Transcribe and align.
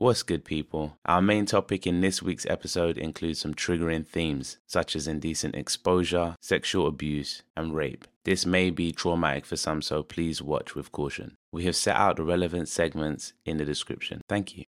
What's 0.00 0.22
good, 0.22 0.44
people? 0.44 0.96
Our 1.06 1.20
main 1.20 1.44
topic 1.44 1.84
in 1.84 2.02
this 2.02 2.22
week's 2.22 2.46
episode 2.46 2.96
includes 2.96 3.40
some 3.40 3.52
triggering 3.52 4.06
themes, 4.06 4.58
such 4.64 4.94
as 4.94 5.08
indecent 5.08 5.56
exposure, 5.56 6.36
sexual 6.40 6.86
abuse, 6.86 7.42
and 7.56 7.74
rape. 7.74 8.06
This 8.24 8.46
may 8.46 8.70
be 8.70 8.92
traumatic 8.92 9.44
for 9.44 9.56
some, 9.56 9.82
so 9.82 10.04
please 10.04 10.40
watch 10.40 10.76
with 10.76 10.92
caution. 10.92 11.34
We 11.50 11.64
have 11.64 11.74
set 11.74 11.96
out 11.96 12.14
the 12.14 12.22
relevant 12.22 12.68
segments 12.68 13.32
in 13.44 13.56
the 13.56 13.64
description. 13.64 14.20
Thank 14.28 14.56
you. 14.56 14.66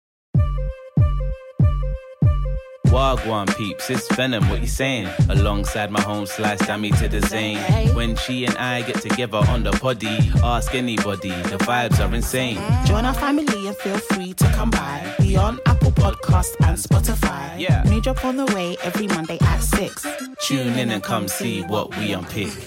Wagwan 2.91 3.47
peeps, 3.57 3.88
it's 3.88 4.09
Venxm, 4.09 4.51
what 4.51 4.61
you 4.61 4.67
saying? 4.67 5.09
Alongside 5.29 5.93
my 5.93 6.01
home 6.01 6.27
slice, 6.27 6.61
Dami 6.63 6.90
to 6.99 7.09
the 7.09 7.21
Zain. 7.25 7.57
When 7.95 8.17
she 8.17 8.45
and 8.47 8.57
I 8.59 8.83
get 8.83 9.01
together 9.01 9.39
on 9.49 9.63
the 9.63 9.71
poddy, 9.71 10.19
ask 10.43 10.75
anybody, 10.75 11.31
the 11.31 11.58
vibes 11.58 12.04
are 12.04 12.13
insane. 12.13 12.57
Join 12.87 13.04
our 13.04 13.15
family 13.15 13.69
and 13.69 13.76
feel 13.76 13.97
free 13.97 14.33
to 14.35 14.45
come 14.54 14.71
by. 14.71 15.15
We 15.21 15.37
on 15.37 15.61
Apple 15.67 15.93
Podcast 15.93 16.57
and 16.66 16.77
Spotify. 16.77 17.61
Yeah. 17.61 17.84
New 17.84 18.01
drop 18.01 18.25
on 18.25 18.37
the 18.37 18.47
way 18.47 18.77
every 18.83 19.07
Monday 19.07 19.39
at 19.41 19.61
6. 19.61 20.05
Tune 20.41 20.77
in 20.77 20.91
and 20.91 21.01
come 21.01 21.29
see 21.29 21.62
what 21.62 21.97
we 21.97 22.12
unpick. 22.12 22.48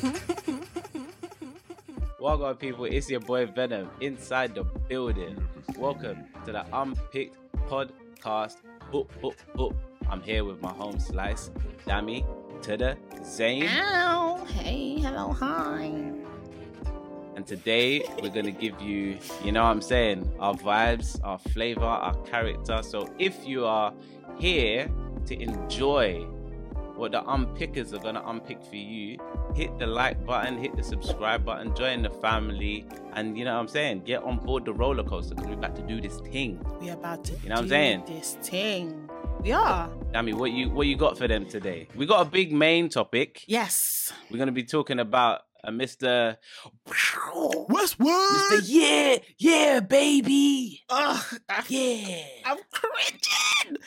Wagwan 2.22 2.58
people, 2.58 2.86
it's 2.86 3.10
your 3.10 3.20
boy 3.20 3.46
Venxm 3.46 3.90
inside 4.00 4.56
the 4.56 4.64
building. 4.64 5.46
Welcome 5.78 6.24
to 6.46 6.54
the 6.54 6.66
Unpicked 6.72 7.36
Podcast. 8.24 8.58
Boop, 8.92 9.08
boop, 9.22 9.36
boop. 9.56 9.76
I'm 10.10 10.22
here 10.22 10.44
with 10.44 10.62
my 10.62 10.72
home 10.72 11.00
slice, 11.00 11.52
Dami, 11.86 12.26
to 12.62 12.78
the 12.78 12.98
Zain. 13.24 13.68
Ow. 13.68 14.46
Hey, 14.46 15.00
hello, 15.00 15.32
hi. 15.32 15.92
And 17.36 17.46
today 17.46 18.04
we're 18.22 18.30
gonna 18.30 18.52
give 18.52 18.80
you, 18.82 19.18
you 19.44 19.52
know 19.52 19.64
what 19.64 19.70
I'm 19.70 19.82
saying, 19.82 20.32
our 20.40 20.54
vibes, 20.54 21.20
our 21.24 21.40
flavor, 21.40 21.84
our 21.84 22.16
character. 22.24 22.82
So 22.84 23.10
if 23.20 23.46
you 23.46 23.66
are 23.66 23.94
here 24.38 24.90
to 25.26 25.42
enjoy 25.42 26.28
what 27.04 27.12
the 27.12 27.22
unpickers 27.24 27.92
are 27.92 28.00
gonna 28.00 28.24
unpick 28.28 28.64
for 28.64 28.78
you, 28.78 29.18
hit 29.54 29.78
the 29.78 29.86
like 29.86 30.26
button, 30.26 30.58
hit 30.58 30.74
the 30.78 30.82
subscribe 30.82 31.44
button, 31.44 31.76
join 31.76 32.02
the 32.02 32.10
family, 32.10 32.86
and 33.12 33.38
you 33.38 33.44
know 33.44 33.56
what 33.56 33.60
I'm 33.60 33.68
saying, 33.68 34.04
get 34.06 34.24
on 34.24 34.38
board 34.38 34.64
the 34.64 34.74
roller 34.74 35.04
coaster 35.04 35.36
because 35.36 35.50
we're 35.50 35.58
about 35.58 35.76
to 35.76 35.82
do 35.82 36.00
this 36.00 36.22
thing. 36.22 36.66
We 36.80 36.92
are 36.92 36.94
about 36.94 37.26
to 37.26 37.34
You 37.44 37.50
know 37.50 37.56
what 37.56 37.64
I'm 37.64 37.68
saying? 37.68 38.04
this 38.08 38.38
thing. 38.42 39.10
We 39.42 39.52
are. 39.52 39.90
Dami, 40.14 40.34
what 40.34 40.52
you 40.52 40.70
what 40.70 40.88
you 40.88 40.96
got 40.96 41.18
for 41.18 41.28
them 41.28 41.46
today? 41.46 41.90
We 41.94 42.06
got 42.06 42.26
a 42.26 42.30
big 42.30 42.54
main 42.54 42.88
topic. 42.88 43.44
Yes. 43.48 44.14
We're 44.32 44.38
gonna 44.38 44.54
be 44.54 44.64
talking 44.64 45.00
about 45.00 45.42
uh, 45.62 45.72
Mr. 45.72 46.38
Westwood. 47.68 48.08
Mr. 48.08 48.62
Yeah, 48.64 49.18
yeah, 49.38 49.80
baby, 49.82 50.84
Ugh, 50.90 51.40
yeah. 51.68 52.24
I'm 52.46 52.60
cringing. 52.72 53.78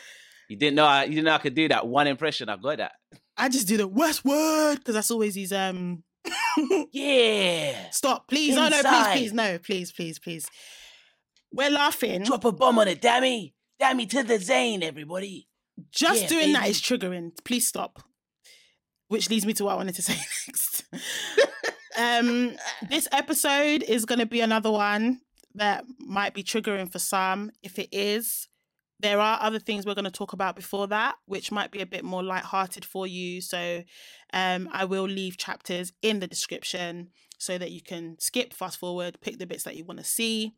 You 0.49 0.57
didn't 0.57 0.75
know 0.75 0.85
I, 0.85 1.03
you 1.03 1.11
didn't 1.11 1.25
know 1.25 1.33
I 1.33 1.37
could 1.39 1.55
do 1.55 1.67
that 1.69 1.87
one 1.87 2.07
impression. 2.07 2.49
I 2.49 2.55
got 2.57 2.77
that. 2.77 2.93
I 3.37 3.49
just 3.49 3.67
do 3.67 3.77
the 3.77 3.87
Westwood 3.87 4.77
because 4.79 4.95
that's 4.95 5.11
always 5.11 5.35
his 5.35 5.51
um. 5.53 6.03
Yeah. 6.91 7.89
Stop, 7.91 8.27
please. 8.27 8.55
No, 8.55 8.67
no, 8.69 8.81
please, 8.81 9.07
please, 9.13 9.33
no, 9.33 9.57
please, 9.59 9.91
please, 9.91 10.19
please. 10.19 10.47
We're 11.53 11.69
laughing. 11.71 12.23
Drop 12.23 12.45
a 12.45 12.51
bomb 12.51 12.79
on 12.79 12.87
it, 12.87 13.01
Dami. 13.01 13.53
Dami 13.81 14.09
to 14.09 14.23
the 14.23 14.37
Zain, 14.39 14.83
everybody. 14.83 15.47
Just 15.91 16.23
Yeah, 16.23 16.27
doing 16.27 16.53
that 16.53 16.61
baby. 16.63 16.71
is 16.71 16.81
triggering. 16.81 17.31
Please 17.45 17.67
stop. 17.67 18.01
Which 19.07 19.29
leads 19.29 19.45
me 19.45 19.53
to 19.53 19.65
what 19.65 19.73
I 19.73 19.75
wanted 19.75 19.95
to 19.95 20.01
say 20.09 20.15
next. 20.47 20.83
um, 21.97 22.55
this 22.89 23.07
episode 23.11 23.83
is 23.83 24.05
going 24.05 24.19
to 24.19 24.25
be 24.25 24.41
another 24.41 24.71
one 24.71 25.21
that 25.55 25.85
might 25.99 26.33
be 26.33 26.43
triggering 26.43 26.91
for 26.91 26.99
some. 26.99 27.51
If 27.63 27.79
it 27.79 27.89
is, 27.91 28.47
there 28.99 29.19
are 29.19 29.39
other 29.41 29.59
things 29.59 29.85
we're 29.85 29.93
going 29.93 30.05
to 30.05 30.11
talk 30.11 30.33
about 30.33 30.55
before 30.55 30.87
that, 30.87 31.15
which 31.25 31.51
might 31.51 31.71
be 31.71 31.81
a 31.81 31.85
bit 31.85 32.03
more 32.03 32.23
lighthearted 32.23 32.83
for 32.83 33.05
you. 33.05 33.41
So, 33.41 33.83
um, 34.33 34.69
I 34.71 34.85
will 34.85 35.03
leave 35.03 35.37
chapters 35.37 35.93
in 36.01 36.19
the 36.19 36.27
description 36.27 37.09
so 37.37 37.57
that 37.57 37.71
you 37.71 37.81
can 37.81 38.17
skip, 38.19 38.53
fast 38.53 38.79
forward, 38.79 39.19
pick 39.21 39.37
the 39.37 39.45
bits 39.45 39.63
that 39.63 39.75
you 39.75 39.85
want 39.85 39.99
to 39.99 40.05
see. 40.05 40.53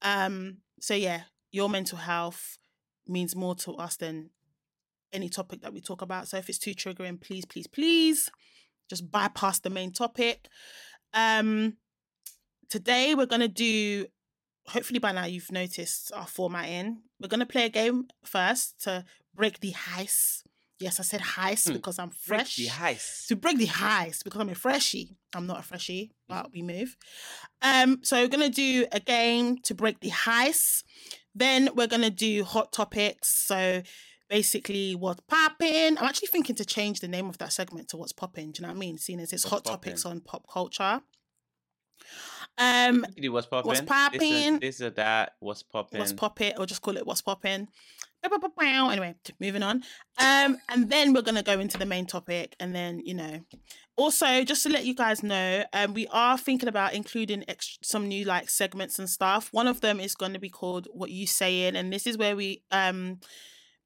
Um, 0.00 0.58
so 0.80 0.94
yeah, 0.94 1.22
your 1.50 1.68
mental 1.68 1.98
health 1.98 2.58
means 3.06 3.36
more 3.36 3.54
to 3.56 3.74
us 3.74 3.96
than 3.96 4.30
any 5.12 5.28
topic 5.28 5.60
that 5.60 5.72
we 5.72 5.80
talk 5.80 6.02
about. 6.02 6.28
So 6.28 6.38
if 6.38 6.48
it's 6.48 6.58
too 6.58 6.74
triggering, 6.74 7.20
please, 7.20 7.44
please, 7.44 7.66
please 7.66 8.30
just 8.88 9.10
bypass 9.10 9.58
the 9.60 9.70
main 9.70 9.92
topic. 9.92 10.48
Um 11.14 11.76
today 12.70 13.14
we're 13.14 13.26
gonna 13.26 13.48
do 13.48 14.06
hopefully 14.68 14.98
by 14.98 15.12
now 15.12 15.24
you've 15.24 15.52
noticed 15.52 16.12
our 16.14 16.26
formatting. 16.26 17.02
We're 17.20 17.28
gonna 17.28 17.46
play 17.46 17.66
a 17.66 17.68
game 17.70 18.08
first 18.24 18.80
to 18.84 19.04
break 19.34 19.60
the 19.60 19.72
heist. 19.72 20.42
Yes, 20.78 20.98
I 20.98 21.04
said 21.04 21.20
heist 21.20 21.68
Hmm. 21.68 21.74
because 21.74 21.98
I'm 22.00 22.08
Break 22.08 22.40
fresh. 22.40 22.56
the 22.56 22.66
heist. 22.66 23.26
To 23.28 23.36
break 23.36 23.58
the 23.58 23.66
heist 23.68 24.24
because 24.24 24.40
I'm 24.40 24.48
a 24.48 24.54
freshie. 24.54 25.16
I'm 25.32 25.46
not 25.46 25.60
a 25.60 25.62
freshie, 25.62 26.10
but 26.28 26.52
we 26.52 26.60
move. 26.62 26.96
Um, 27.60 28.00
so 28.02 28.20
we're 28.20 28.28
gonna 28.28 28.48
do 28.50 28.86
a 28.90 28.98
game 28.98 29.58
to 29.62 29.74
break 29.74 30.00
the 30.00 30.10
heist. 30.10 30.82
Then 31.34 31.68
we're 31.76 31.86
gonna 31.86 32.10
do 32.10 32.42
hot 32.42 32.72
topics. 32.72 33.28
So 33.46 33.82
basically, 34.28 34.94
what's 34.96 35.20
popping? 35.28 35.96
I'm 35.98 36.04
actually 36.04 36.28
thinking 36.28 36.56
to 36.56 36.64
change 36.64 36.98
the 37.00 37.06
name 37.08 37.28
of 37.28 37.38
that 37.38 37.52
segment 37.52 37.88
to 37.90 37.96
what's 37.96 38.12
popping. 38.12 38.50
Do 38.50 38.60
you 38.60 38.66
know 38.66 38.72
what 38.72 38.76
I 38.76 38.80
mean? 38.80 38.98
Seeing 38.98 39.20
as 39.20 39.32
it's 39.32 39.44
What's 39.44 39.68
hot 39.68 39.72
topics 39.72 40.04
on 40.04 40.20
pop 40.20 40.46
culture. 40.52 41.00
Um, 42.58 43.06
do 43.16 43.32
what's 43.32 43.46
popping? 43.46 43.68
What's 43.68 43.80
popping? 43.80 44.58
this 44.58 44.80
or 44.80 44.90
that. 44.90 45.34
What's 45.40 45.62
popping? 45.62 45.98
what's 45.98 46.12
popping, 46.12 46.52
or 46.58 46.66
just 46.66 46.82
call 46.82 46.96
it 46.96 47.06
what's 47.06 47.22
popping. 47.22 47.68
Anyway, 48.90 49.14
moving 49.40 49.62
on. 49.62 49.82
Um, 50.18 50.58
and 50.68 50.88
then 50.88 51.12
we're 51.12 51.22
gonna 51.22 51.42
go 51.42 51.58
into 51.58 51.78
the 51.78 51.86
main 51.86 52.06
topic, 52.06 52.54
and 52.60 52.74
then 52.74 53.00
you 53.04 53.14
know, 53.14 53.40
also 53.96 54.44
just 54.44 54.62
to 54.62 54.68
let 54.68 54.84
you 54.84 54.94
guys 54.94 55.22
know, 55.22 55.64
um, 55.72 55.94
we 55.94 56.06
are 56.08 56.38
thinking 56.38 56.68
about 56.68 56.94
including 56.94 57.44
ex- 57.48 57.78
some 57.82 58.06
new 58.06 58.24
like 58.24 58.48
segments 58.48 58.98
and 58.98 59.08
stuff. 59.08 59.48
One 59.52 59.66
of 59.66 59.80
them 59.80 59.98
is 59.98 60.14
going 60.14 60.34
to 60.34 60.38
be 60.38 60.50
called 60.50 60.86
"What 60.92 61.10
You 61.10 61.26
Saying," 61.26 61.74
and 61.74 61.92
this 61.92 62.06
is 62.06 62.16
where 62.16 62.36
we 62.36 62.62
um 62.70 63.18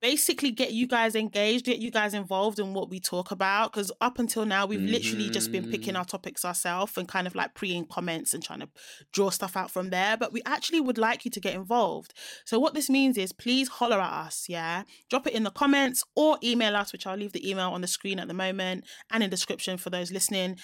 basically 0.01 0.51
get 0.51 0.73
you 0.73 0.87
guys 0.87 1.15
engaged, 1.15 1.65
get 1.65 1.79
you 1.79 1.91
guys 1.91 2.15
involved 2.15 2.59
in 2.59 2.75
what 2.75 2.91
we 2.91 3.01
talk 3.01 3.31
about. 3.31 3.73
Because 3.73 3.91
up 4.01 4.19
until 4.19 4.45
now, 4.45 4.67
we've 4.67 4.81
literally 4.81 5.31
just 5.31 5.51
been 5.51 5.71
picking 5.71 5.95
Mhm. 5.95 5.99
our 5.99 6.05
topics 6.05 6.45
ourselves 6.45 6.97
and 6.97 7.09
kind 7.09 7.27
of 7.27 7.35
like 7.35 7.55
preing 7.55 7.87
comments 7.87 8.35
and 8.35 8.43
trying 8.43 8.61
to 8.61 8.69
draw 9.13 9.31
stuff 9.31 9.57
out 9.57 9.71
from 9.71 9.91
there. 9.91 10.17
But 10.17 10.33
we 10.33 10.43
actually 10.45 10.81
would 10.81 10.99
like 10.99 11.25
you 11.25 11.31
to 11.31 11.41
get 11.41 11.55
involved. 11.55 12.13
So 12.45 12.59
what 12.59 12.75
this 12.75 12.91
means 12.91 13.17
is 13.17 13.33
please 13.33 13.69
holler 13.69 14.01
at 14.01 14.13
us, 14.27 14.47
yeah? 14.49 14.85
Drop 15.09 15.27
it 15.27 15.33
in 15.33 15.45
the 15.45 15.51
comments 15.51 16.05
or 16.15 16.39
email 16.43 16.77
us, 16.77 16.93
which 16.93 17.07
I'll 17.07 17.17
leave 17.17 17.33
the 17.33 17.49
email 17.49 17.71
on 17.71 17.81
the 17.81 17.87
screen 17.89 18.19
at 18.19 18.29
the 18.29 18.35
moment 18.35 18.85
and 19.11 19.23
in 19.23 19.31
description 19.31 19.79
for 19.79 19.91
those 19.91 20.13
listening. 20.13 20.59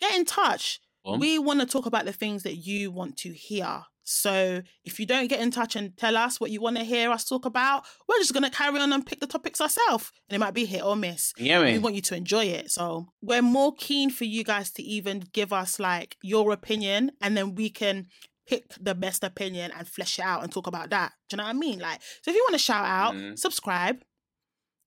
Get 0.00 0.14
in 0.16 0.24
touch. 0.24 0.80
We 1.18 1.38
want 1.38 1.60
to 1.60 1.66
talk 1.66 1.86
about 1.86 2.04
the 2.04 2.12
things 2.12 2.42
that 2.42 2.56
you 2.56 2.90
want 2.90 3.16
to 3.18 3.32
hear. 3.32 3.84
So 4.10 4.62
if 4.84 4.98
you 4.98 5.04
don't 5.04 5.26
get 5.28 5.40
in 5.40 5.50
touch 5.50 5.76
and 5.76 5.94
tell 5.96 6.16
us 6.16 6.40
what 6.40 6.50
you 6.50 6.62
want 6.62 6.78
to 6.78 6.82
hear 6.84 7.10
us 7.10 7.26
talk 7.26 7.44
about, 7.44 7.84
we're 8.08 8.16
just 8.18 8.32
gonna 8.32 8.48
carry 8.48 8.80
on 8.80 8.90
and 8.90 9.04
pick 9.04 9.20
the 9.20 9.26
topics 9.26 9.60
ourselves. 9.60 10.10
And 10.28 10.34
it 10.36 10.38
might 10.38 10.54
be 10.54 10.64
hit 10.64 10.82
or 10.82 10.96
miss. 10.96 11.34
Yeah, 11.36 11.62
We 11.62 11.78
want 11.78 11.94
you 11.94 12.00
to 12.00 12.16
enjoy 12.16 12.46
it. 12.46 12.70
So 12.70 13.08
we're 13.20 13.42
more 13.42 13.74
keen 13.76 14.08
for 14.08 14.24
you 14.24 14.44
guys 14.44 14.70
to 14.72 14.82
even 14.82 15.24
give 15.34 15.52
us 15.52 15.78
like 15.78 16.16
your 16.22 16.52
opinion 16.52 17.10
and 17.20 17.36
then 17.36 17.54
we 17.54 17.68
can 17.68 18.06
pick 18.46 18.72
the 18.80 18.94
best 18.94 19.22
opinion 19.24 19.72
and 19.76 19.86
flesh 19.86 20.18
it 20.18 20.24
out 20.24 20.42
and 20.42 20.50
talk 20.50 20.66
about 20.66 20.88
that. 20.88 21.12
Do 21.28 21.34
you 21.34 21.38
know 21.38 21.44
what 21.44 21.50
I 21.50 21.58
mean? 21.58 21.78
Like, 21.78 22.00
so 22.22 22.30
if 22.30 22.34
you 22.34 22.42
want 22.48 22.54
to 22.54 22.58
shout 22.58 22.86
out, 22.86 23.14
Mhm. 23.14 23.38
subscribe, 23.38 24.02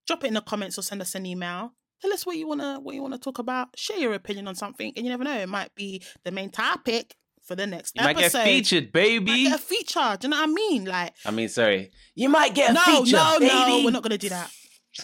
drop 0.07 0.23
it 0.23 0.27
in 0.29 0.33
the 0.33 0.41
comments 0.41 0.79
or 0.79 0.81
send 0.81 0.99
us 0.99 1.13
an 1.13 1.27
email. 1.27 1.73
Tell 2.01 2.11
us 2.11 2.25
what 2.25 2.37
you 2.37 2.47
wanna 2.47 2.79
what 2.79 2.95
you 2.95 3.03
wanna 3.03 3.19
talk 3.19 3.37
about. 3.37 3.77
Share 3.77 3.99
your 3.99 4.15
opinion 4.15 4.47
on 4.47 4.55
something, 4.55 4.91
and 4.95 5.05
you 5.05 5.11
never 5.11 5.23
know, 5.23 5.37
it 5.37 5.47
might 5.47 5.75
be 5.75 6.01
the 6.23 6.31
main 6.31 6.49
topic 6.49 7.15
for 7.43 7.55
the 7.55 7.65
next 7.67 7.95
You 7.95 8.03
might 8.03 8.17
episode. 8.17 8.37
get 8.39 8.45
featured, 8.45 8.83
Might 8.85 8.93
baby. 8.93 9.43
get 9.45 9.55
a 9.59 9.61
feature. 9.61 10.17
Do 10.19 10.27
you 10.27 10.29
know 10.31 10.37
what 10.41 10.49
I 10.49 10.51
mean? 10.53 10.85
Like, 10.85 11.13
I 11.25 11.31
mean, 11.31 11.49
sorry. 11.49 11.91
You 12.15 12.29
might 12.29 12.53
get 12.55 12.71
a 12.71 12.73
no, 12.73 12.81
feature, 13.03 13.15
no, 13.17 13.37
baby. 13.39 13.53
no, 13.53 13.81
we're 13.85 13.91
not 13.91 14.03
gonna 14.03 14.17
do 14.17 14.29
that. 14.29 14.51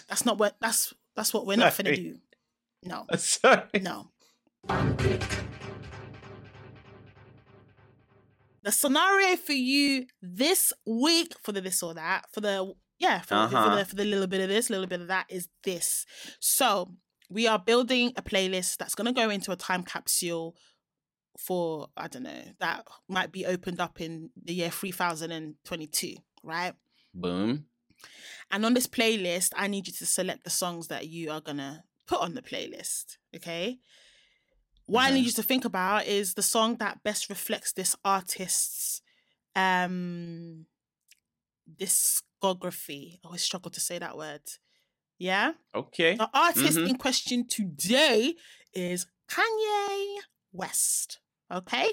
That's 0.08 0.24
not 0.24 0.38
what. 0.38 0.56
That's 0.60 0.92
that's 1.16 1.32
what 1.34 1.46
we're 1.46 1.56
not 1.56 1.76
gonna 1.76 1.96
do. 1.96 2.16
No, 2.84 3.06
Sorry. 3.16 3.62
no. 3.80 4.10
The 8.62 8.72
scenario 8.72 9.36
for 9.36 9.52
you 9.52 10.06
this 10.20 10.72
week 10.86 11.32
for 11.42 11.52
the 11.52 11.60
this 11.60 11.82
or 11.82 11.94
that 11.94 12.26
for 12.32 12.40
the 12.40 12.72
yeah 12.98 13.20
for, 13.20 13.34
the, 13.34 13.48
for 13.48 13.56
Uh-huh. 13.56 13.76
the 13.76 13.84
for 13.84 13.94
the 13.94 14.04
little 14.04 14.26
bit 14.26 14.40
of 14.40 14.48
this 14.48 14.68
little 14.68 14.86
bit 14.86 15.00
of 15.00 15.06
that 15.08 15.26
is 15.30 15.48
this. 15.64 16.04
So 16.40 16.92
we 17.30 17.46
are 17.46 17.58
building 17.58 18.12
a 18.16 18.22
playlist 18.22 18.76
that's 18.76 18.94
gonna 18.94 19.12
go 19.12 19.30
into 19.30 19.52
a 19.52 19.56
time 19.56 19.82
capsule 19.84 20.56
for 21.38 21.88
I 21.96 22.08
don't 22.08 22.24
know 22.24 22.42
that 22.58 22.84
might 23.08 23.30
be 23.32 23.46
opened 23.46 23.80
up 23.80 24.00
in 24.00 24.30
the 24.44 24.52
year 24.54 24.70
3022, 24.70 26.16
right? 26.42 26.74
Boom. 27.14 27.66
And 28.50 28.66
on 28.66 28.74
this 28.74 28.86
playlist, 28.88 29.50
I 29.56 29.68
need 29.68 29.86
you 29.86 29.92
to 29.94 30.06
select 30.06 30.42
the 30.44 30.50
songs 30.50 30.88
that 30.88 31.06
you 31.06 31.30
are 31.30 31.40
gonna 31.40 31.84
put 32.06 32.20
on 32.20 32.34
the 32.34 32.42
playlist. 32.42 33.18
Okay. 33.34 33.78
What 34.86 35.02
I 35.04 35.10
need 35.12 35.26
you 35.26 35.32
to 35.32 35.42
think 35.42 35.64
about 35.64 36.06
is 36.06 36.34
the 36.34 36.42
song 36.42 36.76
that 36.78 37.02
best 37.04 37.28
reflects 37.28 37.72
this 37.72 37.94
artist's 38.04 39.00
um 39.54 40.66
discography. 41.78 43.14
I 43.22 43.26
always 43.26 43.42
struggle 43.42 43.70
to 43.70 43.80
say 43.80 43.98
that 43.98 44.16
word. 44.16 44.42
Yeah. 45.18 45.52
Okay. 45.74 46.16
The 46.16 46.30
artist 46.32 46.78
Mhm. 46.78 46.88
in 46.88 46.96
question 46.96 47.46
today 47.46 48.34
is 48.72 49.06
Kanye 49.28 50.18
West. 50.52 51.18
Okay. 51.52 51.88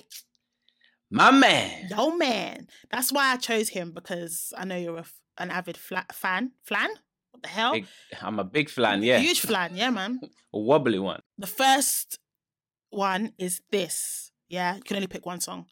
My 1.11 1.31
man. 1.31 1.87
Yo, 1.89 2.15
man. 2.15 2.67
That's 2.91 3.11
why 3.11 3.31
I 3.31 3.37
chose 3.37 3.69
him 3.69 3.91
because 3.91 4.53
I 4.57 4.65
know 4.65 4.77
you're 4.77 4.97
a 4.97 5.05
an 5.37 5.51
avid 5.51 5.77
fla- 5.77 6.05
fan. 6.11 6.51
Flan? 6.63 6.89
What 7.31 7.43
the 7.43 7.49
hell? 7.49 7.73
Big- 7.73 7.87
I'm 8.21 8.39
a 8.39 8.43
big 8.43 8.69
flan, 8.69 9.03
yeah. 9.03 9.19
Huge 9.19 9.41
flan. 9.41 9.75
Yeah, 9.75 9.89
man. 9.89 10.19
A 10.53 10.59
wobbly 10.59 10.99
one. 10.99 11.21
The 11.37 11.47
first 11.47 12.17
one 12.89 13.33
is 13.37 13.61
this. 13.71 14.31
Yeah, 14.47 14.77
you 14.77 14.81
can 14.83 14.95
only 14.95 15.07
pick 15.07 15.25
one 15.25 15.41
song. 15.41 15.65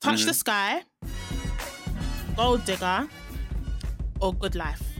Touch 0.00 0.24
the 0.24 0.30
mm-hmm. 0.30 0.82
Sky, 0.82 0.82
Gold 2.34 2.64
Digger, 2.64 3.06
or 4.18 4.32
Good 4.32 4.54
Life. 4.54 4.91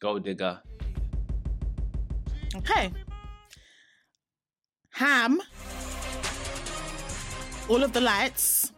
Gold 0.00 0.24
digger. 0.24 0.60
Okay. 2.56 2.92
Ham, 4.92 5.40
All 7.68 7.82
of 7.82 7.92
the 7.92 8.00
Lights, 8.00 8.72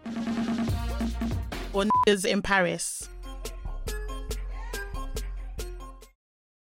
or 1.72 1.84
Niggas 1.84 2.24
in 2.24 2.42
Paris. 2.42 3.08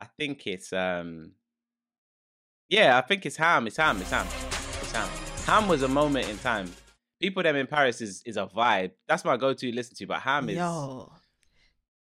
I 0.00 0.06
think 0.19 0.46
it's 0.46 0.72
um 0.72 1.32
Yeah, 2.69 2.96
I 2.99 3.02
think 3.02 3.26
it's 3.26 3.37
Ham. 3.37 3.66
It's 3.66 3.76
Ham. 3.76 4.00
It's 4.00 4.10
Ham. 4.10 4.26
It's 4.81 4.92
Ham. 4.92 5.08
Ham 5.46 5.69
was 5.69 5.82
a 5.82 5.88
moment 5.88 6.28
in 6.28 6.38
time. 6.38 6.72
People 7.20 7.42
them 7.42 7.56
in 7.56 7.66
Paris 7.66 8.00
is 8.00 8.22
is 8.25 8.37
a 8.37 8.46
vibe. 8.46 8.92
That's 9.06 9.25
my 9.25 9.37
go-to 9.37 9.70
listen 9.72 9.94
to. 9.96 10.06
But 10.06 10.20
Ham 10.20 10.49
is 10.49 10.56
Yo. 10.56 11.12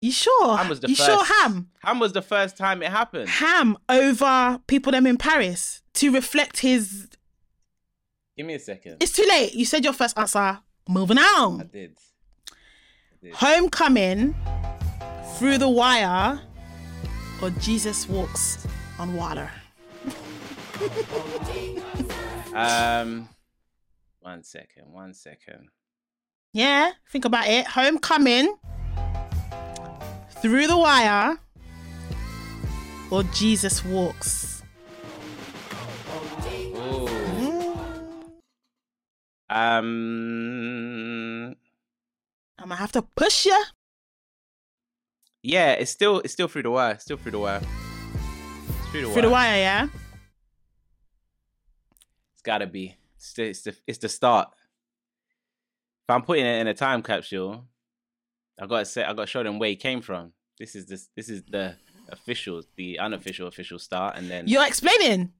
You 0.07 0.13
sure? 0.13 0.55
Ham 0.55 0.69
was 0.69 0.79
the 0.79 0.87
you 0.87 0.95
first. 0.95 1.09
sure 1.09 1.25
Ham? 1.25 1.69
Ham 1.83 1.99
was 1.99 2.13
the 2.13 2.21
first 2.21 2.55
time 2.55 2.81
it 2.81 2.89
happened. 2.89 3.27
Ham 3.27 3.77
over 3.89 4.57
people 4.65 4.93
them 4.93 5.05
in 5.05 5.17
Paris 5.17 5.81
to 5.95 6.13
reflect 6.13 6.61
his. 6.61 7.09
Give 8.37 8.45
me 8.45 8.53
a 8.53 8.59
second. 8.59 8.97
It's 9.01 9.11
too 9.11 9.25
late. 9.27 9.53
You 9.53 9.65
said 9.65 9.83
your 9.83 9.91
first 9.91 10.17
answer. 10.17 10.59
Moving 10.87 11.17
I 11.17 11.23
on. 11.23 11.69
did. 11.73 11.97
I 12.49 12.55
did. 13.21 13.33
Homecoming, 13.33 14.33
Through 15.37 15.57
the 15.57 15.67
Wire, 15.67 16.39
or 17.41 17.49
Jesus 17.59 18.07
Walks 18.07 18.65
on 18.99 19.13
Water. 19.13 19.51
Um, 22.53 23.29
one 24.21 24.41
second. 24.43 24.85
One 24.91 25.13
second. 25.13 25.67
Yeah, 26.53 26.91
think 27.11 27.25
about 27.25 27.45
it. 27.47 27.67
Homecoming, 27.67 28.55
Through 30.41 30.67
the 30.67 30.77
Wire, 30.77 31.37
or 33.09 33.23
Jesus 33.23 33.83
Walks. 33.83 34.61
Mm, 39.49 39.49
Um. 39.49 41.55
I'm 42.59 42.69
gonna 42.69 42.75
have 42.75 42.91
to 42.93 43.01
push 43.01 43.45
you. 43.45 43.63
Yeah, 45.43 45.73
it's 45.73 45.91
still 45.91 46.19
it's 46.21 46.33
still 46.33 46.47
through 46.47 46.63
the 46.63 46.71
wire. 46.71 46.97
Still 46.99 47.17
through 47.17 47.31
the 47.31 47.39
wire. 47.39 47.61
It's 47.61 48.89
through 48.91 49.01
the 49.07 49.13
Through 49.13 49.21
the 49.23 49.29
wire. 49.29 49.51
Wire, 49.51 49.57
yeah? 49.57 49.87
It's 52.33 52.41
gotta 52.43 52.67
be. 52.67 52.95
It's 53.15 53.33
the, 53.33 53.43
it's 53.49 53.61
the 53.61 53.75
it's 53.87 53.97
the 53.99 54.09
start. 54.09 54.49
If 56.09 56.13
I'm 56.13 56.21
putting 56.23 56.45
it 56.45 56.59
in 56.59 56.67
a 56.67 56.73
time 56.73 57.01
capsule, 57.03 57.65
I 58.59 58.65
gotta 58.65 58.85
say 58.85 59.03
I 59.03 59.13
gotta 59.13 59.27
show 59.27 59.43
them 59.43 59.59
where 59.59 59.69
he 59.69 59.75
came 59.75 60.01
from. 60.01 60.33
This 60.59 60.75
is 60.75 60.87
this 60.87 61.09
this 61.15 61.29
is 61.29 61.43
the 61.43 61.75
official, 62.09 62.63
the 62.75 62.99
unofficial 62.99 63.47
official 63.47 63.79
start, 63.79 64.17
and 64.17 64.29
then 64.29 64.47
You're 64.47 64.65
explaining. 64.65 65.33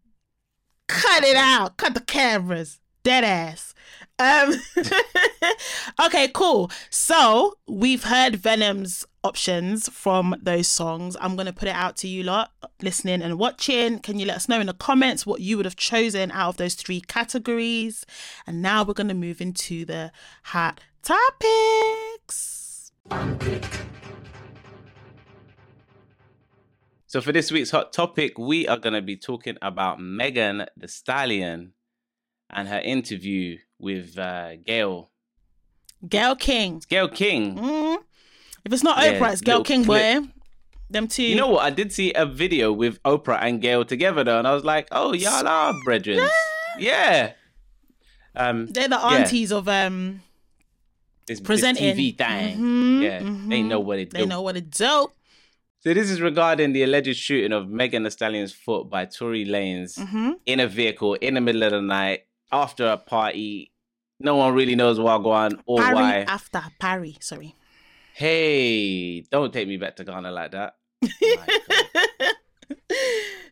Cut 0.88 1.24
it 1.24 1.36
out. 1.36 1.78
Cut 1.78 1.94
the 1.94 2.02
cameras. 2.02 2.80
Dead 3.04 3.24
ass. 3.24 3.74
Um 4.20 4.54
Okay, 6.06 6.28
cool. 6.34 6.70
So 6.90 7.58
we've 7.68 8.04
heard 8.04 8.34
Venxm's 8.34 9.06
options 9.24 9.90
from 9.90 10.36
those 10.42 10.68
songs. 10.68 11.18
I'm 11.20 11.36
gonna 11.36 11.54
put 11.54 11.68
it 11.68 11.76
out 11.76 11.98
to 11.98 12.08
you 12.08 12.24
lot 12.24 12.52
listening 12.82 13.22
and 13.22 13.40
watching. 13.40 14.00
Can 14.00 14.20
you 14.20 14.26
let 14.26 14.38
us 14.38 14.48
know 14.48 14.60
in 14.60 14.68
the 14.68 14.74
comments 14.74 15.26
what 15.26 15.42
you 15.42 15.58
would 15.58 15.66
have 15.66 15.76
chosen 15.76 16.32
out 16.32 16.50
of 16.50 16.58
those 16.58 16.76
three 16.76 17.02
categories? 17.02 18.06
And 18.46 18.62
now 18.62 18.84
we're 18.84 18.94
gonna 18.94 19.14
move 19.14 19.42
into 19.42 19.86
the 19.86 20.12
hot 20.44 20.80
topics. 21.02 22.67
So 27.10 27.22
for 27.22 27.32
this 27.32 27.52
week's 27.52 27.72
hot 27.72 27.94
topic, 27.94 28.38
we 28.38 28.68
are 28.68 28.78
gonna 28.78 29.02
be 29.02 29.16
talking 29.16 29.58
about 29.62 30.00
Megan 30.00 30.66
Thee 30.76 30.88
Stallion 30.88 31.74
and 32.50 32.68
her 32.68 32.80
interview 32.80 33.58
with 33.80 34.18
uh, 34.18 34.58
Gayle. 34.58 35.10
Gayle 36.08 36.36
King. 36.36 36.82
Gayle 36.90 37.08
King. 37.08 37.58
Mm. 37.58 37.98
If 38.66 38.74
it's 38.74 38.84
not 38.84 39.02
Yeah, 39.04 39.20
Oprah, 39.20 39.32
it's 39.32 39.42
Gayle 39.42 39.64
King, 39.64 39.86
clip. 39.86 40.24
boy. 40.24 40.30
Them 40.90 41.08
two. 41.08 41.24
You 41.24 41.36
know 41.36 41.50
what? 41.50 41.64
I 41.64 41.70
did 41.70 41.92
see 41.92 42.14
a 42.14 42.26
video 42.26 42.72
with 42.72 43.02
Oprah 43.04 43.40
and 43.42 43.62
Gayle 43.62 43.84
together 43.86 44.24
though, 44.24 44.40
and 44.40 44.48
I 44.48 44.54
was 44.54 44.64
like, 44.64 44.88
"Oh, 44.92 45.14
y'all 45.14 45.48
are 45.48 45.74
brethren." 45.84 46.28
Yeah. 46.80 47.34
Um, 48.36 48.68
They're 48.68 48.88
the 48.88 48.96
Yeah. 48.98 49.08
aunties 49.18 49.52
of 49.52 49.68
um 49.68 50.22
this, 51.28 51.40
presenting. 51.40 51.84
this 51.84 51.98
TV 51.98 52.18
thing. 52.18 52.58
Mhm, 52.58 53.02
yeah, 53.04 53.20
they 53.20 53.62
mhm. 53.62 53.68
know 53.68 53.80
what 53.80 54.00
it 54.00 54.12
They 54.12 54.22
do. 54.22 54.26
know 54.28 54.42
what 54.42 54.58
it 54.58 54.70
do. 54.72 55.12
So 55.80 55.94
this 55.94 56.10
is 56.10 56.20
regarding 56.22 56.74
the 56.74 56.84
alleged 56.84 57.16
shooting 57.18 57.54
of 57.54 57.70
Megan 57.70 58.04
Thee 58.04 58.10
Stallion's 58.10 58.52
foot 58.54 58.90
by 58.90 59.06
Tory 59.06 59.46
Lanez 59.46 59.98
hmm 60.04 60.32
in 60.46 60.60
a 60.60 60.68
vehicle 60.68 61.14
in 61.16 61.36
the 61.36 61.42
middle 61.42 61.64
of 61.64 61.72
the 61.72 61.82
night 61.82 62.22
after 62.52 62.88
a 62.88 62.98
party. 62.98 63.72
No 64.20 64.36
one 64.38 64.54
really 64.56 64.76
knows 64.76 65.00
what 65.00 65.20
going 65.20 65.54
on 65.54 65.64
or 65.68 65.78
Parry 65.80 65.94
why. 65.96 66.26
after 66.28 66.64
parry. 66.80 67.16
Sorry. 67.20 67.54
Hey, 68.14 69.22
don't 69.22 69.54
take 69.54 69.68
me 69.68 69.78
back 69.78 69.96
to 69.98 70.04
Ghana 70.04 70.32
like 70.32 70.52
that. 70.52 70.76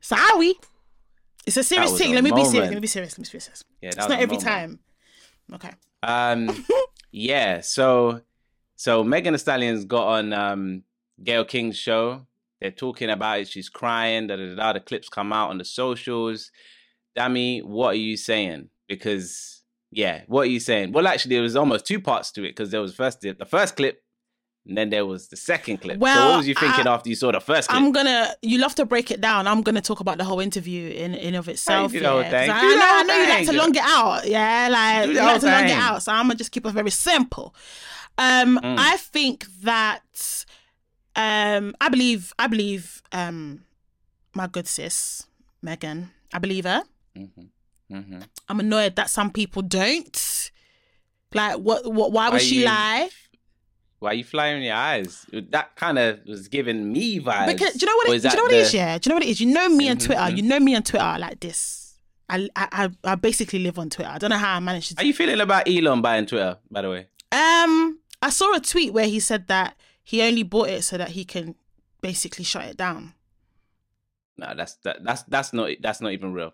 Sorry. 0.01 0.53
It's 1.45 1.57
a 1.57 1.63
serious 1.63 1.95
thing. 1.97 2.11
a 2.11 2.15
Let 2.15 2.23
me 2.23 2.31
be 2.31 2.43
serious. 2.45 2.69
Let 2.69 2.75
me 2.75 2.79
be 2.79 2.87
serious. 2.87 3.13
Let 3.13 3.19
me 3.19 3.23
be 3.31 3.39
serious. 3.39 3.63
Yeah, 3.81 3.89
It's 3.89 3.97
not 3.97 4.11
every 4.19 4.37
moment. 4.37 4.41
time. 4.43 4.79
Okay. 5.53 5.69
Um, 6.01 6.47
yeah. 7.15 7.61
So, 7.61 8.21
so 8.75 9.03
Megan 9.03 9.33
Thee 9.33 9.39
Stallion's 9.39 9.85
got 9.85 10.07
on 10.07 10.33
um 10.33 10.83
Gayle 11.23 11.45
King's 11.45 11.77
show. 11.77 12.27
They're 12.59 12.71
talking 12.71 13.09
about 13.09 13.39
it. 13.39 13.47
She's 13.47 13.69
crying. 13.69 14.27
Da, 14.27 14.35
da, 14.35 14.55
da. 14.55 14.73
The 14.73 14.79
clips 14.81 15.07
come 15.07 15.31
out 15.31 15.49
on 15.49 15.57
the 15.57 15.65
socials. 15.65 16.51
Dami, 17.17 17.63
what 17.63 17.89
are 17.89 17.99
you 17.99 18.17
saying? 18.17 18.69
Because 18.87 19.63
yeah, 19.91 20.23
what 20.27 20.41
are 20.41 20.49
you 20.51 20.59
saying? 20.59 20.91
Well, 20.91 21.07
actually, 21.07 21.35
there 21.35 21.41
was 21.41 21.55
almost 21.55 21.85
two 21.85 22.01
parts 22.01 22.31
to 22.33 22.43
it 22.43 22.49
because 22.49 22.71
there 22.71 22.81
was 22.81 22.93
first 22.93 23.21
the, 23.21 23.31
the 23.31 23.45
first 23.45 23.77
clip, 23.77 24.03
and 24.67 24.75
then 24.77 24.89
there 24.89 25.05
was 25.05 25.27
the 25.27 25.35
second 25.37 25.77
clip. 25.81 25.95
so, 25.95 25.99
Well, 25.99 26.29
what 26.31 26.37
was 26.37 26.47
you 26.47 26.55
thinking 26.55 26.87
I- 26.87 26.93
after 26.95 27.09
you 27.09 27.15
saw 27.15 27.31
the 27.31 27.39
first 27.39 27.69
clip? 27.69 27.79
I'm 27.81 27.91
gonna. 27.91 28.33
You 28.41 28.57
love 28.59 28.75
to 28.75 28.85
break 28.85 29.11
it 29.11 29.21
down. 29.21 29.45
I'm 29.47 29.61
gonna 29.61 29.81
talk 29.81 29.99
about 29.99 30.17
the 30.17 30.23
whole 30.23 30.39
interview 30.39 30.89
in 30.89 31.13
in 31.15 31.35
of 31.35 31.47
itself. 31.49 31.91
whole 31.91 32.01
yeah. 32.01 32.09
I, 32.31 32.43
I 32.43 32.75
know, 32.75 32.85
I 32.99 33.03
know 33.03 33.15
you 33.21 33.29
like 33.29 33.45
to 33.47 33.53
long 33.53 33.75
it 33.75 33.81
out. 33.83 34.27
Yeah, 34.27 34.67
like 34.71 35.07
you 35.09 35.13
like 35.15 35.41
to 35.41 35.45
long 35.47 35.65
it 35.65 35.71
out. 35.71 36.03
So 36.03 36.11
I'm 36.11 36.25
gonna 36.27 36.35
just 36.35 36.51
keep 36.51 36.65
it 36.65 36.71
very 36.71 36.91
simple. 36.91 37.53
Um, 38.17 38.57
Mm. 38.63 38.77
I 38.79 38.95
think 38.97 39.45
that, 39.63 40.45
um, 41.15 41.75
I 41.81 41.89
believe, 41.89 42.33
I 42.39 42.47
believe, 42.47 43.01
um, 43.11 43.65
my 44.33 44.47
good 44.47 44.67
sis 44.67 45.27
Megan. 45.61 46.11
I 46.33 46.39
believe 46.39 46.65
her. 46.65 46.83
hmm 47.15 47.25
hmm 47.89 48.19
I'm 48.49 48.59
annoyed 48.59 48.95
that 48.95 49.09
some 49.09 49.31
people 49.31 49.61
don't. 49.61 50.51
Like, 51.33 51.57
what? 51.57 51.91
What? 51.91 52.11
Why 52.13 52.25
would 52.29 52.33
Why 52.35 52.39
she 52.39 52.59
you- 52.59 52.65
lie? 52.65 53.09
Why 53.99 54.11
you 54.11 54.23
flying 54.23 54.61
your 54.61 54.75
eyes? 54.75 55.25
That 55.31 55.75
kind 55.75 55.97
of 55.97 56.19
was 56.25 56.47
giving 56.47 56.91
me 56.91 57.19
vibes. 57.19 57.47
Because 57.47 57.73
do 57.73 57.85
you 57.85 57.91
know 57.91 57.95
what? 57.97 58.07
It, 58.09 58.15
is 58.15 58.21
do 58.23 58.29
you 58.29 58.35
know 58.35 58.43
what 58.43 58.51
it 58.51 58.57
is? 58.57 58.73
Yeah. 58.73 58.97
Do 58.97 59.07
you 59.07 59.09
know 59.09 59.15
what 59.15 59.23
it 59.23 59.29
is? 59.29 59.41
You 59.41 59.47
know 59.53 59.69
me 59.69 59.89
on 59.89 59.97
Mhm, 59.97 60.05
Twitter. 60.05 60.29
You 60.31 60.41
know 60.43 60.59
me 60.59 60.75
on 60.75 60.83
Twitter 60.83 61.15
like 61.19 61.39
this. 61.39 61.81
I, 62.29 62.49
I 62.55 62.89
I 63.03 63.15
basically 63.15 63.59
live 63.59 63.77
on 63.79 63.89
Twitter. 63.89 64.09
I 64.09 64.17
don't 64.17 64.31
know 64.31 64.37
how 64.37 64.55
I 64.55 64.59
managed 64.59 64.89
to. 64.89 64.95
How 64.97 65.03
are 65.03 65.05
you 65.05 65.13
feeling 65.13 65.39
about 65.39 65.67
Elon 65.67 66.01
buying 66.01 66.25
Twitter, 66.25 66.57
by 66.69 66.81
the 66.81 66.89
way? 66.89 67.07
Um, 67.31 67.99
I 68.21 68.29
saw 68.29 68.55
a 68.55 68.59
tweet 68.59 68.93
where 68.93 69.05
he 69.05 69.19
said 69.19 69.47
that 69.47 69.75
he 70.03 70.21
only 70.21 70.43
bought 70.43 70.69
it 70.69 70.83
so 70.83 70.97
that 70.97 71.09
he 71.09 71.23
can 71.23 71.55
basically 72.01 72.43
shut 72.43 72.65
it 72.65 72.77
down. 72.77 73.13
No, 74.37 74.53
that's 74.55 74.75
that, 74.83 75.03
that's 75.03 75.23
that's 75.23 75.53
not 75.53 75.69
that's 75.81 76.01
not 76.01 76.11
even 76.11 76.33
real. 76.33 76.53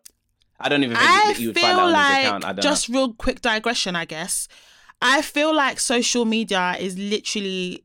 I 0.60 0.70
don't 0.70 0.84
even 0.84 0.96
think 0.96 1.10
I 1.10 1.34
that 1.34 1.40
you 1.40 1.48
would 1.48 1.58
find 1.60 1.78
that 1.78 1.84
on 1.84 1.92
like 1.92 2.18
his 2.18 2.28
account. 2.28 2.46
I 2.46 2.54
don't 2.54 2.62
just 2.62 2.90
real 2.90 3.14
quick 3.14 3.42
digression, 3.42 3.96
I 3.96 4.06
guess. 4.06 4.48
I 5.01 5.22
feel 5.22 5.53
like 5.53 5.79
social 5.79 6.25
media 6.25 6.75
is 6.79 6.98
literally 6.98 7.84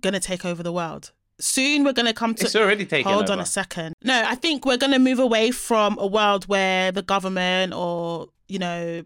gonna 0.00 0.20
take 0.20 0.44
over 0.44 0.62
the 0.62 0.72
world 0.72 1.12
soon 1.40 1.84
we're 1.84 1.92
going 1.92 2.06
to 2.06 2.12
come 2.14 2.34
to. 2.34 2.44
It's 2.44 2.56
already 2.56 2.86
taken 2.86 3.10
Hold 3.10 3.24
over. 3.24 3.34
on 3.34 3.40
a 3.40 3.46
second. 3.46 3.94
No, 4.02 4.22
I 4.26 4.34
think 4.34 4.64
we're 4.64 4.76
going 4.76 4.92
to 4.92 4.98
move 4.98 5.18
away 5.18 5.50
from 5.50 5.98
a 5.98 6.06
world 6.06 6.46
where 6.46 6.92
the 6.92 7.02
government 7.02 7.74
or, 7.74 8.28
you 8.48 8.58
know, 8.58 9.04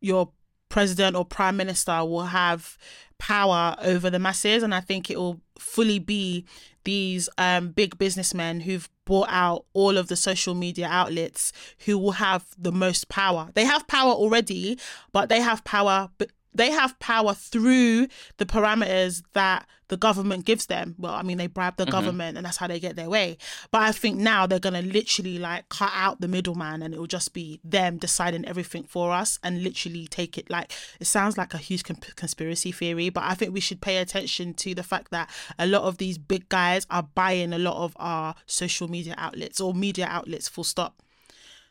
your 0.00 0.30
president 0.68 1.16
or 1.16 1.24
prime 1.24 1.56
minister 1.56 2.04
will 2.04 2.26
have 2.26 2.76
power 3.18 3.76
over 3.82 4.10
the 4.10 4.18
masses. 4.18 4.62
And 4.62 4.74
I 4.74 4.80
think 4.80 5.10
it 5.10 5.18
will 5.18 5.40
fully 5.58 5.98
be 5.98 6.44
these 6.84 7.28
um, 7.36 7.68
big 7.68 7.98
businessmen 7.98 8.60
who've 8.60 8.88
bought 9.04 9.28
out 9.30 9.64
all 9.74 9.98
of 9.98 10.08
the 10.08 10.16
social 10.16 10.54
media 10.54 10.86
outlets 10.88 11.52
who 11.84 11.98
will 11.98 12.12
have 12.12 12.46
the 12.56 12.72
most 12.72 13.08
power. 13.08 13.50
They 13.54 13.64
have 13.64 13.86
power 13.88 14.12
already, 14.12 14.78
but 15.12 15.28
they 15.28 15.40
have 15.40 15.64
power, 15.64 16.08
but 16.16 16.30
they 16.54 16.70
have 16.70 16.98
power 16.98 17.34
through 17.34 18.08
the 18.38 18.46
parameters 18.46 19.22
that 19.32 19.66
the 19.88 19.96
government 19.96 20.44
gives 20.44 20.66
them. 20.66 20.94
Well, 20.98 21.14
I 21.14 21.22
mean, 21.22 21.38
they 21.38 21.46
bribe 21.46 21.76
the 21.76 21.84
mm-hmm. 21.84 21.92
government 21.92 22.36
and 22.36 22.46
that's 22.46 22.58
how 22.58 22.66
they 22.66 22.78
get 22.78 22.96
their 22.96 23.08
way. 23.08 23.38
But 23.70 23.82
I 23.82 23.92
think 23.92 24.18
now 24.18 24.46
they're 24.46 24.58
going 24.58 24.74
to 24.74 24.82
literally 24.82 25.38
like 25.38 25.68
cut 25.68 25.90
out 25.94 26.20
the 26.20 26.28
middleman 26.28 26.82
and 26.82 26.94
it 26.94 27.00
will 27.00 27.06
just 27.06 27.32
be 27.32 27.60
them 27.64 27.96
deciding 27.96 28.44
everything 28.46 28.84
for 28.84 29.12
us 29.12 29.38
and 29.42 29.62
literally 29.62 30.06
take 30.06 30.38
it 30.38 30.50
like 30.50 30.72
it 31.00 31.06
sounds 31.06 31.36
like 31.36 31.54
a 31.54 31.58
huge 31.58 31.84
con- 31.84 31.96
conspiracy 32.16 32.72
theory, 32.72 33.08
but 33.08 33.24
I 33.24 33.34
think 33.34 33.52
we 33.52 33.60
should 33.60 33.80
pay 33.80 33.96
attention 33.96 34.54
to 34.54 34.74
the 34.74 34.82
fact 34.82 35.10
that 35.10 35.30
a 35.58 35.66
lot 35.66 35.82
of 35.82 35.98
these 35.98 36.18
big 36.18 36.48
guys 36.48 36.86
are 36.90 37.02
buying 37.02 37.52
a 37.52 37.58
lot 37.58 37.82
of 37.82 37.96
our 37.96 38.34
social 38.46 38.88
media 38.88 39.14
outlets 39.16 39.60
or 39.60 39.74
media 39.74 40.06
outlets, 40.08 40.48
full 40.48 40.64
stop. 40.64 41.02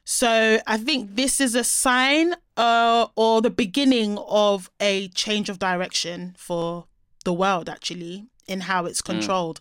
So 0.10 0.62
I 0.66 0.78
think 0.78 1.18
this 1.18 1.42
is 1.42 1.54
a 1.54 1.66
sign 1.66 2.34
uh, 2.56 3.08
or 3.18 3.42
the 3.42 3.50
beginning 3.50 4.18
of 4.20 4.72
a 4.80 5.10
change 5.10 5.50
of 5.50 5.60
direction 5.60 6.34
for 6.38 6.86
the 7.26 7.34
world, 7.34 7.68
actually, 7.68 8.28
in 8.48 8.62
how 8.62 8.86
it's 8.86 9.02
controlled. 9.02 9.60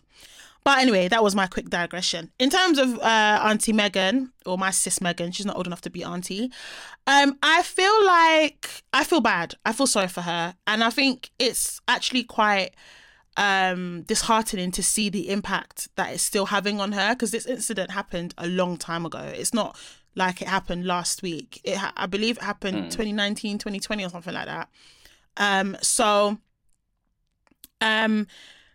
But 0.63 0.79
anyway, 0.79 1.09
that 1.09 1.21
was 1.21 1.35
my 1.35 1.47
quick 1.47 1.69
digression. 1.69 2.31
In 2.39 2.49
terms 2.49 2.77
of 2.77 2.97
uh, 2.99 3.41
Auntie 3.43 3.73
Megan 3.73 4.31
or 4.45 4.57
my 4.57 4.71
sis 4.71 5.01
Megan, 5.01 5.33
she's 5.33 5.45
not 5.45 5.57
old 5.57 5.67
enough 5.67 5.81
to 5.81 5.89
be 5.89 6.01
auntie. 6.01 6.49
Um, 7.07 7.37
I 7.43 7.61
feel 7.61 8.05
like 8.05 8.83
I 8.93 9.03
feel 9.03 9.19
bad. 9.19 9.55
I 9.65 9.73
feel 9.73 9.85
sorry 9.85 10.07
for 10.07 10.21
her, 10.21 10.55
and 10.65 10.81
I 10.81 10.91
think 10.91 11.29
it's 11.39 11.81
actually 11.89 12.23
quite 12.23 12.69
um 13.35 14.01
disheartening 14.07 14.71
to 14.71 14.81
see 14.81 15.09
the 15.09 15.29
impact 15.29 15.89
that 15.95 16.11
it's 16.11 16.23
still 16.23 16.47
having 16.47 16.79
on 16.79 16.93
her 16.93 17.13
because 17.13 17.29
this 17.29 17.45
incident 17.45 17.91
happened 17.91 18.33
a 18.39 18.47
long 18.47 18.77
time 18.77 19.05
ago 19.05 19.19
it's 19.19 19.53
not 19.53 19.77
like 20.17 20.41
it 20.41 20.47
happened 20.47 20.85
last 20.85 21.21
week. 21.21 21.61
It 21.63 21.77
ha- 21.77 21.93
i 21.95 22.05
believe 22.07 22.37
it 22.37 22.43
happened 22.43 22.91
2019 22.91 23.57
2020 23.57 24.03
or 24.05 24.09
something 24.09 24.33
like 24.33 24.47
that. 24.47 24.69
Um 25.37 25.77
so 25.81 26.37
um 27.81 28.27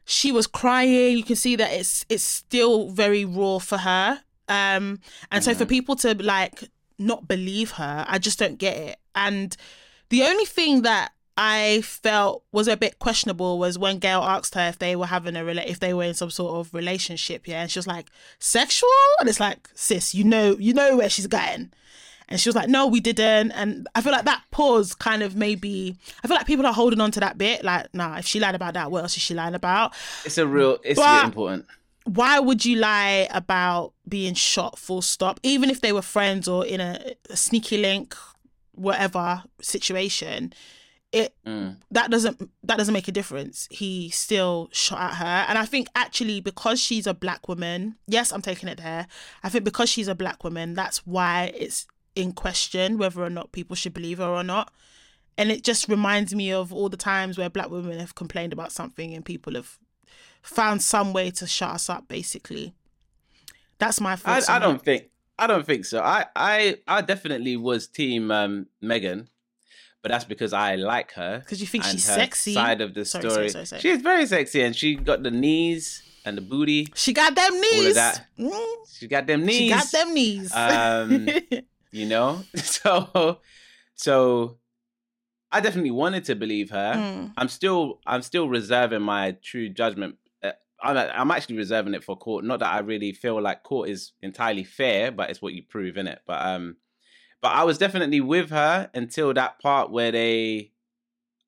she 0.04 0.32
was 0.32 0.46
crying. 0.46 1.16
You 1.16 1.24
can 1.24 1.36
see 1.36 1.56
that 1.56 1.72
it's 1.72 2.06
it's 2.08 2.24
still 2.24 2.90
very 2.90 3.24
raw 3.24 3.58
for 3.58 3.78
her. 3.78 4.20
Um 4.48 5.00
and 5.30 5.44
so 5.44 5.54
for 5.54 5.66
people 5.66 5.96
to 5.96 6.14
like 6.14 6.64
not 6.98 7.26
believe 7.26 7.72
her 7.72 8.04
i 8.06 8.18
just 8.18 8.38
don't 8.38 8.58
get 8.58 8.76
it. 8.76 8.96
And 9.14 9.56
the 10.10 10.22
only 10.24 10.44
thing 10.44 10.82
that 10.82 11.12
I 11.36 11.80
felt 11.82 12.44
was 12.52 12.68
a 12.68 12.76
bit 12.76 12.98
questionable 12.98 13.58
was 13.58 13.78
when 13.78 13.98
Gayle 13.98 14.22
asked 14.22 14.54
her 14.54 14.68
if 14.68 14.78
they 14.78 14.94
were 14.96 15.06
having 15.06 15.34
a 15.36 15.40
rela- 15.40 15.66
if 15.66 15.80
they 15.80 15.94
were 15.94 16.04
in 16.04 16.14
some 16.14 16.30
sort 16.30 16.54
of 16.56 16.74
relationship, 16.74 17.48
yeah, 17.48 17.62
and 17.62 17.70
she 17.70 17.78
was 17.78 17.86
like 17.86 18.08
sexual, 18.38 18.88
and 19.20 19.28
it's 19.28 19.40
like 19.40 19.68
sis, 19.74 20.14
you 20.14 20.24
know, 20.24 20.56
you 20.58 20.74
know 20.74 20.96
where 20.98 21.08
she's 21.08 21.26
going, 21.26 21.72
and 22.28 22.38
she 22.40 22.48
was 22.50 22.54
like, 22.56 22.68
no, 22.68 22.86
we 22.86 23.00
didn't, 23.00 23.50
and 23.52 23.86
I 23.94 24.02
feel 24.02 24.12
like 24.12 24.26
that 24.26 24.42
pause 24.50 24.94
kind 24.94 25.22
of 25.22 25.34
maybe 25.34 25.96
I 26.22 26.28
feel 26.28 26.36
like 26.36 26.46
people 26.46 26.66
are 26.66 26.72
holding 26.74 27.00
on 27.00 27.10
to 27.12 27.20
that 27.20 27.38
bit, 27.38 27.64
like, 27.64 27.92
nah, 27.94 28.18
if 28.18 28.26
she 28.26 28.38
lied 28.38 28.54
about 28.54 28.74
that, 28.74 28.90
what 28.90 29.02
else 29.02 29.16
is 29.16 29.22
she 29.22 29.32
lying 29.34 29.54
about? 29.54 29.94
It's 30.26 30.36
a 30.38 30.46
real. 30.46 30.78
It's 30.84 30.98
But- 31.00 31.08
really 31.14 31.26
important. 31.28 31.66
why 32.04 32.40
would 32.40 32.64
you 32.64 32.76
lie 32.76 33.26
about 33.30 33.92
being 34.08 34.34
shot 34.34 34.76
full 34.78 35.00
stop 35.00 35.38
even 35.44 35.70
if 35.70 35.80
they 35.80 35.92
were 35.92 36.02
friends 36.02 36.48
or 36.48 36.66
in 36.66 36.80
a, 36.80 37.14
a 37.30 37.36
sneaky 37.36 37.78
link 37.78 38.16
whatever 38.72 39.44
situation 39.60 40.52
it 41.12 41.34
Mm. 41.46 41.76
that 41.90 42.10
doesn't 42.10 42.50
that 42.64 42.78
doesn't 42.78 42.94
make 42.94 43.08
a 43.08 43.12
difference 43.12 43.68
he 43.70 44.08
still 44.10 44.68
shot 44.72 45.00
at 45.00 45.14
her 45.16 45.44
and 45.48 45.58
i 45.58 45.64
think 45.66 45.88
actually 45.94 46.40
because 46.40 46.80
she's 46.80 47.06
a 47.06 47.12
black 47.14 47.48
woman 47.48 47.96
yes 48.06 48.32
i'm 48.32 48.40
taking 48.42 48.68
it 48.68 48.78
there 48.78 49.06
i 49.42 49.48
think 49.48 49.64
because 49.64 49.88
she's 49.90 50.08
a 50.08 50.14
black 50.14 50.42
woman 50.42 50.74
that's 50.74 51.06
why 51.06 51.52
it's 51.56 51.86
in 52.14 52.32
question 52.32 52.96
whether 52.98 53.22
or 53.22 53.30
not 53.30 53.52
people 53.52 53.76
should 53.76 53.92
believe 53.92 54.18
her 54.18 54.24
or 54.24 54.42
not 54.42 54.72
and 55.36 55.50
it 55.50 55.62
just 55.64 55.88
reminds 55.88 56.34
me 56.34 56.52
of 56.52 56.72
all 56.72 56.88
the 56.88 56.96
times 56.96 57.36
where 57.36 57.50
black 57.50 57.70
women 57.70 57.98
have 57.98 58.14
complained 58.14 58.52
about 58.52 58.72
something 58.72 59.14
and 59.14 59.24
people 59.24 59.54
have 59.54 59.78
found 60.42 60.82
some 60.82 61.12
way 61.12 61.30
to 61.30 61.46
shut 61.46 61.70
us 61.70 61.90
up 61.90 62.08
basically 62.08 62.72
that's 63.78 64.00
my 64.00 64.16
I, 64.24 64.40
I 64.48 64.58
don't 64.60 64.80
think. 64.80 65.10
I 65.38 65.48
don't 65.48 65.66
think 65.66 65.84
so. 65.86 66.00
I, 66.00 66.26
I, 66.36 66.76
I 66.86 67.00
definitely 67.00 67.56
was 67.56 67.88
team 67.88 68.30
um, 68.30 68.68
Megan, 68.80 69.28
but 70.02 70.10
that's 70.10 70.24
because 70.24 70.52
I 70.52 70.74
like 70.76 71.12
her. 71.12 71.38
because 71.40 71.60
you 71.60 71.66
think 71.66 71.84
she's 71.84 72.04
sexy 72.04 72.54
Side 72.54 72.80
of 72.80 72.94
the 72.94 73.04
Sorry, 73.04 73.30
story. 73.30 73.48
sorry, 73.50 73.64
sorry. 73.66 73.80
She 73.82 73.88
is 73.90 74.02
very 74.02 74.26
sexy, 74.26 74.62
and 74.62 74.74
she 74.74 74.94
got 74.96 75.22
the 75.22 75.30
knees 75.30 76.02
and 76.24 76.36
the 76.36 76.42
booty. 76.42 76.88
she 76.94 77.12
got 77.12 77.34
them 77.34 77.52
knees. 77.60 77.96
Mm, 78.38 78.74
She 78.98 79.08
got 79.08 79.26
them 79.26 79.44
knees. 79.46 79.56
she 79.56 79.68
got 79.68 79.90
them 79.90 80.14
knees 80.14 80.52
Um, 80.54 81.28
you 81.90 82.06
know 82.06 82.42
so 82.54 83.38
so 83.94 84.56
i 85.50 85.60
definitely 85.60 85.90
wanted 85.90 86.24
to 86.24 86.34
believe 86.34 86.70
her 86.70 86.94
Mm. 86.96 87.32
i'm 87.36 87.48
still 87.48 88.00
i'm 88.06 88.22
still 88.22 88.48
reserving 88.48 89.02
my 89.02 89.32
true 89.42 89.68
judgment 89.68 90.16
Uh, 90.42 90.52
I'm, 90.82 90.96
I'm 90.96 91.30
actually 91.30 91.56
reserving 91.58 91.92
it 91.94 92.02
for 92.02 92.16
court 92.16 92.44
not 92.44 92.60
that 92.60 92.72
i 92.72 92.78
really 92.80 93.12
feel 93.12 93.40
like 93.42 93.62
court 93.62 93.90
is 93.90 94.12
entirely 94.22 94.64
fair 94.64 95.10
but 95.12 95.28
it's 95.30 95.42
what 95.42 95.52
you 95.52 95.62
prove 95.68 95.96
in 95.98 96.06
it 96.06 96.20
but 96.26 96.40
um 96.46 96.76
but 97.42 97.48
i 97.48 97.62
was 97.64 97.76
definitely 97.76 98.20
with 98.20 98.48
her 98.50 98.88
until 98.94 99.34
that 99.34 99.58
part 99.60 99.90
where 99.90 100.10
they 100.10 100.70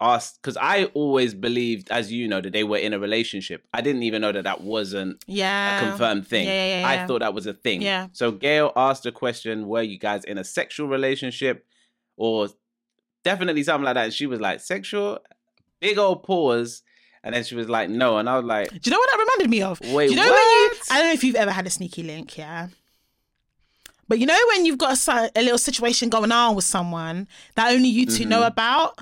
asked 0.01 0.41
because 0.43 0.57
i 0.59 0.85
always 0.93 1.33
believed 1.35 1.91
as 1.91 2.13
you 2.13 2.29
know 2.29 2.41
that 2.41 2.53
they 2.53 2.65
were 2.65 2.77
in 2.77 2.93
a 2.93 2.99
relationship 2.99 3.65
i 3.73 3.81
didn't 3.81 4.03
even 4.03 4.21
know 4.21 4.33
that 4.33 4.45
that 4.45 4.61
wasn't 4.61 5.17
yeah 5.27 5.79
a 5.79 5.89
confirmed 5.89 6.27
thing. 6.27 6.47
Yeah, 6.47 6.81
yeah, 6.81 6.89
I 6.89 7.07
thought 7.07 7.21
that 7.21 7.33
was 7.33 7.47
a 7.47 7.55
thing. 7.55 7.81
Yeah. 7.81 8.09
So 8.13 8.31
Gayle 8.33 8.73
asked 8.77 9.07
a 9.07 9.13
question: 9.13 9.67
Were 9.69 9.83
you 9.83 9.99
guys 9.99 10.25
in 10.25 10.37
a 10.37 10.45
sexual 10.45 10.89
relationship, 10.89 11.65
or 12.17 12.49
definitely 13.23 13.63
something 13.63 13.85
like 13.85 13.95
that? 13.95 14.05
And 14.05 14.13
she 14.13 14.27
was 14.27 14.41
like, 14.41 14.61
"Sexual." 14.61 15.21
Big 15.81 15.99
old 15.99 16.23
pause, 16.23 16.83
and 17.23 17.35
then 17.35 17.45
she 17.45 17.55
was 17.55 17.69
like, 17.69 17.89
"No," 17.91 18.19
and 18.19 18.29
I 18.29 18.37
was 18.37 18.45
like, 18.45 18.71
Do 18.71 18.81
you 18.85 18.91
know 18.91 18.99
what 18.99 19.11
that 19.11 19.19
reminded 19.19 19.51
me 19.51 19.63
of? 19.63 19.81
"Wait, 19.81 20.09
Do 20.09 20.15
you 20.15 20.17
know 20.17 20.31
when 20.31 20.33
you? 20.33 20.71
I 20.91 20.99
don't 20.99 21.07
know 21.09 21.13
if 21.13 21.25
you've 21.25 21.37
ever 21.37 21.51
had 21.51 21.67
a 21.67 21.71
sneaky 21.71 22.03
link, 22.03 22.37
yeah. 22.39 22.69
But 24.09 24.19
you 24.19 24.27
know 24.27 24.39
when 24.49 24.65
you've 24.67 24.79
got 24.79 24.97
a, 25.09 25.31
a 25.37 25.43
little 25.43 25.59
situation 25.59 26.09
going 26.09 26.31
on 26.33 26.55
with 26.55 26.65
someone 26.65 27.27
that 27.55 27.73
only 27.73 27.89
you 27.89 28.07
2 28.07 28.25
know 28.27 28.43
Mhm. 28.43 28.47
about, 28.49 28.99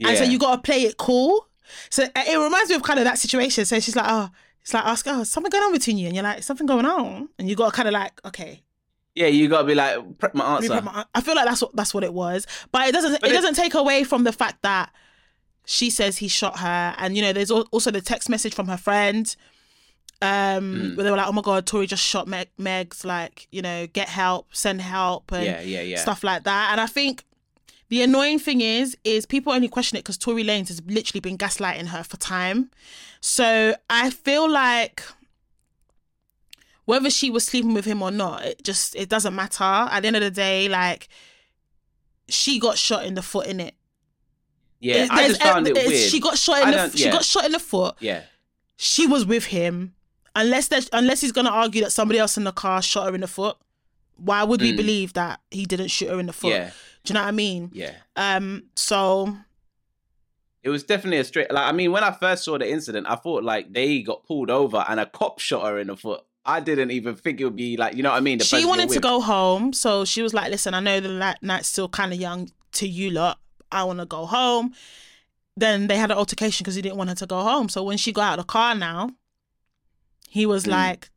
and 0.00 0.16
so 0.18 0.24
Yeah. 0.24 0.30
you 0.30 0.38
got 0.38 0.56
to 0.56 0.62
play 0.62 0.82
it 0.82 0.96
cool. 0.96 1.46
So 1.90 2.04
uh, 2.04 2.08
it 2.26 2.38
reminds 2.38 2.68
me 2.70 2.76
of 2.76 2.82
kind 2.82 2.98
of 2.98 3.04
that 3.04 3.18
situation. 3.18 3.64
So 3.64 3.78
she's 3.80 3.96
like, 3.96 4.06
"Oh, 4.08 4.28
it's 4.62 4.74
like 4.74 4.84
ask, 4.84 5.06
oh, 5.08 5.24
something 5.24 5.50
going 5.50 5.64
on 5.64 5.72
between 5.72 5.98
you?" 5.98 6.06
And 6.06 6.14
you're 6.16 6.24
like, 6.24 6.42
"Something 6.42 6.66
going 6.66 6.86
on," 6.86 7.28
and 7.38 7.48
you 7.48 7.56
got 7.56 7.70
to 7.70 7.76
kind 7.76 7.88
of 7.88 7.94
like, 7.94 8.12
"Okay, 8.24 8.62
yeah, 9.14 9.26
you 9.28 9.48
gotta 9.48 9.64
be 9.66 9.74
like, 9.74 10.18
prep 10.18 10.34
my 10.34 10.56
answer. 10.56 10.80
my- 10.82 11.04
I 11.14 11.20
feel 11.20 11.34
like 11.36 11.46
that's 11.46 11.62
what 11.62 11.74
that's 11.76 11.94
what 11.94 12.02
it 12.04 12.12
was, 12.12 12.46
but 12.72 12.88
it 12.88 12.92
doesn't 12.92 13.20
But 13.20 13.30
it, 13.30 13.32
it- 13.32 13.36
doesn't 13.36 13.54
take 13.54 13.74
away 13.74 14.04
from 14.04 14.24
the 14.24 14.32
fact 14.32 14.62
that 14.62 14.90
she 15.66 15.88
says 15.90 16.18
he 16.18 16.28
shot 16.28 16.58
her, 16.58 16.94
and 16.98 17.16
you 17.16 17.22
know 17.22 17.32
there's 17.32 17.50
also 17.50 17.90
the 17.90 18.00
text 18.02 18.28
message 18.28 18.54
from 18.54 18.68
her 18.68 18.76
friend, 18.76 19.34
um, 20.24 20.74
Mm. 20.74 20.96
where 20.96 21.04
they 21.04 21.10
were 21.10 21.16
like, 21.16 21.28
"Oh 21.28 21.32
my 21.32 21.42
god, 21.42 21.66
Tory 21.66 21.86
just 21.86 22.02
shot 22.04 22.26
Meg. 22.26 22.48
Meg's 22.58 23.04
like 23.04 23.46
you 23.52 23.62
know 23.62 23.86
get 23.86 24.08
help, 24.08 24.54
send 24.54 24.80
help, 24.80 25.30
and 25.32 25.44
yeah, 25.44 25.60
yeah, 25.60 25.80
yeah. 25.82 25.98
stuff 26.00 26.24
like 26.24 26.44
that." 26.44 26.68
And 26.72 26.80
I 26.80 26.86
think 26.86 27.24
the 27.88 28.02
annoying 28.02 28.38
thing 28.38 28.60
is, 28.60 28.96
is 29.04 29.26
people 29.26 29.52
only 29.52 29.68
question 29.68 29.96
it 29.96 30.00
because 30.00 30.16
Tory 30.18 30.42
Lanez 30.42 30.68
has 30.68 30.82
literally 30.86 31.20
been 31.20 31.36
gaslighting 31.38 31.86
her 31.88 32.02
for 32.02 32.16
time. 32.16 32.70
So 33.20 33.74
I 33.90 34.10
feel 34.10 34.50
like 34.50 35.02
whether 36.86 37.08
she 37.10 37.30
was 37.30 37.44
sleeping 37.44 37.72
with 37.74 37.84
him 37.86 38.02
or 38.02 38.10
not, 38.10 38.44
it 38.44 38.62
just 38.64 38.94
it 38.96 39.08
doesn't 39.08 39.34
matter. 39.34 39.64
At 39.64 40.00
the 40.00 40.06
end 40.08 40.16
of 40.16 40.22
the 40.22 40.30
day, 40.30 40.68
like 40.68 41.08
she 42.28 42.58
got 42.58 42.76
shot 42.78 43.04
in 43.06 43.14
the 43.14 43.22
foot 43.22 43.46
in 43.46 43.60
it. 43.60 43.74
yeah, 44.80 45.06
I 45.10 45.28
just 45.28 45.42
found 45.42 45.66
it 45.68 45.74
weird. 45.74 46.10
She 46.10 46.20
got 46.20 46.36
shot 46.38 46.62
in 46.62 46.74
I 46.74 46.86
the 46.88 46.96
she 46.96 47.04
yeah. 47.06 47.12
got 47.12 47.24
shot 47.24 47.44
in 47.46 47.52
the 47.52 47.58
foot. 47.58 47.94
yeah, 48.00 48.22
She 48.76 49.06
was 49.06 49.24
with 49.24 49.46
him. 49.46 49.94
Unless 50.36 50.68
there's 50.68 50.88
unless 50.92 51.20
he's 51.20 51.32
gonna 51.32 51.50
argue 51.50 51.82
that 51.82 51.90
somebody 51.92 52.18
else 52.18 52.36
in 52.36 52.44
the 52.44 52.52
car 52.52 52.82
shot 52.82 53.08
her 53.08 53.14
in 53.14 53.20
the 53.20 53.28
foot. 53.28 53.56
Why 54.16 54.44
would 54.44 54.60
we 54.60 54.72
Mm. 54.72 54.76
believe 54.76 55.12
that 55.14 55.40
he 55.50 55.64
didn't 55.66 55.88
shoot 55.88 56.08
her 56.08 56.20
in 56.20 56.26
the 56.26 56.32
foot? 56.32 56.50
yeah, 56.52 56.70
Do 57.04 57.12
you 57.12 57.14
know 57.14 57.22
what 57.22 57.28
I 57.28 57.32
mean? 57.32 57.70
yeah. 57.74 57.92
Um, 58.16 58.64
so 58.76 59.36
It 60.62 60.70
was 60.70 60.82
definitely 60.82 61.18
a 61.18 61.24
straight. 61.24 61.50
Like, 61.52 61.66
I 61.68 61.72
mean, 61.72 61.92
when 61.92 62.02
I 62.02 62.10
first 62.12 62.44
saw 62.44 62.56
the 62.56 62.70
incident, 62.70 63.06
I 63.08 63.16
thought 63.16 63.44
like 63.44 63.72
they 63.72 64.00
got 64.02 64.24
pulled 64.24 64.50
over 64.50 64.84
and 64.88 64.98
a 65.00 65.06
cop 65.06 65.38
shot 65.38 65.64
her 65.66 65.78
in 65.78 65.88
the 65.88 65.96
foot. 65.96 66.22
I 66.46 66.60
didn't 66.60 66.90
even 66.90 67.16
think 67.16 67.40
it 67.40 67.44
would 67.44 67.56
be 67.56 67.76
like, 67.76 67.96
you 67.96 68.02
know 68.02 68.10
what 68.10 68.16
I 68.16 68.20
mean? 68.20 68.38
The 68.38 68.44
she 68.44 68.64
wanted 68.64 68.88
to 68.90 69.00
go 69.00 69.20
home. 69.20 69.72
So 69.72 70.04
she 70.04 70.22
was 70.22 70.32
like, 70.34 70.50
"Listen, 70.50 70.74
I 70.74 70.80
know 70.80 71.00
the 71.00 71.36
night's 71.42 71.68
still 71.68 71.88
kind 71.88 72.12
of 72.12 72.20
young 72.20 72.50
to 72.72 72.88
you 72.88 73.10
lot. 73.10 73.38
I 73.72 73.84
want 73.84 73.98
to 74.00 74.06
go 74.06 74.26
home." 74.26 74.74
Then 75.56 75.86
they 75.86 75.96
had 75.96 76.10
an 76.10 76.16
altercation 76.18 76.64
because 76.64 76.74
he 76.76 76.82
didn't 76.82 76.96
want 76.98 77.10
her 77.10 77.16
to 77.16 77.26
go 77.26 77.40
home. 77.42 77.68
So 77.68 77.82
when 77.82 77.96
she 77.98 78.12
got 78.12 78.32
out 78.34 78.38
of 78.38 78.46
the 78.46 78.52
car 78.52 78.74
now, 78.74 79.10
he 80.34 80.44
was 80.46 80.64
Mm. 80.64 80.70
like, 80.80 81.10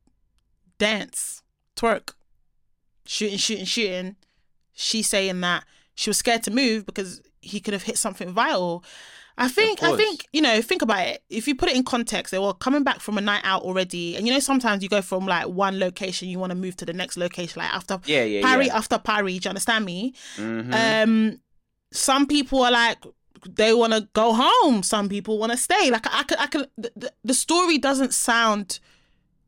dance, 0.78 1.42
twerk, 1.76 2.14
shooting, 3.06 3.38
shooting, 3.38 3.66
shooting. 3.66 4.16
She 4.74 5.02
saying 5.02 5.42
that 5.42 5.64
she 5.96 6.10
was 6.10 6.18
scared 6.18 6.44
to 6.44 6.52
move 6.52 6.86
because 6.86 7.22
he 7.42 7.60
could 7.60 7.74
have 7.74 7.84
hit 7.84 7.98
something 7.98 8.30
vital. 8.32 8.84
I 9.40 9.48
think, 9.48 9.82
I 9.84 9.96
think, 9.96 10.26
you 10.34 10.42
know, 10.42 10.62
think 10.62 10.82
about 10.82 11.06
it. 11.08 11.24
If 11.30 11.48
you 11.48 11.56
put 11.56 11.70
it 11.70 11.76
in 11.76 11.84
context, 11.84 12.32
they 12.32 12.40
were 12.40 12.54
coming 12.54 12.84
back 12.84 13.00
from 13.00 13.18
a 13.18 13.22
night 13.22 13.42
out 13.44 13.62
already. 13.64 14.16
And 14.16 14.28
you 14.28 14.34
know, 14.34 14.40
sometimes 14.40 14.82
you 14.84 14.90
go 14.90 15.02
from 15.02 15.26
like 15.28 15.48
one 15.48 15.80
location, 15.80 16.28
you 16.30 16.40
want 16.40 16.52
to 16.52 16.56
move 16.56 16.76
to 16.78 16.86
the 16.86 16.94
next 16.94 17.18
location, 17.18 17.60
like 17.62 17.74
after 17.74 18.00
Yeah, 18.06 18.24
yeah, 18.24 18.42
parry 18.42 18.68
yeah. 18.68 18.78
after 18.78 18.98
parry. 18.98 19.38
Do 19.40 19.46
you 19.48 19.50
understand 19.50 19.86
me? 19.86 20.14
Mhm. 20.38 20.74
Um, 21.04 21.40
some 21.92 22.26
people 22.28 22.64
are 22.64 22.72
like 22.72 22.98
they 23.48 23.74
want 23.74 23.94
to 23.94 24.08
go 24.14 24.34
home. 24.34 24.82
Some 24.84 25.08
people 25.10 25.38
want 25.38 25.52
to 25.52 25.58
stay. 25.58 25.90
Like 25.92 26.06
I 26.12 26.24
could, 26.24 26.38
I 26.40 26.48
could. 26.48 26.70
The, 26.78 27.14
the 27.24 27.34
story 27.36 27.78
doesn't 27.78 28.14
sound 28.16 28.80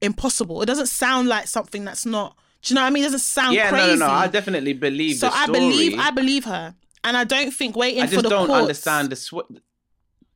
impossible. 0.02 0.62
It 0.62 0.66
doesn't 0.66 0.88
sound 0.88 1.28
like 1.28 1.48
something 1.48 1.86
that's 1.86 2.06
not. 2.06 2.36
Do 2.62 2.74
you 2.74 2.76
know 2.76 2.82
what 2.82 2.88
I 2.88 2.90
mean? 2.92 3.04
It 3.04 3.08
doesn't 3.08 3.20
sound 3.20 3.56
yeah, 3.56 3.70
crazy. 3.70 3.88
no, 3.88 3.96
no, 3.96 4.08
no. 4.08 4.12
I 4.12 4.28
definitely 4.28 4.74
believe 4.74 5.16
so 5.18 5.30
I 5.32 5.48
believe, 5.48 5.98
I 5.98 6.12
believe 6.12 6.46
her, 6.46 6.76
and 7.04 7.16
I 7.16 7.24
don't 7.24 7.52
think 7.52 7.76
waiting 7.76 8.04
I 8.04 8.08
just 8.08 8.24
don't 8.28 8.48
courts. 8.48 8.62
understand 8.62 9.10
the 9.12 9.16
sw- 9.16 9.50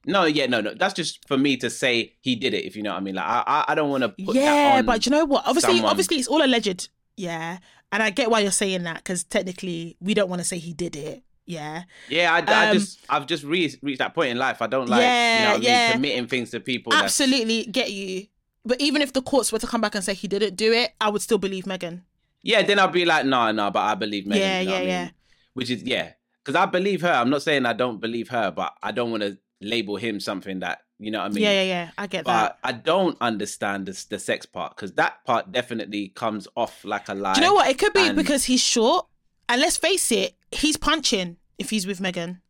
No, 0.06 0.24
yeah, 0.26 0.46
no, 0.48 0.62
no. 0.62 0.74
That's 0.74 0.94
just 0.94 1.28
for 1.28 1.38
me 1.38 1.58
to 1.58 1.70
say 1.70 2.14
he 2.22 2.36
did 2.36 2.54
it. 2.54 2.66
If 2.66 2.76
you 2.76 2.84
know 2.84 2.92
what 2.92 2.98
I 2.98 3.02
mean, 3.02 3.16
like 3.16 3.26
I, 3.26 3.44
I, 3.46 3.66
I 3.70 3.76
don't 3.76 3.90
want 3.90 4.04
to 4.04 4.10
put 4.10 4.36
yeah, 4.36 4.82
but 4.82 5.06
you 5.06 5.12
know 5.12 5.26
what? 5.26 5.46
Obviously, 5.46 5.76
someone. 5.76 5.92
obviously, 5.92 6.18
it's 6.18 6.28
all 6.28 6.44
alleged. 6.44 6.90
Yeah, 7.18 7.58
and 7.92 8.02
I 8.02 8.10
get 8.10 8.30
why 8.32 8.40
you're 8.40 8.52
saying 8.52 8.84
that 8.84 8.98
because 8.98 9.24
technically, 9.26 9.98
we 10.00 10.14
don't 10.14 10.30
want 10.30 10.42
to 10.42 10.48
say 10.48 10.58
he 10.60 10.74
did 10.74 10.96
it. 10.96 11.24
Yeah, 11.46 11.84
yeah, 12.08 12.34
I, 12.34 12.38
I 12.52 12.70
um, 12.70 12.78
just, 12.78 13.00
I've 13.10 13.28
just 13.28 13.44
re- 13.44 13.76
reached 13.82 14.00
that 14.00 14.16
point 14.16 14.30
in 14.32 14.38
life. 14.38 14.62
I 14.62 14.68
don't 14.68 14.88
like, 14.88 15.02
Yeah, 15.02 15.36
you 15.36 15.44
know, 15.44 15.50
what 15.50 15.56
I 15.56 15.60
mean, 15.60 15.70
yeah. 15.70 15.92
committing 15.92 16.28
things 16.28 16.52
to 16.52 16.62
people. 16.62 16.92
that's- 16.92 17.20
absolutely 17.20 17.66
get 17.66 17.92
you. 17.92 18.28
But 18.66 18.80
even 18.80 19.02
if 19.02 19.14
the 19.14 19.22
courts 19.22 19.52
were 19.52 19.60
to 19.60 19.68
come 19.68 19.82
back 19.82 19.96
and 19.96 20.04
say 20.04 20.14
he 20.14 20.28
didn't 20.28 20.56
do 20.56 20.72
it, 20.72 20.94
I 21.02 21.10
would 21.10 21.22
still 21.22 21.38
believe 21.38 21.66
Megan. 21.66 22.04
Yeah, 22.42 22.62
then 22.62 22.80
I'd 22.80 22.92
be 22.92 23.06
like, 23.06 23.26
no, 23.26 23.52
no, 23.52 23.72
but 23.72 23.80
I 23.80 23.96
believe 23.96 24.26
Megan. 24.26 24.42
Yeah, 24.42 24.60
you 24.62 24.66
know 24.68 24.72
yeah, 24.72 24.78
I 24.78 24.82
mean? 24.82 24.90
yeah. 24.90 25.10
Which 25.54 25.70
is 25.70 25.84
yeah, 25.84 26.12
because 26.44 26.56
I 26.56 26.66
believe 26.66 27.02
her. 27.02 27.12
I'm 27.12 27.30
not 27.30 27.42
saying 27.42 27.66
I 27.66 27.74
don't 27.74 28.00
believe 28.00 28.30
her, 28.30 28.52
but 28.52 28.74
I 28.82 28.92
don't 28.92 29.12
want 29.12 29.24
to 29.24 29.38
label 29.62 29.96
him 29.98 30.20
something 30.20 30.60
that 30.60 30.80
you 31.00 31.12
know 31.12 31.20
what 31.20 31.32
I 31.32 31.34
mean. 31.34 31.44
yeah, 31.44 31.52
yeah, 31.52 31.64
yeah. 31.64 31.92
I 31.98 32.08
get 32.08 32.26
that. 32.26 32.60
But 32.62 32.70
I 32.70 32.72
don't 32.72 33.18
understand 33.22 33.86
the, 33.86 34.06
the 34.10 34.20
sex 34.20 34.46
part 34.46 34.76
because 34.76 34.94
that 34.94 35.24
part 35.26 35.52
definitely 35.52 36.10
comes 36.10 36.48
off 36.56 36.84
like 36.86 37.10
a 37.10 37.14
lie. 37.14 37.34
Do 37.34 37.42
you 37.42 37.48
know 37.48 37.54
what? 37.54 37.70
It 37.70 37.78
could 37.78 37.94
be 37.94 38.08
and- 38.08 38.16
because 38.16 38.46
he's 38.46 38.62
short, 38.62 39.08
and 39.50 39.62
let's 39.62 39.78
face 39.78 40.12
it, 40.12 40.36
he's 40.52 40.78
punching 40.78 41.38
if 41.58 41.70
he's 41.70 41.86
with 41.86 42.00
Megan. 42.02 42.42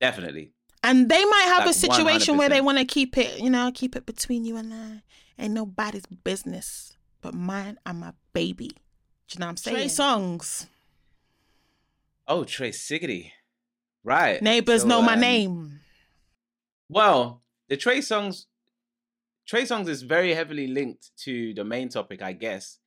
Definitely. 0.00 0.52
And 0.88 1.08
they 1.08 1.22
might 1.22 1.44
have 1.48 1.66
Like 1.66 1.70
a 1.70 1.74
situation 1.74 2.38
where 2.38 2.48
they 2.48 2.62
want 2.62 2.78
to 2.78 2.84
keep 2.86 3.18
it, 3.18 3.40
you 3.40 3.50
know, 3.50 3.70
keep 3.74 3.94
it 3.94 4.06
between 4.06 4.46
you 4.46 4.56
and 4.56 4.72
I. 4.72 5.02
Ain't 5.38 5.52
nobody's 5.52 6.06
business 6.06 6.96
but 7.20 7.34
mine 7.34 7.78
and 7.84 8.00
my 8.00 8.12
baby. 8.32 8.68
Do 8.68 8.74
you 9.34 9.40
know 9.40 9.46
what 9.46 9.50
I'm 9.50 9.56
saying? 9.58 9.76
Trey 9.76 9.86
Songz. 9.86 10.66
Oh, 12.26 12.44
Trey 12.44 12.70
Siggety. 12.70 13.32
Right. 14.02 14.40
Neighbors 14.40 14.82
So, 14.82 14.88
know 14.88 15.02
my 15.02 15.12
um, 15.12 15.20
name. 15.20 15.80
Well, 16.88 17.42
the 17.68 17.76
Trey 17.76 17.98
Songz, 17.98 18.46
Trey 19.46 19.64
Songz 19.64 19.88
is 19.88 20.02
very 20.02 20.32
heavily 20.32 20.68
linked 20.68 21.10
to 21.24 21.52
the 21.52 21.64
main 21.64 21.90
topic, 21.90 22.22
I 22.22 22.32
guess, 22.32 22.78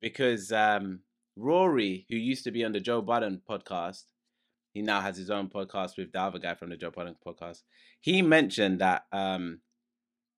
because 0.00 0.52
um, 0.52 1.00
Rory, 1.34 2.06
who 2.08 2.16
used 2.16 2.44
to 2.44 2.52
be 2.52 2.64
on 2.64 2.70
the 2.70 2.80
Joe 2.80 3.02
Budden 3.02 3.42
podcast, 3.50 4.04
he 4.78 4.82
now 4.82 5.00
has 5.00 5.16
his 5.16 5.28
own 5.28 5.48
podcast 5.48 5.96
with 5.98 6.12
the 6.12 6.20
other 6.20 6.38
guy 6.38 6.54
from 6.54 6.70
the 6.70 6.76
Joe 6.76 6.92
Budden 6.92 7.16
podcast. 7.26 7.62
He 8.00 8.22
mentioned 8.22 8.80
that 8.80 9.06
um, 9.10 9.58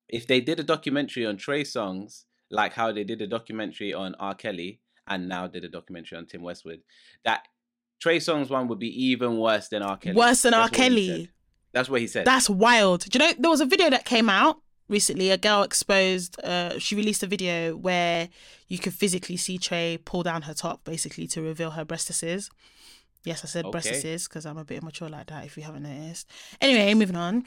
if 0.08 0.26
they 0.26 0.40
did 0.40 0.58
a 0.58 0.62
documentary 0.62 1.26
on 1.26 1.36
Trey 1.36 1.62
Songz, 1.62 2.24
like 2.50 2.72
how 2.72 2.90
they 2.90 3.04
did 3.04 3.20
a 3.20 3.26
documentary 3.26 3.92
on 3.92 4.14
R. 4.14 4.34
Kelly 4.34 4.80
and 5.06 5.28
now 5.28 5.46
did 5.46 5.62
a 5.66 5.68
documentary 5.68 6.16
on 6.16 6.24
Tim 6.24 6.40
Westwood, 6.40 6.80
that 7.22 7.48
Trey 8.00 8.16
Songz 8.16 8.48
one 8.48 8.66
would 8.68 8.78
be 8.78 9.08
even 9.08 9.36
worse 9.36 9.68
than 9.68 9.82
R. 9.82 9.98
Kelly. 9.98 10.16
Worse 10.16 10.40
than 10.40 10.54
R. 10.54 10.62
That's 10.62 10.76
he 10.76 10.82
Kelly. 10.82 11.30
That's 11.72 11.90
what 11.90 12.00
he 12.00 12.06
said. 12.06 12.24
That's 12.24 12.48
wild. 12.48 13.04
Do 13.04 13.18
you 13.18 13.26
know 13.26 13.34
there 13.38 13.50
was 13.50 13.60
a 13.60 13.66
video 13.66 13.90
that 13.90 14.06
came 14.06 14.30
out 14.30 14.62
recently? 14.88 15.30
A 15.30 15.36
girl 15.36 15.62
exposed. 15.64 16.42
Uh, 16.42 16.78
she 16.78 16.96
released 16.96 17.22
a 17.22 17.26
video 17.26 17.76
where 17.76 18.30
you 18.68 18.78
could 18.78 18.94
physically 18.94 19.36
see 19.36 19.58
Trey 19.58 19.98
pull 20.02 20.22
down 20.22 20.42
her 20.42 20.54
top, 20.54 20.82
basically 20.84 21.26
to 21.26 21.42
reveal 21.42 21.72
her 21.72 21.84
breastises. 21.84 22.48
Yes, 23.24 23.44
I 23.44 23.48
said 23.48 23.66
Okay. 23.66 23.78
breastises 23.78 24.28
because 24.28 24.46
I'm 24.46 24.56
a 24.58 24.64
bit 24.64 24.80
immature 24.82 25.08
like 25.08 25.26
that. 25.26 25.44
If 25.44 25.56
you 25.56 25.62
haven't 25.62 25.82
noticed. 25.82 26.28
Anyway, 26.60 26.94
moving 26.94 27.16
on. 27.16 27.46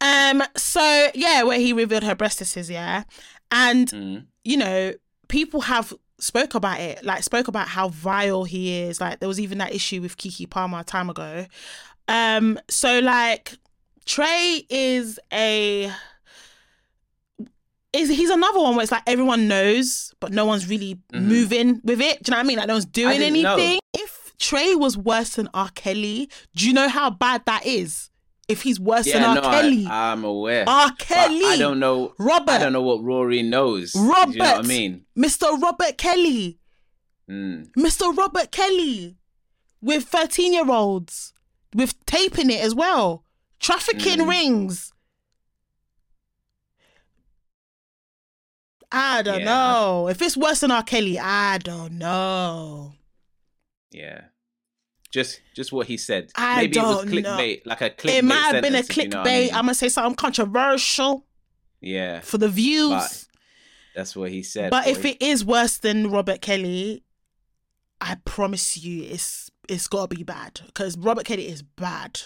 Um. 0.00 0.42
So 0.56 1.08
yeah, 1.14 1.42
where 1.42 1.58
he 1.58 1.72
revealed 1.72 2.04
her 2.04 2.14
breastises. 2.14 2.70
Yeah, 2.70 3.04
and 3.50 3.88
Mm. 3.88 4.26
you 4.44 4.56
know, 4.56 4.94
people 5.28 5.62
have 5.62 5.92
spoke 6.20 6.54
about 6.54 6.80
it, 6.80 7.04
like 7.04 7.22
spoke 7.24 7.48
about 7.48 7.68
how 7.68 7.88
vile 7.88 8.44
he 8.44 8.80
is. 8.82 9.00
Like 9.00 9.18
there 9.20 9.28
was 9.28 9.40
even 9.40 9.58
that 9.58 9.74
issue 9.74 10.00
with 10.02 10.16
Keke 10.16 10.48
Palmer 10.50 10.80
a 10.80 10.84
time 10.84 11.10
ago. 11.10 11.46
Um, 12.08 12.58
so 12.68 13.00
like 13.00 13.56
Trey 14.06 14.66
is 14.70 15.18
a 15.32 15.92
is 17.92 18.10
he's 18.10 18.30
another 18.30 18.60
one 18.60 18.76
where 18.76 18.82
it's 18.82 18.92
like 18.92 19.02
everyone 19.06 19.48
knows, 19.48 20.14
but 20.20 20.30
no 20.32 20.44
one's 20.44 20.68
really 20.68 20.96
Mhm. 21.12 21.20
moving 21.22 21.80
with 21.84 22.00
it. 22.00 22.22
Do 22.22 22.30
you 22.30 22.32
know 22.32 22.36
what 22.38 22.44
I 22.44 22.46
mean? 22.46 22.58
Like 22.58 22.68
no 22.68 22.74
one's 22.74 22.84
doing 22.86 23.18
didn't 23.18 23.42
know. 23.42 23.54
anything. 23.56 23.80
If 23.94 24.27
Trey 24.38 24.74
was 24.74 24.96
worse 24.96 25.30
than 25.36 25.48
R. 25.54 25.70
Kelly, 25.74 26.30
do 26.54 26.66
you 26.66 26.72
know 26.72 26.88
how 26.88 27.10
bad 27.10 27.44
that 27.46 27.66
is? 27.66 28.10
If 28.48 28.62
he's 28.62 28.80
worse 28.80 29.06
Yeah, 29.06 29.18
than 29.18 29.24
R. 29.24 29.34
no, 29.34 29.40
Kelly, 29.42 29.86
I, 29.86 30.12
I'm 30.12 30.24
aware. 30.24 30.64
R. 30.66 30.88
But 30.88 30.98
Kelly, 30.98 31.44
I 31.44 31.56
don't 31.58 31.78
know. 31.80 32.14
Robert, 32.18 32.52
I 32.52 32.58
don't 32.58 32.72
know 32.72 32.82
what 32.82 33.02
Rory 33.02 33.42
knows. 33.42 33.94
Robert, 33.94 34.32
you 34.34 34.38
know 34.38 34.52
what 34.56 34.64
I 34.64 34.68
mean? 34.68 35.04
Mr. 35.18 35.60
Robert 35.60 35.98
Kelly. 35.98 36.58
Mm. 37.30 37.70
Mr. 37.76 38.16
Robert 38.16 38.50
Kelly 38.50 39.16
with 39.82 40.04
13 40.04 40.54
year 40.54 40.70
olds 40.70 41.34
with 41.74 41.94
taping 42.06 42.48
it 42.50 42.60
as 42.60 42.74
well. 42.74 43.24
Trafficking 43.60 44.20
Mm. 44.20 44.28
rings. 44.30 44.92
I 48.90 49.20
don't 49.22 49.40
Yeah, 49.40 49.44
know. 49.44 50.08
If 50.08 50.22
it's 50.22 50.36
worse 50.36 50.60
than 50.60 50.70
R. 50.70 50.82
Kelly, 50.82 51.18
I 51.18 51.58
don't 51.58 51.98
know. 51.98 52.94
Yeah. 53.90 54.22
Just, 55.10 55.40
just 55.54 55.72
what 55.72 55.86
he 55.86 55.96
said. 55.96 56.30
I 56.34 56.56
Maybe 56.62 56.78
it 56.78 56.82
was 56.82 57.04
don't 57.04 57.22
know. 57.22 57.54
like 57.64 57.80
a 57.80 57.90
clickbait. 57.90 58.18
it 58.18 58.24
might 58.24 58.54
have 58.54 58.62
been 58.62 58.74
a 58.74 58.78
if 58.78 58.96
you 58.96 59.08
know 59.08 59.22
clickbait. 59.22 59.26
I 59.26 59.42
mean. 59.42 59.52
Going 59.52 59.66
to 59.68 59.74
say 59.74 59.88
something 59.88 60.14
controversial 60.16 61.26
Yeah, 61.80 62.20
for 62.20 62.36
the 62.36 62.48
views. 62.48 62.90
But 62.90 63.26
that's 63.94 64.14
what 64.14 64.30
he 64.30 64.42
said. 64.42 64.70
But 64.70 64.86
if 64.86 65.04
it 65.04 65.22
is 65.22 65.44
worse 65.44 65.78
than 65.78 66.10
Robert 66.10 66.40
Kelly, 66.42 67.04
I 68.00 68.16
promise 68.24 68.76
you 68.76 69.04
it's 69.04 69.50
it's 69.68 69.88
got 69.88 70.10
to 70.10 70.16
be 70.16 70.22
bad 70.22 70.60
because 70.66 70.96
Robert 70.98 71.24
Kelly 71.24 71.48
is 71.48 71.62
bad. 71.62 72.20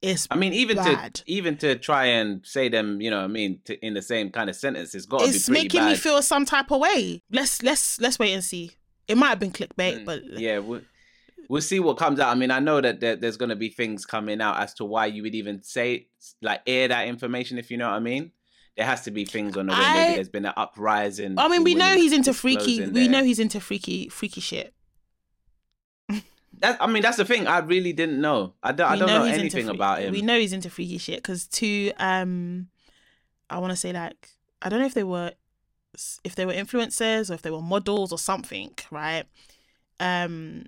It's 0.00 0.26
I 0.30 0.36
mean, 0.36 0.52
even 0.52 0.78
bad. 0.78 1.14
to 1.14 1.22
even 1.26 1.56
to 1.58 1.76
try 1.76 2.06
and 2.06 2.44
say 2.44 2.68
them, 2.68 3.00
you 3.00 3.10
know, 3.10 3.20
I 3.20 3.28
mean, 3.28 3.60
to, 3.66 3.78
in 3.86 3.94
the 3.94 4.02
same 4.02 4.30
kind 4.30 4.50
of 4.50 4.56
sentence, 4.56 4.94
it's 4.94 5.06
got 5.06 5.18
to 5.18 5.24
be 5.26 5.28
bad. 5.30 5.36
it's 5.36 5.48
making 5.48 5.80
bad. 5.80 5.90
me 5.90 5.96
feel 5.96 6.20
some 6.22 6.44
type 6.44 6.72
of 6.72 6.80
way. 6.80 7.22
Let's 7.30 7.62
let's 7.62 8.00
let's 8.00 8.18
wait 8.18 8.32
and 8.32 8.42
see. 8.42 8.72
It 9.08 9.16
might 9.16 9.28
have 9.28 9.40
been 9.40 9.52
clickbait, 9.52 10.00
Mm, 10.00 10.04
but 10.04 10.24
yeah, 10.24 10.58
we'll, 10.58 10.80
we'll 11.48 11.60
see 11.60 11.80
what 11.80 11.96
comes 11.98 12.20
out. 12.20 12.30
I 12.30 12.34
mean, 12.34 12.50
I 12.50 12.60
know 12.60 12.80
that 12.80 13.00
there, 13.00 13.16
there's 13.16 13.36
going 13.36 13.48
to 13.50 13.56
be 13.56 13.68
things 13.68 14.06
coming 14.06 14.40
out 14.40 14.58
as 14.60 14.74
to 14.74 14.84
why 14.84 15.06
you 15.06 15.22
would 15.22 15.34
even 15.34 15.62
say 15.62 16.06
like 16.40 16.62
air 16.66 16.88
that 16.88 17.08
information, 17.08 17.58
if 17.58 17.70
you 17.70 17.76
know 17.76 17.88
what 17.88 17.96
I 17.96 18.00
mean. 18.00 18.32
There 18.76 18.86
has 18.86 19.02
to 19.02 19.10
be 19.10 19.24
things 19.26 19.56
on 19.58 19.66
the 19.66 19.72
way. 19.72 19.78
I- 19.80 19.94
Maybe 19.94 20.14
there's 20.14 20.28
been 20.30 20.46
an 20.46 20.54
uprising. 20.56 21.38
I 21.38 21.48
mean, 21.48 21.62
we 21.62 21.74
know 21.74 21.94
he's 21.94 22.12
into 22.12 22.32
freaky. 22.32 22.86
We 22.86 23.06
know 23.08 23.22
he's 23.22 23.38
into 23.38 23.60
freaky 23.60 24.08
freaky 24.08 24.40
shit. 24.40 24.72
That, 26.58 26.76
I 26.80 26.86
mean, 26.86 27.02
that's 27.02 27.16
the 27.16 27.24
thing. 27.24 27.46
I 27.48 27.58
really 27.58 27.92
didn't 27.92 28.20
know. 28.20 28.54
I 28.62 28.70
don't, 28.72 28.88
I 28.88 28.96
don't 28.96 29.08
know, 29.08 29.24
into 29.24 29.38
anything 29.40 29.66
free- 29.66 29.74
about 29.74 30.00
him. 30.00 30.12
We 30.12 30.22
know 30.22 30.38
he's 30.38 30.52
into 30.52 30.70
freaky 30.70 30.98
shit 30.98 31.16
because 31.16 31.48
two, 31.48 31.90
um, 31.98 32.68
I 33.50 33.58
want 33.58 33.72
to 33.72 33.76
say 33.76 33.92
like 33.92 34.28
I 34.60 34.68
don't 34.68 34.78
know 34.78 34.86
if 34.86 34.94
they 34.94 35.02
were 35.02 35.32
if 36.24 36.34
they 36.34 36.46
were 36.46 36.52
influencers 36.54 37.30
or 37.30 37.34
if 37.34 37.42
they 37.42 37.50
were 37.50 37.60
models 37.62 38.12
or 38.12 38.18
something, 38.18 38.74
right? 38.90 39.24
Um, 40.00 40.66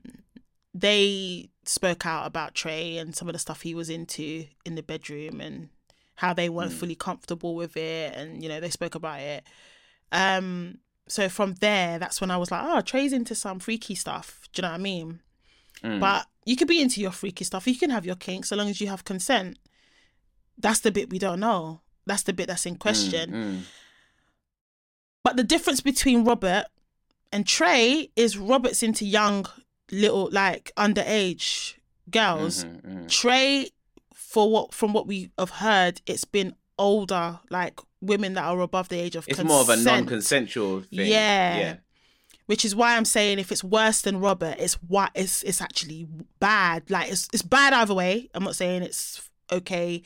they 0.75 1.51
spoke 1.65 2.05
out 2.07 2.27
about 2.27 2.55
Trey 2.55 2.97
and 2.99 3.15
some 3.15 3.29
of 3.29 3.33
the 3.33 3.39
stuff 3.39 3.63
he 3.63 3.75
was 3.75 3.89
into 3.89 4.47
in 4.65 4.75
the 4.75 4.83
bedroom 4.83 5.41
and 5.41 5.69
how 6.17 6.33
they 6.35 6.49
weren't 6.49 6.73
Mm. 6.73 6.77
fully 6.79 6.95
comfortable 6.95 7.55
with 7.55 7.77
it, 7.77 8.15
and 8.15 8.43
you 8.43 8.49
know 8.49 8.61
they 8.61 8.71
spoke 8.71 8.95
about 8.95 9.21
it. 9.21 9.45
Um, 10.13 10.79
so 11.09 11.29
from 11.29 11.55
there, 11.55 11.99
that's 11.99 12.21
when 12.21 12.31
I 12.31 12.37
was 12.37 12.51
like, 12.51 12.63
oh, 12.65 12.81
Trey's 12.81 13.13
into 13.13 13.35
some 13.35 13.59
freaky 13.59 13.95
stuff. 13.95 14.49
Do 14.53 14.61
you 14.61 14.63
know 14.63 14.73
what 14.73 14.81
I 14.81 14.83
mean? 14.83 15.21
Mm. 15.83 16.01
But 16.01 16.27
you 16.45 16.57
could 16.57 16.69
be 16.69 16.81
into 16.81 17.01
your 17.01 17.11
freaky 17.11 17.45
stuff. 17.45 17.67
You 17.67 17.77
can 17.77 17.91
have 17.91 18.07
your 18.07 18.15
kink 18.17 18.45
so 18.47 18.57
long 18.57 18.69
as 18.69 18.81
you 18.81 18.87
have 18.89 19.05
consent. 19.05 19.59
That's 20.57 20.81
the 20.81 20.93
bit 20.93 21.11
we 21.11 21.19
don't 21.19 21.41
know. 21.41 21.81
That's 22.07 22.23
the 22.23 22.33
bit 22.33 22.47
that's 22.49 22.67
in 22.67 22.77
Mm, 22.77 22.81
question. 22.81 23.33
mm. 23.33 23.61
But 25.25 25.37
the 25.37 25.43
difference 25.45 25.81
between 25.81 26.25
Robert 26.25 26.67
and 27.33 27.47
Trey 27.47 28.11
is 28.15 28.39
Robert's 28.39 28.83
into 28.83 29.05
young, 29.05 29.47
little, 29.91 30.29
like 30.31 30.71
underage 30.77 31.75
girls. 32.11 32.65
Mhm, 32.65 32.81
mhm. 32.83 33.09
Trey, 33.11 33.71
for 34.15 34.51
what 34.51 34.73
from 34.75 34.93
what 34.93 35.07
we 35.07 35.31
have 35.39 35.51
heard, 35.51 36.01
it's 36.07 36.25
been 36.25 36.55
older, 36.79 37.41
like 37.51 37.81
women 38.01 38.35
that 38.35 38.45
are 38.45 38.61
above 38.61 38.89
the 38.91 38.99
age 38.99 39.17
of 39.17 39.25
It's 39.27 39.39
consent. 39.39 39.49
more 39.49 39.61
of 39.63 39.69
a 39.71 39.77
non-consensual 39.77 40.83
thing. 40.83 41.07
Yeah. 41.11 41.57
Yeah. 41.59 41.77
which 42.47 42.63
is 42.63 42.77
why 42.77 42.95
I'm 42.95 43.07
saying 43.07 43.39
if 43.39 43.51
it's 43.51 43.65
worse 43.65 44.03
than 44.03 44.21
Robert, 44.21 44.57
it's 44.59 44.75
what 44.75 45.11
it's 45.15 45.43
it's 45.45 45.63
actually 45.63 46.07
bad. 46.41 46.91
Like 46.91 47.11
it's 47.11 47.27
it's 47.33 47.41
bad 47.43 47.73
either 47.73 47.95
way. 47.95 48.29
I'm 48.35 48.45
not 48.45 48.55
saying 48.55 48.83
it's 48.83 49.31
okay 49.51 50.03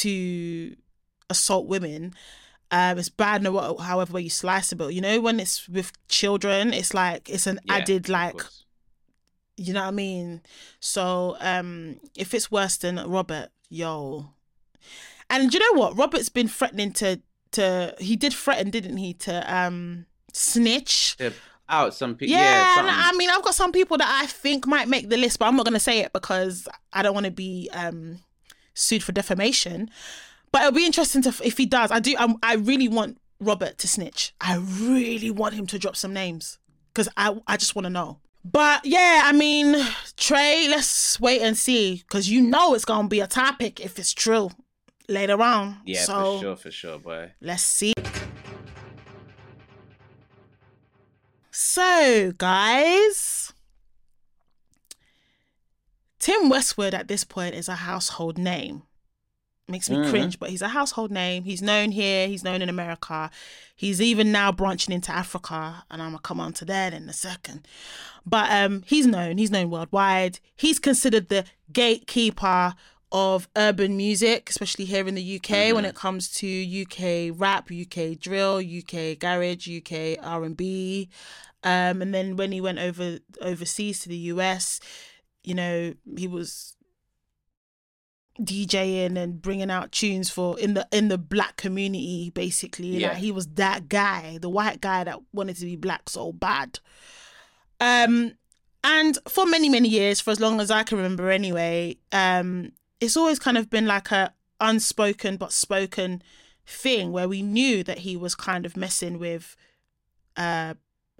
to 0.00 0.74
assault 1.28 1.66
women. 1.66 2.14
Um, 2.70 2.98
it's 2.98 3.08
bad 3.08 3.42
no 3.42 3.52
what 3.52 3.80
however 3.80 4.12
way 4.12 4.22
you 4.22 4.30
slice 4.30 4.72
it, 4.72 4.76
but 4.76 4.94
you 4.94 5.00
know 5.00 5.20
when 5.20 5.40
it's 5.40 5.68
with 5.68 5.92
children, 6.08 6.72
it's 6.72 6.92
like 6.92 7.30
it's 7.30 7.46
an 7.46 7.60
Yeah, 7.64 7.76
added 7.76 8.08
like 8.08 8.40
you 9.56 9.72
know 9.72 9.82
what 9.82 9.88
I 9.88 9.92
mean. 9.92 10.42
So 10.80 11.36
um, 11.40 11.98
if 12.16 12.34
it's 12.34 12.50
worse 12.50 12.76
than 12.76 12.96
Robert, 12.96 13.48
yo, 13.70 14.30
and 15.30 15.52
you 15.52 15.60
know 15.60 15.80
what? 15.80 15.96
Robert's 15.96 16.28
been 16.28 16.48
threatening 16.48 16.92
to 16.92 17.20
to 17.52 17.94
he 17.98 18.16
did 18.16 18.32
threaten, 18.34 18.70
didn't 18.70 18.98
he, 18.98 19.14
to 19.14 19.54
um 19.54 20.06
snitch 20.32 21.16
out 21.68 21.94
some 21.94 22.14
people. 22.14 22.34
Yeah. 22.34 22.64
yeah. 22.76 22.94
I 23.04 23.12
mean, 23.16 23.30
I've 23.30 23.42
got 23.42 23.54
some 23.54 23.72
people 23.72 23.98
that 23.98 24.20
I 24.22 24.26
think 24.26 24.66
might 24.66 24.88
make 24.88 25.08
the 25.08 25.16
list, 25.16 25.38
but 25.38 25.46
I'm 25.46 25.56
not 25.56 25.64
going 25.64 25.74
to 25.74 25.80
say 25.80 26.00
it 26.00 26.12
because 26.12 26.68
I 26.92 27.02
don't 27.02 27.14
want 27.14 27.26
to 27.26 27.32
be 27.32 27.68
um, 27.72 28.20
sued 28.74 29.02
for 29.02 29.12
defamation. 29.12 29.90
But 30.52 30.62
it'll 30.62 30.72
be 30.72 30.86
interesting 30.86 31.22
to 31.22 31.34
if 31.44 31.58
he 31.58 31.66
does. 31.66 31.90
I 31.90 32.00
do. 32.00 32.14
I, 32.18 32.34
I 32.42 32.54
really 32.54 32.88
want 32.88 33.18
Robert 33.40 33.78
to 33.78 33.88
snitch. 33.88 34.34
I 34.40 34.56
really 34.56 35.30
want 35.30 35.54
him 35.54 35.66
to 35.68 35.78
drop 35.78 35.96
some 35.96 36.12
names 36.12 36.58
because 36.92 37.08
I 37.16 37.36
I 37.46 37.56
just 37.56 37.74
want 37.74 37.84
to 37.84 37.90
know. 37.90 38.20
But 38.44 38.84
yeah, 38.84 39.22
I 39.24 39.32
mean, 39.32 39.76
Trey, 40.16 40.68
let's 40.68 41.20
wait 41.20 41.42
and 41.42 41.56
see 41.56 41.96
because 41.96 42.30
you 42.30 42.40
know 42.40 42.74
it's 42.74 42.84
going 42.84 43.02
to 43.06 43.08
be 43.08 43.20
a 43.20 43.26
topic 43.26 43.80
if 43.80 43.98
it's 43.98 44.14
true 44.14 44.50
later 45.08 45.40
on. 45.42 45.78
yeah, 45.84 46.02
so 46.02 46.36
for 46.36 46.40
sure, 46.40 46.56
for 46.56 46.70
sure, 46.70 46.98
boy. 46.98 47.32
Let's 47.40 47.62
see. 47.62 47.92
So, 51.50 52.32
guys, 52.38 53.52
Tim 56.18 56.48
Westwood 56.48 56.94
at 56.94 57.08
this 57.08 57.24
point 57.24 57.54
is 57.54 57.68
a 57.68 57.74
household 57.74 58.38
name. 58.38 58.82
Makes 59.70 59.90
me 59.90 59.96
Mhm. 59.96 60.08
cringe, 60.10 60.38
but 60.38 60.48
he's 60.48 60.62
a 60.62 60.68
household 60.68 61.10
name. 61.10 61.44
He's 61.44 61.60
known 61.60 61.92
here, 61.92 62.26
he's 62.26 62.42
known 62.42 62.62
in 62.62 62.70
America. 62.70 63.30
He's 63.76 64.00
even 64.00 64.32
now 64.32 64.50
branching 64.50 64.94
into 64.94 65.12
Africa, 65.12 65.84
and 65.90 66.00
I'm 66.02 66.12
gonna 66.12 66.22
come 66.22 66.40
on 66.40 66.54
to 66.54 66.64
that 66.64 66.94
in 66.94 67.06
a 67.08 67.12
second. 67.12 67.68
But 68.24 68.50
um, 68.50 68.82
he's 68.86 69.06
known, 69.06 69.36
he's 69.36 69.50
known 69.50 69.68
worldwide. 69.70 70.40
He's 70.56 70.78
considered 70.78 71.28
the 71.28 71.44
gatekeeper 71.70 72.74
of 73.12 73.48
urban 73.56 73.96
music, 73.96 74.48
especially 74.50 74.84
here 74.86 75.06
in 75.06 75.14
the 75.14 75.22
UK 75.22 75.72
when 75.72 75.84
it 75.84 75.94
comes 75.94 76.28
to 76.30 76.46
UK 76.46 77.30
rap, 77.30 77.70
UK 77.70 78.14
drill, 78.14 78.60
UK 78.60 79.14
garage, 79.14 79.68
UK 79.68 80.16
R 80.22 80.44
and 80.44 80.56
B. 80.56 81.08
Um, 81.62 82.00
and 82.02 82.14
then 82.14 82.36
when 82.36 82.52
he 82.52 82.60
went 82.60 82.78
over 82.78 83.18
overseas 83.40 84.00
to 84.00 84.08
the 84.08 84.16
US, 84.32 84.80
you 85.44 85.54
know, 85.54 85.94
he 86.16 86.26
was 86.28 86.74
DJing 88.40 89.16
and 89.16 89.42
bringing 89.42 89.70
out 89.70 89.90
tunes 89.92 90.30
for 90.30 90.58
in 90.60 90.74
the 90.74 90.86
in 90.92 91.08
the 91.08 91.18
black 91.18 91.56
community 91.56 92.30
basically 92.34 92.98
Yeah. 92.98 93.08
like 93.08 93.18
he 93.18 93.32
was 93.32 93.46
that 93.54 93.88
guy 93.88 94.38
the 94.40 94.48
white 94.48 94.80
guy 94.80 95.04
that 95.04 95.18
wanted 95.32 95.56
to 95.56 95.64
be 95.64 95.76
black 95.76 96.08
so 96.08 96.32
bad 96.32 96.78
um 97.80 98.32
and 98.84 99.18
for 99.28 99.44
many 99.46 99.68
many 99.68 99.88
years 99.88 100.20
for 100.20 100.30
as 100.30 100.40
long 100.40 100.60
as 100.60 100.70
I 100.70 100.82
can 100.84 100.98
remember 100.98 101.30
anyway 101.30 101.96
um 102.12 102.72
it's 103.00 103.16
always 103.16 103.38
kind 103.38 103.58
of 103.58 103.70
been 103.70 103.86
like 103.86 104.10
a 104.10 104.32
unspoken 104.60 105.36
but 105.36 105.52
spoken 105.52 106.22
thing 106.66 107.12
where 107.12 107.28
we 107.28 107.42
knew 107.42 107.82
that 107.84 107.98
he 107.98 108.16
was 108.16 108.34
kind 108.34 108.66
of 108.66 108.76
messing 108.76 109.18
with 109.18 109.56
uh 110.36 110.74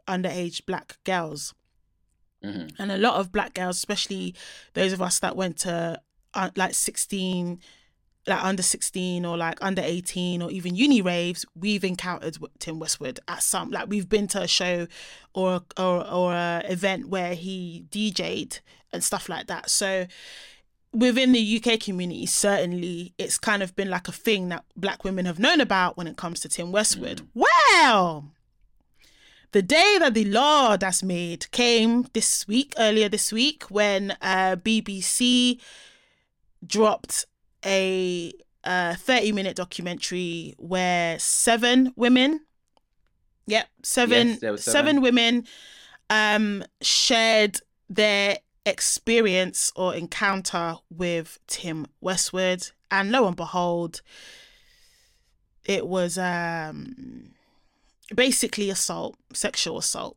underage 0.07 0.65
black 0.67 0.99
girls 1.05 1.55
Mhm. 2.45 2.73
and 2.79 2.93
a 2.93 2.97
lot 2.97 3.15
of 3.17 3.33
black 3.33 3.55
girls 3.55 3.77
especially 3.77 4.33
those 4.75 4.93
of 4.93 5.03
us 5.03 5.19
that 5.19 5.35
went 5.35 5.57
to 5.59 6.01
uh, 6.35 6.51
like 6.57 6.75
16 6.75 7.61
like 8.27 8.45
under 8.45 8.62
16 8.62 9.25
or 9.25 9.37
like 9.37 9.59
under 9.62 9.83
18 9.83 10.43
or 10.43 10.51
even 10.51 10.75
uni 10.75 11.01
raves 11.01 11.47
we've 11.55 11.85
encountered 11.85 12.37
tim 12.59 12.79
westwood 12.79 13.19
at 13.27 13.43
some 13.43 13.71
like 13.71 13.88
we've 13.88 14.09
been 14.09 14.29
to 14.29 14.43
a 14.43 14.49
show 14.49 14.87
or 15.35 15.62
or 15.79 16.07
or 16.07 16.35
a 16.35 16.62
event 16.69 17.09
where 17.09 17.35
he 17.35 17.87
dj'd 17.91 18.61
and 18.93 19.05
stuff 19.05 19.29
like 19.29 19.47
that. 19.49 19.71
So 19.71 20.07
within 20.93 21.33
the 21.33 21.62
uk 21.62 21.81
community 21.81 22.27
certainly 22.27 23.12
it's 23.19 23.38
kind 23.38 23.62
of 23.62 23.77
been 23.77 23.91
like 23.91 24.09
a 24.09 24.12
thing 24.12 24.49
that 24.49 24.64
black 24.75 25.05
women 25.05 25.27
have 25.27 25.38
known 25.38 25.61
about 25.61 25.97
when 25.99 26.07
it 26.07 26.17
comes 26.17 26.41
to 26.41 26.49
tim 26.49 26.73
westwood. 26.73 27.27
Well 27.35 28.33
the 29.53 29.62
day 29.62 29.97
that 29.99 30.12
the 30.12 30.27
law 30.27 30.77
that's 30.77 31.03
made 31.03 31.51
came 31.53 32.07
this 32.12 32.47
week, 32.47 32.75
earlier 32.77 33.09
this 33.09 33.33
week, 33.33 33.62
when 33.71 34.11
uh, 34.21 34.57
BBC 34.57 35.59
dropped 36.66 37.27
a 37.64 38.33
uh, 38.64 38.94
30 38.94 39.33
minute 39.33 39.57
documentary 39.57 40.55
where 40.59 41.18
seven 41.18 41.92
women, 41.97 42.40
yep, 43.47 43.68
seven, 43.83 44.29
Yes, 44.29 44.40
seven 44.40 44.59
seven. 44.59 45.01
women 45.03 45.47
um, 46.11 46.64
shared 46.81 47.61
their 47.88 48.38
experience 48.66 49.73
or 49.77 49.94
encounter 49.94 50.77
with 50.90 51.38
Tim 51.47 51.87
Westwood. 52.01 52.71
And 52.90 53.11
lo 53.11 53.27
and 53.27 53.37
behold, 53.37 54.03
it 55.64 55.87
was 55.87 56.16
um 56.18 57.31
basically 58.14 58.71
assault, 58.71 59.16
sexual 59.33 59.79
assault. 59.79 60.16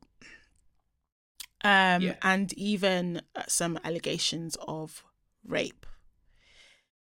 Um 1.64 2.02
Yeah. 2.02 2.16
and 2.22 2.52
even 2.54 3.22
some 3.48 3.80
allegations 3.84 4.58
of 4.68 5.04
rape. 5.46 5.86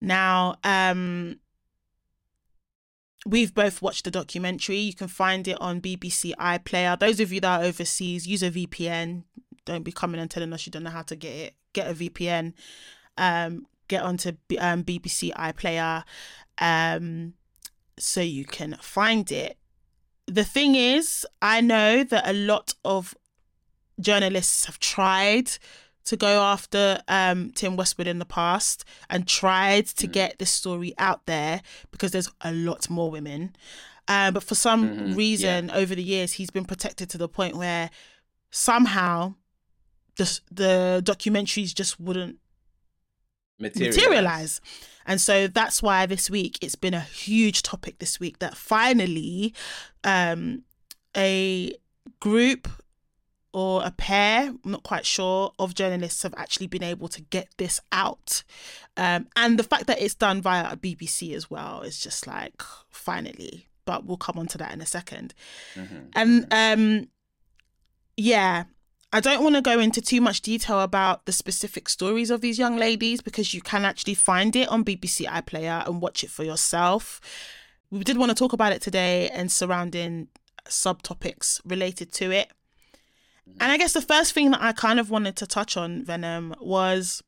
Now, 0.03 0.57
um 0.65 1.39
we've 3.25 3.55
both 3.55 3.81
watched 3.81 4.05
the 4.05 4.11
documentary. 4.11 4.79
You 4.79 4.95
can 4.95 5.07
find 5.07 5.47
it 5.47 5.61
on 5.61 5.81
BBC 5.81 6.35
iPlayer. 6.35 6.99
Those 6.99 7.21
of 7.21 7.33
you 7.33 7.41
that 7.41 7.61
are 7.61 7.65
overseas, 7.65 8.27
use 8.27 8.43
a 8.43 8.51
VPN. 8.51 9.23
Don't 9.65 9.85
be 9.85 9.93
coming 9.93 10.21
and 10.21 10.29
telling 10.29 10.53
us 10.53 10.67
you 10.67 10.73
don't 10.73 10.83
know 10.83 10.91
how 10.91 11.03
to 11.03 11.15
get 11.15 11.33
it. 11.33 11.55
Get 11.73 11.89
a 11.89 11.95
VPN. 11.95 12.53
Um, 13.17 13.67
get 13.89 14.03
onto 14.03 14.33
B- 14.49 14.59
um, 14.59 14.83
BBC 14.85 15.33
iPlayer, 15.35 16.03
um, 16.59 17.35
so 17.99 18.21
you 18.21 18.45
can 18.45 18.77
find 18.81 19.31
it. 19.31 19.59
The 20.27 20.45
thing 20.45 20.75
is, 20.75 21.27
I 21.43 21.61
know 21.61 22.03
that 22.05 22.27
a 22.27 22.33
lot 22.33 22.75
of 22.85 23.15
journalists 24.01 24.65
have 24.65 24.79
tried 24.79 25.51
to 26.05 26.17
go 26.17 26.41
after 26.43 27.01
um, 27.09 27.53
Tim 27.55 27.77
Westwood 27.77 28.07
in 28.09 28.19
the 28.19 28.25
past 28.25 28.85
and 29.09 29.27
tried 29.27 29.87
to 29.87 30.07
get 30.07 30.39
this 30.39 30.51
story 30.51 30.95
out 30.99 31.27
there 31.27 31.63
because 31.91 32.11
there's 32.13 32.31
a 32.41 32.53
lot 32.53 32.91
more 32.91 33.11
women. 33.11 33.55
Um, 34.09 34.35
but 34.35 34.43
for 34.43 34.55
some 34.57 34.89
Mhm, 34.89 35.09
yeah. 35.11 35.15
reason, 35.17 35.71
over 35.71 35.95
the 35.95 36.03
years, 36.03 36.33
he's 36.33 36.51
been 36.51 36.65
protected 36.65 37.09
to 37.11 37.19
the 37.19 37.29
point 37.29 37.57
where 37.57 37.89
somehow 38.51 39.35
the 40.17 40.41
the 40.51 41.03
documentaries 41.05 41.73
just 41.75 41.99
wouldn't 42.01 42.39
Materialize. 43.59 43.97
materialize. 43.97 44.61
And 45.07 45.21
so 45.21 45.47
that's 45.47 45.83
why 45.83 46.07
this 46.07 46.29
week 46.29 46.59
it's 46.61 46.75
been 46.75 46.95
a 46.95 47.01
huge 47.01 47.63
topic 47.63 47.99
this 47.99 48.19
week 48.19 48.41
that 48.41 48.57
finally 48.57 49.55
um 50.05 50.65
a 51.17 51.73
group 52.19 52.69
or 53.53 53.85
a 53.85 53.91
pair, 53.91 54.49
I'm 54.65 54.71
not 54.71 54.83
quite 54.83 55.05
sure, 55.05 55.53
of 55.59 55.75
journalists 55.75 56.23
have 56.23 56.35
actually 56.37 56.67
been 56.69 56.83
able 56.83 57.09
to 57.09 57.21
get 57.21 57.49
this 57.59 57.81
out. 57.93 58.43
Um, 58.97 59.29
and 59.37 59.59
the 59.59 59.63
fact 59.65 59.87
that 59.89 60.01
it's 60.01 60.15
done 60.15 60.41
via 60.41 60.73
a 60.73 60.77
BBC 60.77 61.35
as 61.35 61.51
well 61.51 61.83
is 61.83 62.01
just 62.01 62.27
like 62.27 62.63
finally. 62.91 63.69
But 63.85 64.07
we'll 64.07 64.17
come 64.17 64.39
on 64.39 64.47
to 64.49 64.59
that 64.59 64.73
in 64.73 64.81
a 64.81 64.87
second. 64.87 65.35
Mhm. 65.75 66.09
And 66.15 66.47
um 66.53 67.09
yeah, 68.17 68.65
I 69.13 69.21
don't 69.21 69.43
want 69.43 69.57
to 69.57 69.63
go 69.63 69.79
into 69.81 70.01
too 70.01 70.21
much 70.21 70.41
detail 70.41 70.81
about 70.81 71.27
the 71.27 71.33
specific 71.33 71.89
stories 71.89 72.31
of 72.31 72.41
these 72.41 72.59
young 72.59 72.77
ladies 72.77 73.21
because 73.21 73.53
you 73.53 73.61
can 73.61 73.85
actually 73.85 74.15
find 74.15 74.55
it 74.57 74.69
on 74.69 74.85
BBC 74.85 75.27
iPlayer 75.27 75.87
and 75.87 76.01
watch 76.01 76.23
it 76.25 76.31
for 76.31 76.45
yourself. 76.45 77.21
We 77.91 78.05
did 78.05 78.17
want 78.17 78.31
to 78.31 78.35
talk 78.35 78.53
about 78.53 78.73
it 78.73 78.81
today 78.81 79.29
and 79.31 79.51
surrounding 79.53 80.29
subtopics 80.67 81.61
related 81.65 82.13
to 82.15 82.31
it. 82.31 82.51
And 83.61 83.73
I 83.73 83.77
guess 83.77 83.93
the 83.93 84.03
first 84.03 84.33
thing 84.33 84.51
that 84.51 84.63
I 84.63 84.73
kind 84.73 84.99
of 84.99 85.11
wanted 85.11 85.37
to 85.37 85.47
touch 85.47 85.77
on, 85.77 86.05
Venxm, 86.05 86.61
was 86.61 87.23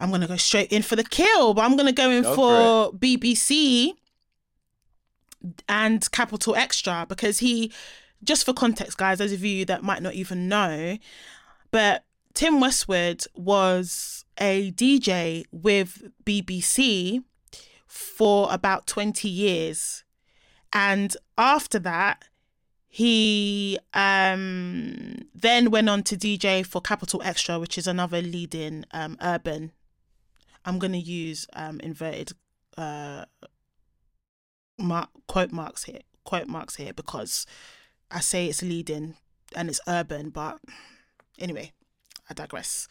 I'm 0.00 0.08
going 0.08 0.22
to 0.22 0.26
go 0.26 0.36
straight 0.36 0.72
in 0.72 0.82
for 0.82 0.96
the 0.96 1.04
kill, 1.04 1.54
but 1.54 1.62
I'm 1.62 1.76
going 1.76 1.86
to 1.86 1.92
go 1.92 2.10
in 2.10 2.22
Go 2.22 2.34
for 2.34 2.92
BBC 2.92 3.92
and 5.68 6.10
Capital 6.10 6.54
Extra 6.56 7.06
because 7.08 7.38
he, 7.38 7.72
just 8.24 8.44
for 8.44 8.54
context, 8.54 8.96
guys, 8.96 9.18
those 9.18 9.32
of 9.32 9.44
you 9.44 9.64
that 9.66 9.82
might 9.82 10.02
not 10.02 10.14
even 10.14 10.48
know, 10.48 10.96
but 11.70 12.04
Tim 12.34 12.60
Westwood 12.60 13.24
was 13.34 14.24
a 14.38 14.72
DJ 14.72 15.44
with 15.52 16.10
BBC 16.24 17.22
for 17.86 18.48
about 18.50 18.86
20 18.86 19.28
years. 19.28 20.04
And 20.72 21.16
after 21.36 21.78
that, 21.80 22.24
he 22.92 23.78
um, 23.94 25.14
then 25.32 25.70
went 25.70 25.88
on 25.88 26.02
to 26.02 26.16
DJ 26.16 26.66
for 26.66 26.80
Capital 26.80 27.22
Extra, 27.24 27.56
which 27.60 27.78
is 27.78 27.86
another 27.86 28.20
leading 28.20 28.84
um, 28.90 29.16
urban. 29.22 29.70
I'm 30.64 30.80
going 30.80 30.92
to 30.92 30.98
use 30.98 31.46
um, 31.52 31.78
inverted 31.78 32.32
uh, 32.76 33.26
mark, 34.76 35.08
quote 35.28 35.52
marks 35.52 35.84
here, 35.84 36.00
quote 36.24 36.48
marks 36.48 36.76
here, 36.76 36.92
because 36.92 37.46
I 38.10 38.18
say 38.18 38.48
it's 38.48 38.60
leading 38.60 39.14
and 39.54 39.68
it's 39.68 39.80
urban, 39.86 40.30
but 40.30 40.58
anyway, 41.38 41.72
I 42.28 42.34
digress. 42.34 42.88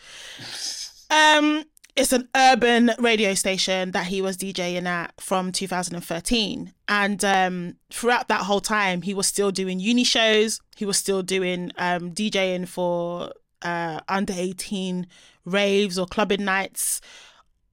Um, 1.12 1.64
it's 2.00 2.14
an 2.14 2.30
urban 2.34 2.92
radio 2.98 3.34
station 3.34 3.92
that 3.92 4.08
he 4.08 4.22
was 4.22 4.38
DJing 4.38 4.86
at 4.86 5.20
from 5.20 5.52
2013. 5.52 6.74
And 6.88 7.26
um, 7.26 7.76
throughout 7.92 8.30
that 8.30 8.42
whole 8.42 8.62
time, 8.62 9.02
he 9.02 9.14
was 9.14 9.28
still 9.28 9.52
doing 9.52 9.82
uni 9.82 10.06
shows. 10.06 10.62
He 10.78 10.86
was 10.86 10.98
still 10.98 11.22
doing 11.22 11.72
um, 11.78 12.14
DJing 12.14 12.70
for 12.70 13.34
uh, 13.62 14.00
under 14.08 14.34
18 14.34 15.08
raves 15.44 16.00
or 16.00 16.06
clubbing 16.06 16.46
nights 16.46 17.02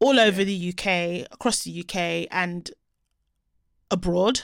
all 0.00 0.18
over 0.18 0.42
the 0.42 0.70
UK, 0.70 1.28
across 1.32 1.62
the 1.62 1.80
UK, 1.80 2.26
and 2.32 2.68
abroad. 3.92 4.40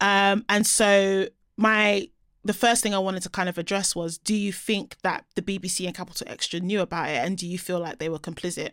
Um, 0.00 0.44
and 0.48 0.64
so 0.64 1.26
my 1.56 2.08
the 2.44 2.54
first 2.54 2.80
thing 2.80 2.94
I 2.94 3.00
wanted 3.00 3.24
to 3.24 3.28
kind 3.28 3.48
of 3.48 3.58
address 3.58 3.96
was 3.96 4.18
do 4.18 4.32
you 4.32 4.52
think 4.52 4.96
that 5.02 5.24
the 5.34 5.42
BBC 5.42 5.84
and 5.84 5.96
Capital 5.96 6.28
Extra 6.30 6.60
knew 6.60 6.80
about 6.80 7.08
it 7.08 7.16
and 7.16 7.36
do 7.36 7.44
you 7.44 7.58
feel 7.58 7.80
like 7.80 7.98
they 7.98 8.08
were 8.08 8.20
complicit? 8.20 8.70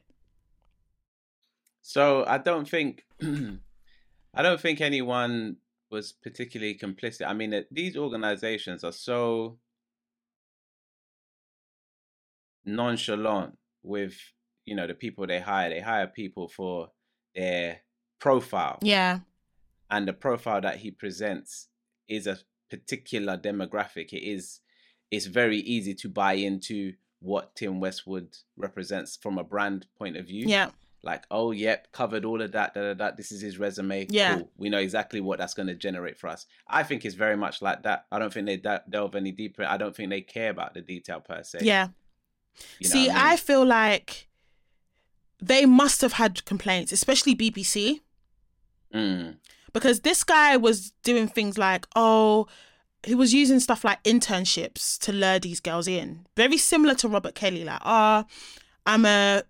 So 1.83 2.25
I 2.25 2.37
don't 2.39 2.67
think 2.67 3.05
I 3.21 4.41
don't 4.41 4.59
think 4.59 4.81
anyone 4.81 5.57
was 5.91 6.11
particularly 6.11 6.75
complicit. 6.75 7.27
I 7.27 7.33
mean, 7.33 7.65
these 7.69 7.95
organizations 7.97 8.83
are 8.83 8.93
so 8.93 9.59
nonchalant 12.65 13.57
with 13.83 14.15
you 14.65 14.75
know 14.75 14.87
the 14.87 14.95
people 14.95 15.27
they 15.27 15.41
hire. 15.41 15.69
They 15.69 15.81
hire 15.81 16.07
people 16.07 16.47
for 16.47 16.89
their 17.35 17.81
profile. 18.17 18.79
Yeah. 18.81 19.19
And 19.91 20.07
the 20.07 20.13
profile 20.13 20.61
that 20.61 20.77
he 20.77 20.89
presents 20.89 21.67
is 22.07 22.25
a 22.27 22.39
particular 22.69 23.37
demographic. 23.37 24.13
It 24.13 24.23
is 24.23 24.61
it's 25.11 25.25
very 25.25 25.57
easy 25.59 25.93
to 25.95 26.07
buy 26.07 26.33
into 26.33 26.93
what 27.19 27.55
Tim 27.55 27.81
Westwood 27.81 28.37
represents 28.55 29.17
from 29.17 29.37
a 29.37 29.43
brand 29.43 29.85
point 29.97 30.15
of 30.15 30.27
view. 30.27 30.45
Yeah 30.47 30.69
like, 31.03 31.23
oh, 31.29 31.51
yep, 31.51 31.91
covered 31.91 32.25
all 32.25 32.41
of 32.41 32.53
that, 32.53 32.73
da, 32.73 32.81
da, 32.81 32.93
da. 32.93 33.11
This 33.15 33.31
is 33.31 33.41
his 33.41 33.59
resume. 33.59 34.07
Yeah. 34.09 34.37
Cool. 34.37 34.49
We 34.57 34.69
know 34.69 34.79
exactly 34.79 35.19
what 35.21 35.37
that's 35.37 35.53
going 35.53 35.67
to 35.67 35.75
generate 35.75 36.17
for 36.17 36.27
us. 36.27 36.45
I 36.67 36.83
think 36.83 37.03
it's 37.03 37.15
very 37.15 37.35
much 37.35 37.61
like 37.61 37.83
that. 37.83 38.05
I 38.11 38.19
don't 38.19 38.31
think 38.31 38.45
they 38.45 38.57
delve 38.89 39.15
any 39.15 39.31
deeper. 39.31 39.65
I 39.65 39.77
don't 39.77 39.95
think 39.95 40.09
they 40.09 40.21
care 40.21 40.49
about 40.49 40.73
the 40.73 40.81
detail 40.81 41.19
per 41.19 41.43
se. 41.43 41.59
Yeah. 41.61 41.89
You 42.79 42.87
See, 42.87 43.09
I, 43.09 43.13
mean? 43.13 43.23
I 43.23 43.35
feel 43.35 43.65
like 43.65 44.29
they 45.41 45.65
must 45.65 46.01
have 46.01 46.13
had 46.13 46.45
complaints, 46.45 46.91
especially 46.91 47.35
BBC. 47.35 47.99
Mm. 48.93 49.37
Because 49.73 50.01
this 50.01 50.23
guy 50.23 50.55
was 50.55 50.91
doing 51.03 51.27
things 51.27 51.57
like, 51.57 51.85
oh, 51.95 52.47
he 53.03 53.15
was 53.15 53.33
using 53.33 53.59
stuff 53.59 53.83
like 53.83 54.01
internships 54.03 54.97
to 54.99 55.11
lure 55.11 55.39
these 55.39 55.59
girls 55.59 55.87
in. 55.87 56.25
Very 56.37 56.57
similar 56.57 56.95
to 56.95 57.09
Robert 57.09 57.35
Kelly, 57.35 57.65
like, 57.65 57.81
oh, 57.83 58.23
I'm 58.85 59.05
a 59.05 59.43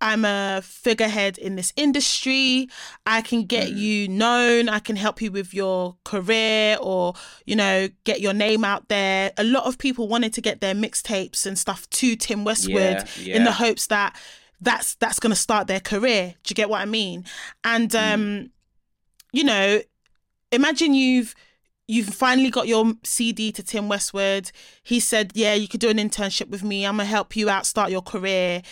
I'm 0.00 0.24
a 0.24 0.60
figurehead 0.62 1.38
in 1.38 1.56
this 1.56 1.72
industry. 1.76 2.68
I 3.06 3.22
can 3.22 3.44
get 3.44 3.68
mm. 3.68 3.76
you 3.76 4.08
known. 4.08 4.68
I 4.68 4.78
can 4.78 4.96
help 4.96 5.22
you 5.22 5.30
with 5.30 5.54
your 5.54 5.96
career 6.04 6.76
or, 6.80 7.14
you 7.46 7.56
know, 7.56 7.88
get 8.04 8.20
your 8.20 8.34
name 8.34 8.64
out 8.64 8.88
there. 8.88 9.32
A 9.38 9.44
lot 9.44 9.64
of 9.64 9.78
people 9.78 10.08
wanted 10.08 10.32
to 10.34 10.40
get 10.40 10.60
their 10.60 10.74
mixtapes 10.74 11.46
and 11.46 11.58
stuff 11.58 11.88
to 11.90 12.16
Tim 12.16 12.44
Westwood 12.44 12.76
yeah, 12.76 13.04
yeah. 13.18 13.36
in 13.36 13.44
the 13.44 13.52
hopes 13.52 13.86
that 13.86 14.16
that's 14.60 14.94
that's 14.96 15.18
going 15.18 15.30
to 15.30 15.36
start 15.36 15.66
their 15.66 15.80
career. 15.80 16.34
Do 16.42 16.50
you 16.50 16.54
get 16.54 16.68
what 16.68 16.80
I 16.80 16.86
mean? 16.86 17.24
And 17.62 17.90
mm. 17.90 18.14
um 18.14 18.50
you 19.32 19.42
know, 19.42 19.80
imagine 20.52 20.94
you've 20.94 21.34
you've 21.86 22.08
finally 22.08 22.50
got 22.50 22.68
your 22.68 22.94
CD 23.02 23.52
to 23.52 23.62
Tim 23.62 23.88
Westwood. 23.88 24.50
He 24.82 25.00
said, 25.00 25.32
"Yeah, 25.34 25.54
you 25.54 25.68
could 25.68 25.80
do 25.80 25.90
an 25.90 25.98
internship 25.98 26.48
with 26.48 26.62
me. 26.62 26.86
I'm 26.86 26.96
going 26.96 27.06
to 27.06 27.10
help 27.10 27.36
you 27.36 27.50
out 27.50 27.66
start 27.66 27.90
your 27.90 28.02
career." 28.02 28.62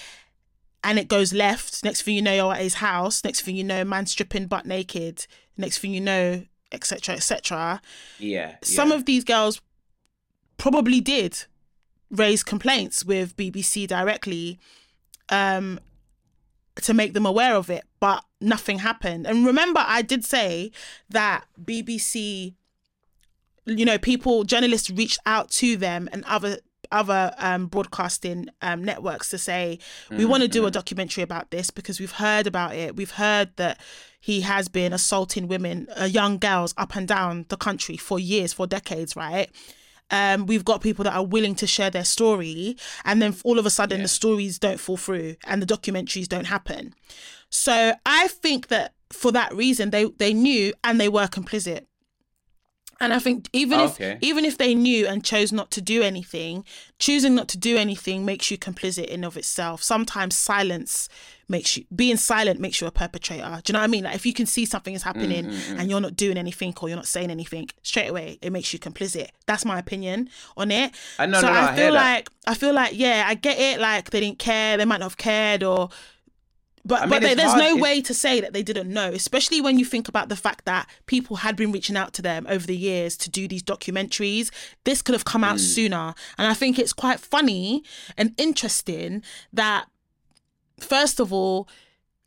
And 0.84 0.98
it 0.98 1.08
goes 1.08 1.32
left. 1.32 1.84
Next 1.84 2.02
thing 2.02 2.16
you 2.16 2.22
know, 2.22 2.32
you're 2.32 2.52
at 2.52 2.60
his 2.60 2.74
house. 2.74 3.24
Next 3.24 3.42
thing 3.42 3.56
you 3.56 3.64
know, 3.64 3.84
man 3.84 4.06
stripping 4.06 4.46
butt 4.46 4.66
naked. 4.66 5.26
Next 5.56 5.78
thing 5.78 5.92
you 5.94 6.00
know, 6.00 6.44
etc., 6.72 7.14
etc. 7.14 7.80
Yeah. 8.18 8.56
Some 8.62 8.90
yeah. 8.90 8.96
of 8.96 9.04
these 9.04 9.24
girls 9.24 9.60
probably 10.56 11.00
did 11.00 11.44
raise 12.10 12.42
complaints 12.42 13.04
with 13.04 13.36
BBC 13.36 13.86
directly 13.86 14.58
um, 15.28 15.80
to 16.76 16.94
make 16.94 17.14
them 17.14 17.26
aware 17.26 17.56
of 17.56 17.70
it, 17.70 17.84
but 18.00 18.24
nothing 18.40 18.80
happened. 18.80 19.26
And 19.26 19.46
remember, 19.46 19.82
I 19.84 20.02
did 20.02 20.24
say 20.24 20.72
that 21.10 21.44
BBC, 21.62 22.54
you 23.66 23.84
know, 23.84 23.98
people, 23.98 24.44
journalists 24.44 24.90
reached 24.90 25.18
out 25.26 25.50
to 25.52 25.76
them 25.76 26.08
and 26.12 26.24
other 26.24 26.58
other 26.92 27.34
um, 27.38 27.66
broadcasting 27.66 28.48
um, 28.60 28.84
networks 28.84 29.30
to 29.30 29.38
say 29.38 29.78
we 30.10 30.18
mm-hmm. 30.18 30.28
want 30.28 30.42
to 30.42 30.48
do 30.48 30.66
a 30.66 30.70
documentary 30.70 31.22
about 31.22 31.50
this 31.50 31.70
because 31.70 31.98
we've 31.98 32.12
heard 32.12 32.46
about 32.46 32.74
it. 32.74 32.96
We've 32.96 33.10
heard 33.10 33.50
that 33.56 33.80
he 34.20 34.42
has 34.42 34.68
been 34.68 34.92
assaulting 34.92 35.48
women, 35.48 35.88
uh, 36.00 36.04
young 36.04 36.38
girls, 36.38 36.74
up 36.76 36.94
and 36.94 37.08
down 37.08 37.46
the 37.48 37.56
country 37.56 37.96
for 37.96 38.20
years, 38.20 38.52
for 38.52 38.66
decades, 38.66 39.16
right? 39.16 39.50
Um, 40.10 40.46
we've 40.46 40.64
got 40.64 40.82
people 40.82 41.02
that 41.04 41.14
are 41.14 41.24
willing 41.24 41.54
to 41.56 41.66
share 41.66 41.90
their 41.90 42.04
story, 42.04 42.76
and 43.04 43.20
then 43.20 43.34
all 43.44 43.58
of 43.58 43.66
a 43.66 43.70
sudden 43.70 43.98
yeah. 43.98 44.04
the 44.04 44.08
stories 44.08 44.58
don't 44.58 44.78
fall 44.78 44.96
through 44.96 45.36
and 45.46 45.60
the 45.60 45.66
documentaries 45.66 46.28
don't 46.28 46.46
happen. 46.46 46.94
So 47.48 47.94
I 48.06 48.28
think 48.28 48.68
that 48.68 48.94
for 49.10 49.32
that 49.32 49.54
reason, 49.54 49.90
they 49.90 50.04
they 50.04 50.32
knew 50.32 50.72
and 50.84 51.00
they 51.00 51.08
were 51.08 51.26
complicit. 51.26 51.86
And 53.02 53.12
I 53.12 53.18
think 53.18 53.48
even 53.52 53.80
okay. 53.80 54.12
if 54.12 54.18
even 54.22 54.44
if 54.44 54.58
they 54.58 54.76
knew 54.76 55.08
and 55.08 55.24
chose 55.24 55.50
not 55.52 55.72
to 55.72 55.80
do 55.80 56.02
anything, 56.02 56.64
choosing 57.00 57.34
not 57.34 57.48
to 57.48 57.58
do 57.58 57.76
anything 57.76 58.24
makes 58.24 58.48
you 58.48 58.56
complicit 58.56 59.06
in 59.06 59.24
of 59.24 59.36
itself. 59.36 59.82
Sometimes 59.82 60.36
silence 60.36 61.08
makes 61.48 61.76
you 61.76 61.84
being 61.94 62.16
silent 62.16 62.60
makes 62.60 62.80
you 62.80 62.86
a 62.86 62.92
perpetrator. 62.92 63.60
Do 63.64 63.70
you 63.70 63.72
know 63.72 63.80
what 63.80 63.84
I 63.84 63.88
mean? 63.88 64.04
Like 64.04 64.14
if 64.14 64.24
you 64.24 64.32
can 64.32 64.46
see 64.46 64.64
something 64.64 64.94
is 64.94 65.02
happening 65.02 65.46
mm-hmm. 65.46 65.80
and 65.80 65.90
you're 65.90 66.00
not 66.00 66.14
doing 66.14 66.38
anything 66.38 66.72
or 66.80 66.88
you're 66.88 66.96
not 66.96 67.08
saying 67.08 67.30
anything, 67.30 67.70
straight 67.82 68.06
away 68.06 68.38
it 68.40 68.52
makes 68.52 68.72
you 68.72 68.78
complicit. 68.78 69.30
That's 69.46 69.64
my 69.64 69.80
opinion 69.80 70.30
on 70.56 70.70
it. 70.70 70.94
I 71.18 71.26
know, 71.26 71.40
so 71.40 71.48
no, 71.48 71.54
no, 71.54 71.58
I, 71.58 71.72
I 71.72 71.76
feel 71.76 71.92
like 71.92 72.30
I 72.46 72.54
feel 72.54 72.72
like 72.72 72.92
yeah, 72.94 73.24
I 73.26 73.34
get 73.34 73.58
it. 73.58 73.80
Like 73.80 74.10
they 74.10 74.20
didn't 74.20 74.38
care, 74.38 74.76
they 74.76 74.84
might 74.84 75.00
not 75.00 75.06
have 75.06 75.16
cared, 75.16 75.64
or 75.64 75.90
but 76.84 77.00
I 77.00 77.02
mean, 77.02 77.10
but 77.10 77.22
they, 77.22 77.34
there's 77.34 77.52
hard. 77.52 77.62
no 77.62 77.76
way 77.76 78.00
to 78.00 78.12
say 78.12 78.40
that 78.40 78.52
they 78.52 78.62
didn't 78.62 78.88
know, 78.88 79.10
especially 79.10 79.60
when 79.60 79.78
you 79.78 79.84
think 79.84 80.08
about 80.08 80.28
the 80.28 80.36
fact 80.36 80.64
that 80.64 80.88
people 81.06 81.36
had 81.36 81.54
been 81.56 81.70
reaching 81.70 81.96
out 81.96 82.12
to 82.14 82.22
them 82.22 82.46
over 82.48 82.66
the 82.66 82.76
years 82.76 83.16
to 83.18 83.30
do 83.30 83.46
these 83.46 83.62
documentaries. 83.62 84.50
This 84.84 85.00
could 85.00 85.12
have 85.12 85.24
come 85.24 85.44
out 85.44 85.56
mm. 85.56 85.60
sooner. 85.60 86.14
And 86.38 86.48
I 86.48 86.54
think 86.54 86.78
it's 86.78 86.92
quite 86.92 87.20
funny 87.20 87.84
and 88.18 88.34
interesting 88.36 89.22
that, 89.52 89.86
first 90.80 91.20
of 91.20 91.32
all, 91.32 91.68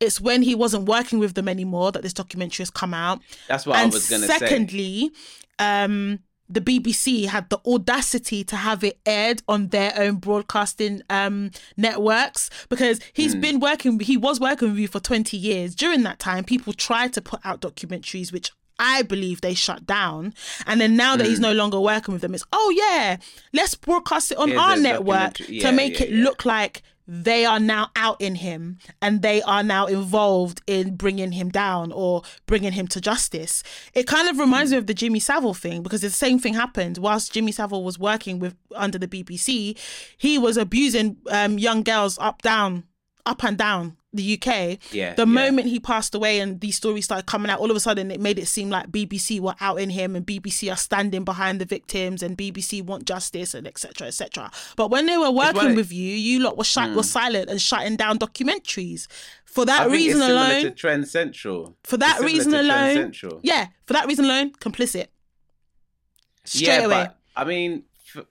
it's 0.00 0.20
when 0.20 0.42
he 0.42 0.54
wasn't 0.54 0.88
working 0.88 1.18
with 1.18 1.34
them 1.34 1.48
anymore 1.48 1.92
that 1.92 2.02
this 2.02 2.12
documentary 2.14 2.62
has 2.62 2.70
come 2.70 2.94
out. 2.94 3.20
That's 3.48 3.66
what 3.66 3.76
and 3.76 3.92
I 3.92 3.94
was 3.94 4.08
going 4.08 4.22
to 4.22 4.28
say. 4.28 4.38
Secondly, 4.38 5.10
um, 5.58 6.20
the 6.48 6.60
BBC 6.60 7.26
had 7.26 7.50
the 7.50 7.58
audacity 7.66 8.44
to 8.44 8.56
have 8.56 8.84
it 8.84 8.98
aired 9.04 9.42
on 9.48 9.68
their 9.68 9.92
own 9.96 10.16
broadcasting 10.16 11.02
um, 11.10 11.50
networks 11.76 12.50
because 12.68 13.00
he's 13.12 13.34
mm. 13.34 13.40
been 13.40 13.60
working, 13.60 13.98
he 14.00 14.16
was 14.16 14.38
working 14.40 14.70
with 14.70 14.78
you 14.78 14.88
for 14.88 15.00
20 15.00 15.36
years. 15.36 15.74
During 15.74 16.02
that 16.04 16.18
time, 16.18 16.44
people 16.44 16.72
tried 16.72 17.12
to 17.14 17.22
put 17.22 17.40
out 17.44 17.60
documentaries, 17.60 18.32
which 18.32 18.52
I 18.78 19.02
believe 19.02 19.40
they 19.40 19.54
shut 19.54 19.86
down. 19.86 20.34
And 20.66 20.80
then 20.80 20.96
now 20.96 21.16
that 21.16 21.24
mm. 21.24 21.28
he's 21.28 21.38
hmm. 21.38 21.44
no 21.44 21.52
longer 21.52 21.80
working 21.80 22.12
with 22.12 22.22
them, 22.22 22.34
it's, 22.34 22.44
oh 22.52 22.72
yeah, 22.76 23.16
let's 23.52 23.74
broadcast 23.74 24.32
it 24.32 24.38
on 24.38 24.48
Here's 24.48 24.60
our 24.60 24.76
network 24.76 25.40
yeah, 25.48 25.68
to 25.68 25.72
make 25.74 25.98
yeah, 25.98 26.06
it 26.06 26.10
yeah. 26.12 26.24
look 26.24 26.44
like 26.44 26.82
they 27.06 27.44
are 27.44 27.60
now 27.60 27.90
out 27.94 28.20
in 28.20 28.36
him 28.36 28.78
and 29.00 29.22
they 29.22 29.42
are 29.42 29.62
now 29.62 29.86
involved 29.86 30.62
in 30.66 30.96
bringing 30.96 31.32
him 31.32 31.50
down 31.50 31.92
or 31.92 32.22
bringing 32.46 32.72
him 32.72 32.88
to 32.88 33.00
justice. 33.00 33.62
It 33.94 34.06
kind 34.06 34.28
of 34.28 34.38
reminds 34.38 34.72
me 34.72 34.78
of 34.78 34.86
the 34.86 34.94
Jimmy 34.94 35.20
Savile 35.20 35.54
thing 35.54 35.82
because 35.82 36.00
the 36.00 36.10
same 36.10 36.38
thing 36.38 36.54
happened 36.54 36.98
whilst 36.98 37.32
Jimmy 37.32 37.52
Savile 37.52 37.84
was 37.84 37.98
working 37.98 38.38
with 38.38 38.56
under 38.74 38.98
the 38.98 39.08
BBC. 39.08 39.78
He 40.16 40.38
was 40.38 40.56
abusing 40.56 41.16
um, 41.30 41.58
young 41.58 41.82
girls 41.82 42.18
up, 42.18 42.42
down, 42.42 42.84
up 43.24 43.44
and 43.44 43.56
down 43.56 43.96
the 44.16 44.34
UK. 44.34 44.78
Yeah. 44.92 45.14
The 45.14 45.22
yeah. 45.22 45.24
moment 45.24 45.68
he 45.68 45.80
passed 45.80 46.14
away 46.14 46.40
and 46.40 46.60
these 46.60 46.76
stories 46.76 47.04
started 47.04 47.26
coming 47.26 47.50
out, 47.50 47.60
all 47.60 47.70
of 47.70 47.76
a 47.76 47.80
sudden 47.80 48.10
it 48.10 48.20
made 48.20 48.38
it 48.38 48.46
seem 48.46 48.70
like 48.70 48.90
BBC 48.90 49.40
were 49.40 49.54
out 49.60 49.80
in 49.80 49.90
him 49.90 50.16
and 50.16 50.26
BBC 50.26 50.72
are 50.72 50.76
standing 50.76 51.24
behind 51.24 51.60
the 51.60 51.64
victims 51.64 52.22
and 52.22 52.36
BBC 52.36 52.82
want 52.82 53.04
justice 53.04 53.54
and 53.54 53.66
etc. 53.66 54.08
etc. 54.08 54.50
But 54.76 54.90
when 54.90 55.06
they 55.06 55.16
were 55.16 55.30
working 55.30 55.72
it- 55.72 55.76
with 55.76 55.92
you, 55.92 56.14
you 56.14 56.40
lot 56.40 56.56
were 56.56 56.64
shut 56.64 56.94
were 56.94 57.02
mm. 57.02 57.04
silent 57.04 57.50
and 57.50 57.60
shutting 57.60 57.96
down 57.96 58.18
documentaries. 58.18 59.06
For 59.44 59.64
that 59.64 59.90
reason 59.90 60.20
alone, 60.20 60.64
to 60.64 60.70
Trend 60.70 61.08
Central. 61.08 61.76
for 61.82 61.96
that 61.96 62.20
reason 62.20 62.52
alone, 62.52 63.12
yeah, 63.42 63.68
for 63.86 63.94
that 63.94 64.06
reason 64.06 64.26
alone, 64.26 64.52
complicit. 64.52 65.06
Straight 66.44 66.66
yeah, 66.66 66.84
away. 66.84 67.04
but 67.06 67.18
I 67.34 67.44
mean, 67.44 67.84
f- 68.14 68.26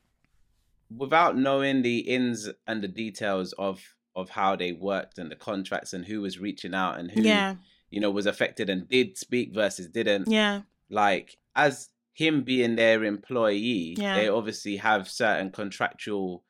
without 0.95 1.37
knowing 1.37 1.81
the 1.81 1.99
ins 1.99 2.49
and 2.67 2.81
the 2.83 2.87
details 2.87 3.53
of 3.53 3.94
of 4.15 4.29
how 4.29 4.55
they 4.55 4.71
worked 4.71 5.17
and 5.17 5.29
the 5.31 5.35
contracts 5.35 5.93
and 5.93 6.05
who 6.05 6.21
was 6.21 6.39
reaching 6.39 6.73
out 6.73 6.97
and 6.99 7.11
who 7.11 7.21
yeah, 7.21 7.55
you 7.89 7.99
know 7.99 8.09
was 8.11 8.25
affected 8.25 8.69
and 8.69 8.87
did 8.87 9.17
speak 9.17 9.53
versus 9.53 9.87
didn't. 9.87 10.27
yeah, 10.27 10.61
Like 10.89 11.37
as 11.55 11.89
him 12.13 12.43
being 12.43 12.75
their 12.77 13.03
employee, 13.03 13.95
Yeah. 13.97 14.15
they 14.15 14.29
obviously 14.29 14.77
have 14.77 15.09
certain 15.09 15.51
contractual 15.51 16.43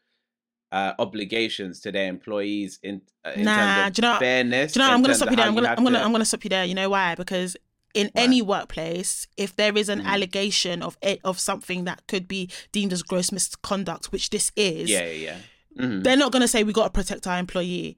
uh, 0.71 0.93
obligations 0.99 1.80
to 1.80 1.91
their 1.91 2.08
employees 2.10 2.80
in, 2.84 3.01
uh, 3.23 3.32
in 3.36 3.43
Nah, 3.45 3.56
terms 3.56 3.88
of 3.88 3.93
do 3.93 4.01
you 4.08 4.13
know- 4.13 4.19
fairness. 4.19 4.73
Do 4.73 4.80
you 4.80 4.86
know? 4.86 4.93
I'm 4.93 5.01
gonna 5.01 5.15
stop 5.15 5.30
you 5.30 5.36
there. 5.38 5.45
I'm 5.45 5.56
gonna, 5.56 5.67
have 5.69 5.78
I'm 5.78 5.84
gonna, 5.86 5.99
to- 5.99 6.04
I'm 6.06 6.12
gonna 6.12 6.25
stop 6.25 6.43
you 6.43 6.49
there. 6.49 6.65
You 6.65 6.75
know 6.75 6.89
why? 6.89 7.15
Because 7.15 7.56
in 7.93 8.08
Why? 8.13 8.23
any 8.23 8.41
workplace, 8.41 9.25
if 9.38 9.56
there 9.56 9.78
is 9.78 9.88
an 9.89 10.01
Mhm. 10.01 10.06
allegation 10.06 10.82
of 10.84 10.97
it, 11.01 11.21
of 11.23 11.39
something 11.39 11.86
that 11.86 12.06
could 12.08 12.28
be 12.28 12.49
deemed 12.73 12.91
as 12.91 13.01
gross 13.04 13.32
misconduct, 13.32 14.12
which 14.12 14.32
this 14.32 14.51
is, 14.58 14.89
yeah, 14.89 15.10
yeah, 15.10 15.38
Mhm. 15.77 16.03
they're 16.03 16.17
not 16.17 16.31
gonna 16.31 16.47
say 16.47 16.63
we 16.63 16.73
got 16.73 16.85
to 16.85 16.89
protect 16.89 17.27
our 17.27 17.38
employee. 17.39 17.97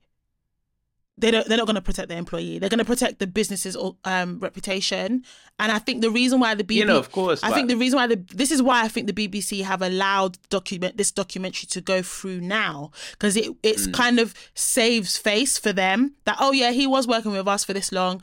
They 1.20 1.32
don't. 1.32 1.48
They're 1.48 1.58
not 1.58 1.66
going 1.66 1.74
to 1.78 1.82
protect 1.82 2.10
their 2.10 2.20
employee. 2.20 2.60
They're 2.60 2.70
going 2.70 2.78
to 2.78 2.86
protect 2.86 3.18
the 3.18 3.26
business's 3.26 3.76
um, 4.06 4.38
reputation. 4.40 5.24
And 5.58 5.72
I 5.72 5.80
think 5.80 6.02
the 6.04 6.12
reason 6.12 6.40
why 6.40 6.54
the 6.54 6.64
BBC, 6.64 6.76
you 6.76 6.86
know, 6.86 7.00
of 7.00 7.12
course. 7.12 7.42
I 7.42 7.50
but- 7.50 7.56
think 7.56 7.70
the 7.70 7.76
reason 7.76 7.98
why 7.98 8.06
the 8.06 8.18
this 8.36 8.52
is 8.52 8.62
why 8.62 8.84
I 8.84 8.88
think 8.88 9.08
the 9.08 9.14
BBC 9.28 9.64
have 9.64 9.82
allowed 9.82 10.38
document 10.50 10.98
this 10.98 11.10
documentary 11.12 11.66
to 11.70 11.82
go 11.82 12.04
through 12.04 12.42
now 12.42 12.92
because 13.14 13.36
it 13.36 13.50
it's 13.64 13.88
Mm. 13.88 13.94
kind 13.96 14.20
of 14.20 14.36
saves 14.54 15.18
face 15.18 15.58
for 15.58 15.74
them 15.74 16.14
that 16.26 16.38
oh 16.40 16.52
yeah 16.52 16.70
he 16.70 16.86
was 16.86 17.08
working 17.08 17.32
with 17.32 17.48
us 17.48 17.64
for 17.64 17.74
this 17.74 17.92
long, 17.92 18.22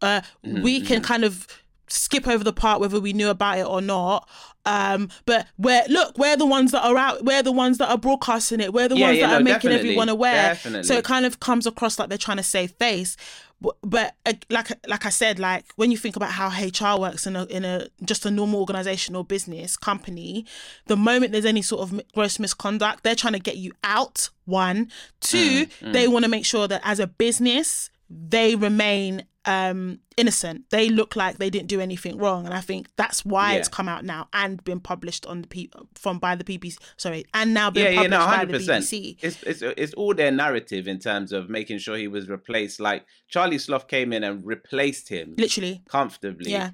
uh, 0.00 0.22
Mm-hmm, 0.44 0.62
we 0.62 0.80
can 0.80 1.00
kind 1.00 1.22
of 1.22 1.46
skip 1.92 2.26
over 2.26 2.42
the 2.44 2.52
part 2.52 2.80
whether 2.80 3.00
we 3.00 3.12
knew 3.12 3.28
about 3.28 3.58
it 3.58 3.66
or 3.66 3.80
not. 3.80 4.28
Um, 4.64 5.08
but 5.26 5.48
we're 5.58 5.82
look 5.88 6.16
we're 6.16 6.36
the 6.36 6.46
ones 6.46 6.70
that 6.70 6.84
are 6.86 6.96
out 6.96 7.24
we're 7.24 7.42
the 7.42 7.50
ones 7.50 7.78
that 7.78 7.90
are 7.90 7.98
broadcasting 7.98 8.60
it 8.60 8.72
we're 8.72 8.86
the 8.86 8.96
Yeah, 8.96 9.06
ones 9.06 9.18
yeah, 9.18 9.26
that 9.26 9.32
no, 9.32 9.40
are 9.40 9.42
making 9.42 9.72
everyone 9.72 10.08
aware. 10.08 10.50
definitely. 10.50 10.84
So 10.84 10.94
it 10.94 11.04
kind 11.04 11.26
of 11.26 11.40
comes 11.40 11.66
across 11.66 11.98
like 11.98 12.08
they're 12.08 12.16
trying 12.18 12.36
to 12.36 12.42
save 12.44 12.70
face. 12.72 13.16
But, 13.60 13.76
but 13.82 14.14
uh, 14.26 14.32
like 14.50 14.70
like 14.88 15.04
I 15.06 15.10
said, 15.10 15.38
like 15.40 15.66
when 15.76 15.90
you 15.90 15.96
think 15.96 16.14
about 16.16 16.30
how 16.30 16.48
HR 16.48 17.00
works 17.00 17.26
in 17.26 17.34
a 17.36 17.44
in 17.46 17.64
a 17.64 17.88
just 18.04 18.24
a 18.26 18.30
normal 18.30 18.60
organization 18.60 19.14
or 19.16 19.24
business 19.24 19.76
company, 19.76 20.46
the 20.86 20.96
moment 20.96 21.30
there's 21.32 21.44
any 21.44 21.62
sort 21.62 21.82
of 21.82 22.00
gross 22.14 22.38
misconduct, 22.40 23.02
they're 23.04 23.14
trying 23.16 23.34
to 23.34 23.38
get 23.40 23.56
you 23.56 23.72
out. 23.84 24.30
One, 24.44 24.90
two, 25.20 25.66
Mm, 25.80 25.92
they 25.92 26.06
want 26.08 26.24
to 26.24 26.28
make 26.30 26.44
sure 26.44 26.66
that 26.68 26.80
as 26.84 26.98
a 27.00 27.06
business 27.08 27.90
they 28.10 28.54
remain 28.56 29.24
um 29.44 29.98
innocent. 30.16 30.70
They 30.70 30.88
look 30.88 31.16
like 31.16 31.38
they 31.38 31.50
didn't 31.50 31.68
do 31.68 31.80
anything 31.80 32.16
wrong, 32.18 32.44
and 32.44 32.54
I 32.54 32.60
think 32.60 32.88
that's 32.96 33.24
why 33.24 33.52
Yeah. 33.52 33.58
it's 33.58 33.68
come 33.68 33.88
out 33.88 34.04
now 34.04 34.28
and 34.32 34.62
been 34.62 34.78
published 34.78 35.26
on 35.26 35.42
the 35.42 35.48
P- 35.48 35.70
from 35.94 36.18
by 36.18 36.36
the 36.36 36.44
BBC. 36.44 36.76
Sorry, 36.96 37.24
and 37.34 37.52
now 37.52 37.70
been 37.70 37.84
yeah, 37.84 37.90
yeah, 37.90 37.96
published 37.96 38.10
no, 38.10 38.18
by 38.26 38.36
hundred 38.36 38.60
the. 38.60 38.72
BBC. 38.72 39.16
It's 39.20 39.42
it's 39.42 39.62
it's 39.62 39.94
all 39.94 40.14
their 40.14 40.30
narrative 40.30 40.86
in 40.86 40.98
terms 41.00 41.32
of 41.32 41.50
making 41.50 41.78
sure 41.78 41.96
he 41.96 42.08
was 42.08 42.28
replaced. 42.28 42.78
Like 42.80 43.04
Charlie 43.28 43.58
Sloth 43.58 43.88
came 43.88 44.12
in 44.12 44.22
and 44.22 44.46
replaced 44.46 45.08
him 45.08 45.34
Literally, 45.36 45.82
comfortably 45.88 46.52
yeah. 46.52 46.70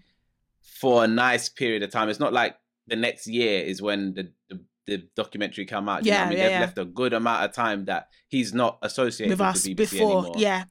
for 0.60 1.04
a 1.04 1.08
nice 1.08 1.48
period 1.48 1.82
of 1.82 1.90
time. 1.90 2.08
It's 2.08 2.20
not 2.20 2.32
like 2.32 2.56
the 2.86 2.96
next 2.96 3.26
year 3.26 3.62
is 3.62 3.80
when 3.80 4.14
the 4.14 4.30
the, 4.48 4.60
the 4.86 5.08
documentary 5.16 5.64
come 5.64 5.88
out. 5.88 6.04
You 6.04 6.10
know 6.12 6.16
Yeah, 6.18 6.24
I 6.24 6.28
mean, 6.28 6.38
yeah, 6.38 6.44
they've 6.44 6.52
yeah. 6.52 6.60
left 6.60 6.78
a 6.78 6.84
good 6.84 7.12
amount 7.12 7.44
of 7.44 7.52
time 7.52 7.84
that 7.86 8.08
he's 8.28 8.52
not 8.52 8.78
associated 8.82 9.30
with 9.38 9.40
with, 9.40 9.48
us 9.56 9.62
the 9.62 9.74
BBC 9.74 9.76
before. 9.92 10.18
anymore. 10.18 10.34
Yeah, 10.38 10.64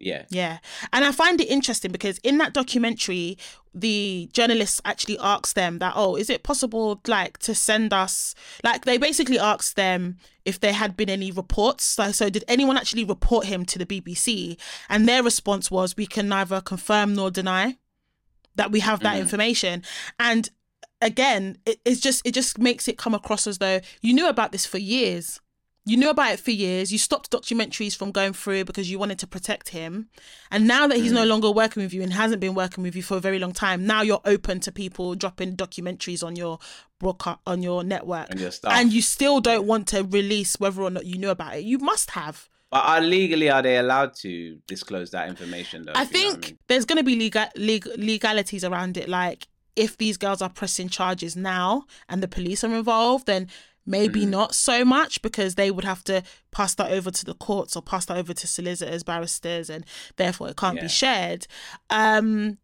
yeah, 0.00 0.24
yeah. 0.30 0.58
And 0.92 1.04
I 1.04 1.12
find 1.12 1.40
it 1.40 1.48
interesting 1.48 1.92
because 1.92 2.18
in 2.18 2.38
that 2.38 2.54
documentary, 2.54 3.36
the 3.74 4.28
journalists 4.32 4.80
actually 4.84 5.18
asked 5.20 5.54
them 5.54 5.78
that, 5.78 5.92
oh, 5.94 6.16
is 6.16 6.28
it 6.30 6.42
possible 6.42 7.00
like 7.06 7.38
to 7.38 7.54
send 7.54 7.92
us 7.92 8.34
like 8.64 8.84
they 8.84 8.98
basically 8.98 9.38
asked 9.38 9.76
them 9.76 10.16
if 10.44 10.58
there 10.58 10.72
had 10.72 10.96
been 10.96 11.10
any 11.10 11.30
reports. 11.30 11.84
So, 11.84 12.10
so 12.12 12.30
did 12.30 12.44
anyone 12.48 12.76
actually 12.76 13.04
report 13.04 13.46
him 13.46 13.64
to 13.66 13.78
the 13.78 13.86
BBC? 13.86 14.58
And 14.88 15.06
their 15.06 15.22
response 15.22 15.70
was, 15.70 15.96
we 15.96 16.06
can 16.06 16.28
neither 16.28 16.60
confirm 16.60 17.14
nor 17.14 17.30
deny 17.30 17.76
that 18.56 18.72
we 18.72 18.80
have 18.80 19.00
that 19.00 19.16
Mhm. 19.16 19.20
information. 19.20 19.84
And 20.18 20.48
again, 21.02 21.58
it, 21.66 21.80
it's 21.84 22.00
just 22.00 22.22
it 22.26 22.32
just 22.32 22.58
makes 22.58 22.88
it 22.88 22.98
come 22.98 23.14
across 23.14 23.46
as 23.46 23.58
though 23.58 23.80
you 24.00 24.12
knew 24.14 24.28
about 24.28 24.50
this 24.52 24.66
for 24.66 24.78
years. 24.78 25.40
You 25.86 25.96
knew 25.96 26.10
about 26.10 26.34
it 26.34 26.40
for 26.40 26.50
years. 26.50 26.92
You 26.92 26.98
stopped 26.98 27.30
documentaries 27.30 27.96
from 27.96 28.12
going 28.12 28.34
through 28.34 28.64
because 28.66 28.90
you 28.90 28.98
wanted 28.98 29.18
to 29.20 29.26
protect 29.26 29.70
him. 29.70 30.08
And 30.50 30.66
now 30.66 30.86
that 30.86 30.98
he's 30.98 31.12
no 31.12 31.24
mm. 31.24 31.28
longer 31.28 31.50
working 31.50 31.82
with 31.82 31.94
you 31.94 32.02
and 32.02 32.12
hasn't 32.12 32.40
been 32.40 32.54
working 32.54 32.84
with 32.84 32.94
you 32.94 33.02
for 33.02 33.16
a 33.16 33.20
very 33.20 33.38
long 33.38 33.52
time, 33.52 33.86
now 33.86 34.02
you're 34.02 34.20
open 34.26 34.60
to 34.60 34.72
people 34.72 35.14
dropping 35.14 35.56
documentaries 35.56 36.22
on 36.22 36.36
your 36.36 36.58
broadcast 36.98 37.40
on 37.46 37.62
your 37.62 37.82
network. 37.82 38.30
and 38.30 38.38
your. 38.38 38.50
And 38.66 38.92
you 38.92 39.00
still 39.00 39.40
don't 39.40 39.66
want 39.66 39.88
to 39.88 40.04
release 40.04 40.60
whether 40.60 40.82
or 40.82 40.90
not 40.90 41.06
you 41.06 41.18
knew 41.18 41.30
about 41.30 41.56
it. 41.56 41.64
You 41.64 41.78
must 41.78 42.10
have. 42.10 42.48
but 42.70 42.84
are 42.84 43.00
legally 43.00 43.48
are 43.50 43.62
they 43.62 43.78
allowed 43.78 44.14
to 44.16 44.58
disclose 44.66 45.10
that 45.12 45.28
information? 45.28 45.86
Though, 45.86 45.92
I 45.94 46.02
if 46.02 46.12
you 46.12 46.20
know 46.20 46.26
what 46.26 46.32
think 46.34 46.46
mean? 46.46 46.58
there's 46.68 46.84
going 46.84 46.98
to 46.98 47.04
be 47.04 47.16
legal, 47.16 47.46
leg- 47.56 47.88
legalities 47.96 48.64
around 48.64 48.98
it. 48.98 49.08
Like 49.08 49.48
if 49.76 49.96
these 49.96 50.18
girls 50.18 50.42
are 50.42 50.50
pressing 50.50 50.88
charges 50.88 51.36
now 51.36 51.84
and 52.08 52.22
the 52.22 52.28
police 52.28 52.62
are 52.62 52.74
involved, 52.74 53.26
then 53.26 53.48
maybe 53.86 54.24
Mm. 54.24 54.30
not 54.30 54.54
so 54.54 54.84
much 54.84 55.22
because 55.22 55.54
they 55.54 55.70
would 55.70 55.84
have 55.84 56.04
to 56.04 56.22
pass 56.50 56.74
that 56.74 56.90
over 56.90 57.10
to 57.10 57.24
the 57.24 57.34
courts 57.34 57.74
or 57.76 57.82
pass 57.82 58.04
that 58.06 58.16
over 58.16 58.32
to 58.34 58.46
solicitors, 58.46 59.02
barristers, 59.02 59.68
and 59.70 59.84
therefore 60.16 60.48
it 60.50 60.56
can't 60.56 60.76
Yeah. 60.76 60.82
be 60.82 60.88
shared. 60.88 61.46
Um, 61.88 62.58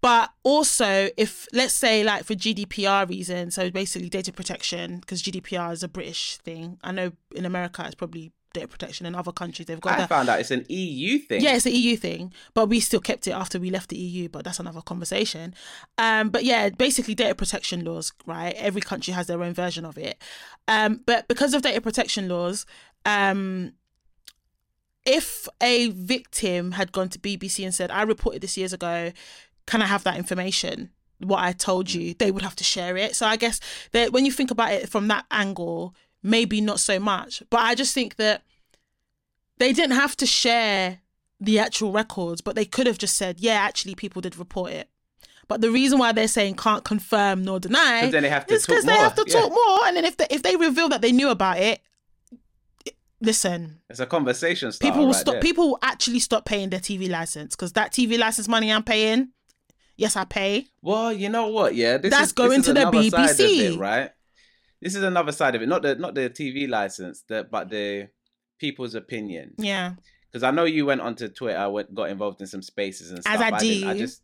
but 0.00 0.32
also, 0.42 1.10
if 1.16 1.46
let's 1.52 1.74
say, 1.74 2.02
like 2.02 2.24
for 2.24 2.34
GDPR 2.34 3.06
reasons, 3.08 3.54
so 3.54 3.70
basically 3.70 4.08
data 4.08 4.32
protection, 4.32 4.98
because 4.98 5.22
GDPR 5.22 5.72
is 5.72 5.84
a 5.84 5.88
British 5.88 6.38
thing. 6.38 6.78
I 6.82 6.90
know 6.90 7.12
in 7.36 7.44
America 7.46 7.84
it's 7.86 7.94
probably 7.94 8.32
data 8.52 8.68
protection. 8.68 9.06
In 9.06 9.14
other 9.14 9.32
countries 9.32 9.66
they've 9.66 9.80
got 9.80 9.94
I 9.94 9.96
that. 9.98 10.08
found 10.08 10.28
out 10.28 10.40
it's 10.40 10.50
an 10.50 10.64
EU 10.68 11.18
thing. 11.18 11.42
Yeah, 11.42 11.54
it's 11.54 11.66
an 11.66 11.72
EU 11.74 11.96
thing, 11.96 12.32
but 12.54 12.68
we 12.68 12.80
still 12.80 13.00
kept 13.00 13.26
it 13.26 13.32
after 13.32 13.58
we 13.58 13.70
left 13.70 13.90
the 13.90 13.96
EU, 13.96 14.28
but 14.28 14.44
that's 14.44 14.60
another 14.60 14.82
conversation. 14.82 15.54
Um, 15.98 16.30
but 16.30 16.44
yeah, 16.44 16.68
basically 16.70 17.14
data 17.14 17.34
protection 17.34 17.84
laws, 17.84 18.12
right? 18.26 18.54
Every 18.56 18.80
country 18.80 19.12
has 19.14 19.26
their 19.26 19.42
own 19.42 19.54
version 19.54 19.84
of 19.84 19.98
it. 19.98 20.20
Um, 20.68 21.00
but 21.06 21.28
because 21.28 21.54
of 21.54 21.62
data 21.62 21.80
protection 21.80 22.28
laws, 22.28 22.66
um, 23.04 23.72
if 25.04 25.48
a 25.60 25.88
victim 25.88 26.72
had 26.72 26.92
gone 26.92 27.08
to 27.10 27.18
BBC 27.18 27.64
and 27.64 27.74
said, 27.74 27.90
I 27.90 28.02
reported 28.02 28.42
this 28.42 28.56
years 28.56 28.72
ago, 28.72 29.12
can 29.66 29.82
I 29.82 29.86
have 29.86 30.04
that 30.04 30.16
information? 30.16 30.90
What 31.18 31.40
I 31.40 31.52
told 31.52 31.92
you, 31.92 32.14
they 32.14 32.30
would 32.30 32.42
have 32.42 32.56
to 32.56 32.64
share 32.64 32.96
it. 32.96 33.16
So 33.16 33.26
I 33.26 33.36
guess 33.36 33.60
that 33.92 34.12
when 34.12 34.24
you 34.26 34.32
think 34.32 34.50
about 34.50 34.72
it 34.72 34.88
from 34.88 35.08
that 35.08 35.26
angle, 35.30 35.94
maybe 36.22 36.60
not 36.60 36.80
so 36.80 36.98
much. 36.98 37.42
But 37.50 37.60
I 37.60 37.74
just 37.74 37.94
think 37.94 38.16
that 38.16 38.42
they 39.58 39.72
didn't 39.72 39.96
have 39.96 40.16
to 40.18 40.26
share 40.26 41.00
the 41.40 41.58
actual 41.58 41.92
records, 41.92 42.40
but 42.40 42.54
they 42.54 42.64
could 42.64 42.86
have 42.86 42.98
just 42.98 43.16
said, 43.16 43.40
yeah, 43.40 43.54
actually, 43.54 43.94
people 43.94 44.22
did 44.22 44.36
report 44.36 44.72
it. 44.72 44.88
But 45.48 45.60
the 45.60 45.70
reason 45.70 45.98
why 45.98 46.12
they're 46.12 46.28
saying 46.28 46.54
can't 46.54 46.84
confirm 46.84 47.44
nor 47.44 47.60
deny 47.60 48.08
then 48.10 48.22
they 48.22 48.30
have 48.30 48.46
to 48.46 48.54
is 48.54 48.64
because 48.64 48.84
they 48.84 48.96
have 48.96 49.14
to 49.16 49.24
yeah. 49.26 49.40
talk 49.40 49.50
more. 49.50 49.86
And 49.86 49.96
then 49.96 50.04
if 50.04 50.16
they, 50.16 50.26
if 50.30 50.42
they 50.42 50.56
reveal 50.56 50.88
that 50.88 51.02
they 51.02 51.12
knew 51.12 51.28
about 51.28 51.58
it, 51.58 51.80
listen, 53.20 53.80
It's 53.90 54.00
a 54.00 54.06
conversation 54.06 54.72
people 54.80 55.00
will 55.00 55.06
right 55.08 55.16
stop. 55.16 55.34
there. 55.34 55.42
People 55.42 55.70
will 55.70 55.78
actually 55.82 56.20
stop 56.20 56.44
paying 56.44 56.70
their 56.70 56.80
TV 56.80 57.10
license 57.10 57.54
because 57.54 57.72
that 57.74 57.92
TV 57.92 58.18
license 58.18 58.48
money 58.48 58.72
I'm 58.72 58.82
paying, 58.82 59.28
yes, 59.96 60.16
I 60.16 60.24
pay. 60.24 60.68
Well, 60.80 61.12
you 61.12 61.28
know 61.28 61.48
what? 61.48 61.74
Yeah, 61.74 61.98
this 61.98 62.10
That's 62.10 62.26
is, 62.28 62.32
going 62.32 62.62
to 62.62 62.72
the 62.72 62.88
another 62.88 63.02
side 63.10 63.30
of 63.30 63.36
BBC. 63.36 63.74
it, 63.74 63.78
right? 63.78 64.10
This 64.82 64.94
is 64.96 65.02
another 65.04 65.32
side 65.32 65.54
of 65.54 65.62
it. 65.62 65.68
Not 65.68 65.82
the 65.82 65.94
not 65.94 66.14
the 66.14 66.28
TV 66.28 66.68
license, 66.68 67.22
the, 67.28 67.44
but 67.50 67.70
the 67.70 68.08
people's 68.58 68.94
opinion. 68.94 69.54
Yeah, 69.58 69.94
Because 70.30 70.42
I 70.42 70.50
know 70.50 70.64
you 70.64 70.84
went 70.86 71.00
onto 71.00 71.28
Twitter, 71.28 71.70
went 71.70 71.94
got 71.94 72.10
involved 72.10 72.40
in 72.40 72.46
some 72.48 72.62
spaces 72.62 73.10
and 73.10 73.20
stuff. 73.22 73.34
As 73.34 73.40
I 73.40 73.58
didn't- 73.58 73.88
I 73.88 73.96
just, 73.98 74.22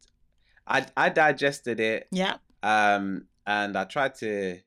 I 0.67 0.87
I 0.97 1.09
digested 1.09 1.79
it, 1.81 2.09
yeah, 2.11 2.37
um, 2.63 3.27
and 3.47 3.77
I 3.77 3.85
tried 3.85 4.15
to 4.17 4.59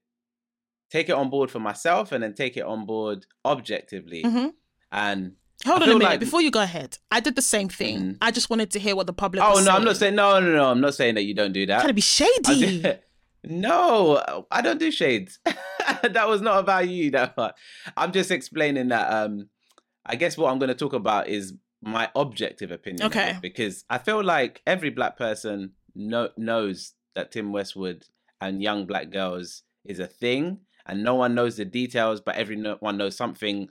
take 0.90 1.08
it 1.10 1.14
on 1.14 1.30
board 1.30 1.52
for 1.52 1.60
myself, 1.60 2.12
and 2.12 2.24
then 2.24 2.34
take 2.34 2.58
it 2.58 2.64
on 2.66 2.86
board 2.86 3.26
objectively. 3.46 4.22
hmm 4.24 4.48
And 4.92 5.36
Hold 5.66 5.84
on 5.84 5.90
a 5.90 5.94
minute 5.94 6.04
like- 6.06 6.20
before 6.20 6.42
you 6.42 6.52
go 6.52 6.62
ahead. 6.62 6.98
I 7.12 7.20
did 7.20 7.36
the 7.36 7.42
same 7.42 7.70
thing. 7.70 7.98
Mhm. 8.00 8.18
I 8.22 8.32
just 8.32 8.50
wanted 8.50 8.72
to 8.72 8.80
hear 8.80 8.96
what 8.96 9.08
the 9.08 9.14
public. 9.14 9.44
oh 9.44 9.52
was 9.56 9.66
no, 9.66 9.72
I'm 9.72 9.84
not 9.86 9.96
saying. 9.98 10.16
saying 10.16 10.16
no, 10.16 10.40
no, 10.40 10.52
no. 10.56 10.66
I'm 10.72 10.82
not 10.82 10.96
saying 10.96 11.16
that 11.16 11.24
you 11.24 11.34
don't 11.36 11.54
do 11.54 11.66
that. 11.68 11.82
Trying 11.82 11.90
to 11.90 11.94
be 11.94 12.02
I 12.02 12.20
shady. 12.20 12.84
no, 13.44 14.46
I 14.52 14.62
don't 14.62 14.80
do 14.80 14.92
shades. 14.92 15.40
that 16.04 16.28
was 16.28 16.42
not 16.42 16.60
about 16.60 16.88
you. 16.88 17.12
That 17.12 17.36
part. 17.36 17.56
I'm 17.96 18.12
just 18.12 18.32
explaining 18.32 18.90
that. 18.90 19.12
Um, 19.12 19.50
I 20.06 20.16
guess 20.16 20.38
what 20.38 20.52
I'm 20.52 20.60
going 20.60 20.70
to 20.70 20.76
talk 20.76 20.94
about 20.94 21.28
is 21.28 21.54
my 21.82 22.10
objective 22.16 22.72
opinion. 22.72 23.08
Okay. 23.08 23.38
because 23.42 23.84
I 23.90 23.98
feel 23.98 24.24
like 24.24 24.62
every 24.66 24.90
black 24.90 25.18
person 25.18 25.74
know, 25.96 26.30
knows 26.38 26.94
that 27.16 27.32
Tim 27.32 27.52
Westwood 27.52 28.06
and 28.40 28.62
young 28.62 28.86
black 28.86 29.12
girls 29.12 29.64
is 29.86 30.00
a 30.00 30.08
thing, 30.08 30.60
and 30.86 31.04
no 31.04 31.16
one 31.16 31.36
knows 31.36 31.58
the 31.58 31.66
details, 31.66 32.22
but 32.22 32.36
everyone 32.36 32.98
knows 32.98 33.16
something 33.16 33.70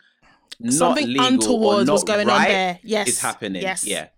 not 0.59 0.73
Something 0.73 1.07
legal 1.07 1.65
or 1.65 1.85
not 1.85 1.93
was 1.93 2.05
going 2.05 2.29
on 2.29 2.39
right 2.39 2.49
there. 2.49 2.79
Yes. 2.83 3.09
is 3.09 3.21
happening. 3.21 3.63
Yes. 3.63 3.87
Yeah. 3.87 4.09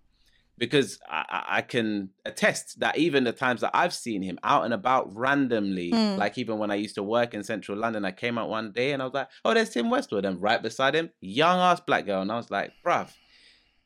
Because 0.63 1.01
I, 1.11 1.45
I- 1.59 1.63
can 1.63 2.11
attest 2.25 2.79
that 2.79 2.97
even 2.97 3.25
the 3.25 3.33
times 3.33 3.63
that 3.63 3.73
I've 3.75 3.93
seen 3.93 4.23
him 4.23 4.39
out 4.45 4.65
and 4.65 4.73
about 4.73 5.13
randomly, 5.13 5.91
Mm. 5.91 6.17
like 6.19 6.39
even 6.39 6.59
when 6.59 6.71
I 6.71 6.77
used 6.77 6.95
to 6.95 7.03
work 7.03 7.35
in 7.35 7.43
central 7.43 7.77
London, 7.77 8.05
I 8.05 8.13
came 8.13 8.39
out 8.39 8.49
one 8.49 8.71
day 8.71 8.93
and 8.93 9.03
I 9.03 9.07
was 9.07 9.15
like, 9.15 9.29
oh, 9.45 9.55
there's 9.55 9.71
Tim 9.71 9.91
Westwood. 9.91 10.25
And 10.25 10.41
right 10.41 10.63
beside 10.63 10.95
him, 10.95 11.11
young 11.21 11.59
ass 11.59 11.81
black 11.81 12.07
girl. 12.07 12.23
And 12.23 12.31
I 12.31 12.37
was 12.37 12.49
like, 12.49 12.71
bruv, 12.87 13.11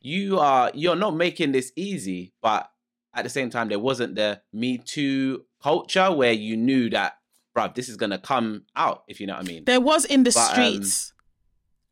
you 0.01 0.37
are, 0.37 0.69
you're 0.75 0.95
not 0.95 1.15
making 1.15 1.51
this 1.51 1.71
easy. 1.75 2.33
But 2.43 2.69
at 3.15 3.23
the 3.23 3.29
same 3.29 3.49
time, 3.49 3.69
there 3.69 3.79
wasn't 3.79 4.13
the 4.13 4.41
Me 4.53 4.77
Too 4.77 5.45
culture 5.63 6.11
where 6.11 6.33
you 6.33 6.55
knew 6.55 6.91
that, 6.91 7.13
bruv, 7.57 7.73
this 7.73 7.89
is 7.89 7.97
going 7.97 8.11
to 8.11 8.19
come 8.19 8.65
out, 8.75 9.03
if 9.07 9.19
you 9.19 9.25
know 9.25 9.33
what 9.33 9.45
I 9.45 9.51
mean. 9.51 9.63
There 9.65 9.81
was 9.81 10.05
in 10.05 10.23
the 10.23 10.31
But, 10.31 10.57
um, 10.59 10.63
streets. 10.75 11.13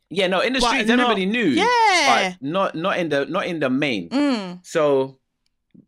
Yeah, 0.09 0.27
no, 0.27 0.39
in 0.41 0.53
the 0.53 0.59
But 0.59 0.67
streets, 0.69 0.87
not- 0.89 0.99
everybody 0.99 1.25
knew. 1.25 1.45
yeah. 1.45 2.33
But 2.39 2.41
not, 2.41 2.75
not 2.75 2.97
in 2.99 3.09
the, 3.09 3.25
not 3.25 3.47
in 3.47 3.59
the 3.59 3.69
main. 3.69 4.09
Mm. 4.09 4.65
So 4.65 5.17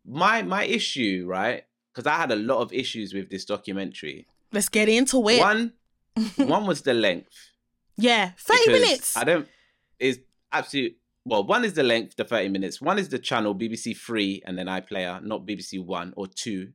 my 0.04 0.42
my 0.42 0.64
issue, 0.64 1.24
right? 1.28 1.64
Because 1.94 2.06
I 2.06 2.16
had 2.16 2.30
a 2.32 2.36
lot 2.36 2.58
of 2.60 2.72
issues 2.72 3.14
with 3.14 3.30
this 3.30 3.44
documentary. 3.44 4.26
Let's 4.52 4.68
get 4.68 4.88
into 4.88 5.26
it. 5.28 5.38
One 5.40 5.72
one 6.36 6.66
was 6.66 6.82
the 6.82 6.94
length. 6.94 7.32
yeah. 7.96 8.32
30 8.38 8.72
minutes. 8.72 9.16
I 9.16 9.24
don't 9.24 9.48
is 9.98 10.20
absolute 10.52 10.96
well, 11.24 11.44
one 11.44 11.62
is 11.64 11.74
the 11.74 11.82
length, 11.82 12.16
the 12.16 12.24
30 12.24 12.48
minutes. 12.48 12.80
One 12.80 12.98
is 12.98 13.10
the 13.10 13.18
channel, 13.18 13.54
BBC 13.54 13.94
Three, 13.96 14.42
and 14.46 14.56
then 14.58 14.66
iPlayer, 14.66 15.22
not 15.22 15.44
BBC 15.46 15.84
One 15.84 16.14
or 16.16 16.26
two. 16.26 16.70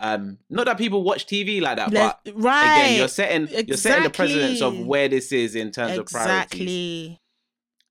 Um, 0.00 0.38
not 0.50 0.66
that 0.66 0.78
people 0.78 1.02
watch 1.04 1.26
TV 1.26 1.60
like 1.60 1.76
that, 1.76 1.92
Let- 1.92 2.18
but 2.24 2.32
right. 2.34 2.72
again, 2.72 2.96
you're 2.96 3.08
setting 3.08 3.48
you're 3.66 3.76
setting 3.76 4.02
the 4.04 4.10
precedence 4.10 4.60
of 4.60 4.78
where 4.78 5.08
this 5.08 5.30
is 5.32 5.54
in 5.54 5.70
terms 5.70 5.96
of 5.98 6.06
priorities. 6.06 6.60
exactly. 6.60 7.20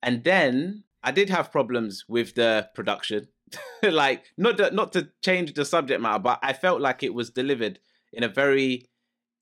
And 0.03 0.23
then 0.23 0.83
I 1.03 1.11
did 1.11 1.29
have 1.29 1.51
problems 1.51 2.05
with 2.07 2.35
the 2.35 2.69
production. 2.73 3.27
like 3.83 4.25
not 4.37 4.57
to, 4.57 4.71
not 4.71 4.93
to 4.93 5.09
change 5.21 5.53
the 5.53 5.65
subject 5.65 6.01
matter, 6.01 6.19
but 6.19 6.39
I 6.41 6.53
felt 6.53 6.79
like 6.81 7.03
it 7.03 7.13
was 7.13 7.29
delivered 7.29 7.79
in 8.13 8.23
a 8.23 8.29
very 8.29 8.87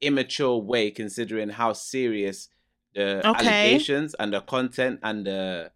immature 0.02 0.58
way 0.58 0.90
considering 0.92 1.50
how 1.50 1.74
serious 1.74 2.50
the 2.96 3.20
Okay. 3.20 3.36
allegations 3.36 4.16
and 4.20 4.34
the 4.34 4.42
content 4.42 5.00
and 5.04 5.26
the 5.28 5.72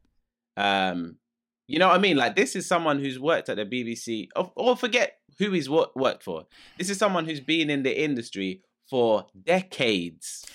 um 0.57 1.17
you 1.67 1.79
know 1.79 1.87
what 1.87 1.95
I 1.95 1.99
mean? 1.99 2.17
Like 2.17 2.35
this 2.35 2.55
is 2.55 2.65
someone 2.67 2.99
who's 2.99 3.19
worked 3.19 3.49
at 3.49 3.57
the 3.57 3.65
BBC 3.65 4.27
or, 4.35 4.51
or 4.55 4.75
forget 4.77 5.17
who 5.39 5.51
he's 5.51 5.69
wo- 5.69 5.91
worked 5.95 6.23
for. 6.23 6.45
This 6.77 6.89
is 6.89 6.97
someone 6.97 7.25
who's 7.25 7.39
been 7.39 7.69
in 7.69 7.83
the 7.83 8.03
industry 8.03 8.61
for 8.89 9.25
decades. 9.45 10.45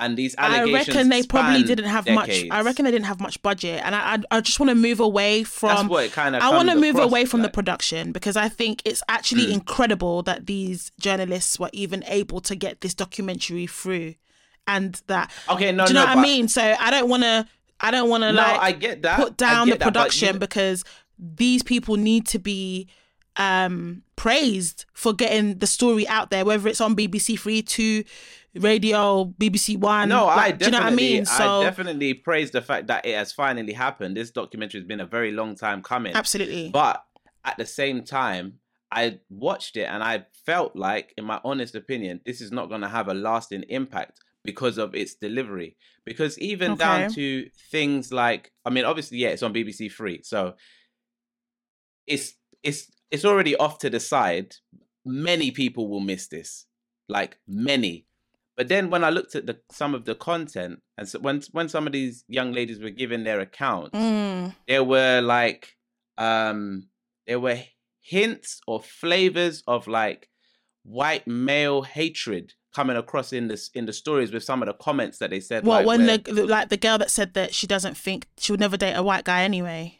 And 0.00 0.16
these 0.16 0.36
allegations. 0.38 0.88
I 0.90 0.92
reckon 0.92 1.08
they 1.08 1.22
probably 1.24 1.64
didn't 1.64 1.86
have 1.86 2.08
much. 2.08 2.44
I 2.52 2.60
reckon 2.62 2.84
they 2.84 2.92
didn't 2.92 3.06
have 3.06 3.20
much 3.20 3.42
budget, 3.42 3.82
and 3.84 3.96
I 3.96 4.14
I, 4.14 4.36
I 4.36 4.40
just 4.40 4.60
want 4.60 4.70
to 4.70 4.76
move 4.76 5.00
away 5.00 5.38
That's 5.42 5.50
from. 5.50 5.88
what 5.88 6.04
it 6.04 6.12
kind 6.12 6.36
of 6.36 6.42
I 6.42 6.50
want 6.50 6.68
to 6.70 6.76
move 6.76 6.94
away 7.00 7.24
from 7.24 7.42
the 7.42 7.48
production 7.48 8.12
because 8.12 8.36
I 8.36 8.48
think 8.48 8.80
it's 8.84 9.02
actually 9.08 9.46
Mm. 9.46 9.54
incredible 9.54 10.22
that 10.22 10.46
these 10.46 10.92
journalists 11.00 11.58
were 11.58 11.70
even 11.72 12.04
able 12.06 12.40
to 12.42 12.54
get 12.54 12.80
this 12.80 12.94
documentary 12.94 13.66
through, 13.66 14.14
and 14.68 15.02
that. 15.08 15.32
Okay, 15.50 15.72
no, 15.72 15.84
do 15.86 15.90
you 15.90 15.94
no, 15.94 16.02
know 16.02 16.06
what 16.06 16.14
but- 16.14 16.20
I 16.20 16.22
mean? 16.22 16.46
So 16.46 16.62
I 16.78 16.90
don't 16.92 17.08
want 17.08 17.24
to. 17.24 17.48
I 17.80 17.90
don't 17.90 18.08
want 18.08 18.22
to 18.24 18.32
No, 18.32 18.42
like 18.42 18.60
I 18.60 18.72
get 18.72 19.02
that. 19.02 19.18
put 19.18 19.36
down 19.36 19.68
the 19.68 19.76
production 19.76 20.34
you- 20.34 20.40
because 20.40 20.84
these 21.18 21.62
people 21.62 21.96
need 21.96 22.26
to 22.28 22.38
be 22.38 22.88
um 23.36 24.02
praised 24.16 24.84
for 24.94 25.12
getting 25.12 25.58
the 25.58 25.66
story 25.66 26.06
out 26.08 26.30
there 26.30 26.44
whether 26.44 26.66
it's 26.68 26.80
on 26.80 26.96
BBC 26.96 27.38
3 27.38 27.62
2 27.62 28.02
radio 28.56 29.24
BBC 29.38 29.76
1 29.78 30.08
no, 30.08 30.26
I 30.26 30.36
like, 30.36 30.58
do 30.58 30.64
you 30.66 30.70
know 30.72 30.78
what 30.78 30.86
I 30.86 30.90
definitely, 30.90 31.14
mean 31.14 31.24
so 31.26 31.60
I 31.60 31.64
definitely 31.64 32.14
praise 32.14 32.50
the 32.50 32.62
fact 32.62 32.88
that 32.88 33.06
it 33.06 33.14
has 33.14 33.32
finally 33.32 33.72
happened. 33.72 34.16
This 34.16 34.30
documentary 34.30 34.80
has 34.80 34.86
been 34.88 35.00
a 35.00 35.06
very 35.06 35.30
long 35.32 35.54
time 35.54 35.82
coming. 35.82 36.14
absolutely 36.14 36.70
But 36.70 37.04
at 37.44 37.56
the 37.58 37.66
same 37.66 38.02
time, 38.02 38.54
I 38.90 39.20
watched 39.30 39.76
it 39.76 39.84
and 39.84 40.02
I 40.02 40.24
felt 40.44 40.74
like, 40.74 41.14
in 41.16 41.24
my 41.24 41.40
honest 41.44 41.74
opinion, 41.74 42.20
this 42.26 42.40
is 42.40 42.50
not 42.50 42.68
going 42.68 42.80
to 42.80 42.88
have 42.88 43.06
a 43.08 43.14
lasting 43.14 43.64
impact 43.68 44.18
because 44.44 44.78
of 44.78 44.94
its 44.94 45.14
delivery. 45.14 45.76
Because 46.04 46.38
even 46.38 46.76
down 46.76 47.00
to 47.14 47.48
things 47.70 48.12
like, 48.12 48.52
I 48.64 48.70
mean, 48.70 48.84
obviously, 48.84 49.18
yeah, 49.18 49.28
it's 49.28 49.42
on 49.42 49.52
BBC 49.52 49.92
Three, 49.92 50.22
so 50.22 50.54
it's 52.06 52.34
it's 52.62 52.90
it's 53.10 53.24
already 53.24 53.56
off 53.56 53.78
to 53.78 53.90
the 53.90 54.00
side. 54.00 54.54
Many 55.04 55.50
people 55.50 55.88
will 55.88 56.00
miss 56.00 56.28
this, 56.28 56.66
like 57.08 57.38
many. 57.46 58.06
But 58.56 58.68
then 58.68 58.90
when 58.90 59.04
I 59.04 59.10
looked 59.10 59.34
at 59.36 59.46
the 59.46 59.60
some 59.70 59.94
of 59.94 60.04
the 60.04 60.14
content, 60.14 60.80
and 60.96 61.08
so 61.08 61.18
when 61.20 61.42
when 61.52 61.68
some 61.68 61.86
of 61.86 61.92
these 61.92 62.24
young 62.28 62.52
ladies 62.52 62.80
were 62.80 62.90
giving 62.90 63.24
their 63.24 63.40
accounts, 63.40 63.90
Mm. 63.96 64.54
there 64.66 64.84
were 64.84 65.20
like 65.20 65.76
um 66.16 66.88
there 67.26 67.38
were 67.40 67.58
hints 68.00 68.60
or 68.66 68.80
flavors 68.82 69.62
of 69.66 69.86
like 69.86 70.28
white 70.84 71.26
male 71.26 71.82
hatred 71.82 72.54
coming 72.78 72.96
across 72.96 73.32
in 73.32 73.48
this 73.48 73.70
in 73.74 73.84
the 73.86 73.92
stories 73.92 74.30
with 74.32 74.44
some 74.44 74.62
of 74.62 74.66
the 74.66 74.72
comments 74.74 75.18
that 75.18 75.30
they 75.30 75.40
said 75.40 75.64
What 75.64 75.78
like, 75.78 75.86
when 75.86 76.06
where- 76.06 76.18
the 76.18 76.46
like 76.46 76.68
the 76.68 76.76
girl 76.76 76.96
that 76.98 77.10
said 77.10 77.34
that 77.34 77.52
she 77.58 77.66
doesn't 77.66 77.96
think 77.96 78.26
she 78.42 78.52
would 78.52 78.60
never 78.60 78.76
date 78.76 78.94
a 78.94 79.02
white 79.02 79.24
guy 79.24 79.40
anyway. 79.42 79.98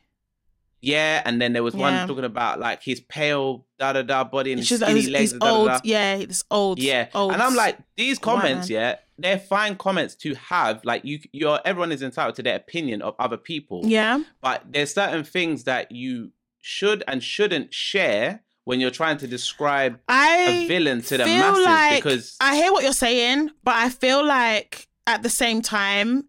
yeah 0.80 1.22
and 1.26 1.34
then 1.42 1.52
there 1.54 1.64
was 1.64 1.74
Yeah. 1.74 1.80
one 1.80 2.08
talking 2.08 2.24
about 2.24 2.60
like 2.60 2.80
his 2.90 3.00
pale 3.00 3.66
da 3.80 3.92
da 3.94 4.02
da 4.02 4.22
body 4.24 4.52
and 4.52 4.60
his 4.60 4.68
She's 4.68 4.80
like, 4.80 4.90
skinny 4.90 5.00
he's, 5.00 5.10
legs 5.10 5.20
he's 5.22 5.32
and 5.32 5.40
da, 5.40 5.46
da, 5.48 5.56
old, 5.56 5.68
da. 5.68 5.80
yeah, 5.82 6.14
it's 6.24 6.44
old, 6.50 6.78
yeah 6.78 7.08
old. 7.14 7.32
and 7.32 7.42
i'm 7.42 7.56
like 7.56 7.78
these 7.96 8.18
comments 8.18 8.70
yeah 8.70 8.96
they're 9.18 9.40
fine 9.40 9.74
comments 9.76 10.14
to 10.14 10.34
have 10.34 10.84
like 10.84 11.04
you 11.04 11.18
you're 11.32 11.58
everyone 11.64 11.90
is 11.90 12.02
entitled 12.02 12.36
to 12.36 12.42
their 12.44 12.54
opinion 12.64 13.02
of 13.02 13.14
other 13.18 13.36
people 13.50 13.80
yeah, 13.84 14.22
but 14.40 14.62
there's 14.72 14.94
certain 14.94 15.24
things 15.24 15.64
that 15.64 15.90
you 15.90 16.30
should 16.60 17.02
and 17.08 17.22
shouldn't 17.24 17.74
share 17.74 18.44
when 18.68 18.80
you're 18.80 18.90
trying 18.90 19.16
to 19.16 19.26
describe 19.26 19.98
I 20.08 20.66
a 20.66 20.68
villain 20.68 21.00
to 21.00 21.16
the 21.16 21.24
feel 21.24 21.38
masses 21.38 21.64
like 21.64 22.02
because 22.02 22.36
I 22.38 22.54
hear 22.56 22.70
what 22.70 22.84
you're 22.84 22.92
saying, 22.92 23.48
but 23.64 23.74
I 23.74 23.88
feel 23.88 24.22
like 24.22 24.86
at 25.06 25.22
the 25.22 25.30
same 25.30 25.62
time 25.62 26.26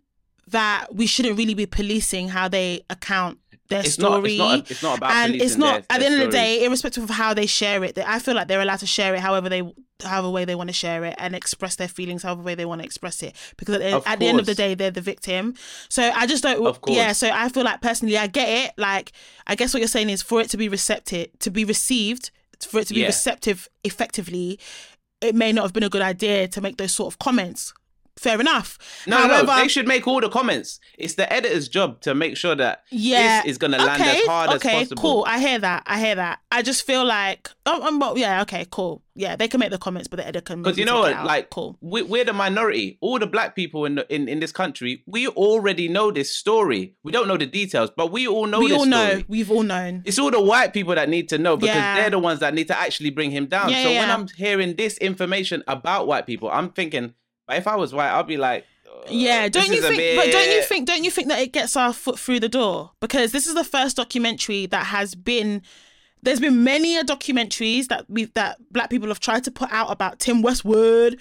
that 0.48 0.88
we 0.96 1.06
shouldn't 1.06 1.38
really 1.38 1.54
be 1.54 1.66
policing 1.66 2.30
how 2.30 2.48
they 2.48 2.86
account 2.90 3.40
their 3.70 3.80
it's 3.82 3.98
not 4.00 4.12
story. 4.14 4.32
it's 4.34 4.40
not 4.40 4.72
it's 4.72 4.84
not 4.84 4.98
about 4.98 5.12
and 5.12 5.36
it's 5.36 5.56
not 5.56 5.74
their- 5.74 5.86
at 5.90 6.00
the 6.00 6.06
end 6.06 6.16
of 6.16 6.22
the 6.22 6.32
day, 6.32 6.64
irrespective 6.66 7.04
of 7.04 7.10
how 7.12 7.34
they 7.34 7.46
share 7.46 7.84
it, 7.84 7.96
they, 7.96 8.04
I 8.04 8.20
feel 8.20 8.36
like 8.36 8.48
they're 8.48 8.62
allowed 8.62 8.80
to 8.80 8.88
share 8.88 9.14
it 9.16 9.20
however 9.22 9.48
they 9.50 9.62
however 10.04 10.30
way 10.30 10.46
they 10.46 10.56
want 10.56 10.70
to 10.70 10.74
share 10.74 11.04
it 11.06 11.14
and 11.18 11.36
express 11.36 11.76
their 11.76 11.88
feelings 11.90 12.24
however 12.24 12.42
way 12.42 12.56
they 12.56 12.66
want 12.66 12.80
to 12.82 12.86
express 12.86 13.22
it. 13.22 13.36
Because 13.58 13.76
at, 13.76 13.82
the- 14.04 14.10
at 14.10 14.20
the 14.20 14.28
end 14.28 14.40
of 14.40 14.46
the 14.46 14.56
day, 14.56 14.74
they're 14.74 14.92
the 14.92 15.02
victim. 15.02 15.56
So 15.90 16.02
I 16.16 16.26
just 16.26 16.42
don't. 16.44 16.78
Yeah. 16.88 17.12
So 17.12 17.30
I 17.30 17.50
feel 17.50 17.64
like 17.64 17.82
personally, 17.82 18.18
I 18.18 18.28
get 18.28 18.48
it. 18.70 18.74
Like 18.78 19.12
I 19.46 19.56
guess 19.56 19.74
what 19.74 19.80
you're 19.82 19.88
saying 19.88 20.10
is 20.10 20.22
for 20.22 20.40
it 20.42 20.50
to 20.52 20.58
be 20.58 20.70
receptive, 20.70 21.28
to 21.40 21.50
be 21.52 21.66
received, 21.66 22.32
for 22.68 22.80
it 22.80 22.88
to 22.88 22.94
be 22.94 23.02
Yeah. 23.02 23.08
receptive 23.08 23.68
effectively, 23.84 24.58
it 25.22 25.36
may 25.36 25.52
not 25.52 25.64
have 25.64 25.74
been 25.74 25.84
a 25.84 25.90
good 25.90 26.02
idea 26.02 26.48
to 26.48 26.62
make 26.62 26.78
those 26.78 26.94
sort 26.96 27.14
of 27.14 27.20
comments. 27.20 27.74
Fair 28.20 28.40
enough. 28.40 28.78
no 29.08 29.18
However, 29.18 29.48
no 29.48 29.56
they 29.62 29.68
should 29.70 29.88
make 29.88 30.08
all 30.08 30.20
the 30.20 30.30
comments 30.30 30.80
it's 30.98 31.14
the 31.16 31.32
editor's 31.32 31.70
job 31.70 32.02
to 32.02 32.14
make 32.14 32.36
sure 32.36 32.56
that 32.56 32.84
yeah 32.92 33.42
this 33.42 33.52
is 33.52 33.58
going 33.58 33.72
to 33.72 33.78
land 33.78 34.04
as 34.04 34.26
hard 34.26 34.50
okay, 34.52 34.82
as 34.82 34.88
possible 34.90 35.02
cool. 35.02 35.24
I 35.28 35.40
hear 35.40 35.60
that. 35.60 35.84
I 35.86 36.00
hear 36.00 36.16
that. 36.16 36.40
I 36.52 36.62
just 36.62 36.86
feel 36.86 37.06
like, 37.06 37.50
oh, 37.66 37.82
um, 37.88 38.00
well, 38.00 38.18
yeah, 38.18 38.42
okay, 38.42 38.66
cool. 38.70 39.04
Yeah, 39.16 39.36
they 39.36 39.48
can 39.48 39.60
make 39.60 39.72
the 39.72 39.78
comments, 39.78 40.08
but 40.08 40.18
the 40.18 40.28
editor 40.28 40.42
can. 40.42 40.62
because 40.62 40.78
you 40.78 40.86
know 40.86 41.00
what 41.00 41.26
like 41.26 41.50
cool. 41.50 41.78
we, 41.82 42.02
we're 42.02 42.26
the 42.26 42.34
minority 42.34 42.98
all 43.02 43.20
the 43.20 43.28
black 43.28 43.56
people 43.56 43.86
in, 43.86 43.96
the, 43.96 44.14
in 44.14 44.28
in 44.30 44.40
this 44.40 44.52
country 44.52 45.04
we 45.06 45.28
already 45.28 45.88
know 45.90 46.10
this 46.12 46.34
story 46.34 46.96
we 47.04 47.12
don't 47.12 47.28
know 47.28 47.36
the 47.38 47.46
details 47.46 47.90
but 47.96 48.12
we 48.12 48.28
all 48.28 48.48
know 48.48 48.60
we 48.60 48.70
this 48.70 48.78
all 48.78 48.86
know. 48.86 49.08
story. 49.08 49.26
We've 49.28 49.52
all 49.52 49.64
known. 49.64 50.04
It's 50.06 50.20
all 50.20 50.32
the 50.32 50.42
white 50.42 50.74
people 50.74 50.96
that 50.96 51.10
need 51.10 51.30
to 51.30 51.38
know 51.38 51.56
because 51.58 51.76
Yeah. 51.76 51.96
they're 51.96 52.10
the 52.10 52.20
ones 52.20 52.40
that 52.40 52.54
need 52.54 52.68
to 52.68 52.78
actually 52.78 53.10
bring 53.12 53.32
him 53.32 53.46
down. 53.48 53.70
Yeah, 53.70 53.84
so 53.84 53.90
when. 53.90 54.10
I'm 54.12 54.28
hearing 54.36 54.76
this 54.76 54.98
information 54.98 55.64
about 55.68 56.08
white 56.08 56.26
people, 56.26 56.50
I'm 56.50 56.70
thinking, 56.70 57.14
but 57.50 57.58
if 57.58 57.68
I 57.68 57.76
was 57.76 57.94
white, 57.94 58.12
I'd 58.12 58.28
be 58.28 58.38
like, 58.38 58.66
uh, 58.88 59.08
Yeah, 59.10 59.50
don't 59.50 59.68
you 59.74 59.82
think? 59.82 60.16
But 60.16 60.32
don't 60.32 60.52
you 60.56 60.62
think? 60.62 60.88
Don't 60.88 61.04
you 61.04 61.12
think 61.12 61.28
that 61.30 61.40
it 61.42 61.52
gets 61.52 61.76
our 61.76 61.92
foot 61.94 62.18
through 62.20 62.40
the 62.40 62.48
door? 62.50 62.92
Because 63.02 63.32
this 63.32 63.48
is 63.48 63.56
the 63.56 63.64
first 63.64 63.98
documentary 63.98 64.68
that 64.68 64.86
has 64.86 65.16
been. 65.16 65.62
There's 66.22 66.42
been 66.42 66.64
many 66.66 66.98
a 66.98 67.04
documentaries 67.04 67.88
that 67.88 68.06
we 68.10 68.26
that 68.36 68.58
black 68.72 68.90
people 68.90 69.08
have 69.08 69.20
tried 69.22 69.46
to 69.46 69.52
put 69.52 69.72
out 69.72 69.90
about 69.90 70.20
Tim 70.20 70.42
Westwood, 70.42 71.14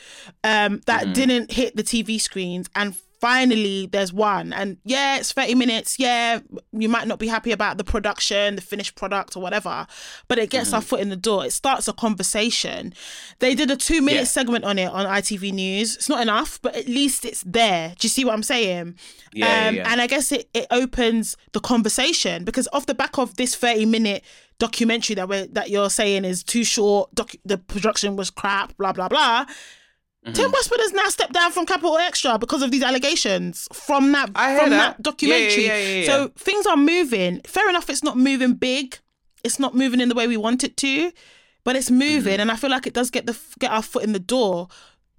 um, 0.45 0.81
that 0.87 1.03
Mm-hmm. 1.05 1.12
didn't 1.12 1.53
hit 1.53 1.76
the 1.76 1.85
TV 1.85 2.20
screens. 2.20 2.68
And 2.74 2.97
finally 3.20 3.86
there's 3.86 4.12
one. 4.12 4.52
And 4.52 4.76
yeah 4.84 5.18
it's 5.18 5.32
30 5.32 5.54
minutes. 5.54 5.98
Yeah 5.98 6.40
you 6.72 6.88
might 6.88 7.06
not 7.08 7.18
be 7.18 7.26
happy 7.28 7.52
about 7.52 7.78
the 7.78 7.84
production 7.84 8.56
the 8.56 8.62
finished 8.62 8.94
product 8.94 9.36
or 9.36 9.42
whatever 9.42 9.86
but 10.28 10.38
it 10.38 10.50
gets 10.50 10.72
our 10.72 10.80
foot 10.80 11.00
in 11.00 11.08
the 11.08 11.16
door. 11.16 11.44
It 11.44 11.52
starts 11.52 11.88
a 11.88 11.92
conversation. 11.92 12.92
They 13.38 13.54
did 13.54 13.70
a 13.70 13.76
two 13.76 14.00
minute 14.02 14.20
Yeah. 14.20 14.24
segment 14.24 14.64
on 14.64 14.78
it 14.78 14.90
on 14.90 15.06
itv 15.06 15.52
news. 15.52 15.96
It's 15.96 16.08
not 16.08 16.20
enough 16.22 16.60
but 16.62 16.74
at 16.76 16.86
least 16.86 17.24
it's 17.24 17.42
there. 17.46 17.94
Do 17.98 18.04
you 18.06 18.10
see 18.10 18.24
what 18.24 18.34
i'm 18.34 18.42
saying? 18.42 18.96
Yeah, 19.32 19.46
yeah, 19.62 19.68
um, 19.68 19.74
yeah. 19.76 19.92
and 19.92 20.00
i 20.00 20.06
guess 20.06 20.32
it, 20.32 20.48
it 20.54 20.66
opens 20.70 21.36
the 21.52 21.60
conversation 21.60 22.44
because 22.44 22.66
off 22.72 22.86
the 22.86 22.94
back 22.94 23.18
of 23.18 23.36
this 23.36 23.54
30 23.54 23.84
minute 23.86 24.24
documentary 24.58 25.14
that 25.14 25.28
we're 25.28 25.46
that 25.48 25.70
you're 25.70 25.90
saying 25.90 26.24
is 26.24 26.42
too 26.42 26.64
short 26.64 27.14
doc, 27.14 27.32
the 27.44 27.58
production 27.58 28.16
was 28.16 28.30
crap 28.30 28.76
blah 28.76 28.92
blah 28.92 29.08
blah 29.08 29.44
Mm-hmm. 30.24 30.32
Tim 30.34 30.50
Westwood 30.50 30.80
has 30.80 30.92
now 30.92 31.08
stepped 31.08 31.32
down 31.32 31.52
from 31.52 31.64
Capital 31.64 31.96
Extra 31.96 32.38
because 32.38 32.60
of 32.62 32.70
these 32.70 32.82
allegations 32.82 33.68
from 33.72 34.12
that 34.12 34.26
from 34.28 34.34
that. 34.70 34.96
that, 34.96 35.02
documentary. 35.02 35.66
Yeah, 35.66 35.76
yeah, 35.78 35.94
yeah, 36.00 36.06
So 36.06 36.28
things 36.36 36.66
are 36.66 36.76
moving. 36.76 37.40
Fair 37.46 37.68
enough, 37.70 37.88
it's 37.88 38.02
not 38.02 38.16
moving 38.18 38.54
big. 38.54 38.98
It's 39.44 39.58
not 39.60 39.74
moving 39.74 40.00
in 40.00 40.08
the 40.08 40.14
way 40.16 40.26
we 40.26 40.36
want 40.36 40.64
it 40.64 40.76
to, 40.78 41.12
but 41.64 41.76
it's 41.76 41.90
moving, 41.90 42.32
Mm-hmm. 42.34 42.40
and 42.40 42.50
I 42.50 42.56
feel 42.56 42.70
like 42.70 42.86
it 42.86 42.94
does 42.94 43.10
get 43.10 43.26
the 43.26 43.38
get 43.60 43.70
our 43.70 43.82
foot 43.82 44.02
in 44.02 44.12
the 44.12 44.18
door. 44.18 44.68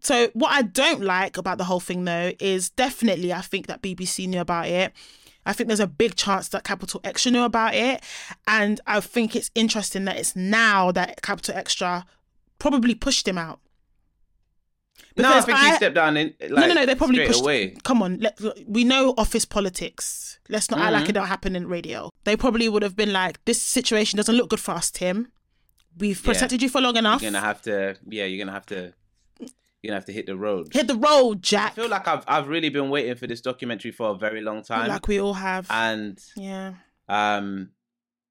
So 0.01 0.29
what 0.33 0.51
I 0.51 0.61
don't 0.63 1.01
like 1.01 1.37
about 1.37 1.57
the 1.57 1.63
whole 1.65 1.79
thing 1.79 2.03
though 2.05 2.31
is 2.39 2.69
definitely 2.69 3.31
I 3.33 3.41
think 3.41 3.67
that 3.67 3.81
BBC 3.81 4.27
knew 4.27 4.41
about 4.41 4.67
it. 4.67 4.91
I 5.45 5.53
think 5.53 5.67
there's 5.67 5.79
a 5.79 5.87
big 5.87 6.15
chance 6.15 6.49
that 6.49 6.65
Capital 6.65 6.99
Extra 7.05 7.31
knew 7.31 7.43
about 7.43 7.73
it, 7.73 8.03
and 8.47 8.81
I 8.85 8.99
think 8.99 9.35
it's 9.35 9.49
interesting 9.55 10.03
that 10.05 10.17
it's 10.17 10.35
now 10.35 10.91
that 10.91 11.21
Capital 11.21 11.55
Extra 11.55 12.05
probably 12.59 12.93
pushed 12.93 13.25
him 13.27 13.37
out. 13.37 13.59
No, 15.17 15.27
I 15.27 15.31
Because 15.31 15.45
think 15.45 15.57
I- 15.57 15.69
he 15.69 15.75
stepped 15.75 15.95
down 15.95 16.17
in 16.17 16.33
like, 16.41 16.49
no, 16.49 16.67
no, 16.67 16.73
no. 16.75 16.85
They 16.85 16.95
probably 16.95 17.25
pushed. 17.27 17.41
away. 17.41 17.75
Come 17.83 18.01
on, 18.01 18.19
let, 18.19 18.39
we 18.67 18.83
know 18.83 19.13
office 19.17 19.45
politics. 19.45 20.39
Let's 20.49 20.69
not 20.71 20.79
act 20.79 20.85
Mm-hmm. 20.91 20.99
like 21.01 21.09
it 21.09 21.13
don't 21.13 21.27
happen 21.27 21.55
in 21.55 21.67
radio. 21.67 22.09
They 22.23 22.35
probably 22.35 22.67
would 22.69 22.83
have 22.83 22.95
been 22.95 23.11
like, 23.13 23.43
"This 23.45 23.61
situation 23.61 24.17
doesn't 24.17 24.35
look 24.35 24.49
good 24.49 24.59
for 24.59 24.71
us, 24.71 24.89
Tim. 24.91 25.31
We've 25.97 26.19
Yeah. 26.19 26.31
protected 26.33 26.61
you 26.61 26.69
for 26.69 26.81
long 26.81 26.95
enough. 26.97 27.21
You're 27.21 27.31
gonna 27.31 27.45
have 27.45 27.61
to, 27.63 27.97
yeah, 28.07 28.25
you're 28.25 28.43
gonna 28.43 28.53
have 28.55 28.65
to, 28.67 28.93
you're 29.39 29.49
gonna 29.89 29.95
have 29.95 30.05
to 30.05 30.13
hit 30.13 30.25
the 30.27 30.35
road. 30.37 30.69
Hit 30.73 30.87
the 30.87 30.95
road, 30.95 31.41
Jack. 31.43 31.73
I 31.73 31.75
feel 31.75 31.89
like 31.89 32.07
I've 32.07 32.23
I've 32.27 32.47
really 32.47 32.69
been 32.69 32.89
waiting 32.89 33.15
for 33.15 33.27
this 33.27 33.41
documentary 33.41 33.91
for 33.91 34.09
a 34.11 34.15
very 34.17 34.41
long 34.41 34.63
time, 34.63 34.87
like 34.87 35.07
we 35.07 35.19
all 35.19 35.33
have. 35.33 35.67
and 35.69 36.17
yeah. 36.35 36.73
um, 37.07 37.71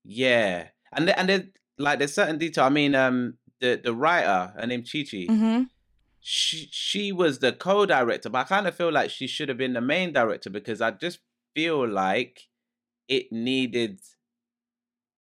yeah, 0.05 0.68
and 0.93 1.11
and 1.11 1.29
then 1.29 1.53
like 1.79 1.99
there's 1.99 2.14
certain 2.14 2.39
detail. 2.39 2.64
I 2.64 2.68
mean, 2.70 2.95
um, 2.95 3.35
the 3.61 3.81
the 3.83 3.95
writer, 3.95 4.53
her 4.59 4.66
name 4.66 4.83
Chichi, 4.85 5.26
hmm 5.26 5.64
she 6.31 6.68
she 6.70 7.11
was 7.11 7.39
the 7.39 7.53
co-director, 7.53 8.29
but 8.29 8.41
I 8.41 8.45
kind 8.45 8.66
of 8.66 8.74
feel 8.74 8.93
like 8.93 9.09
she 9.09 9.26
should 9.26 9.49
have 9.49 9.57
been 9.57 9.72
the 9.72 9.81
main 9.81 10.12
director 10.12 10.51
because 10.51 10.83
I 10.83 10.91
just 10.91 11.20
feel 11.55 11.89
like 11.89 12.49
it 13.09 13.33
needed 13.33 14.01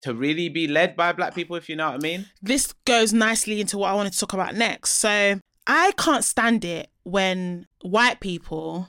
to 0.03 0.13
really 0.13 0.49
be 0.49 0.67
led 0.67 0.97
by 0.97 1.13
black 1.13 1.33
people, 1.33 1.55
if 1.55 1.69
you 1.69 1.77
know 1.77 1.91
what 1.91 1.95
I 1.95 2.03
mean. 2.03 2.27
This 2.43 2.73
goes 2.87 3.13
nicely 3.13 3.61
into 3.61 3.79
what 3.79 3.91
I 3.91 3.95
wanted 3.95 4.15
to 4.15 4.19
talk 4.19 4.33
about 4.33 4.57
next. 4.57 4.95
So 4.95 5.39
I 5.65 5.93
can't 5.93 6.25
stand 6.25 6.65
it 6.65 6.91
when 7.05 7.69
white 7.83 8.19
people 8.19 8.89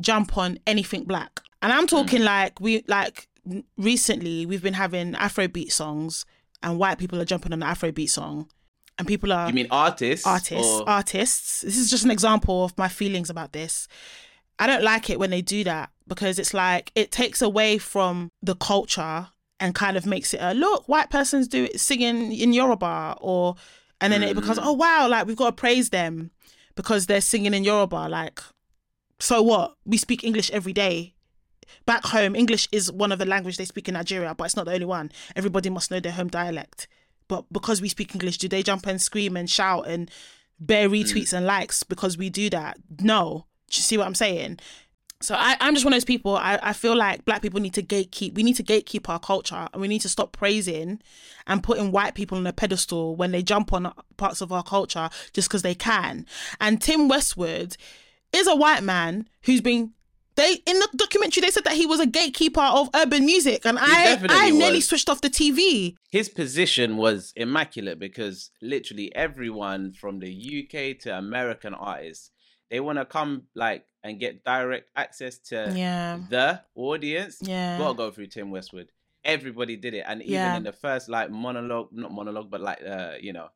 jump 0.00 0.36
on 0.36 0.58
anything 0.66 1.04
black, 1.04 1.42
and 1.62 1.72
I'm 1.72 1.82
hmm. 1.82 1.94
talking 1.94 2.22
like 2.24 2.58
we 2.58 2.82
like 2.88 3.28
recently 3.78 4.46
we've 4.46 4.64
been 4.64 4.74
having 4.74 5.12
Afrobeat 5.12 5.70
songs, 5.70 6.26
and 6.60 6.76
white 6.76 6.98
people 6.98 7.20
are 7.20 7.24
jumping 7.24 7.52
on 7.52 7.60
the 7.60 7.66
Afrobeat 7.66 8.10
song, 8.10 8.50
and 8.98 9.06
people 9.06 9.32
are 9.32 9.48
You 9.48 9.54
mean 9.54 9.68
artists? 9.70 10.26
artists 10.26 10.80
or- 10.80 10.88
artists. 10.88 11.60
This 11.62 11.76
is 11.76 11.90
just 11.90 12.04
an 12.04 12.10
example 12.10 12.64
of 12.64 12.76
my 12.78 12.88
feelings 12.88 13.30
about 13.30 13.52
this. 13.52 13.88
I 14.58 14.66
don't 14.66 14.82
like 14.82 15.10
it 15.10 15.18
when 15.18 15.30
they 15.30 15.42
do 15.42 15.64
that 15.64 15.90
because 16.06 16.38
it's 16.38 16.54
like 16.54 16.92
it 16.94 17.10
takes 17.10 17.42
away 17.42 17.78
from 17.78 18.30
the 18.42 18.54
culture 18.54 19.28
and 19.60 19.74
kind 19.74 19.96
of 19.96 20.06
makes 20.06 20.34
it 20.34 20.40
a 20.40 20.54
look 20.54 20.86
white 20.88 21.10
persons 21.10 21.48
do 21.48 21.64
it 21.64 21.80
singing 21.80 22.32
in 22.32 22.52
yoruba 22.52 23.16
or 23.20 23.54
and 24.00 24.12
then 24.12 24.22
it 24.22 24.36
mm. 24.36 24.40
becomes 24.40 24.58
oh 24.60 24.72
wow 24.72 25.08
like 25.08 25.26
we've 25.26 25.36
got 25.36 25.46
to 25.46 25.60
praise 25.60 25.90
them 25.90 26.30
because 26.74 27.06
they're 27.06 27.20
singing 27.20 27.54
in 27.54 27.64
yoruba 27.64 28.08
like 28.08 28.40
so 29.18 29.42
what? 29.42 29.74
We 29.86 29.96
speak 29.96 30.24
english 30.24 30.50
every 30.50 30.74
day. 30.74 31.14
Back 31.86 32.04
home 32.04 32.36
english 32.36 32.68
is 32.70 32.92
one 32.92 33.12
of 33.12 33.18
the 33.18 33.24
language 33.26 33.56
they 33.56 33.64
speak 33.64 33.88
in 33.88 33.94
nigeria 33.94 34.34
but 34.34 34.44
it's 34.44 34.56
not 34.56 34.66
the 34.66 34.72
only 34.72 34.86
one. 34.86 35.10
Everybody 35.34 35.70
must 35.70 35.90
know 35.90 36.00
their 36.00 36.12
home 36.12 36.28
dialect 36.28 36.86
but 37.28 37.44
because 37.52 37.80
we 37.80 37.88
speak 37.88 38.14
english 38.14 38.38
do 38.38 38.48
they 38.48 38.62
jump 38.62 38.86
and 38.86 39.00
scream 39.00 39.36
and 39.36 39.50
shout 39.50 39.86
and 39.86 40.10
bear 40.58 40.88
retweets 40.88 41.30
mm. 41.30 41.36
and 41.38 41.46
likes 41.46 41.82
because 41.82 42.16
we 42.16 42.30
do 42.30 42.48
that 42.50 42.78
no 43.00 43.46
do 43.70 43.78
you 43.78 43.82
see 43.82 43.96
what 43.96 44.06
i'm 44.06 44.14
saying 44.14 44.58
so 45.20 45.34
I, 45.34 45.56
I'm 45.60 45.74
just 45.74 45.84
one 45.84 45.94
of 45.94 45.96
those 45.96 46.04
people. 46.04 46.36
I, 46.36 46.58
I 46.62 46.72
feel 46.72 46.94
like 46.94 47.24
black 47.24 47.40
people 47.40 47.60
need 47.60 47.74
to 47.74 47.82
gatekeep. 47.82 48.34
We 48.34 48.42
need 48.42 48.56
to 48.56 48.62
gatekeep 48.62 49.08
our 49.08 49.18
culture, 49.18 49.66
and 49.72 49.80
we 49.80 49.88
need 49.88 50.02
to 50.02 50.08
stop 50.08 50.32
praising 50.32 51.00
and 51.46 51.62
putting 51.62 51.90
white 51.90 52.14
people 52.14 52.36
on 52.36 52.46
a 52.46 52.52
pedestal 52.52 53.16
when 53.16 53.32
they 53.32 53.42
jump 53.42 53.72
on 53.72 53.92
parts 54.18 54.40
of 54.40 54.52
our 54.52 54.62
culture 54.62 55.08
just 55.32 55.48
because 55.48 55.62
they 55.62 55.74
can. 55.74 56.26
And 56.60 56.82
Tim 56.82 57.08
Westwood 57.08 57.76
is 58.32 58.46
a 58.46 58.56
white 58.56 58.82
man 58.82 59.28
who's 59.42 59.60
been. 59.60 59.92
They 60.36 60.54
in 60.66 60.78
the 60.78 60.88
documentary 60.96 61.40
they 61.42 61.50
said 61.50 61.64
that 61.64 61.74
he 61.74 61.86
was 61.86 61.98
a 62.00 62.06
gatekeeper 62.06 62.60
of 62.60 62.90
urban 62.94 63.24
music, 63.24 63.64
and 63.66 63.78
I 63.80 64.18
I 64.28 64.50
nearly 64.50 64.76
was. 64.76 64.86
switched 64.88 65.08
off 65.08 65.20
the 65.22 65.30
TV. 65.30 65.96
his 66.10 66.28
position 66.28 66.96
was 66.96 67.32
immaculate 67.36 67.98
because 67.98 68.50
literally 68.62 69.14
everyone 69.14 69.92
from 69.92 70.18
the 70.20 70.30
UK 70.30 70.98
to 71.02 71.16
American 71.16 71.74
artists, 71.74 72.30
they 72.70 72.80
want 72.80 72.98
to 72.98 73.04
come 73.04 73.44
like 73.54 73.84
and 74.04 74.20
get 74.20 74.44
direct 74.44 74.90
access 74.94 75.38
to 75.50 75.72
Yeah, 75.76 76.18
the 76.30 76.60
audience. 76.74 77.38
yeah, 77.40 77.78
Gotta 77.78 77.94
go 77.96 78.10
through 78.10 78.26
Tim 78.28 78.50
Westwood. 78.50 78.88
Everybody 79.24 79.76
did 79.76 79.94
it, 79.94 80.04
and 80.06 80.22
even 80.22 80.34
Yeah. 80.34 80.56
in 80.56 80.62
the 80.62 80.72
first 80.72 81.08
like 81.08 81.30
monologue, 81.30 81.88
not 81.92 82.12
monologue, 82.12 82.50
but 82.50 82.60
like 82.60 82.80
uh, 82.82 83.14
you 83.20 83.32
know, 83.32 83.48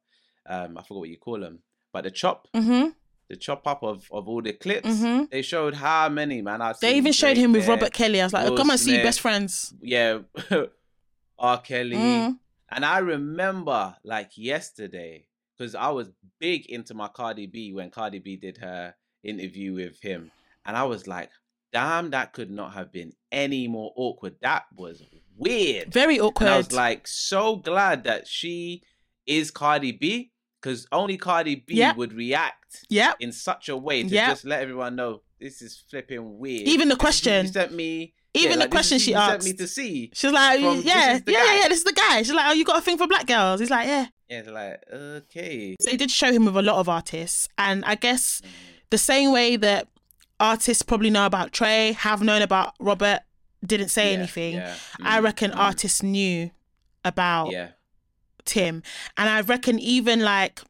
um, 0.48 0.76
I 0.78 0.82
forgot 0.82 1.00
what 1.00 1.08
you 1.10 1.18
call 1.18 1.38
them, 1.40 1.60
but 1.92 2.02
the 2.04 2.10
chop, 2.10 2.48
mm-hmm, 2.54 2.88
the 3.30 3.36
chop 3.36 3.66
up 3.66 3.82
of 3.82 4.06
of 4.10 4.28
all 4.28 4.42
the 4.42 4.52
clips. 4.52 4.88
mm-hmm. 4.88 5.24
They 5.30 5.40
showed 5.40 5.74
how 5.74 6.08
many 6.10 6.42
man. 6.42 6.60
I've 6.60 6.78
They 6.80 6.96
even 6.96 7.12
showed 7.12 7.36
him 7.36 7.52
with 7.52 7.62
there, 7.62 7.76
Robert 7.76 7.92
Kelly. 7.92 8.20
I 8.20 8.24
was 8.24 8.32
like, 8.32 8.46
oh, 8.46 8.50
Will 8.50 8.56
come 8.58 8.70
and 8.70 8.78
see 8.78 8.96
best 9.02 9.20
friends. 9.20 9.72
Yeah, 9.80 10.18
R. 11.38 11.60
Kelly. 11.62 11.96
Mm. 11.96 12.38
And 12.70 12.84
I 12.84 12.98
remember 12.98 13.96
like 14.04 14.32
yesterday, 14.36 15.26
because 15.56 15.74
I 15.74 15.88
was 15.90 16.10
big 16.38 16.66
into 16.66 16.92
my 16.92 17.08
Cardi 17.08 17.46
B 17.46 17.72
when 17.72 17.90
Cardi 17.90 18.18
B 18.18 18.36
did 18.36 18.58
her 18.58 18.94
interview 19.22 19.74
with 19.74 20.00
him. 20.00 20.30
And 20.66 20.76
I 20.76 20.82
was 20.84 21.06
like, 21.06 21.30
damn, 21.72 22.10
that 22.10 22.32
could 22.32 22.50
not 22.50 22.74
have 22.74 22.92
been 22.92 23.12
any 23.32 23.68
more 23.68 23.92
awkward. 23.96 24.34
That 24.42 24.64
was 24.76 25.02
weird. 25.36 25.92
Very 25.92 26.16
And 26.16 26.26
awkward. 26.26 26.48
I 26.48 26.56
was 26.56 26.72
like, 26.72 27.06
so 27.06 27.56
glad 27.56 28.04
that 28.04 28.26
she 28.26 28.82
is 29.26 29.50
Cardi 29.50 29.92
B, 29.92 30.32
because 30.60 30.86
only 30.92 31.16
Cardi 31.16 31.56
B 31.56 31.74
Yep. 31.76 31.96
would 31.96 32.12
react 32.12 32.84
yep. 32.88 33.16
in 33.20 33.32
such 33.32 33.68
a 33.68 33.76
way 33.76 34.02
to 34.02 34.08
Yep. 34.08 34.28
just 34.28 34.44
let 34.44 34.62
everyone 34.62 34.96
know 34.96 35.22
this 35.40 35.62
is 35.62 35.82
flipping 35.88 36.38
weird. 36.38 36.68
Even 36.68 36.88
the 36.88 36.94
This 36.94 36.96
is 36.96 36.96
what 36.96 36.98
question. 37.00 37.46
you 37.46 37.52
sent 37.52 37.72
me. 37.72 38.14
Even 38.34 38.52
the 38.52 38.64
like, 38.66 38.70
question 38.70 38.98
she 39.00 39.12
asked. 39.14 39.44
me 39.44 39.54
to 39.54 39.66
see. 39.66 40.10
She's 40.14 40.30
like, 40.30 40.60
From- 40.60 40.82
yeah, 40.82 41.14
yeah, 41.14 41.18
guy. 41.18 41.32
yeah, 41.32 41.60
yeah, 41.62 41.68
this 41.68 41.78
is 41.78 41.84
the 41.84 41.92
guy. 41.92 42.22
She's 42.22 42.32
like, 42.32 42.46
oh, 42.48 42.52
you 42.52 42.64
got 42.64 42.78
a 42.78 42.80
thing 42.80 42.96
for 42.96 43.08
black 43.08 43.26
girls. 43.26 43.58
He's 43.58 43.70
like, 43.70 43.88
yeah. 43.88 44.06
Yeah, 44.28 44.42
like 44.48 44.84
okay. 44.92 45.74
So 45.80 45.90
they 45.90 45.96
did 45.96 46.10
show 46.12 46.30
him 46.32 46.44
with 46.44 46.56
a 46.56 46.62
lot 46.62 46.76
of 46.76 46.88
artists. 46.88 47.48
And 47.58 47.84
I 47.84 47.96
guess 47.96 48.40
the 48.90 48.98
same 48.98 49.32
way 49.32 49.56
that 49.56 49.88
artists 50.38 50.82
probably 50.84 51.10
know 51.10 51.26
about 51.26 51.52
Trey, 51.52 51.92
have 51.92 52.22
known 52.22 52.40
about 52.42 52.74
Robert, 52.78 53.20
didn't 53.66 53.88
say 53.88 54.12
Yeah, 54.12 54.18
anything. 54.18 54.54
yeah, 54.54 54.74
I 55.02 55.18
mm, 55.18 55.24
reckon 55.24 55.50
mm, 55.50 55.56
artists 55.56 56.00
knew 56.02 56.50
about 57.04 57.50
Yeah, 57.50 57.70
Tim. 58.44 58.82
And 59.16 59.28
I 59.28 59.40
reckon 59.42 59.78
even 59.78 60.20
like 60.20 60.60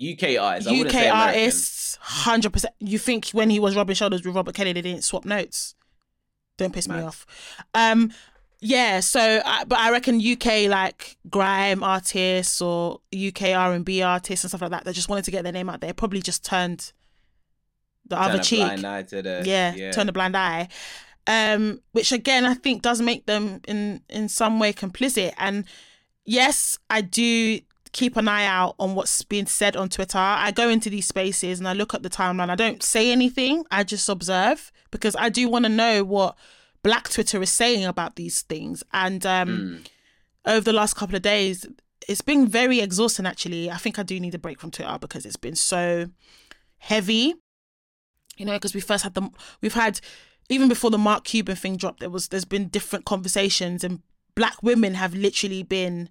UK 0.00 0.36
artists. 0.40 0.70
I 0.70 0.80
UK 0.80 0.90
say 0.90 1.08
artists, 1.08 1.98
100%. 2.04 2.64
You 2.80 2.98
think 2.98 3.28
when 3.30 3.50
he 3.50 3.60
was 3.60 3.76
rubbing 3.76 3.94
shoulders 3.94 4.24
with 4.24 4.34
Robert 4.34 4.54
Kelly, 4.54 4.72
they 4.72 4.82
didn't 4.82 5.04
swap 5.04 5.24
notes? 5.24 5.74
Don't 6.58 6.72
piss 6.74 6.88
me 6.88 7.00
off. 7.00 7.26
Um, 7.74 8.12
yeah, 8.60 9.00
so 9.00 9.40
I, 9.44 9.64
but 9.64 9.78
I 9.78 9.90
reckon 9.90 10.20
UK 10.20 10.68
like 10.68 11.16
grime 11.28 11.82
artists 11.82 12.60
or 12.60 13.00
UK 13.14 13.50
R 13.50 13.72
and 13.72 13.84
B 13.84 14.02
artists 14.02 14.44
and 14.44 14.50
stuff 14.50 14.62
like 14.62 14.70
that 14.70 14.84
that 14.84 14.94
just 14.94 15.08
wanted 15.08 15.24
to 15.24 15.30
get 15.32 15.42
their 15.42 15.52
name 15.52 15.68
out 15.68 15.80
there 15.80 15.92
probably 15.92 16.22
just 16.22 16.44
turned 16.44 16.92
the 18.06 18.14
Turn 18.16 18.24
other 18.24 18.38
cheek. 18.42 18.60
blind 18.60 18.86
eye 18.86 19.02
to 19.02 19.22
the- 19.22 19.42
yeah, 19.44 19.74
yeah. 19.74 19.90
turn 19.90 20.08
a 20.08 20.12
blind 20.12 20.36
eye. 20.36 20.68
Um, 21.26 21.80
which 21.92 22.12
again 22.12 22.44
I 22.44 22.54
think 22.54 22.82
does 22.82 23.00
make 23.00 23.26
them 23.26 23.60
in 23.66 24.02
in 24.08 24.28
some 24.28 24.60
way 24.60 24.72
complicit. 24.72 25.32
And 25.38 25.64
yes, 26.24 26.78
I 26.90 27.00
do 27.00 27.60
keep 27.92 28.16
an 28.16 28.26
eye 28.26 28.46
out 28.46 28.74
on 28.78 28.94
what's 28.94 29.22
being 29.22 29.46
said 29.46 29.76
on 29.76 29.88
Twitter. 29.88 30.18
I 30.18 30.50
go 30.50 30.68
into 30.70 30.88
these 30.88 31.06
spaces 31.06 31.58
and 31.58 31.68
I 31.68 31.74
look 31.74 31.92
at 31.94 32.02
the 32.02 32.08
timeline. 32.10 32.48
I 32.50 32.54
don't 32.54 32.82
say 32.82 33.12
anything. 33.12 33.64
I 33.70 33.84
just 33.84 34.08
observe 34.08 34.72
because 34.90 35.14
I 35.16 35.28
do 35.28 35.48
want 35.48 35.64
to 35.66 35.68
know 35.68 36.02
what 36.02 36.36
Black 36.82 37.10
Twitter 37.10 37.42
is 37.42 37.50
saying 37.50 37.84
about 37.84 38.16
these 38.16 38.42
things. 38.42 38.82
And 38.92 39.24
um, 39.26 39.48
Mm. 39.48 39.86
over 40.46 40.60
the 40.64 40.72
last 40.72 40.94
couple 40.94 41.16
of 41.16 41.22
days, 41.22 41.66
it's 42.08 42.22
been 42.22 42.48
very 42.48 42.80
exhausting. 42.80 43.26
Actually, 43.26 43.70
I 43.70 43.76
think 43.76 43.98
I 43.98 44.02
do 44.02 44.18
need 44.18 44.34
a 44.34 44.38
break 44.38 44.58
from 44.58 44.70
Twitter 44.70 44.96
because 45.00 45.26
it's 45.26 45.36
been 45.36 45.54
so 45.56 46.08
heavy. 46.78 47.34
you 48.38 48.46
know, 48.46 48.54
because 48.54 48.74
we 48.74 48.80
first 48.80 49.04
had 49.04 49.14
the 49.14 49.28
we've 49.60 49.74
had 49.74 50.00
even 50.48 50.68
before 50.68 50.90
the 50.90 50.98
Mark 50.98 51.24
Cuban 51.24 51.54
thing 51.56 51.76
dropped, 51.76 52.00
there 52.00 52.08
was 52.10 52.28
there's 52.28 52.46
been 52.46 52.68
different 52.68 53.04
conversations 53.04 53.84
and 53.84 54.00
black 54.34 54.62
women 54.62 54.94
have 54.94 55.14
literally 55.14 55.62
been 55.62 56.08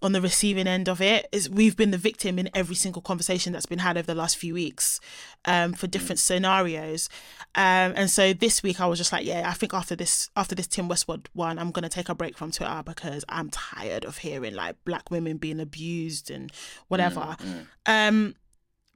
on 0.00 0.12
the 0.12 0.20
receiving 0.20 0.68
end 0.68 0.88
of 0.88 1.00
it. 1.00 1.28
Is 1.32 1.50
we've 1.50 1.76
been 1.76 1.90
the 1.90 1.98
victim 1.98 2.38
in 2.38 2.48
every 2.54 2.74
single 2.74 3.02
conversation 3.02 3.52
that's 3.52 3.66
been 3.66 3.80
had 3.80 3.96
over 3.96 4.06
the 4.06 4.14
last 4.14 4.36
few 4.36 4.54
weeks 4.54 5.00
um, 5.44 5.72
for 5.72 5.86
different 5.86 6.18
scenarios. 6.18 7.08
Um, 7.54 7.94
and 7.96 8.10
so 8.10 8.32
this 8.32 8.62
week 8.62 8.78
i 8.78 8.86
was 8.86 8.98
just 8.98 9.10
like 9.10 9.24
yeah 9.24 9.48
i 9.48 9.54
think 9.54 9.72
after 9.72 9.96
this 9.96 10.28
after 10.36 10.54
this 10.54 10.66
tim 10.66 10.86
westwood 10.86 11.28
one 11.32 11.58
i'm 11.58 11.70
going 11.70 11.82
to 11.82 11.88
take 11.88 12.10
a 12.10 12.14
break 12.14 12.36
from 12.36 12.52
twitter 12.52 12.82
because 12.84 13.24
i'm 13.28 13.48
tired 13.48 14.04
of 14.04 14.18
hearing 14.18 14.54
like 14.54 14.76
black 14.84 15.10
women 15.10 15.38
being 15.38 15.58
abused 15.58 16.30
and 16.30 16.52
whatever. 16.88 17.36
Mm, 17.40 17.66
um, 17.86 18.34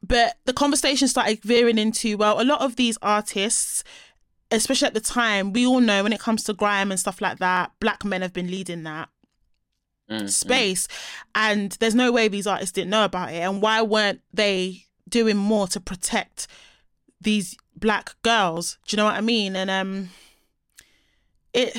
but 0.02 0.36
the 0.44 0.52
conversation 0.52 1.06
started 1.06 1.42
veering 1.42 1.78
into 1.78 2.16
well, 2.16 2.40
a 2.40 2.44
lot 2.44 2.60
of 2.60 2.76
these 2.76 2.98
artists, 3.02 3.84
especially 4.52 4.86
at 4.86 4.94
the 4.94 5.00
time, 5.00 5.52
we 5.52 5.66
all 5.66 5.80
know 5.80 6.02
when 6.02 6.12
it 6.12 6.20
comes 6.20 6.44
to 6.44 6.52
grime 6.52 6.90
and 6.90 7.00
stuff 7.00 7.20
like 7.20 7.38
that, 7.38 7.72
black 7.80 8.04
men 8.04 8.22
have 8.22 8.32
been 8.32 8.50
leading 8.50 8.82
that 8.84 9.08
mm, 10.10 10.22
mm. 10.22 10.28
space, 10.30 10.86
and 11.34 11.72
there's 11.80 11.94
no 11.94 12.12
way 12.12 12.28
these 12.28 12.46
artists 12.46 12.72
didn't 12.72 12.90
know 12.90 13.04
about 13.04 13.32
it. 13.32 13.40
And 13.40 13.62
why 13.62 13.82
weren't 13.82 14.20
they 14.32 14.84
doing 15.08 15.36
more 15.36 15.66
to 15.68 15.80
protect 15.80 16.46
these 17.20 17.56
black 17.74 18.14
girls? 18.22 18.78
Do 18.86 18.94
you 18.94 18.98
know 18.98 19.06
what 19.06 19.14
I 19.14 19.20
mean? 19.22 19.56
And 19.56 19.70
um, 19.70 20.10
it, 21.52 21.76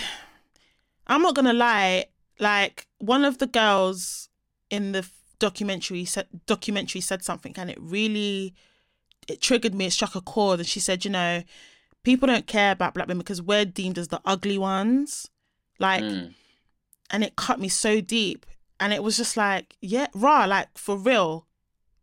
I'm 1.07 1.21
not 1.21 1.36
gonna 1.36 1.53
lie, 1.53 2.05
like 2.39 2.88
one 2.97 3.24
of 3.24 3.38
the 3.38 3.47
girls 3.47 4.30
in 4.69 4.91
the 4.91 5.07
documentary 5.39 6.05
said 6.05 6.26
documentary 6.45 7.01
said 7.01 7.21
something 7.21 7.53
and 7.57 7.69
it 7.69 7.78
really 7.82 8.53
it 9.28 9.41
triggered 9.41 9.76
me 9.76 9.86
it 9.88 9.91
struck 9.91 10.15
a 10.15 10.21
chord 10.21 10.59
and 10.59 10.67
she 10.67 10.80
said 10.80 11.03
you 11.03 11.11
know 11.11 11.43
people 12.04 12.28
don't 12.28 12.47
care 12.47 12.72
about 12.72 12.93
black 12.93 13.08
women 13.08 13.20
because 13.20 13.41
we're 13.41 13.66
deemed 13.66 13.97
as 13.97 14.10
the 14.10 14.22
ugly 14.26 14.58
ones. 14.58 15.30
Like 15.80 16.04
Mm. 16.04 16.34
and 17.10 17.24
it 17.24 17.36
cut 17.36 17.60
me 17.60 17.70
so 17.70 18.01
deep. 18.01 18.45
And 18.80 18.91
it 18.93 19.04
was 19.04 19.18
just 19.18 19.38
like 19.38 19.76
yeah 19.82 20.08
raw 20.14 20.45
like 20.45 20.78
for 20.78 20.97
real 20.97 21.47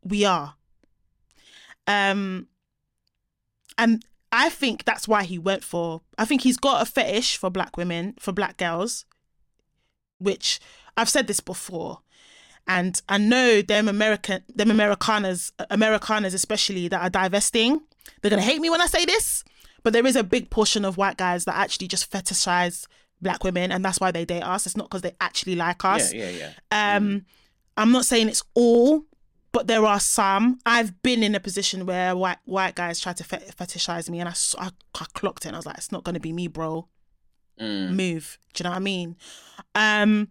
we 0.03 0.25
are. 0.25 0.55
Um 1.87 2.49
and 3.79 4.05
i 4.33 4.49
think 4.49 4.85
that's 4.85 5.09
why 5.09 5.25
he 5.25 5.39
went 5.39 5.65
for 5.65 6.03
i 6.19 6.25
think 6.25 6.43
he's 6.43 6.57
got 6.57 6.83
a 6.83 6.85
fetish 6.85 7.37
for 7.37 7.51
black 7.51 7.77
women 7.77 8.15
for 8.19 8.31
black 8.33 8.57
girls 8.59 9.05
which 10.19 10.61
i've 10.97 11.09
said 11.09 11.27
this 11.27 11.41
before. 11.41 12.01
And 12.67 13.01
i 13.09 13.19
know 13.19 13.63
them 13.63 13.89
american 13.89 14.43
them 14.55 14.71
americanas 14.71 15.53
americanas 15.71 16.35
especially 16.35 16.87
that 16.89 17.03
are 17.03 17.11
divesting 17.11 17.81
they're 18.21 18.31
gonna 18.31 18.43
hate 18.43 18.61
me 18.61 18.71
when 18.71 18.81
i 18.83 18.87
say 18.87 19.05
this 19.05 19.43
but 19.83 19.93
there 19.93 20.07
is 20.07 20.17
a 20.17 20.25
big 20.25 20.51
portion 20.51 20.85
of 20.85 20.97
white 20.97 21.17
guys 21.17 21.45
that 21.45 21.57
actually 21.57 21.89
just 21.89 22.11
fetishize 22.11 22.87
black 23.23 23.45
women 23.45 23.71
and 23.71 23.85
that's 23.85 24.01
why 24.01 24.11
they 24.11 24.25
date 24.25 24.43
us 24.43 24.65
it's 24.67 24.77
not 24.77 24.89
because 24.89 25.03
they 25.03 25.15
actually 25.21 25.55
like 25.55 25.85
us 25.85 26.13
yeah 26.13 26.31
yeah 26.31 26.53
yeah 26.73 26.97
um, 26.97 27.25
I'm 27.81 27.93
not 27.93 28.05
saying 28.05 28.29
it's 28.29 28.43
all, 28.55 29.05
but 29.53 29.67
there 29.67 29.85
are 29.87 30.01
some. 30.01 30.59
I've 30.67 31.01
been 31.03 31.23
in 31.23 31.35
a 31.35 31.41
position 31.41 31.87
where 31.87 32.15
white 32.15 32.39
white 32.45 32.75
guys 32.75 33.01
try 33.01 33.15
to 33.15 33.25
fet- 33.25 33.57
fetishize 33.57 34.11
me, 34.11 34.21
and 34.21 34.29
I 34.29 34.35
I 34.59 34.71
clocked 35.15 35.45
it, 35.45 35.49
and 35.49 35.57
I 35.57 35.59
was 35.59 35.67
like, 35.67 35.79
it's 35.79 35.91
not 35.91 36.05
gonna 36.05 36.21
be 36.21 36.33
me, 36.33 36.47
bro. 36.47 36.89
Mm. 37.59 37.95
Move. 37.95 38.39
Do 38.53 38.63
you 38.63 38.65
know 38.65 38.71
what 38.71 38.77
I 38.77 38.81
mean? 38.81 39.17
Um, 39.75 40.29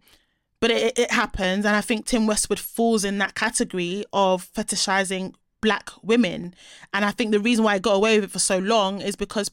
but 0.60 0.72
it, 0.72 1.00
it 1.00 1.12
happens, 1.12 1.66
and 1.66 1.76
I 1.76 1.82
think 1.82 2.06
Tim 2.06 2.28
Westwood 2.28 2.60
falls 2.60 3.04
in 3.04 3.18
that 3.18 3.34
category 3.34 4.06
of 4.14 4.48
fetishizing 4.54 5.34
black 5.62 5.90
women, 6.02 6.54
and 6.94 7.06
I 7.06 7.12
think 7.12 7.32
the 7.32 7.40
reason 7.40 7.64
why 7.64 7.76
I 7.76 7.80
got 7.80 7.96
away 7.96 8.16
with 8.20 8.26
it 8.26 8.32
for 8.32 8.40
so 8.40 8.60
long 8.60 9.02
is 9.02 9.16
because 9.16 9.52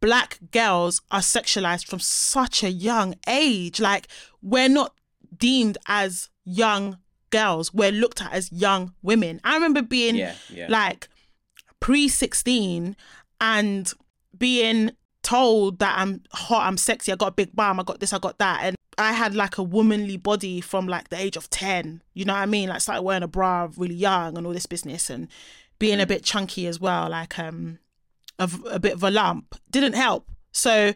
black 0.00 0.38
girls 0.50 1.00
are 1.10 1.20
sexualized 1.20 1.86
from 1.86 2.00
such 2.00 2.62
a 2.62 2.70
young 2.70 3.14
age. 3.26 3.80
Like 3.80 4.08
we're 4.42 4.68
not 4.68 4.94
deemed 5.36 5.78
as 5.86 6.28
young 6.44 6.98
girls. 7.30 7.72
We're 7.72 7.92
looked 7.92 8.20
at 8.20 8.32
as 8.32 8.52
young 8.52 8.94
women. 9.02 9.40
I 9.44 9.54
remember 9.54 9.82
being 9.82 10.16
yeah 10.16 10.34
yeah 10.50 10.66
like 10.68 11.08
pre 11.80 12.08
16 12.08 12.96
and 13.40 13.92
being 14.36 14.92
told 15.22 15.78
that 15.78 15.98
I'm 15.98 16.22
hot, 16.32 16.66
I'm 16.66 16.76
sexy, 16.76 17.12
I 17.12 17.16
got 17.16 17.28
a 17.28 17.32
big 17.32 17.54
bum, 17.54 17.78
I 17.80 17.82
got 17.82 18.00
this, 18.00 18.12
I 18.12 18.18
got 18.18 18.38
that. 18.38 18.60
And 18.62 18.76
I 18.98 19.12
had 19.12 19.34
like 19.34 19.56
a 19.58 19.62
womanly 19.62 20.16
body 20.16 20.60
from 20.60 20.86
like 20.86 21.08
the 21.08 21.18
age 21.20 21.36
of 21.36 21.48
10. 21.50 22.02
You 22.14 22.24
know 22.24 22.34
what 22.34 22.40
I 22.40 22.46
mean? 22.46 22.68
Like 22.68 22.80
started 22.80 23.02
wearing 23.02 23.22
a 23.22 23.28
bra 23.28 23.68
really 23.76 23.94
young 23.94 24.36
and 24.36 24.46
all 24.46 24.52
this 24.52 24.66
business 24.66 25.08
and 25.10 25.28
being 25.78 26.00
a 26.00 26.06
bit 26.06 26.22
chunky 26.24 26.66
as 26.66 26.78
well, 26.80 27.08
like 27.08 27.38
um 27.38 27.78
a, 28.38 28.50
a 28.70 28.78
bit 28.78 28.94
of 28.94 29.02
a 29.02 29.10
lump. 29.10 29.54
Didn't 29.70 29.94
help. 29.94 30.28
So 30.52 30.92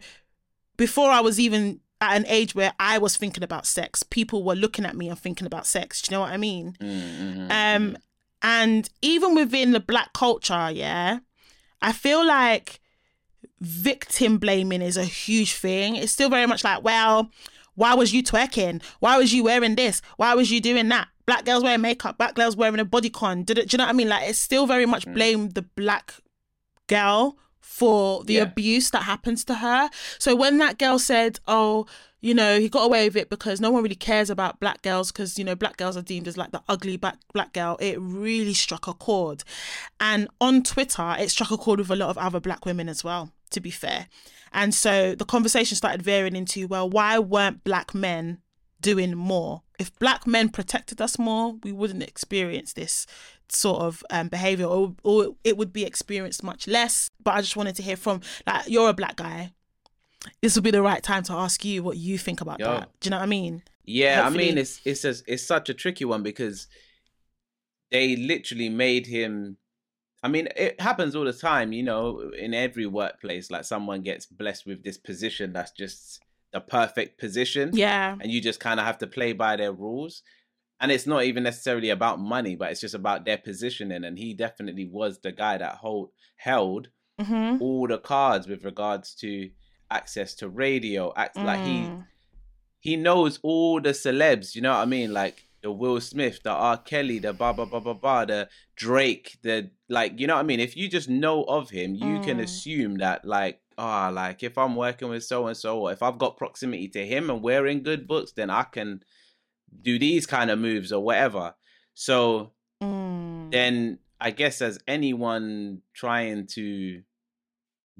before 0.77 1.09
I 1.09 1.21
was 1.21 1.39
even 1.39 1.79
at 1.99 2.15
an 2.15 2.25
age 2.27 2.53
where 2.53 2.73
I 2.79 2.99
was 2.99 3.17
thinking 3.17 3.43
about 3.43 3.65
sex, 3.65 4.03
people 4.03 4.43
were 4.43 4.55
looking 4.55 4.85
at 4.85 4.95
me 4.95 5.09
and 5.09 5.17
thinking 5.17 5.47
about 5.47 5.65
sex. 5.65 6.01
Do 6.01 6.11
you 6.11 6.17
know 6.17 6.21
what 6.21 6.31
I 6.31 6.37
mean? 6.37 6.75
Mm, 6.79 7.47
mhm, 7.49 7.51
Um, 7.51 7.97
and 8.43 8.87
even 9.01 9.33
within 9.33 9.71
the 9.71 9.79
black 9.79 10.13
culture, 10.13 10.69
yeah, 10.71 11.19
I 11.81 11.91
feel 11.91 12.23
like 12.25 12.79
victim 13.61 14.37
blaming 14.37 14.81
is 14.81 14.97
a 14.97 15.03
huge 15.03 15.53
thing. 15.53 15.95
It's 15.95 16.11
still 16.11 16.29
very 16.29 16.45
much 16.45 16.63
like, 16.63 16.83
well, 16.83 17.29
why 17.75 17.93
was 17.93 18.13
you 18.13 18.23
twerking? 18.23 18.81
Why 18.99 19.17
was 19.17 19.33
you 19.33 19.43
wearing 19.43 19.75
this? 19.75 20.01
Why 20.17 20.33
was 20.33 20.51
you 20.51 20.59
doing 20.59 20.89
that? 20.89 21.07
Black 21.25 21.45
girls 21.45 21.63
wearing 21.63 21.81
makeup, 21.81 22.17
black 22.17 22.35
girls 22.35 22.55
wearing 22.55 22.79
a 22.79 22.85
bodycon. 22.85 23.45
Did 23.45 23.57
it, 23.57 23.69
do 23.69 23.75
you 23.75 23.77
know 23.77 23.83
what 23.85 23.91
I 23.91 23.93
mean? 23.93 24.09
Like, 24.09 24.29
it's 24.29 24.39
still 24.39 24.65
very 24.65 24.85
much 24.85 25.05
mm. 25.05 25.13
blame 25.13 25.49
the 25.49 25.61
black 25.61 26.15
girl 26.87 27.37
for 27.59 28.23
the 28.23 28.35
Yeah. 28.35 28.43
abuse 28.43 28.89
that 28.91 29.03
happens 29.03 29.43
to 29.45 29.55
her. 29.55 29.89
So 30.17 30.35
when 30.35 30.57
that 30.57 30.79
girl 30.79 30.97
said, 30.97 31.39
"Oh, 31.47 31.85
you 32.21 32.33
know, 32.33 32.59
he 32.59 32.69
got 32.69 32.85
away 32.85 33.07
with 33.07 33.15
it 33.15 33.29
because 33.29 33.61
no 33.61 33.69
one 33.69 33.83
really 33.83 33.93
cares 33.95 34.31
about 34.31 34.59
black 34.59 34.81
girls 34.81 35.11
because 35.11 35.37
you 35.37 35.45
know 35.45 35.53
black 35.53 35.77
girls 35.77 35.95
are 35.95 36.01
deemed 36.01 36.27
as 36.27 36.37
like 36.37 36.51
the 36.51 36.63
ugly 36.67 36.97
black 36.97 37.17
black 37.33 37.53
girl," 37.53 37.77
it 37.79 37.99
really 37.99 38.55
struck 38.55 38.87
a 38.87 38.93
chord. 38.93 39.43
And 39.99 40.27
on 40.41 40.63
Twitter, 40.63 41.15
it 41.19 41.29
struck 41.29 41.51
a 41.51 41.57
chord 41.57 41.77
with 41.79 41.91
a 41.91 41.95
lot 41.95 42.09
of 42.09 42.17
other 42.17 42.39
black 42.39 42.65
women 42.65 42.89
as 42.89 43.03
well. 43.03 43.31
To 43.51 43.59
be 43.59 43.71
fair, 43.71 44.07
and 44.51 44.73
so 44.73 45.15
the 45.15 45.25
conversation 45.25 45.75
started 45.75 46.01
veering 46.01 46.35
into, 46.35 46.67
well, 46.67 46.89
why 46.89 47.19
weren't 47.19 47.63
black 47.63 47.93
men 47.93 48.39
doing 48.81 49.15
more? 49.15 49.63
If 49.79 49.97
black 49.99 50.25
men 50.25 50.49
protected 50.49 50.99
us 51.01 51.17
more, 51.19 51.55
we 51.63 51.71
wouldn't 51.71 52.03
experience 52.03 52.73
this 52.73 53.05
sort 53.49 53.81
of 53.81 54.03
um, 54.09 54.27
behavior 54.27 54.65
or, 54.65 54.95
or 55.03 55.35
it 55.43 55.57
would 55.57 55.71
be 55.71 55.85
experienced 55.85 56.43
much 56.43 56.67
less 56.67 57.09
but 57.23 57.33
i 57.33 57.39
just 57.39 57.55
wanted 57.55 57.73
to 57.73 57.81
hear 57.81 57.95
from 57.95 58.19
like 58.45 58.67
you're 58.67 58.89
a 58.89 58.93
black 58.93 59.15
guy 59.15 59.49
this 60.41 60.53
would 60.55 60.65
be 60.65 60.69
the 60.69 60.81
right 60.81 61.01
time 61.01 61.23
to 61.23 61.31
ask 61.31 61.63
you 61.63 61.81
what 61.81 61.95
you 61.95 62.17
think 62.17 62.41
about 62.41 62.59
Yo. 62.59 62.65
that 62.65 62.89
do 62.99 63.07
you 63.07 63.11
know 63.11 63.15
what 63.15 63.23
i 63.23 63.25
mean 63.25 63.63
Yeah, 63.85 64.23
I 64.25 64.29
mean 64.29 64.57
it's 64.57 64.81
it's 64.83 65.05
a, 65.05 65.15
it's 65.25 65.47
such 65.47 65.69
a 65.69 65.73
tricky 65.73 66.03
one 66.03 66.21
because 66.21 66.67
they 67.89 68.17
literally 68.17 68.69
made 68.69 69.07
him. 69.07 69.57
I 70.27 70.29
mean, 70.29 70.49
it 70.57 70.81
happens 70.81 71.15
all 71.15 71.23
the 71.23 71.31
time, 71.31 71.71
you 71.71 71.83
know, 71.83 72.31
in 72.37 72.53
every 72.53 72.85
workplace. 72.85 73.49
Like 73.49 73.63
someone 73.63 74.01
gets 74.01 74.25
blessed 74.25 74.65
with 74.65 74.83
this 74.83 74.97
position 74.97 75.53
that's 75.53 75.71
just 75.71 76.19
the 76.51 76.59
perfect 76.59 77.17
position, 77.17 77.69
yeah 77.73 78.15
and 78.19 78.29
you 78.29 78.41
just 78.41 78.59
kind 78.59 78.79
of 78.79 78.85
have 78.85 78.97
to 78.97 79.07
play 79.07 79.31
by 79.31 79.55
their 79.55 79.71
rules. 79.71 80.21
And 80.81 80.91
it's 80.91 81.07
not 81.07 81.23
even 81.23 81.43
necessarily 81.43 81.91
about 81.91 82.19
money, 82.19 82.57
but 82.57 82.71
it's 82.71 82.81
just 82.81 82.93
about 82.93 83.23
their 83.23 83.37
positioning. 83.37 84.03
And 84.03 84.19
he 84.19 84.33
definitely 84.33 84.85
was 84.85 85.19
the 85.19 85.31
guy 85.31 85.57
that 85.57 85.75
hold 85.75 86.09
held 86.35 86.89
mm-hmm. 87.19 87.61
all 87.61 87.87
the 87.87 87.97
cards 87.97 88.47
with 88.47 88.65
regards 88.65 89.15
to 89.15 89.49
access 89.89 90.35
to 90.35 90.49
radio. 90.49 91.13
Act 91.15 91.37
like 91.37 91.63
he 91.63 91.77
Mm. 91.87 92.05
he 92.79 92.95
knows 92.97 93.39
all 93.43 93.81
the 93.81 93.93
celebs, 93.93 94.55
you 94.55 94.61
know 94.61 94.73
what 94.73 94.81
I 94.81 94.85
mean? 94.97 95.13
Like 95.13 95.46
the 95.67 95.71
Will 95.73 95.99
Smith, 95.99 96.41
the 96.43 96.51
R. 96.51 96.77
Kelly, 96.77 97.19
the 97.19 97.33
blah 97.33 97.51
blah 97.51 97.65
blah 97.65 97.81
blah 97.81 97.93
blah, 97.93 98.23
the 98.23 98.47
Drake, 98.77 99.37
the 99.43 99.69
like, 99.89 100.17
you 100.17 100.25
know 100.25 100.35
what 100.35 100.39
I 100.39 100.43
mean? 100.43 100.61
If 100.61 100.77
you 100.77 100.87
just 100.87 101.09
know 101.09 101.43
of 101.43 101.69
him, 101.71 101.93
you 101.93 102.21
can 102.21 102.37
Mm. 102.37 102.43
assume 102.43 102.95
that 102.99 103.25
like, 103.25 103.59
ah, 103.77 104.07
like 104.07 104.43
if 104.43 104.57
I'm 104.57 104.77
working 104.77 105.09
with 105.09 105.25
so 105.25 105.45
and 105.47 105.57
so, 105.57 105.81
or 105.81 105.91
if 105.91 106.01
I've 106.01 106.17
got 106.17 106.37
proximity 106.37 106.87
to 106.89 107.05
him 107.05 107.29
and 107.29 107.43
we're 107.43 107.67
in 107.67 107.81
good 107.83 108.07
books, 108.07 108.31
then 108.31 108.49
I 108.49 108.63
can 108.63 109.03
do 109.81 109.99
these 109.99 110.25
kind 110.25 110.49
of 110.49 110.57
moves 110.57 110.93
or 110.93 111.03
whatever. 111.03 111.53
So 111.93 112.53
Mm. 112.81 113.51
then 113.51 113.99
I 114.21 114.31
guess 114.31 114.61
as 114.61 114.79
anyone 114.87 115.81
trying 115.93 116.47
to 116.55 117.01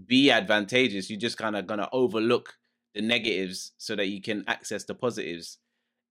be 0.06 0.32
advantageous, 0.32 1.10
you're 1.10 1.20
just 1.20 1.38
kind 1.38 1.58
of 1.58 1.68
gonna 1.68 1.90
overlook 1.92 2.56
the 2.96 3.02
negatives 3.02 3.74
so 3.78 3.94
that 3.98 4.08
you 4.08 4.22
can 4.22 4.46
access 4.48 4.86
the 4.86 4.96
positives, 4.96 5.58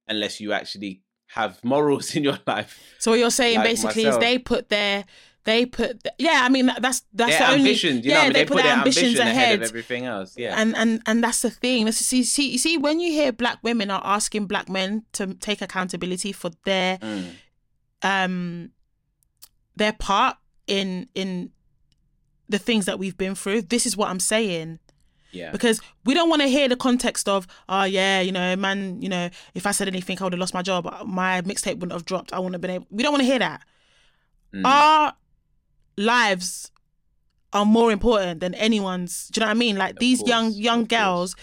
unless 0.09 0.41
you 0.41 0.53
actually 0.53 1.03
have 1.29 1.63
morals 1.65 2.15
in 2.17 2.25
your 2.25 2.39
life. 2.47 2.81
so 2.99 3.11
what 3.11 3.21
you're 3.21 3.31
saying 3.31 3.57
like 3.59 3.67
basically 3.69 4.05
myself. 4.05 4.23
is 4.23 4.27
they 4.27 4.39
put 4.39 4.69
their 4.69 5.05
they 5.45 5.65
put 5.65 6.05
yeah 6.19 6.41
i 6.43 6.49
mean 6.49 6.67
that's 6.81 7.03
that's 7.13 7.31
their 7.31 7.39
the 7.39 7.47
only 7.47 7.61
ambitions, 7.61 8.05
you 8.05 8.11
know, 8.11 8.17
yeah 8.17 8.21
I 8.21 8.25
mean? 8.25 8.33
they, 8.33 8.39
they, 8.41 8.47
put, 8.47 8.63
their 8.63 8.73
ambitions 8.73 9.05
ambition 9.21 9.29
ahead, 9.29 9.63
of 9.63 9.69
everything 9.69 10.05
else. 10.05 10.35
Yeah, 10.37 10.61
and 10.61 10.77
and 10.77 11.03
and 11.07 11.23
that's 11.23 11.43
the 11.43 11.51
thing 11.51 11.87
is, 11.87 11.97
see, 11.99 12.25
see 12.25 12.51
you 12.51 12.59
see 12.59 12.77
when 12.77 12.99
you 12.99 13.13
hear 13.13 13.31
black 13.33 13.59
women 13.63 13.91
are 13.91 14.03
asking 14.05 14.47
black 14.47 14.69
men 14.69 15.05
to 15.13 15.35
take 15.35 15.63
accountability 15.63 16.33
for 16.33 16.51
their 16.65 16.99
Mm. 16.99 17.31
um 18.03 18.71
their 19.77 19.93
part 19.93 20.37
in 20.67 21.09
in 21.15 21.53
the 22.49 22.59
things 22.59 22.87
that 22.87 22.99
we've 22.99 23.17
been 23.17 23.35
through. 23.35 23.63
This 23.63 23.87
is 23.87 23.97
what 23.97 24.09
I'm 24.11 24.21
saying. 24.21 24.79
Yeah. 25.37 25.51
Because 25.53 25.81
we 26.05 26.15
don't 26.15 26.29
want 26.31 26.43
to 26.43 26.49
hear 26.49 26.69
the 26.69 26.77
context 26.77 27.29
of, 27.29 27.47
oh 27.69 27.85
yeah, 27.85 28.21
you 28.21 28.33
know, 28.33 28.57
man, 28.57 29.01
you 29.03 29.09
know, 29.09 29.29
if 29.55 29.67
I 29.67 29.71
said 29.73 29.89
anything, 29.89 30.19
I 30.21 30.25
would 30.25 30.33
have 30.33 30.41
lost 30.41 30.55
my 30.55 30.63
job. 30.63 30.89
My 31.07 31.43
mixtape 31.43 31.75
wouldn't 31.75 31.93
have 31.93 32.05
dropped. 32.05 32.33
I 32.33 32.39
wouldn't 32.39 32.55
have 32.55 32.61
been 32.63 32.71
able. 32.71 32.87
We 32.91 33.03
don't 33.03 33.13
want 33.13 33.23
to 33.23 33.27
hear 33.27 33.39
that. 33.39 33.63
Mm. 34.55 34.63
Our 34.65 35.15
lives 35.97 36.71
are 37.53 37.65
more 37.65 37.93
important 37.93 38.41
than 38.41 38.55
anyone's. 38.55 39.29
Do 39.29 39.41
you 39.41 39.43
know 39.43 39.49
what 39.49 39.57
I 39.57 39.59
mean? 39.59 39.77
Like 39.77 39.95
Of 39.95 39.99
these 40.01 40.19
course, 40.19 40.29
young 40.29 40.53
young 40.53 40.83
of 40.83 40.89
course. 40.89 41.01
girls, 41.01 41.37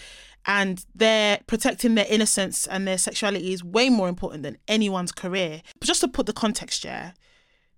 and 0.46 0.84
they're 0.94 1.38
protecting 1.46 1.94
their 1.94 2.06
innocence 2.08 2.66
and 2.66 2.86
their 2.86 2.98
sexuality 2.98 3.52
is 3.52 3.64
way 3.64 3.88
more 3.88 4.08
important 4.08 4.42
than 4.42 4.58
anyone's 4.68 5.12
career. 5.12 5.62
But 5.78 5.86
just 5.86 6.00
to 6.02 6.08
put 6.08 6.26
the 6.26 6.32
context, 6.32 6.84
yeah. 6.84 7.12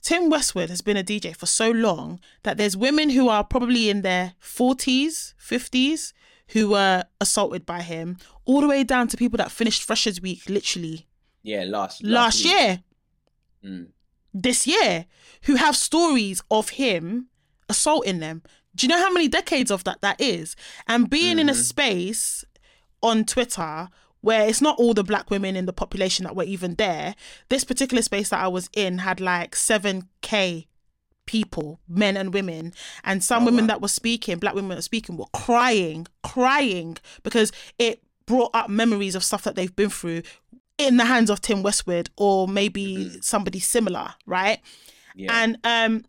Tim 0.06 0.30
Westwood 0.30 0.70
has 0.70 0.82
been 0.82 0.96
a 0.96 1.02
DJ 1.02 1.34
for 1.36 1.46
so 1.46 1.68
long 1.68 2.20
that 2.44 2.56
there's 2.58 2.76
women 2.76 3.10
who 3.10 3.28
are 3.28 3.42
probably 3.42 3.90
in 3.90 4.02
their 4.02 4.34
40s, 4.40 5.34
50s 5.36 6.12
who 6.50 6.68
were 6.70 7.02
assaulted 7.20 7.66
by 7.66 7.82
him, 7.82 8.16
all 8.44 8.60
the 8.60 8.68
way 8.68 8.84
down 8.84 9.08
to 9.08 9.16
people 9.16 9.36
that 9.38 9.50
finished 9.50 9.82
Freshers 9.82 10.20
Week 10.20 10.48
literally 10.48 11.08
Yeah, 11.42 11.64
last 11.64 12.04
last, 12.04 12.44
week. 12.44 12.54
year, 12.54 12.82
Mm. 13.64 13.88
this 14.32 14.64
year, 14.64 15.06
who 15.42 15.56
have 15.56 15.76
stories 15.76 16.40
of 16.52 16.68
him 16.68 17.26
assaulting 17.68 18.20
them. 18.20 18.44
Do 18.76 18.86
you 18.86 18.88
know 18.90 18.98
how 19.02 19.12
many 19.12 19.26
decades 19.26 19.72
of 19.72 19.82
that 19.82 20.02
that 20.02 20.20
is? 20.20 20.54
And 20.86 21.10
being 21.10 21.40
in 21.40 21.48
a 21.48 21.52
Mhm. 21.52 21.64
space 21.64 22.44
on 23.02 23.24
Twitter 23.24 23.88
where 24.26 24.48
it's 24.48 24.60
not 24.60 24.76
all 24.78 24.92
the 24.92 25.04
black 25.04 25.30
women 25.30 25.54
in 25.56 25.66
the 25.66 25.72
population 25.72 26.24
that 26.24 26.34
were 26.36 26.42
even 26.44 26.74
there. 26.74 27.14
This 27.48 27.64
particular 27.64 28.02
space 28.02 28.28
that 28.30 28.40
I 28.40 28.48
was 28.48 28.68
in 28.74 28.98
had 28.98 29.20
like 29.20 29.54
7k 29.54 30.66
people, 31.26 31.80
men 31.88 32.16
and 32.16 32.32
women, 32.34 32.72
and 33.04 33.22
some 33.22 33.42
Oh, 33.42 33.46
women 33.46 33.64
wow. 33.64 33.68
that 33.68 33.80
were 33.82 33.88
speaking, 33.88 34.38
black 34.38 34.54
women 34.54 34.70
that 34.70 34.76
were 34.78 34.82
speaking 34.82 35.16
were 35.16 35.26
crying, 35.32 36.06
crying 36.22 36.96
because 37.22 37.52
it 37.78 38.02
brought 38.26 38.50
up 38.54 38.68
memories 38.68 39.14
of 39.14 39.22
stuff 39.24 39.42
that 39.44 39.54
they've 39.56 39.74
been 39.76 39.90
through 39.90 40.22
in 40.78 40.96
the 40.98 41.04
hands 41.04 41.30
of 41.30 41.40
Tim 41.40 41.62
Westwood 41.62 42.10
or 42.16 42.46
maybe 42.48 42.96
Mhm. 42.96 43.24
somebody 43.24 43.60
similar, 43.60 44.14
right? 44.26 44.60
Yeah. 45.14 45.32
And 45.42 45.58
um, 45.64 46.04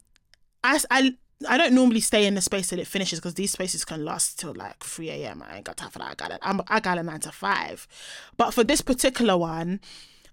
I, 0.63 0.79
I, 0.91 1.15
I 1.47 1.57
don't 1.57 1.73
normally 1.73 1.99
stay 1.99 2.25
in 2.25 2.33
the 2.33 2.41
space 2.41 2.69
till 2.69 2.79
it 2.79 2.87
finishes 2.87 3.19
because 3.19 3.35
these 3.35 3.51
spaces 3.51 3.85
can 3.85 4.03
last 4.03 4.39
till 4.39 4.53
like 4.53 4.83
3 4.83 5.09
a.m. 5.09 5.43
I 5.47 5.57
ain't 5.57 5.65
got 5.65 5.77
time 5.77 5.91
for 5.91 5.99
that. 5.99 6.09
I 6.11 6.15
got 6.15 6.31
it. 6.31 6.39
I'm, 6.41 6.61
I 6.67 6.79
got 6.79 6.97
a 6.97 7.03
nine 7.03 7.19
to 7.21 7.31
five. 7.31 7.87
But 8.37 8.53
for 8.53 8.63
this 8.63 8.81
particular 8.81 9.37
one, 9.37 9.79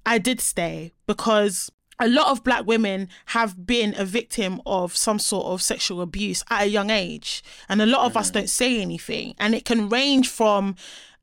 I 0.06 0.18
did 0.18 0.40
stay 0.40 0.92
because 1.06 1.70
a 1.98 2.08
lot 2.08 2.28
of 2.28 2.42
black 2.42 2.66
women 2.66 3.08
have 3.26 3.66
been 3.66 3.94
a 3.98 4.04
victim 4.04 4.60
of 4.64 4.96
some 4.96 5.18
sort 5.18 5.46
of 5.46 5.62
sexual 5.62 6.00
abuse 6.00 6.42
at 6.50 6.62
a 6.64 6.68
young 6.68 6.90
age. 6.90 7.44
And 7.68 7.82
a 7.82 7.86
lot 7.86 8.06
of 8.06 8.16
us 8.16 8.30
don't 8.30 8.50
say 8.50 8.80
anything. 8.80 9.34
And 9.38 9.54
it 9.54 9.64
can 9.64 9.88
range 9.88 10.28
from 10.28 10.74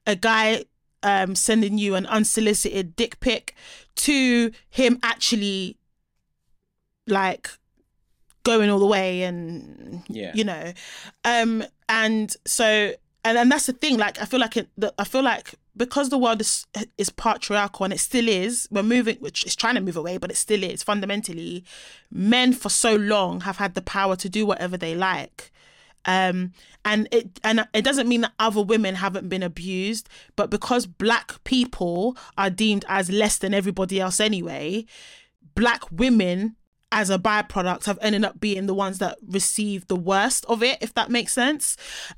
a 0.06 0.16
guy 0.16 0.66
um, 1.04 1.34
sending 1.36 1.78
you 1.78 1.96
an 1.96 2.06
unsolicited 2.06 2.96
dick 2.96 3.20
pic 3.20 3.56
to 3.96 4.52
him 4.70 5.00
actually 5.02 5.78
like 7.08 7.50
going 8.44 8.70
all 8.70 8.80
the 8.80 8.86
way 8.86 9.24
and 9.24 10.04
Yeah. 10.10 10.32
you 10.34 10.44
know. 10.44 10.74
Um 11.26 11.64
and 11.90 12.36
so 12.46 12.94
and 13.24 13.38
and 13.38 13.52
that's 13.52 13.68
the 13.68 13.74
thing 13.74 13.98
like 13.98 14.20
i 14.20 14.26
feel 14.26 14.40
like 14.40 14.58
it 14.58 14.68
the, 14.78 14.92
i 14.98 15.04
feel 15.04 15.22
like 15.22 15.54
because 15.78 16.10
the 16.10 16.18
world 16.18 16.42
is 16.42 16.66
is 16.98 17.10
patriarchal 17.12 17.84
and 17.84 17.94
it 17.94 18.00
still 18.00 18.28
is 18.28 18.68
we're 18.72 18.82
moving 18.82 19.16
which 19.18 19.46
is 19.46 19.56
trying 19.56 19.76
to 19.76 19.82
move 19.82 19.96
away 19.98 20.18
but 20.18 20.32
it 20.32 20.38
still 20.38 20.64
is. 20.64 20.82
Fundamentally 20.84 21.64
men 22.10 22.52
for 22.54 22.70
so 22.70 22.96
long 22.96 23.42
have 23.42 23.58
had 23.58 23.76
the 23.76 23.82
power 23.82 24.16
to 24.16 24.28
do 24.30 24.46
whatever 24.46 24.76
they 24.78 24.96
like. 24.96 25.52
Um 26.06 26.54
and 26.84 27.08
it 27.12 27.40
and 27.44 27.68
it 27.74 27.84
doesn't 27.84 28.08
mean 28.10 28.22
that 28.22 28.34
other 28.40 28.64
women 28.64 28.96
haven't 28.96 29.30
been 29.30 29.44
abused 29.44 30.10
but 30.36 30.50
because 30.50 30.88
black 30.88 31.44
people 31.44 32.18
are 32.38 32.50
deemed 32.50 32.86
as 32.88 33.12
less 33.12 33.38
than 33.38 33.54
everybody 33.54 34.00
else 34.00 34.20
anyway 34.20 34.86
black 35.54 35.84
women 35.92 36.56
as 36.92 37.10
a 37.10 37.18
byproduct 37.18 37.86
have 37.86 38.00
ended 38.02 38.26
up 38.26 38.40
being 38.40 38.66
the 38.66 38.74
ones 38.74 38.98
that 38.98 39.18
receive 39.28 39.88
the 39.88 39.96
worst 39.96 40.46
of 40.46 40.62
it 40.62 40.78
if 40.82 40.94
that 40.94 41.10
makes 41.10 41.34
sense 41.34 41.78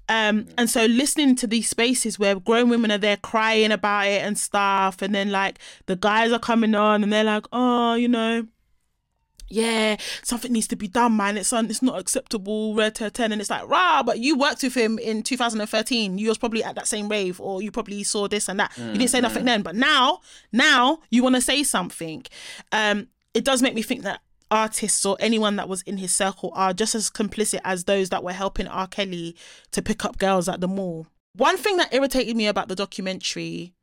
um 0.09 0.47
and 0.57 0.69
so 0.69 0.85
listening 0.85 1.35
to 1.35 1.47
these 1.47 1.69
spaces 1.69 2.17
where 2.17 2.39
grown 2.39 2.69
women 2.69 2.91
are 2.91 2.97
there 2.97 3.17
crying 3.17 3.71
about 3.71 4.07
it 4.07 4.23
and 4.23 4.37
stuff 4.37 5.01
and 5.01 5.13
then 5.13 5.31
like 5.31 5.59
the 5.85 5.95
guys 5.95 6.31
are 6.31 6.39
coming 6.39 6.75
on 6.75 7.03
and 7.03 7.13
they're 7.13 7.23
like 7.23 7.45
oh 7.51 7.93
you 7.95 8.07
know 8.07 8.45
yeah, 9.53 9.97
something 10.23 10.51
needs 10.51 10.67
to 10.69 10.75
be 10.75 10.87
done, 10.87 11.15
man. 11.15 11.37
It's 11.37 11.53
un- 11.53 11.69
it's 11.69 11.81
not 11.81 11.99
acceptable. 11.99 12.73
Red 12.73 12.95
to 12.95 13.11
ten, 13.11 13.31
and 13.31 13.39
it's 13.39 13.51
like 13.51 13.67
rah. 13.69 14.01
But 14.01 14.19
you 14.19 14.35
worked 14.35 14.63
with 14.63 14.73
him 14.73 14.97
in 14.97 15.21
2013. 15.21 16.17
You 16.17 16.29
was 16.29 16.39
probably 16.39 16.63
at 16.63 16.73
that 16.75 16.87
same 16.87 17.07
rave, 17.07 17.39
or 17.39 17.61
you 17.61 17.71
probably 17.71 18.03
saw 18.03 18.27
this 18.27 18.49
and 18.49 18.59
that. 18.59 18.71
You 18.77 18.93
didn't 18.93 19.11
say 19.11 19.21
nothing 19.21 19.45
then, 19.45 19.61
but 19.61 19.75
now, 19.75 20.21
now 20.51 20.99
you 21.11 21.21
want 21.21 21.35
to 21.35 21.41
say 21.41 21.63
something. 21.63 22.23
Um, 22.71 23.09
it 23.35 23.45
does 23.45 23.61
make 23.61 23.75
me 23.75 23.83
think 23.83 24.01
that 24.03 24.21
artists 24.53 25.03
or 25.03 25.17
anyone 25.19 25.55
that 25.55 25.67
was 25.67 25.81
in 25.81 25.97
his 25.97 26.15
circle 26.15 26.51
are 26.55 26.73
just 26.73 26.93
as 26.93 27.09
complicit 27.09 27.59
as 27.63 27.85
those 27.85 28.09
that 28.09 28.23
were 28.23 28.31
helping 28.33 28.67
R. 28.67 28.87
Kelly 28.87 29.35
to 29.71 29.81
pick 29.81 30.05
up 30.05 30.19
girls 30.19 30.47
at 30.47 30.61
the 30.61 30.67
mall. 30.67 31.07
One 31.35 31.57
thing 31.57 31.77
that 31.77 31.93
irritated 31.93 32.37
me 32.37 32.45
about 32.45 32.67
the 32.67 32.75
documentary, 32.75 33.73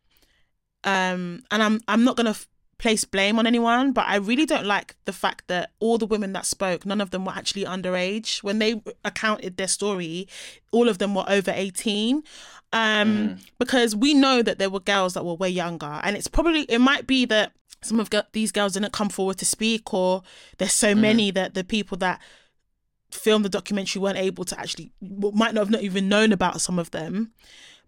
um, 0.84 1.42
and 1.50 1.62
I'm 1.62 1.80
I'm 1.88 2.04
not 2.04 2.16
gonna 2.16 2.30
f- 2.30 2.46
place 2.78 3.04
blame 3.04 3.40
on 3.40 3.46
anyone, 3.46 3.90
but 3.92 4.06
I 4.06 4.16
really 4.16 4.46
don't 4.46 4.64
like 4.64 4.94
the 5.04 5.12
fact 5.12 5.48
that 5.48 5.72
all 5.80 5.98
the 5.98 6.06
women 6.06 6.32
that 6.34 6.46
spoke, 6.46 6.86
none 6.86 7.00
of 7.00 7.10
them 7.10 7.24
were 7.24 7.32
actually 7.32 7.64
underage. 7.64 8.42
When 8.44 8.60
they 8.60 8.80
accounted 9.04 9.56
their 9.56 9.68
story, 9.68 10.28
all 10.70 10.88
of 10.88 10.98
them 10.98 11.14
were 11.16 11.24
over 11.26 11.52
18. 11.54 12.22
Um, 12.72 13.38
because 13.58 13.96
we 13.96 14.14
know 14.14 14.42
that 14.42 14.60
there 14.60 14.70
were 14.70 14.78
girls 14.78 15.14
that 15.14 15.24
were 15.24 15.34
way 15.34 15.48
younger, 15.50 16.00
and 16.04 16.16
it's 16.16 16.28
probably 16.28 16.62
it 16.62 16.78
might 16.78 17.08
be 17.08 17.24
that 17.24 17.50
some 17.82 17.98
of 18.00 18.10
g- 18.10 18.20
these 18.32 18.52
girls 18.52 18.74
didn't 18.74 18.92
come 18.92 19.08
forward 19.08 19.38
to 19.38 19.44
speak, 19.44 19.92
or 19.94 20.22
there's 20.58 20.72
so 20.72 20.94
many 20.94 21.30
that 21.30 21.54
the 21.54 21.64
people 21.64 21.96
that 21.98 22.20
filmed 23.10 23.44
the 23.44 23.48
documentary 23.48 24.00
weren't 24.00 24.18
able 24.18 24.44
to 24.44 24.58
actually 24.60 24.92
might 25.00 25.54
not 25.54 25.62
have 25.62 25.70
not 25.70 25.82
even 25.82 26.08
known 26.08 26.32
about 26.32 26.60
some 26.60 26.78
of 26.78 26.90
them. 26.92 27.32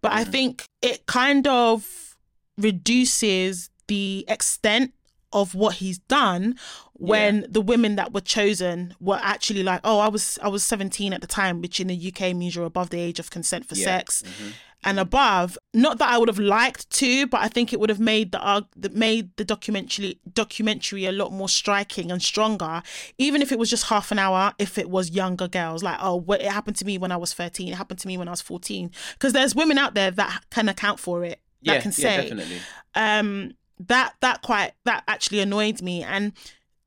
But 0.01 0.12
I 0.12 0.24
think 0.24 0.64
it 0.80 1.07
kind 1.07 1.47
of 1.47 2.16
reduces 2.59 3.70
the 3.88 4.24
extent 4.28 4.93
of 5.32 5.55
what 5.55 5.76
he's 5.76 5.99
done 6.01 6.57
when 6.95 7.47
the 7.49 7.61
women 7.61 7.97
that 7.97 8.12
were 8.12 8.20
chosen 8.20 8.95
were 9.01 9.18
actually 9.22 9.62
like 9.62 9.80
oh 9.82 9.99
i 9.99 10.07
was 10.09 10.38
i 10.43 10.47
was 10.49 10.62
17 10.62 11.12
at 11.14 11.20
the 11.22 11.26
time 11.26 11.62
which 11.62 11.80
in 11.80 11.86
the 11.86 12.09
uk 12.12 12.20
means 12.36 12.55
you're 12.55 12.66
above 12.66 12.90
the 12.90 13.01
age 13.01 13.18
of 13.18 13.30
consent 13.30 13.64
for 13.66 13.74
Yeah. 13.74 13.84
sex 13.86 14.22
Mhm. 14.22 14.53
And 14.85 14.99
above 14.99 15.57
not 15.74 15.99
that 15.99 16.09
i 16.11 16.18
would 16.18 16.28
have 16.28 16.39
liked 16.39 16.89
to 16.91 17.26
but 17.28 17.41
i 17.41 17.49
think 17.49 17.72
it 17.72 17.78
would 17.80 17.89
have 17.91 18.01
made 18.01 18.33
the 18.33 18.66
that 18.76 18.95
made 18.95 19.30
the 19.37 19.45
documentary 19.45 20.18
documentary 20.33 21.05
a 21.07 21.12
lot 21.12 21.33
more 21.33 21.49
striking 21.49 22.11
and 22.11 22.22
stronger 22.22 22.83
even 23.18 23.41
if 23.43 23.53
it 23.53 23.59
was 23.59 23.70
just 23.70 23.87
half 23.87 24.11
an 24.11 24.18
hour 24.18 24.53
if 24.59 24.78
it 24.78 24.91
was 24.91 25.11
younger 25.11 25.49
girls. 25.49 25.83
Like 25.83 25.99
oh 26.01 26.16
what 26.16 26.41
it 26.41 26.51
happened 26.51 26.76
to 26.76 26.85
me 26.85 26.99
when 26.99 27.12
i 27.12 27.16
was 27.16 27.33
13 27.33 27.68
it 27.68 27.76
happened 27.76 28.01
to 28.01 28.09
me 28.09 28.18
when 28.18 28.28
i 28.28 28.33
was 28.33 28.41
14 28.41 28.91
because 29.14 29.33
there's 29.33 29.55
women 29.55 29.78
out 29.78 29.95
there 29.95 30.11
that 30.11 30.43
can 30.51 30.68
account 30.68 30.99
for 30.99 31.24
it 31.24 31.41
that 31.62 31.74
Yeah, 31.74 31.80
can 31.80 31.93
yeah, 31.93 32.16
say 32.16 32.22
definitely. 32.22 32.59
um 32.95 33.53
that 33.78 34.14
that 34.20 34.43
quite 34.43 34.72
that 34.85 35.03
actually 35.09 35.41
annoyed 35.41 35.83
me. 35.83 36.03
And 36.03 36.33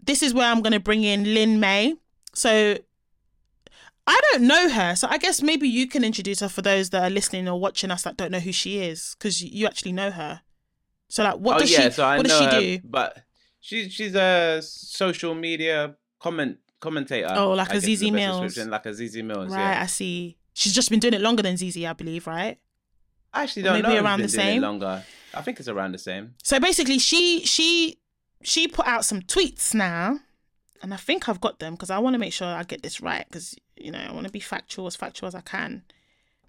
this 0.04 0.22
is 0.22 0.34
where 0.34 0.50
i'm 0.52 0.62
going 0.62 0.74
to 0.74 0.80
bring 0.80 1.04
in 1.04 1.24
lynn 1.34 1.60
may. 1.60 1.96
So 2.34 2.78
i 4.08 4.20
don't 4.32 4.44
know 4.44 4.70
her 4.70 4.96
so 4.96 5.08
i 5.10 5.18
guess 5.18 5.42
maybe 5.42 5.68
you 5.68 5.88
can 5.88 6.04
introduce 6.04 6.40
her 6.40 6.50
for 6.50 6.62
those 6.62 6.90
that 6.92 7.04
are 7.04 7.10
listening 7.10 7.48
or 7.48 7.60
watching 7.60 7.92
us 7.92 8.04
that 8.04 8.18
don't 8.18 8.32
know 8.32 8.40
who 8.40 8.52
she 8.52 8.80
is 8.80 9.16
because 9.18 9.42
you 9.42 9.66
actually 9.66 9.92
know 9.92 10.12
her 10.12 10.42
so 11.08 11.24
like 11.24 11.36
what 11.36 11.58
oh 11.58 11.60
does 11.60 11.72
yeah, 11.72 11.90
she 11.90 11.92
so 11.92 12.04
I 12.06 12.18
what 12.18 12.26
does 12.28 12.38
she 12.38 12.46
her, 12.46 12.60
do 12.60 12.80
but 12.84 13.18
she's 13.60 13.92
she's 13.92 14.16
a 14.16 14.60
social 14.62 15.34
media 15.36 15.96
comment 16.20 16.58
commentator. 16.80 17.30
Oh, 17.32 17.52
like 17.54 17.72
I 17.72 17.76
a 17.76 17.78
Zeze 17.78 18.12
Millz. 18.12 18.70
like 18.70 18.86
a 18.86 18.90
Zeze 18.90 19.24
Millz. 19.24 19.50
right 19.50 19.74
Yeah. 19.74 19.82
i 19.82 19.86
see 19.88 20.38
she's 20.54 20.74
just 20.74 20.90
been 20.92 21.00
doing 21.00 21.14
it 21.16 21.22
longer 21.22 21.42
than 21.42 21.56
Zeze, 21.56 21.88
i 21.88 21.94
believe 21.94 22.28
right 22.28 22.60
I 23.34 23.44
actually 23.44 23.64
don't 23.64 23.74
maybe 23.74 23.84
know. 23.88 23.96
who's 23.96 24.04
around 24.04 24.22
the 24.22 24.30
same? 24.30 24.62
Longer. 24.62 25.04
I 25.34 25.42
think 25.42 25.60
it's 25.60 25.68
around 25.68 25.92
the 25.92 25.98
same. 25.98 26.36
So 26.42 26.58
basically, 26.58 27.00
she 27.00 27.44
she 27.46 28.00
she 28.44 28.68
put 28.70 28.88
out 28.88 29.04
some 29.04 29.20
tweets 29.22 29.74
now, 29.74 30.20
and 30.86 30.94
I 30.94 30.98
think 30.98 31.28
I've 31.28 31.42
got 31.42 31.58
them 31.58 31.74
because 31.74 31.90
I 31.90 31.98
want 31.98 32.14
to 32.14 32.20
make 32.20 32.32
sure 32.32 32.48
I 32.48 32.62
get 32.62 32.84
this 32.84 33.02
right 33.02 33.26
because 33.28 33.56
you 33.76 33.92
know 33.92 33.98
I 33.98 34.12
want 34.12 34.28
to 34.28 34.32
be 34.32 34.40
factual 34.40 34.86
as 34.86 34.96
factual 34.96 35.26
as 35.26 35.34
I 35.34 35.42
can. 35.42 35.82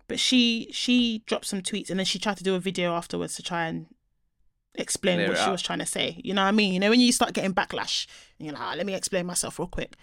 But 0.08 0.20
she 0.20 0.68
she 0.72 1.22
dropped 1.24 1.46
some 1.46 1.62
tweets 1.62 1.88
and 1.88 1.98
then 1.98 2.04
she 2.04 2.18
tried 2.18 2.36
to 2.36 2.44
do 2.44 2.54
a 2.54 2.58
video 2.58 2.92
afterwards 2.92 3.34
to 3.36 3.42
try 3.42 3.64
and 3.64 3.86
explain 4.74 5.16
Clear 5.16 5.28
what 5.28 5.38
she 5.38 5.50
was 5.50 5.62
trying 5.62 5.78
to 5.78 5.86
say. 5.86 6.20
You 6.22 6.34
know 6.34 6.42
what 6.42 6.48
I 6.48 6.52
mean? 6.52 6.74
You 6.74 6.80
know 6.80 6.90
when 6.90 7.00
you 7.00 7.12
start 7.12 7.32
getting 7.32 7.54
backlash, 7.54 8.06
you're 8.38 8.52
like, 8.52 8.60
"Ah, 8.60 8.74
let 8.76 8.84
me 8.84 8.94
explain 8.94 9.24
myself 9.24 9.58
real 9.58 9.68
quick. 9.68 9.96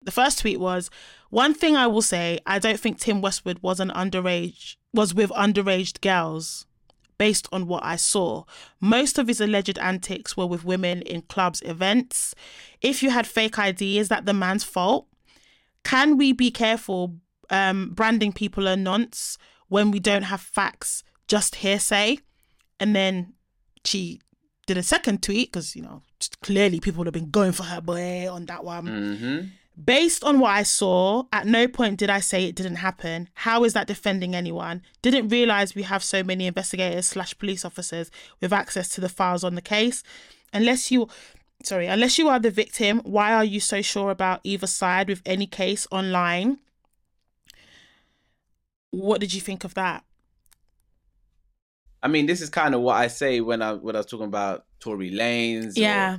The 0.00 0.12
first 0.12 0.38
tweet 0.38 0.60
was 0.60 0.88
one 1.30 1.52
thing 1.52 1.74
I 1.74 1.88
will 1.88 2.00
say, 2.00 2.38
I 2.46 2.60
don't 2.60 2.78
think 2.78 3.00
Tim 3.00 3.20
Westwood 3.20 3.58
was 3.60 3.80
an 3.80 3.90
underage 3.90 4.76
was 4.94 5.14
with 5.14 5.30
underage 5.30 6.00
girls 6.00 6.64
based 7.18 7.48
on 7.52 7.66
what 7.66 7.84
I 7.84 7.96
saw. 7.96 8.44
Most 8.80 9.18
of 9.18 9.28
his 9.28 9.40
alleged 9.40 9.78
antics 9.78 10.36
were 10.36 10.46
with 10.46 10.64
women 10.64 11.02
in 11.02 11.22
clubs 11.22 11.60
events. 11.62 12.34
If 12.80 13.02
you 13.02 13.10
had 13.10 13.26
fake 13.26 13.58
ID, 13.58 13.98
is 13.98 14.08
that 14.08 14.24
the 14.24 14.32
man's 14.32 14.64
fault? 14.64 15.06
Can 15.84 16.16
we 16.16 16.32
be 16.32 16.50
careful 16.50 17.16
um, 17.50 17.90
branding 17.90 18.32
people 18.32 18.66
a 18.66 18.76
nonce 18.76 19.38
when 19.68 19.90
we 19.90 20.00
don't 20.00 20.22
have 20.22 20.40
facts, 20.40 21.02
just 21.26 21.56
hearsay. 21.56 22.18
And 22.80 22.94
then 22.94 23.34
she 23.84 24.20
did 24.66 24.78
a 24.78 24.82
second 24.82 25.22
tweet 25.22 25.52
because, 25.52 25.74
you 25.74 25.82
know, 25.82 26.02
clearly 26.42 26.80
people 26.80 27.04
have 27.04 27.14
been 27.14 27.30
going 27.30 27.52
for 27.52 27.64
her 27.64 27.80
boy 27.80 28.30
on 28.30 28.46
that 28.46 28.64
one. 28.64 28.86
Mm-hmm. 28.86 29.46
Based 29.82 30.24
on 30.24 30.40
what 30.40 30.50
I 30.50 30.64
saw, 30.64 31.24
at 31.32 31.46
no 31.46 31.68
point 31.68 31.98
did 31.98 32.10
I 32.10 32.18
say 32.18 32.44
it 32.44 32.56
didn't 32.56 32.76
happen. 32.76 33.28
How 33.34 33.62
is 33.62 33.74
that 33.74 33.86
defending 33.86 34.34
anyone? 34.34 34.82
Didn't 35.02 35.28
realize 35.28 35.74
we 35.74 35.82
have 35.82 36.02
so 36.02 36.24
many 36.24 36.46
investigators 36.46 37.06
slash 37.06 37.38
police 37.38 37.64
officers 37.64 38.10
with 38.40 38.52
access 38.52 38.88
to 38.90 39.00
the 39.00 39.08
files 39.08 39.44
on 39.44 39.54
the 39.54 39.62
case. 39.62 40.02
Unless 40.52 40.90
you, 40.90 41.08
sorry, 41.62 41.86
unless 41.86 42.18
you 42.18 42.28
are 42.28 42.40
the 42.40 42.50
victim, 42.50 43.00
why 43.04 43.32
are 43.32 43.44
you 43.44 43.60
so 43.60 43.80
sure 43.80 44.10
about 44.10 44.40
either 44.42 44.66
side 44.66 45.08
with 45.08 45.22
any 45.24 45.46
case 45.46 45.86
online? 45.92 46.58
What 48.90 49.20
did 49.20 49.32
you 49.32 49.40
think 49.40 49.62
of 49.62 49.74
that? 49.74 50.02
I 52.02 52.08
mean, 52.08 52.26
this 52.26 52.40
is 52.40 52.48
kind 52.48 52.74
of 52.74 52.80
what 52.80 52.96
I 52.96 53.08
say 53.08 53.40
when 53.40 53.62
I 53.62 53.74
when 53.74 53.94
I 53.94 54.00
was 54.00 54.06
talking 54.06 54.26
about 54.26 54.64
Tory 54.80 55.10
Lanez. 55.10 55.76
or 55.76 55.80
Yeah, 55.80 56.18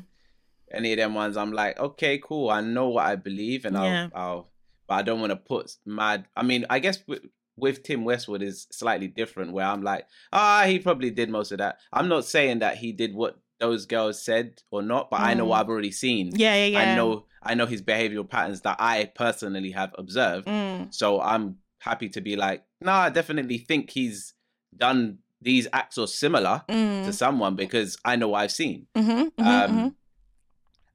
any 0.71 0.91
of 0.93 0.97
them 0.97 1.13
ones. 1.13 1.37
I'm 1.37 1.51
like, 1.53 1.79
okay, 1.79 2.17
cool. 2.19 2.49
I 2.49 2.61
know 2.61 2.89
what 2.89 3.05
I 3.05 3.15
believe, 3.15 3.65
and 3.65 3.77
I'll, 3.77 4.09
I'll 4.13 4.51
but 4.87 4.95
I 4.95 5.01
don't 5.03 5.19
want 5.19 5.31
to 5.31 5.35
put 5.35 5.75
mad. 5.85 6.25
I 6.35 6.43
mean, 6.43 6.65
I 6.69 6.79
guess 6.79 6.99
with, 7.07 7.21
with 7.55 7.83
Tim 7.83 8.03
Westwood 8.05 8.41
is 8.41 8.67
slightly 8.71 9.07
different, 9.07 9.53
where 9.53 9.65
I'm 9.65 9.83
like, 9.83 10.07
ah, 10.33 10.63
he 10.65 10.79
probably 10.79 11.11
did 11.11 11.29
most 11.29 11.51
of 11.51 11.59
that. 11.59 11.77
I'm 11.93 12.07
not 12.07 12.25
saying 12.25 12.59
that 12.59 12.77
he 12.77 12.91
did 12.91 13.13
what 13.13 13.37
those 13.59 13.85
girls 13.85 14.21
said 14.23 14.61
or 14.71 14.81
not, 14.81 15.09
but 15.11 15.19
I 15.21 15.33
know 15.33 15.45
Mm. 15.45 15.49
what 15.49 15.59
I've 15.59 15.69
already 15.69 15.91
seen. 15.91 16.31
yeah, 16.33 16.55
yeah, 16.55 16.65
yeah. 16.65 16.79
I 16.79 16.95
know, 16.95 17.25
I 17.43 17.53
know 17.55 17.65
his 17.65 17.81
behavioral 17.81 18.27
patterns 18.29 18.61
that 18.61 18.77
I 18.79 19.11
personally 19.13 19.71
have 19.71 19.93
observed. 19.97 20.47
Mm, 20.47 20.93
So 20.93 21.19
I'm 21.21 21.57
happy 21.79 22.09
to 22.09 22.21
be 22.21 22.35
like, 22.35 22.63
no, 22.81 22.91
I 22.93 23.09
definitely 23.09 23.57
think 23.57 23.89
he's 23.91 24.33
done 24.75 25.19
these 25.41 25.67
acts 25.73 25.97
or 25.97 26.07
similar 26.07 26.63
to 26.67 26.73
mm, 26.73 27.13
someone 27.13 27.55
because 27.55 27.97
I 28.05 28.15
know 28.15 28.29
what 28.29 28.39
I've 28.39 28.51
seen. 28.51 28.87
mhm, 28.97 29.31
mhm, 29.37 29.45
Um, 29.45 29.71
mhm. 29.71 29.95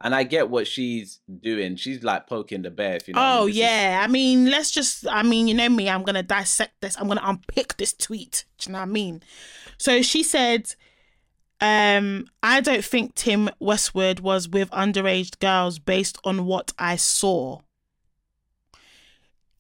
And 0.01 0.15
I 0.15 0.23
get 0.25 0.51
what 0.51 0.67
she's 0.67 1.21
doing. 1.41 1.77
She's 1.77 2.03
like 2.03 2.27
poking 2.27 2.63
the 2.63 2.71
bear. 2.71 2.97
If 2.97 3.09
you 3.09 3.15
know. 3.15 3.21
I 3.21 3.37
Oh 3.39 3.39
mean. 3.41 3.47
This 3.47 3.55
is- 3.55 3.61
yeah, 3.61 4.01
I 4.03 4.07
mean, 4.09 4.51
let's 4.51 4.71
just. 4.71 5.07
I 5.09 5.23
mean, 5.23 5.49
you 5.49 5.55
know 5.55 5.69
me. 5.69 5.89
I'm 5.89 6.03
gonna 6.03 6.23
dissect 6.23 6.81
this. 6.81 6.97
I'm 6.99 7.09
gonna 7.09 7.23
unpick 7.25 7.77
this 7.77 7.93
tweet. 7.95 8.45
Do 8.59 8.69
you 8.69 8.73
know 8.73 8.81
what 8.81 8.89
I 8.89 8.93
mean? 8.93 9.23
So 9.79 10.03
she 10.03 10.23
said, 10.23 10.75
um, 11.61 12.27
"I 12.43 12.61
don't 12.61 12.85
think 12.85 13.15
Tim 13.15 13.49
Westwood 13.61 14.21
was 14.21 14.49
with 14.49 14.69
underage 14.73 15.39
girls 15.39 15.79
based 15.79 16.19
on 16.25 16.45
what 16.45 16.73
I 16.79 16.97
saw." 16.97 17.61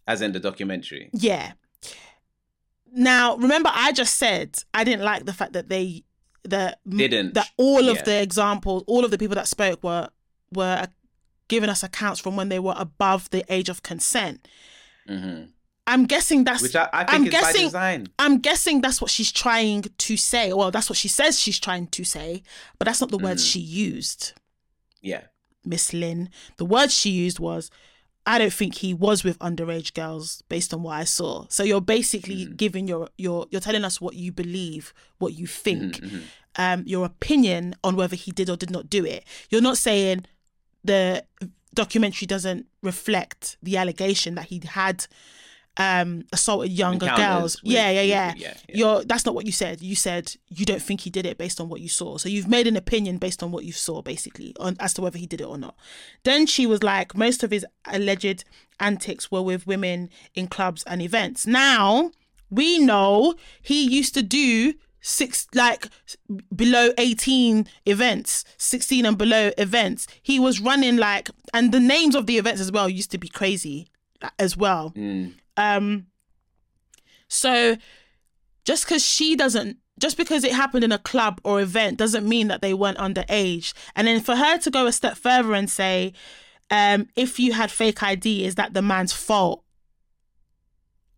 as 0.06 0.20
in 0.20 0.32
the 0.32 0.40
documentary. 0.40 1.08
Yeah. 1.14 1.52
Now, 2.92 3.36
remember, 3.36 3.70
I 3.72 3.92
just 3.92 4.16
said 4.18 4.58
I 4.74 4.84
didn't 4.84 5.02
like 5.04 5.24
the 5.24 5.32
fact 5.32 5.54
that 5.54 5.68
they 5.70 6.04
that 6.44 6.78
Didn't. 6.86 7.32
that 7.34 7.48
all 7.56 7.88
of 7.88 7.96
Yeah. 7.96 8.02
the 8.02 8.22
examples, 8.22 8.84
all 8.86 9.04
of 9.04 9.10
the 9.10 9.16
people 9.16 9.34
that 9.36 9.48
spoke 9.48 9.82
were 9.82 10.10
were 10.54 10.86
giving 11.48 11.68
us 11.68 11.82
accounts 11.82 12.20
from 12.20 12.36
when 12.36 12.48
they 12.48 12.58
were 12.58 12.74
above 12.76 13.28
the 13.30 13.44
age 13.52 13.68
of 13.68 13.82
consent. 13.82 14.48
hmm 15.06 15.42
I'm 15.86 16.06
guessing 16.06 16.44
that's 16.44 16.62
Which 16.62 16.74
I, 16.76 16.88
I 16.94 17.04
think 17.04 17.10
I'm 17.14 17.24
is 17.26 17.30
by 17.34 17.40
guessing- 17.40 17.66
design. 17.66 18.06
I'm 18.18 18.38
guessing 18.38 18.80
that's 18.80 19.02
what 19.02 19.10
she's 19.10 19.30
trying 19.30 19.82
to 19.82 20.16
say. 20.16 20.50
Well, 20.54 20.70
that's 20.70 20.88
what 20.88 20.96
she 20.96 21.08
says 21.08 21.38
she's 21.38 21.60
trying 21.60 21.88
to 21.88 22.04
say, 22.04 22.42
but 22.78 22.86
that's 22.86 23.02
not 23.02 23.10
the 23.10 23.18
words 23.18 23.44
Mhm. 23.44 23.50
she 23.52 23.60
used, 23.60 24.32
Yeah. 25.02 25.24
Miss 25.62 25.92
Lynn. 25.92 26.30
The 26.56 26.64
words 26.64 26.94
she 26.94 27.10
used 27.10 27.38
was, 27.38 27.70
I 28.24 28.38
don't 28.38 28.52
think 28.52 28.76
he 28.76 28.94
was 28.94 29.24
with 29.24 29.38
underage 29.40 29.92
girls 29.92 30.42
based 30.48 30.72
on 30.72 30.82
what 30.82 30.94
I 30.94 31.04
saw. 31.04 31.44
So 31.50 31.62
you're 31.62 31.82
basically 31.82 32.46
Mhm. 32.46 32.56
giving 32.56 32.88
your 32.88 33.10
your 33.18 33.46
you're 33.50 33.60
telling 33.60 33.84
us 33.84 34.00
what 34.00 34.14
you 34.14 34.32
believe, 34.32 34.94
what 35.18 35.34
you 35.34 35.46
think, 35.46 35.96
Mhm, 36.00 36.08
mhm. 36.10 36.22
um, 36.56 36.82
your 36.86 37.04
opinion 37.04 37.74
on 37.84 37.94
whether 37.96 38.16
he 38.16 38.30
did 38.30 38.48
or 38.48 38.56
did 38.56 38.70
not 38.70 38.88
do 38.88 39.04
it. 39.04 39.24
You're 39.50 39.60
not 39.60 39.76
saying 39.76 40.24
the 40.84 41.24
documentary 41.74 42.26
doesn't 42.26 42.66
reflect 42.82 43.56
the 43.62 43.76
allegation 43.76 44.36
that 44.36 44.46
he 44.46 44.60
had 44.64 45.06
um 45.76 46.24
assaulted 46.32 46.70
younger 46.70 47.06
girls. 47.16 47.60
with 47.62 47.72
Yeah, 47.72 47.90
yeah, 47.90 48.02
yeah. 48.02 48.34
yeah, 48.36 48.54
yeah. 48.68 48.76
You're 48.76 49.04
that's 49.04 49.26
not 49.26 49.34
what 49.34 49.44
you 49.44 49.52
said. 49.52 49.82
You 49.82 49.96
said 49.96 50.36
you 50.48 50.64
don't 50.64 50.80
think 50.80 51.00
he 51.00 51.10
did 51.10 51.26
it 51.26 51.36
based 51.36 51.60
on 51.60 51.68
what 51.68 51.80
you 51.80 51.88
saw. 51.88 52.16
So 52.16 52.28
you've 52.28 52.46
made 52.46 52.68
an 52.68 52.76
opinion 52.76 53.18
based 53.18 53.42
on 53.42 53.50
what 53.50 53.64
you 53.64 53.72
saw, 53.72 54.00
basically, 54.00 54.54
on 54.60 54.76
as 54.78 54.94
to 54.94 55.02
whether 55.02 55.18
he 55.18 55.26
did 55.26 55.40
it 55.40 55.48
or 55.48 55.58
not. 55.58 55.74
Then 56.22 56.46
she 56.46 56.64
was 56.66 56.84
like, 56.84 57.16
most 57.16 57.42
of 57.42 57.50
his 57.50 57.66
alleged 57.86 58.44
antics 58.78 59.30
were 59.32 59.42
with 59.42 59.66
women 59.66 60.10
in 60.34 60.46
clubs 60.46 60.84
and 60.84 61.02
events. 61.02 61.44
Now 61.46 62.12
we 62.50 62.78
know 62.78 63.34
he 63.60 63.84
used 63.84 64.14
to 64.14 64.22
do 64.22 64.74
six 65.06 65.46
like 65.54 65.88
below 66.56 66.90
18 66.96 67.66
events 67.84 68.42
16 68.56 69.04
and 69.04 69.18
below 69.18 69.50
events. 69.58 70.06
He 70.22 70.40
was 70.40 70.60
running 70.60 70.96
like 70.96 71.28
and 71.52 71.72
the 71.72 71.78
names 71.78 72.14
of 72.14 72.26
the 72.26 72.38
events 72.38 72.60
as 72.60 72.72
well 72.72 72.88
used 72.88 73.10
to 73.10 73.18
be 73.18 73.28
crazy 73.28 73.86
as 74.38 74.56
well. 74.56 74.94
Mm. 74.96 75.34
um 75.58 76.06
so 77.28 77.76
just 78.64 78.86
because 78.86 79.04
she 79.04 79.36
doesn't 79.36 79.76
just 80.00 80.16
because 80.16 80.42
it 80.42 80.52
happened 80.52 80.84
in 80.84 80.90
a 80.90 80.98
club 80.98 81.38
or 81.44 81.60
event 81.60 81.98
doesn't 81.98 82.26
mean 82.26 82.48
that 82.48 82.62
they 82.62 82.72
weren't 82.72 82.98
underage. 82.98 83.74
And 83.94 84.08
then 84.08 84.22
for 84.22 84.34
her 84.34 84.56
to 84.56 84.70
go 84.70 84.86
a 84.86 84.92
step 84.92 85.18
further 85.18 85.52
and 85.52 85.68
say 85.68 86.14
um 86.70 87.08
if 87.14 87.38
you 87.38 87.52
had 87.52 87.70
fake 87.70 88.02
id 88.02 88.46
is 88.46 88.54
that 88.54 88.72
the 88.72 88.80
man's 88.80 89.12
fault? 89.12 89.64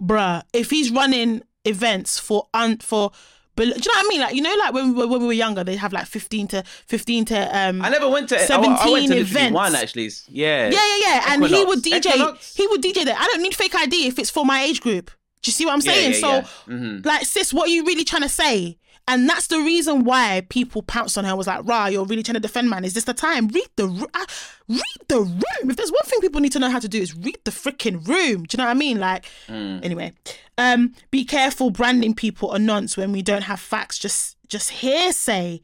Bruh 0.03 0.43
if 0.53 0.70
he's 0.70 0.91
running 0.91 1.43
events 1.64 2.18
for 2.18 2.49
un 2.53 2.78
for 2.78 3.12
but 3.57 3.64
do 3.64 3.68
you 3.70 3.74
know 3.74 3.80
what 3.98 4.04
I 4.04 4.09
mean? 4.09 4.20
Like 4.20 4.34
you 4.34 4.42
know, 4.42 4.54
like 4.59 4.72
when 4.74 4.88
we 4.92 4.94
were, 5.00 5.07
when 5.09 5.20
we 5.22 5.26
were 5.26 5.32
younger, 5.32 5.64
they 5.64 5.76
have 5.76 5.92
like 5.92 6.07
fifteen 6.07 6.46
to 6.48 6.62
fifteen 6.86 7.24
to 7.26 7.59
um. 7.59 7.82
I 7.82 7.88
never 7.88 8.09
went 8.09 8.28
to. 8.28 8.36
I, 8.38 8.42
I 8.42 8.46
17 8.46 8.92
went 8.92 9.09
to 9.09 9.16
events. 9.18 9.54
one 9.54 9.74
actually. 9.74 10.11
Yeah. 10.28 10.68
yeah, 10.68 10.78
yeah, 10.78 10.98
yeah, 11.00 11.24
and 11.28 11.46
he 11.46 11.64
would 11.64 11.82
DJ. 11.82 12.07
Equinox? 12.07 12.54
He 12.54 12.66
would 12.68 12.82
DJ 12.82 13.04
there. 13.04 13.16
I 13.18 13.26
don't 13.26 13.42
need 13.42 13.54
fake 13.54 13.74
ID 13.74 14.07
if 14.07 14.18
it's 14.18 14.30
for 14.30 14.44
my 14.46 14.62
age 14.62 14.80
group. 14.80 15.11
Do 15.42 15.48
you 15.48 15.52
see 15.52 15.64
what 15.64 15.72
I'm 15.74 15.80
saying? 15.80 16.12
yeah, 16.12 16.18
so, 16.18 16.28
yeah. 16.28 16.46
Mhm. 16.68 17.07
like, 17.07 17.24
sis, 17.24 17.54
what 17.54 17.68
are 17.68 17.72
you 17.72 17.84
really 17.84 18.04
trying 18.04 18.22
to 18.22 18.28
say? 18.28 18.78
And 19.09 19.28
that's 19.28 19.46
the 19.46 19.59
reason 19.59 20.02
why 20.04 20.44
people 20.48 20.82
pounced 20.82 21.16
on 21.16 21.24
her. 21.24 21.30
and 21.30 21.38
Was 21.38 21.46
like, 21.46 21.64
"Rah, 21.64 21.86
you're 21.86 22.04
really 22.04 22.24
trying 22.24 22.34
to 22.34 22.40
defend 22.40 22.68
man. 22.68 22.84
Is 22.84 22.94
this 22.94 23.04
the 23.04 23.14
time? 23.14 23.46
Read 23.48 23.68
the 23.76 23.84
uh, 24.14 24.24
read 24.68 24.82
the 25.09 25.20
room. 25.20 25.70
If 25.70 25.76
there's 25.76 25.92
one 25.92 26.02
thing 26.07 26.20
people 26.20 26.40
need 26.40 26.52
to 26.52 26.59
know 26.59 26.70
how 26.70 26.80
to 26.80 26.88
do 26.88 27.00
is 27.00 27.14
read 27.14 27.38
the 27.44 27.52
freaking 27.52 28.07
room. 28.07 28.44
Do 28.44 28.54
you 28.54 28.59
know 28.59 28.64
what 28.64 28.70
I 28.70 28.74
mean? 28.74 28.98
Like, 28.98 29.26
Mm. 29.48 29.84
anyway, 29.84 30.12
um, 30.59 30.92
be 31.12 31.24
careful 31.24 31.70
branding 31.70 32.14
people 32.14 32.52
a 32.52 32.59
nonce 32.59 32.96
when 32.96 33.12
we 33.12 33.22
don't 33.22 33.42
have 33.42 33.61
facts. 33.61 33.96
Just 33.98 34.36
just 34.48 34.70
hearsay, 34.70 35.61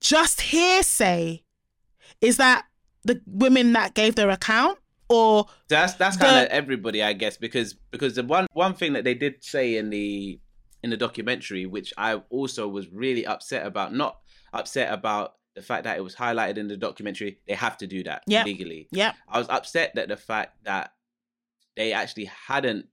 just 0.00 0.40
hearsay. 0.40 1.42
Is 2.20 2.38
that 2.38 2.64
the 3.04 3.20
women 3.26 3.72
that 3.74 3.94
gave 3.94 4.14
their 4.16 4.30
account 4.30 4.78
or 5.08 5.46
That's 5.68 5.94
that's 5.94 6.16
kind 6.16 6.44
of 6.44 6.50
everybody, 6.52 7.02
I 7.02 7.12
guess, 7.12 7.36
because 7.36 7.74
because 7.92 8.14
the 8.16 8.24
one 8.24 8.46
one 8.52 8.74
thing 8.74 8.94
that 8.94 9.04
they 9.04 9.14
did 9.14 9.44
say 9.44 9.76
in 9.76 9.90
the 9.90 10.38
in 10.82 10.90
the 10.90 10.96
documentary, 10.96 11.66
which 11.66 11.92
I 11.98 12.14
also 12.30 12.66
was 12.68 12.88
really 12.90 13.26
upset 13.26 13.66
about, 13.66 13.92
not 13.94 14.18
upset 14.52 14.92
about 14.92 15.34
the 15.54 15.62
fact 15.62 15.84
that 15.84 15.98
it 15.98 16.02
was 16.02 16.14
highlighted 16.14 16.56
in 16.58 16.68
the 16.68 16.76
documentary. 16.76 17.38
They 17.46 17.54
have 17.54 17.76
to 17.78 17.86
do 17.86 18.02
that 18.04 18.22
Yep. 18.26 18.46
legally. 18.46 18.88
yeah, 18.92 19.12
I 19.28 19.38
was 19.38 19.48
upset 19.48 19.94
that 19.96 20.08
the 20.08 20.16
fact 20.16 20.64
that 20.64 20.92
they 21.76 21.92
actually 21.92 22.26
hadn't 22.26 22.86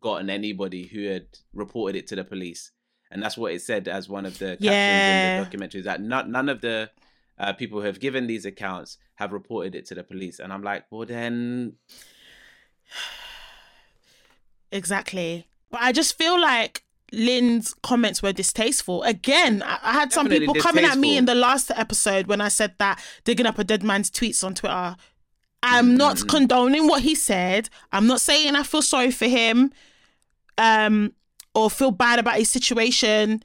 gotten 0.00 0.30
anybody 0.30 0.86
who 0.86 1.04
had 1.06 1.26
reported 1.52 1.98
it 1.98 2.06
to 2.08 2.16
the 2.16 2.24
police, 2.24 2.70
and 3.10 3.22
that's 3.22 3.36
what 3.36 3.52
it 3.52 3.62
said 3.62 3.88
as 3.88 4.08
one 4.08 4.26
of 4.26 4.38
the 4.38 4.56
captions 4.56 4.62
Yeah. 4.62 5.28
in 5.28 5.36
the 5.36 5.42
documentary. 5.44 5.80
Is 5.80 5.84
that 5.86 6.00
not, 6.00 6.28
none 6.28 6.48
of 6.48 6.60
the 6.60 6.90
uh, 7.38 7.52
people 7.52 7.80
who 7.80 7.86
have 7.86 8.00
given 8.00 8.26
these 8.26 8.44
accounts 8.46 8.96
have 9.16 9.32
reported 9.32 9.74
it 9.74 9.84
to 9.86 9.94
the 9.94 10.04
police, 10.04 10.38
and 10.38 10.52
I'm 10.52 10.62
like, 10.62 10.84
well 10.90 11.04
then, 11.06 11.74
exactly. 14.70 15.46
But 15.70 15.80
I 15.82 15.92
just 15.92 16.16
feel 16.16 16.40
like 16.40 16.83
Lynn's 17.14 17.74
comments 17.82 18.22
were 18.22 18.32
distasteful. 18.32 19.02
Again, 19.04 19.62
I, 19.62 19.78
I 19.82 19.92
had 19.92 20.12
some 20.12 20.26
Definitely 20.26 20.46
people 20.48 20.62
coming 20.62 20.84
at 20.84 20.98
me 20.98 21.16
in 21.16 21.24
the 21.24 21.34
last 21.34 21.70
episode 21.74 22.26
when 22.26 22.40
I 22.40 22.48
said 22.48 22.74
that 22.78 23.02
digging 23.24 23.46
up 23.46 23.58
a 23.58 23.64
dead 23.64 23.82
man's 23.82 24.10
tweets 24.10 24.42
on 24.44 24.54
Twitter. 24.54 24.96
I'm 25.62 25.96
not 25.96 26.16
Mhm. 26.16 26.28
condoning 26.28 26.86
what 26.88 27.02
he 27.02 27.14
said. 27.14 27.70
I'm 27.92 28.06
not 28.06 28.20
saying 28.20 28.54
I 28.54 28.62
feel 28.64 28.82
sorry 28.82 29.10
for 29.10 29.26
him, 29.26 29.72
um, 30.58 31.12
or 31.54 31.70
feel 31.70 31.90
bad 31.90 32.18
about 32.18 32.36
his 32.36 32.50
situation, 32.50 33.42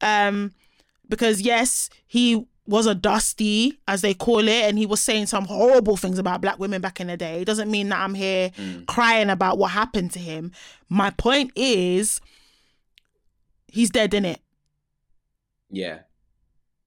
um, 0.00 0.52
because 1.08 1.40
yes, 1.40 1.90
he 2.06 2.44
was 2.66 2.86
a 2.86 2.94
dusty, 2.94 3.80
as 3.88 4.00
they 4.00 4.14
call 4.14 4.46
it, 4.46 4.62
and 4.64 4.78
he 4.78 4.86
was 4.86 5.00
saying 5.00 5.26
some 5.26 5.44
horrible 5.46 5.96
things 5.96 6.18
about 6.20 6.40
black 6.40 6.58
women 6.60 6.80
back 6.80 7.00
in 7.00 7.08
the 7.08 7.16
day. 7.16 7.40
It 7.42 7.46
doesn't 7.46 7.68
mean 7.70 7.88
that 7.88 7.98
I'm 7.98 8.14
here 8.14 8.50
Mm. 8.50 8.86
crying 8.86 9.28
about 9.28 9.58
what 9.58 9.72
happened 9.72 10.12
to 10.12 10.20
him. 10.20 10.52
My 10.88 11.10
point 11.10 11.50
is, 11.56 12.20
he's 13.72 13.90
dead 13.90 14.14
in 14.14 14.24
it. 14.24 14.40
yeah. 15.70 16.00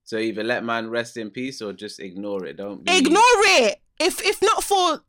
So 0.06 0.18
either 0.18 0.44
let 0.44 0.66
man 0.66 0.90
rest 0.90 1.16
in 1.16 1.30
peace 1.30 1.62
or 1.62 1.72
just 1.72 2.00
ignore 2.02 2.46
it. 2.46 2.58
Don't 2.58 2.84
be, 2.84 2.98
Ignore 2.98 3.22
it. 3.64 3.82
If 4.00 4.22
if 4.26 4.42
not 4.42 4.62
for 4.64 5.00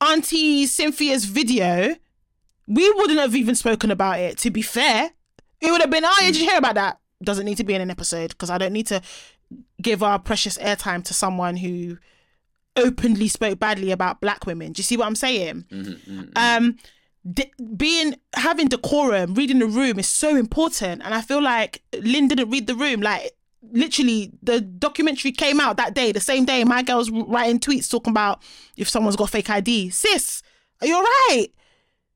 Auntie 0.00 0.64
Cynthia's 0.66 1.24
video, 1.24 1.96
we 2.68 2.90
wouldn't 2.92 3.18
have 3.18 3.34
even 3.34 3.56
spoken 3.56 3.90
about 3.90 4.20
it. 4.20 4.38
To 4.38 4.50
be 4.50 4.62
fair, 4.62 5.10
it 5.60 5.70
would 5.72 5.80
have 5.80 5.90
been, 5.90 6.04
oh, 6.04 6.16
did 6.20 6.36
you 6.38 6.48
hear 6.48 6.56
about 6.58 6.76
that? 6.76 7.00
Doesn't 7.22 7.44
need 7.44 7.56
to 7.56 7.64
be 7.64 7.74
in 7.74 7.80
an 7.80 7.90
episode 7.90 8.28
because 8.30 8.48
I 8.48 8.58
don't 8.58 8.72
need 8.72 8.86
to 8.88 9.02
give 9.80 10.02
our 10.04 10.20
precious 10.20 10.56
airtime 10.58 11.02
to 11.04 11.14
someone 11.14 11.56
who 11.56 11.98
openly 12.76 13.26
spoke 13.28 13.58
badly 13.58 13.90
about 13.90 14.20
black 14.20 14.46
women. 14.46 14.72
Do 14.72 14.80
you 14.80 14.84
see 14.84 14.96
what 14.96 15.06
I'm 15.06 15.16
saying? 15.16 15.66
Mm-hmm, 15.70 16.22
Um, 16.36 16.76
d- 17.30 17.52
being 17.76 18.16
having 18.34 18.68
decorum, 18.68 19.34
reading 19.34 19.58
the 19.60 19.66
room 19.66 19.98
is 19.98 20.08
so 20.08 20.36
important, 20.36 21.02
and 21.04 21.14
I 21.14 21.20
feel 21.22 21.42
like 21.42 21.82
Lynn 22.00 22.28
didn't 22.28 22.50
read 22.50 22.66
the 22.66 22.74
room. 22.74 23.00
Like 23.00 23.32
literally, 23.70 24.32
the 24.42 24.60
documentary 24.60 25.32
came 25.32 25.60
out 25.60 25.76
that 25.76 25.94
day, 25.94 26.12
the 26.12 26.20
same 26.20 26.44
day. 26.44 26.64
My 26.64 26.82
girl's 26.82 27.10
writing 27.10 27.60
tweets 27.60 27.90
talking 27.90 28.10
about 28.10 28.42
if 28.76 28.88
someone's 28.88 29.16
got 29.16 29.30
fake 29.30 29.50
ID. 29.50 29.90
Sis, 29.90 30.42
are 30.80 30.86
you 30.86 30.96
alright? 30.96 31.52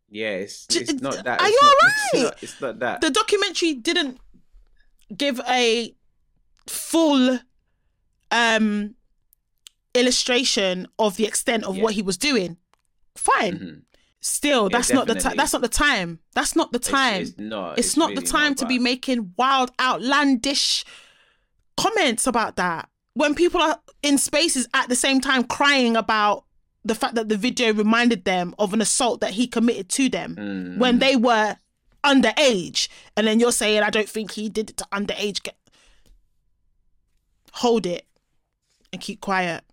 Yeah, 0.09 0.31
it's, 0.31 0.67
it's 0.71 1.01
not 1.03 1.25
that. 1.25 1.41
are 1.41 1.47
it's 1.49 1.61
you 1.61 1.69
alright? 1.69 1.93
It's 2.13 2.23
not, 2.23 2.43
it's 2.43 2.61
not 2.61 2.79
that. 2.81 3.01
the 3.01 3.11
documentary 3.11 3.75
didn't 3.75 4.19
give 5.17 5.41
a 5.49 5.95
full 6.67 7.39
um 8.33 8.95
illustration 9.95 10.87
of 10.99 11.17
the 11.17 11.25
extent 11.27 11.65
of 11.65 11.77
Yeah. 11.77 11.83
what 11.85 11.95
he 11.95 12.03
was 12.03 12.17
doing 12.17 12.57
fine 13.17 13.59
Mhm. 13.59 13.83
Still 14.21 14.65
Yeah, 14.65 14.79
that's 14.79 14.93
not 14.93 15.07
the 15.07 15.15
time 15.15 15.37
that's 15.37 15.53
not 15.53 15.63
the 15.63 15.69
time. 15.69 16.19
That's 16.35 16.57
not 16.57 16.73
the 16.73 16.79
time 16.79 17.23
It's, 17.23 17.39
not. 17.39 17.79
it's, 17.79 17.97
not 17.97 18.11
really 18.11 18.23
the 18.23 18.27
time 18.29 18.55
to 18.57 18.67
be 18.67 18.79
making 18.79 19.33
wild 19.37 19.71
outlandish 19.81 20.85
comments 21.77 22.27
about 22.27 22.57
that. 22.57 22.89
When 23.15 23.35
people 23.35 23.61
are 23.61 23.79
in 24.03 24.19
spaces 24.19 24.69
at 24.75 24.89
the 24.89 24.97
same 24.97 25.21
time 25.21 25.45
crying 25.45 25.97
about 25.97 26.45
the 26.85 26.95
fact 26.95 27.15
that 27.17 27.29
the 27.29 27.37
video 27.37 27.73
reminded 27.73 28.25
them 28.25 28.55
of 28.59 28.73
an 28.73 28.81
assault 28.81 29.21
that 29.21 29.33
he 29.33 29.47
committed 29.47 29.89
to 29.91 30.09
them 30.09 30.37
Mm, 30.37 30.79
when 30.79 30.99
they 30.99 31.17
were 31.17 31.57
underage. 32.05 32.89
And 33.17 33.27
then 33.27 33.41
you're 33.41 33.51
saying 33.53 33.83
i 33.83 33.91
don't 33.91 34.09
think 34.09 34.33
he 34.33 34.49
did 34.49 34.71
it 34.71 34.77
to 34.79 34.87
underage. 34.93 35.43
Get 35.43 35.57
hold 37.53 37.87
it 37.87 38.07
and 38.93 39.01
keep 39.01 39.21
quiet 39.21 39.65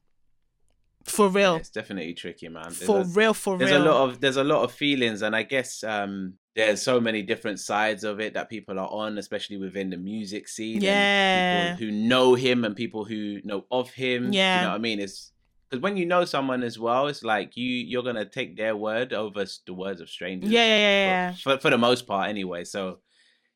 for 1.06 1.28
yeah, 1.28 1.36
real 1.38 1.56
it's 1.56 1.70
definitely 1.70 2.14
tricky, 2.14 2.47
man. 2.49 2.64
There's 2.66 2.84
for 2.84 3.01
a- 3.01 3.06
real 3.06 3.34
for 3.34 3.58
there's 3.58 3.72
real 3.72 3.80
There's 3.84 3.88
a 3.88 3.91
lot 3.93 4.10
of 4.10 4.20
there's 4.22 4.38
a 4.38 4.43
lot 4.43 4.64
of 4.64 4.72
feelings 4.72 5.22
and 5.22 5.36
i 5.36 5.43
guess 5.43 5.84
um 5.84 6.34
there's 6.56 6.82
so 6.82 7.01
many 7.01 7.22
different 7.24 7.60
sides 7.60 8.04
of 8.04 8.20
it 8.20 8.36
that 8.36 8.49
people 8.49 8.80
are 8.80 8.88
on 8.89 9.18
especially 9.18 9.58
within 9.58 9.89
the 9.89 9.97
music 9.97 10.47
scene 10.47 10.82
Yeah. 10.82 11.74
people 11.76 11.86
who 11.88 11.91
know 11.91 12.36
him 12.36 12.64
and 12.64 12.76
people 12.76 13.04
who 13.06 13.41
know 13.43 13.66
of 13.72 13.89
him 13.91 14.32
Yeah. 14.32 14.56
you 14.60 14.62
know 14.66 14.70
what 14.70 14.76
i 14.76 14.80
mean 14.80 14.99
it's 14.99 15.32
because 15.70 15.82
when 15.82 15.97
you 15.97 16.06
know 16.06 16.24
someone 16.26 16.62
as 16.64 16.78
well 16.80 17.08
it's 17.08 17.24
like 17.24 17.58
you 17.58 17.66
you're 17.68 18.04
gonna 18.04 18.26
take 18.26 18.56
their 18.56 18.76
word 18.78 19.12
over 19.14 19.45
the 19.66 19.74
words 19.74 19.99
of 20.01 20.10
strangers 20.10 20.51
yeah 20.51 20.66
yeah 20.66 20.78
yeah 20.78 21.06
yeah 21.30 21.34
for, 21.43 21.58
for 21.58 21.70
the 21.70 21.78
most 21.78 22.06
part 22.08 22.30
anyway 22.30 22.64
so 22.64 22.99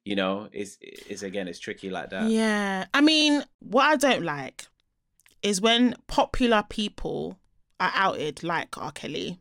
you 0.04 0.16
know 0.16 0.50
it's 0.52 0.78
it's 0.82 1.22
again 1.22 1.48
it's 1.48 1.60
tricky 1.60 1.89
like 1.89 2.10
that 2.12 2.30
Yeah. 2.30 2.86
I 2.93 3.02
mean, 3.02 3.43
what 3.60 3.84
I 3.84 3.95
don't 3.98 4.24
like 4.24 4.66
is 5.41 5.61
when 5.61 5.95
popular 6.07 6.63
people 6.67 7.39
are 7.79 7.91
outed, 7.93 8.43
like 8.43 8.77
R. 8.77 8.91
Kelly. 8.91 9.39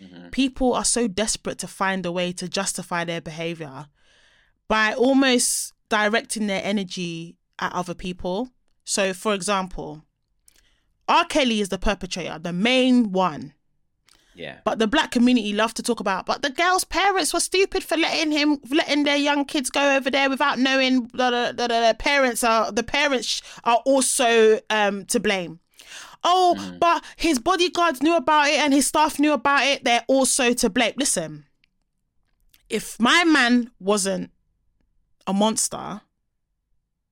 Mhm. 0.00 0.30
People 0.32 0.72
are 0.74 0.84
so 0.84 1.06
desperate 1.06 1.58
to 1.58 1.68
find 1.68 2.06
a 2.06 2.12
way 2.12 2.32
to 2.32 2.48
justify 2.48 3.04
their 3.04 3.20
behavior 3.20 3.88
by 4.66 4.94
almost 4.94 5.74
directing 5.88 6.46
their 6.46 6.64
energy 6.64 7.36
at 7.58 7.72
other 7.72 7.94
people. 7.94 8.50
So, 8.84 9.12
for 9.12 9.34
example, 9.34 10.04
R. 11.06 11.24
Kelly 11.26 11.60
is 11.60 11.68
the 11.68 11.78
perpetrator, 11.78 12.38
the 12.38 12.52
main 12.52 13.12
one. 13.12 13.54
Yeah 14.34 14.58
But 14.64 14.78
the 14.78 14.86
black 14.86 15.10
community 15.10 15.52
love 15.52 15.74
to 15.74 15.82
talk 15.82 16.00
about, 16.00 16.26
but 16.26 16.42
the 16.42 16.50
girl's 16.50 16.84
parents 16.84 17.32
were 17.34 17.40
stupid 17.40 17.82
for 17.84 17.96
letting 17.96 18.30
him, 18.32 18.58
letting 18.70 19.04
their 19.04 19.16
young 19.16 19.44
kids 19.44 19.70
go 19.70 19.96
over 19.96 20.10
there 20.10 20.30
without 20.30 20.58
knowing 20.58 21.08
that 21.14 21.30
the, 21.30 21.52
the, 21.56 21.68
the 21.68 21.96
parents 21.98 22.44
are, 22.44 22.70
the 22.72 22.82
parents 22.84 23.42
are 23.64 23.82
also 23.84 24.60
um, 24.70 25.04
to 25.06 25.18
blame. 25.20 25.60
Oh, 26.22 26.76
but 26.78 27.02
his 27.16 27.38
bodyguards 27.38 28.02
knew 28.02 28.14
about 28.14 28.48
it 28.48 28.60
and 28.60 28.72
his 28.74 28.86
staff 28.86 29.18
knew 29.18 29.32
about 29.32 29.64
it. 29.66 29.84
They're 29.84 30.04
also 30.06 30.52
to 30.52 30.68
blame. 30.70 30.92
Listen, 30.96 31.46
if 32.68 33.00
my 33.00 33.24
man 33.24 33.70
wasn't 33.80 34.30
a 35.26 35.32
monster 35.32 36.02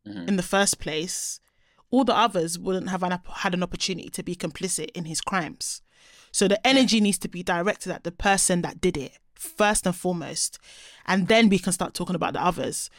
Mhm. 0.06 0.28
in 0.28 0.36
the 0.36 0.42
first 0.42 0.78
place, 0.78 1.40
all 1.90 2.04
the 2.04 2.14
others 2.16 2.58
wouldn't 2.58 2.88
have 2.90 3.02
an, 3.02 3.18
had 3.36 3.54
an 3.54 3.62
opportunity 3.62 4.08
to 4.10 4.22
be 4.22 4.34
complicit 4.36 4.90
in 4.94 5.04
his 5.06 5.20
crimes. 5.20 5.82
So 6.32 6.48
the 6.48 6.64
energy 6.66 7.00
needs 7.00 7.18
to 7.18 7.28
be 7.28 7.42
directed 7.42 7.92
at 7.92 8.04
the 8.04 8.12
person 8.12 8.62
that 8.62 8.80
did 8.80 8.96
it 8.96 9.18
first 9.34 9.86
and 9.86 9.94
foremost, 9.94 10.58
and 11.06 11.28
then 11.28 11.48
we 11.48 11.58
can 11.58 11.72
start 11.72 11.94
talking 11.94 12.16
about 12.16 12.32
the 12.32 12.44
others. 12.44 12.90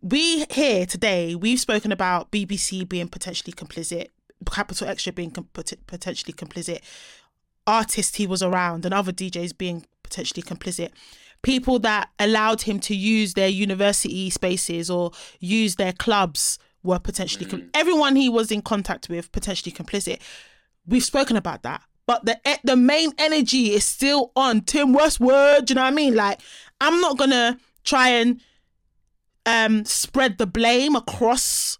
We 0.00 0.44
here 0.50 0.86
today 0.86 1.34
we've 1.34 1.58
spoken 1.58 1.90
about 1.90 2.30
BBC 2.30 2.88
being 2.88 3.08
potentially 3.08 3.52
complicit, 3.52 4.08
Capital 4.50 4.86
Xtra 4.86 5.14
being 5.14 5.32
com- 5.32 5.48
potentially 5.52 6.32
complicit, 6.32 6.80
artist 7.66 8.16
he 8.16 8.26
was 8.26 8.42
around, 8.42 8.84
and 8.84 8.94
other 8.94 9.12
DJs 9.12 9.58
being 9.58 9.84
potentially 10.02 10.42
complicit. 10.42 10.90
People 11.42 11.78
that 11.80 12.10
allowed 12.18 12.62
him 12.62 12.80
to 12.80 12.94
use 12.94 13.34
their 13.34 13.48
university 13.48 14.30
spaces 14.30 14.90
or 14.90 15.12
use 15.38 15.76
their 15.76 15.92
clubs 15.92 16.58
were 16.82 16.98
potentially 16.98 17.44
com- 17.44 17.62
mm. 17.62 17.70
everyone 17.74 18.16
he 18.16 18.28
was 18.28 18.50
in 18.50 18.62
contact 18.62 19.08
with 19.08 19.30
potentially 19.32 19.72
complicit. 19.72 20.20
We've 20.86 21.04
spoken 21.04 21.36
about 21.36 21.62
that, 21.62 21.82
but 22.08 22.24
the 22.24 22.40
the 22.64 22.74
main 22.74 23.12
energy 23.18 23.72
is 23.74 23.84
still 23.84 24.32
on 24.34 24.62
Tim 24.62 24.94
Westwood. 24.94 25.66
Do 25.66 25.72
you 25.72 25.74
know 25.76 25.82
what 25.82 25.92
I 25.92 25.94
mean? 25.94 26.14
Like, 26.14 26.40
I'm 26.80 27.00
not 27.02 27.18
gonna 27.18 27.58
try 27.84 28.08
and 28.08 28.40
um 29.44 29.84
spread 29.84 30.38
the 30.38 30.46
blame 30.46 30.96
across 30.96 31.78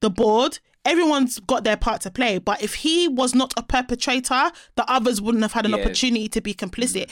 the 0.00 0.10
board. 0.10 0.58
Everyone's 0.84 1.38
got 1.38 1.62
their 1.62 1.76
part 1.76 2.00
to 2.02 2.10
play, 2.10 2.38
but 2.38 2.60
if 2.60 2.74
he 2.74 3.06
was 3.06 3.34
not 3.36 3.54
a 3.56 3.62
perpetrator, 3.62 4.50
the 4.74 4.90
others 4.90 5.20
wouldn't 5.20 5.42
have 5.44 5.52
had 5.52 5.64
an 5.64 5.72
Yeah. 5.72 5.78
opportunity 5.78 6.28
to 6.28 6.40
be 6.40 6.54
complicit. 6.54 7.08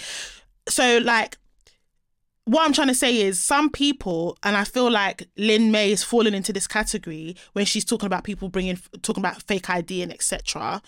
So, 0.69 0.99
like, 0.99 1.39
what 2.47 2.65
I'm 2.65 2.73
trying 2.73 2.89
to 2.89 2.95
say 2.95 3.21
is 3.21 3.39
some 3.39 3.71
people, 3.71 4.39
and 4.43 4.57
I 4.57 4.65
feel 4.65 4.91
like 4.91 5.29
Lynn 5.37 5.71
May 5.71 5.93
is 5.93 6.03
falling 6.03 6.35
into 6.35 6.53
this 6.53 6.67
category 6.67 7.37
when 7.53 7.65
she's 7.65 7.85
talking 7.85 8.07
about 8.07 8.25
people 8.25 8.49
bringing, 8.49 8.79
talking 9.03 9.23
about 9.23 9.43
fake 9.43 9.69
ID 9.71 10.03
and 10.03 10.13
etc. 10.13 10.81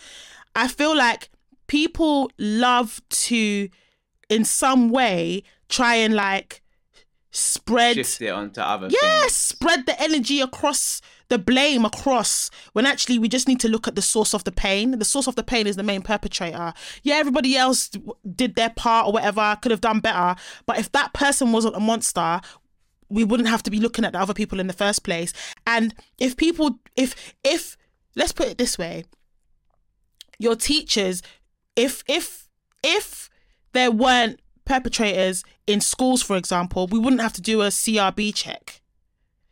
I 0.56 0.66
feel 0.68 0.96
like 0.96 1.30
people 1.68 2.30
love 2.38 3.00
to, 3.10 3.68
in 4.28 4.44
some 4.44 4.90
way, 4.90 5.44
try 5.68 5.94
and 5.94 6.14
like 6.14 6.62
spread 7.30 7.94
shift 7.94 8.22
it 8.22 8.30
onto 8.30 8.60
other 8.60 8.88
yeah, 8.90 9.20
things. 9.20 9.32
spread 9.34 9.86
the 9.86 10.00
energy 10.02 10.40
across 10.40 11.00
the 11.28 11.38
blame 11.38 11.84
across 11.84 12.50
when 12.72 12.86
actually 12.86 13.18
we 13.18 13.28
just 13.28 13.46
need 13.46 13.60
to 13.60 13.68
look 13.68 13.86
at 13.86 13.94
the 13.94 14.02
source 14.02 14.34
of 14.34 14.44
the 14.44 14.52
pain. 14.52 14.98
The 14.98 15.04
source 15.04 15.26
of 15.26 15.36
the 15.36 15.42
pain 15.42 15.66
is 15.66 15.76
the 15.76 15.82
main 15.82 16.02
perpetrator. 16.02 16.72
Yeah, 17.02 17.16
everybody 17.16 17.56
else 17.56 17.90
did 18.34 18.54
their 18.56 18.70
part 18.70 19.06
or 19.06 19.12
whatever, 19.12 19.56
could 19.60 19.70
have 19.70 19.82
done 19.82 20.00
better. 20.00 20.40
But 20.66 20.78
if 20.78 20.90
that 20.92 21.12
person 21.12 21.52
wasn't 21.52 21.76
a 21.76 21.80
monster, 21.80 22.40
we 23.10 23.24
wouldn't 23.24 23.48
have 23.48 23.62
to 23.64 23.70
be 23.70 23.78
looking 23.78 24.04
at 24.04 24.14
the 24.14 24.20
other 24.20 24.34
people 24.34 24.58
in 24.58 24.66
the 24.66 24.72
first 24.72 25.04
place. 25.04 25.32
And 25.66 25.94
if 26.18 26.36
people, 26.36 26.78
if, 26.96 27.34
if, 27.44 27.76
let's 28.16 28.32
put 28.32 28.48
it 28.48 28.58
this 28.58 28.78
way, 28.78 29.04
your 30.38 30.56
teachers, 30.56 31.22
if, 31.78 32.02
if, 32.08 32.48
if 32.82 33.30
there 33.72 33.90
weren't 33.90 34.40
perpetrators 34.64 35.44
in 35.66 35.80
schools, 35.80 36.22
for 36.22 36.36
example, 36.36 36.86
we 36.86 36.98
wouldn't 36.98 37.22
have 37.22 37.32
to 37.34 37.42
do 37.42 37.62
a 37.62 37.68
CRB 37.70 38.34
check 38.34 38.80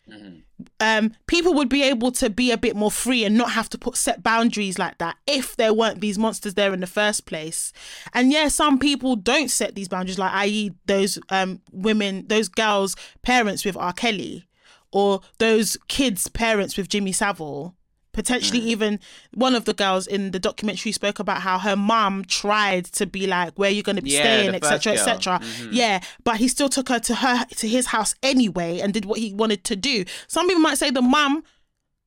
Mhm. 0.08 0.42
um, 0.78 1.12
people 1.26 1.52
would 1.54 1.68
be 1.68 1.82
able 1.82 2.12
to 2.12 2.30
be 2.30 2.52
a 2.52 2.56
bit 2.56 2.76
more 2.76 2.92
free 2.92 3.24
and 3.24 3.36
not 3.36 3.50
have 3.50 3.68
to 3.70 3.76
put 3.76 3.96
set 3.96 4.22
boundaries 4.22 4.78
like 4.78 4.98
that 4.98 5.16
if 5.26 5.56
there 5.56 5.74
weren't 5.74 6.00
these 6.00 6.16
monsters 6.16 6.54
there 6.54 6.72
in 6.72 6.78
the 6.80 6.86
first 6.86 7.26
place. 7.26 7.72
And 8.14 8.30
yeah, 8.30 8.46
some 8.46 8.78
people 8.78 9.16
don't 9.16 9.50
set 9.50 9.74
these 9.74 9.88
boundaries, 9.88 10.16
like 10.18 10.32
i.e., 10.32 10.70
those 10.86 11.18
um, 11.28 11.60
women, 11.72 12.24
those 12.28 12.48
girls' 12.48 12.94
parents 13.22 13.64
with 13.64 13.76
R. 13.76 13.92
Kelly, 13.92 14.46
or 14.92 15.22
those 15.38 15.76
kids' 15.88 16.28
parents 16.28 16.76
with 16.76 16.88
Jimmy 16.88 17.10
Savile. 17.12 17.74
Potentially, 18.16 18.60
even 18.60 18.98
one 19.34 19.54
of 19.54 19.66
the 19.66 19.74
girls 19.74 20.06
in 20.06 20.30
the 20.30 20.38
documentary 20.38 20.90
spoke 20.90 21.18
about 21.18 21.42
how 21.42 21.58
her 21.58 21.76
mom 21.76 22.24
tried 22.24 22.86
to 22.86 23.06
be 23.06 23.26
like, 23.26 23.58
"Where 23.58 23.70
you're 23.70 23.82
going 23.82 23.96
to 23.96 24.02
be 24.02 24.10
Yeah, 24.12 24.20
staying, 24.22 24.54
etc., 24.54 24.94
etc." 24.94 25.38
Mhm. 25.38 25.68
Yeah, 25.72 26.00
but 26.24 26.38
he 26.38 26.48
still 26.48 26.70
took 26.70 26.88
her 26.88 26.98
to 26.98 27.14
her 27.16 27.44
to 27.44 27.68
his 27.68 27.86
house 27.86 28.14
anyway 28.22 28.80
and 28.80 28.92
did 28.94 29.04
what 29.04 29.18
he 29.18 29.32
wanted 29.34 29.64
to 29.64 29.76
do. 29.76 30.04
Some 30.28 30.48
people 30.48 30.62
might 30.62 30.78
say 30.78 30.90
the 30.90 31.02
mom 31.02 31.44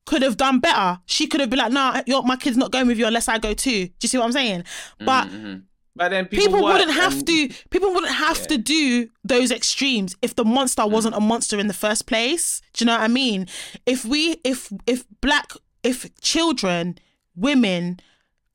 could 0.06 0.22
have 0.22 0.36
done 0.36 0.58
better. 0.58 0.98
She 1.06 1.28
could 1.28 1.40
have 1.40 1.48
been 1.50 1.60
like, 1.60 1.70
"Nah, 1.72 2.02
your, 2.06 2.22
my 2.24 2.34
kid's 2.36 2.56
not 2.56 2.72
going 2.72 2.88
with 2.88 2.98
you 2.98 3.06
unless 3.06 3.28
I 3.28 3.38
go 3.38 3.54
too." 3.54 3.86
Do 3.86 3.92
you 4.02 4.08
see 4.08 4.18
what 4.18 4.24
I'm 4.24 4.32
saying? 4.32 4.64
But 4.98 5.28
Mhm. 5.28 5.62
But 5.96 6.10
then 6.10 6.26
people, 6.26 6.46
people 6.46 6.62
wouldn't 6.62 6.92
have 6.92 7.12
and- 7.18 7.26
to. 7.26 7.48
People 7.70 7.92
wouldn't 7.92 8.12
have 8.14 8.46
to 8.46 8.56
do 8.56 9.08
those 9.24 9.50
extremes 9.50 10.16
if 10.22 10.34
the 10.34 10.44
monster 10.44 10.82
Mm. 10.82 10.90
wasn't 10.90 11.14
a 11.16 11.20
monster 11.20 11.58
in 11.58 11.66
the 11.66 11.74
first 11.74 12.06
place. 12.06 12.62
Do 12.74 12.82
you 12.82 12.86
know 12.86 12.92
what 12.92 13.02
I 13.02 13.08
mean? 13.08 13.46
If 13.86 14.04
we, 14.04 14.36
if 14.44 14.72
if 14.86 15.04
black, 15.20 15.52
if 15.82 16.08
children, 16.20 16.98
women 17.34 18.00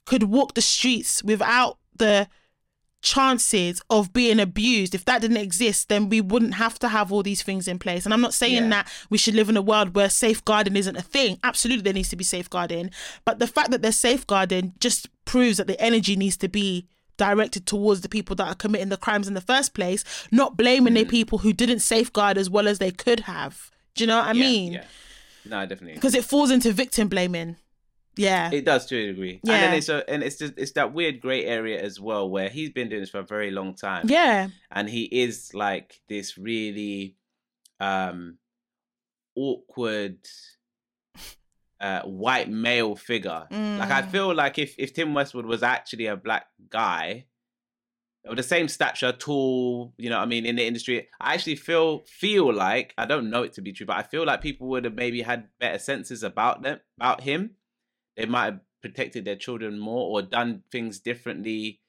could 0.05 0.23
walk 0.23 0.53
the 0.53 0.61
streets 0.61 1.23
without 1.23 1.77
the 1.95 2.27
chances 3.01 3.81
of 3.91 4.11
being 4.13 4.39
abused 4.39 4.95
if 4.95 5.05
that 5.05 5.21
didn't 5.21 5.37
exist 5.37 5.89
then 5.89 6.09
we 6.09 6.19
wouldn't 6.19 6.55
have 6.55 6.79
to 6.79 6.87
have 6.87 7.11
all 7.11 7.21
these 7.21 7.43
things 7.43 7.67
in 7.67 7.77
place 7.77 8.03
and 8.03 8.11
i'm 8.11 8.21
not 8.21 8.33
saying 8.33 8.63
Yeah. 8.63 8.69
that 8.69 8.91
we 9.11 9.19
should 9.19 9.35
live 9.35 9.47
in 9.47 9.55
a 9.55 9.61
world 9.61 9.95
where 9.95 10.09
safeguarding 10.09 10.75
isn't 10.75 10.95
a 10.95 11.03
thing 11.03 11.37
absolutely 11.43 11.83
there 11.83 11.93
needs 11.93 12.09
to 12.09 12.15
be 12.15 12.23
safeguarding 12.23 12.89
but 13.23 13.37
the 13.37 13.45
fact 13.45 13.69
that 13.69 13.83
there's 13.83 13.95
safeguarding 13.95 14.73
just 14.79 15.07
proves 15.23 15.57
that 15.57 15.67
the 15.67 15.79
energy 15.79 16.15
needs 16.15 16.35
to 16.37 16.47
be 16.47 16.87
directed 17.17 17.67
towards 17.67 18.01
the 18.01 18.09
people 18.09 18.35
that 18.37 18.47
are 18.47 18.55
committing 18.55 18.89
the 18.89 18.97
crimes 18.97 19.27
in 19.27 19.35
the 19.35 19.41
first 19.41 19.75
place 19.75 20.03
not 20.31 20.57
blaming 20.57 20.93
Mm. 20.93 20.97
the 20.97 21.05
people 21.05 21.37
who 21.39 21.53
didn't 21.53 21.81
safeguard 21.81 22.39
as 22.39 22.49
well 22.49 22.67
as 22.67 22.79
they 22.79 22.91
could 22.91 23.19
have 23.21 23.69
do 23.93 24.03
you 24.03 24.07
know 24.07 24.17
what 24.17 24.25
i 24.29 24.31
Yeah, 24.31 24.41
mean 24.47 24.73
yeah. 24.73 24.83
No, 25.45 25.65
definitely. 25.65 25.93
because 25.95 26.15
it 26.15 26.25
falls 26.25 26.51
into 26.51 26.71
victim 26.73 27.07
blaming 27.07 27.55
yeah 28.17 28.49
It 28.51 28.63
does 28.65 28.85
to 28.87 28.95
a 28.97 29.07
degree. 29.07 29.41
And 29.43 29.49
Yeah. 29.51 29.59
then 29.59 29.73
it's 29.73 29.89
a, 29.89 30.09
and 30.09 30.23
it's 30.23 30.37
just, 30.37 30.53
it's 30.57 30.71
that 30.73 30.93
weird 30.93 31.19
grey 31.19 31.43
area 31.45 31.81
as 31.81 31.99
well 31.99 32.29
where 32.29 32.47
he's 32.49 32.69
been 32.69 32.87
doing 32.89 33.01
this 33.01 33.09
for 33.09 33.19
a 33.19 33.25
very 33.25 33.51
long 33.51 33.75
time. 33.75 34.07
yeah 34.09 34.47
And 34.71 34.89
he 34.89 35.03
is 35.03 35.53
like 35.53 35.99
this 36.07 36.37
really 36.37 37.17
um 37.81 38.37
awkward 39.35 40.17
uh 41.81 42.01
white 42.03 42.49
male 42.49 42.95
figure. 42.95 43.47
Like 43.51 43.91
I 43.91 44.01
Mm. 44.03 44.11
feel 44.11 44.33
like 44.33 44.57
if 44.57 44.75
if 44.77 44.93
Tim 44.93 45.13
Westwood 45.13 45.45
was 45.45 45.61
actually 45.61 46.05
a 46.05 46.15
black 46.15 46.47
guy 46.69 47.25
of 48.25 48.35
the 48.37 48.43
same 48.43 48.67
stature, 48.67 49.11
tall, 49.11 49.93
you 49.97 50.09
know, 50.09 50.17
what 50.17 50.23
I 50.23 50.25
mean, 50.25 50.45
in 50.45 50.55
the 50.55 50.65
industry, 50.65 51.07
I 51.21 51.33
actually 51.35 51.55
feel 51.57 51.99
feel 52.07 52.53
like 52.53 52.93
I 52.97 53.05
don't 53.05 53.29
know 53.29 53.43
it 53.43 53.53
to 53.53 53.61
be 53.61 53.71
true, 53.73 53.85
but 53.85 53.97
I 53.97 54.03
feel 54.03 54.25
like 54.25 54.41
people 54.41 54.67
would 54.69 54.85
have 54.85 54.95
maybe 54.95 55.21
had 55.21 55.47
better 55.59 55.77
senses 55.79 56.23
about 56.23 56.61
them, 56.63 56.79
about 56.97 57.21
him. 57.21 57.51
They 58.17 58.25
might 58.25 58.45
have 58.45 58.59
protected 58.81 59.25
their 59.25 59.35
children 59.35 59.77
more 59.79 60.09
or 60.09 60.21
done 60.21 60.63
things 60.71 60.99
differently. 60.99 61.81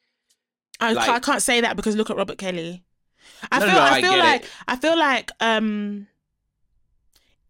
I, 0.80 0.93
Like- 0.93 1.07
ca- 1.07 1.14
I 1.14 1.20
can't 1.20 1.43
say 1.43 1.61
that 1.62 1.76
because 1.76 1.97
look 1.97 2.11
at 2.11 2.16
Robert 2.16 2.39
Kelly. 2.39 2.84
I 3.51 3.59
No, 3.59 3.66
feel 3.66 3.74
no, 3.74 3.80
I 3.80 3.91
I 3.97 4.01
feel 4.03 4.18
like 4.18 4.43
it. 4.43 4.51
I 4.68 4.76
feel 4.76 4.99
like 4.99 5.30
um 5.41 6.07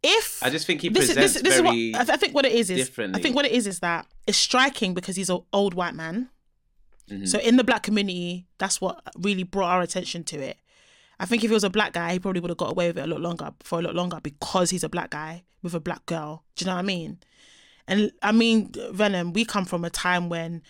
if 0.03 0.43
I 0.43 0.51
just 0.51 0.67
think 0.67 0.81
he 0.83 0.89
this 0.89 1.09
is 1.09 1.15
presents 1.15 1.35
this, 1.35 1.43
this 1.43 1.55
is 1.57 1.63
what 1.63 1.73
I, 1.73 1.75
th- 1.75 2.09
I 2.11 2.17
think 2.17 2.35
what 2.35 2.47
it 2.47 2.53
is 2.53 2.71
is 2.71 2.91
I 2.99 3.19
think 3.19 3.35
what 3.35 3.45
it 3.45 3.53
is 3.53 3.67
is 3.67 3.81
that 3.81 4.07
it's 4.27 4.39
striking 4.39 4.95
because 4.95 5.17
he's 5.17 5.31
an 5.31 5.41
old 5.53 5.75
white 5.75 5.95
man. 5.95 6.29
Mhm. 7.11 7.29
So 7.29 7.39
in 7.39 7.57
the 7.57 7.65
black 7.65 7.83
community, 7.83 8.47
that's 8.59 8.81
what 8.81 9.01
really 9.19 9.43
brought 9.45 9.71
our 9.71 9.83
attention 9.83 10.25
to 10.25 10.37
it. 10.39 10.59
I 11.19 11.25
think 11.25 11.45
if 11.45 11.51
he 11.51 11.55
was 11.55 11.65
a 11.65 11.71
black 11.71 11.93
guy, 11.95 12.13
he 12.13 12.19
probably 12.19 12.41
would 12.41 12.51
have 12.51 12.59
got 12.59 12.71
away 12.73 12.89
with 12.89 12.99
it 12.99 13.05
a 13.05 13.07
lot 13.07 13.21
longer 13.21 13.51
for 13.63 13.79
a 13.79 13.83
lot 13.83 13.95
longer 13.95 14.19
because 14.23 14.71
he's 14.71 14.85
a 14.85 14.89
black 14.89 15.11
guy 15.11 15.45
with 15.63 15.75
a 15.75 15.81
black 15.81 16.05
girl. 16.07 16.45
Do 16.57 16.65
you 16.65 16.67
know 16.71 16.75
what 16.75 16.81
I 16.81 16.87
mean? 16.87 17.19
And 17.89 18.11
I 18.23 18.33
mean, 18.33 18.71
Venxm, 18.73 19.33
we 19.33 19.45
come 19.45 19.65
from 19.65 19.85
a 19.85 19.91
time 19.91 20.29
when 20.29 20.63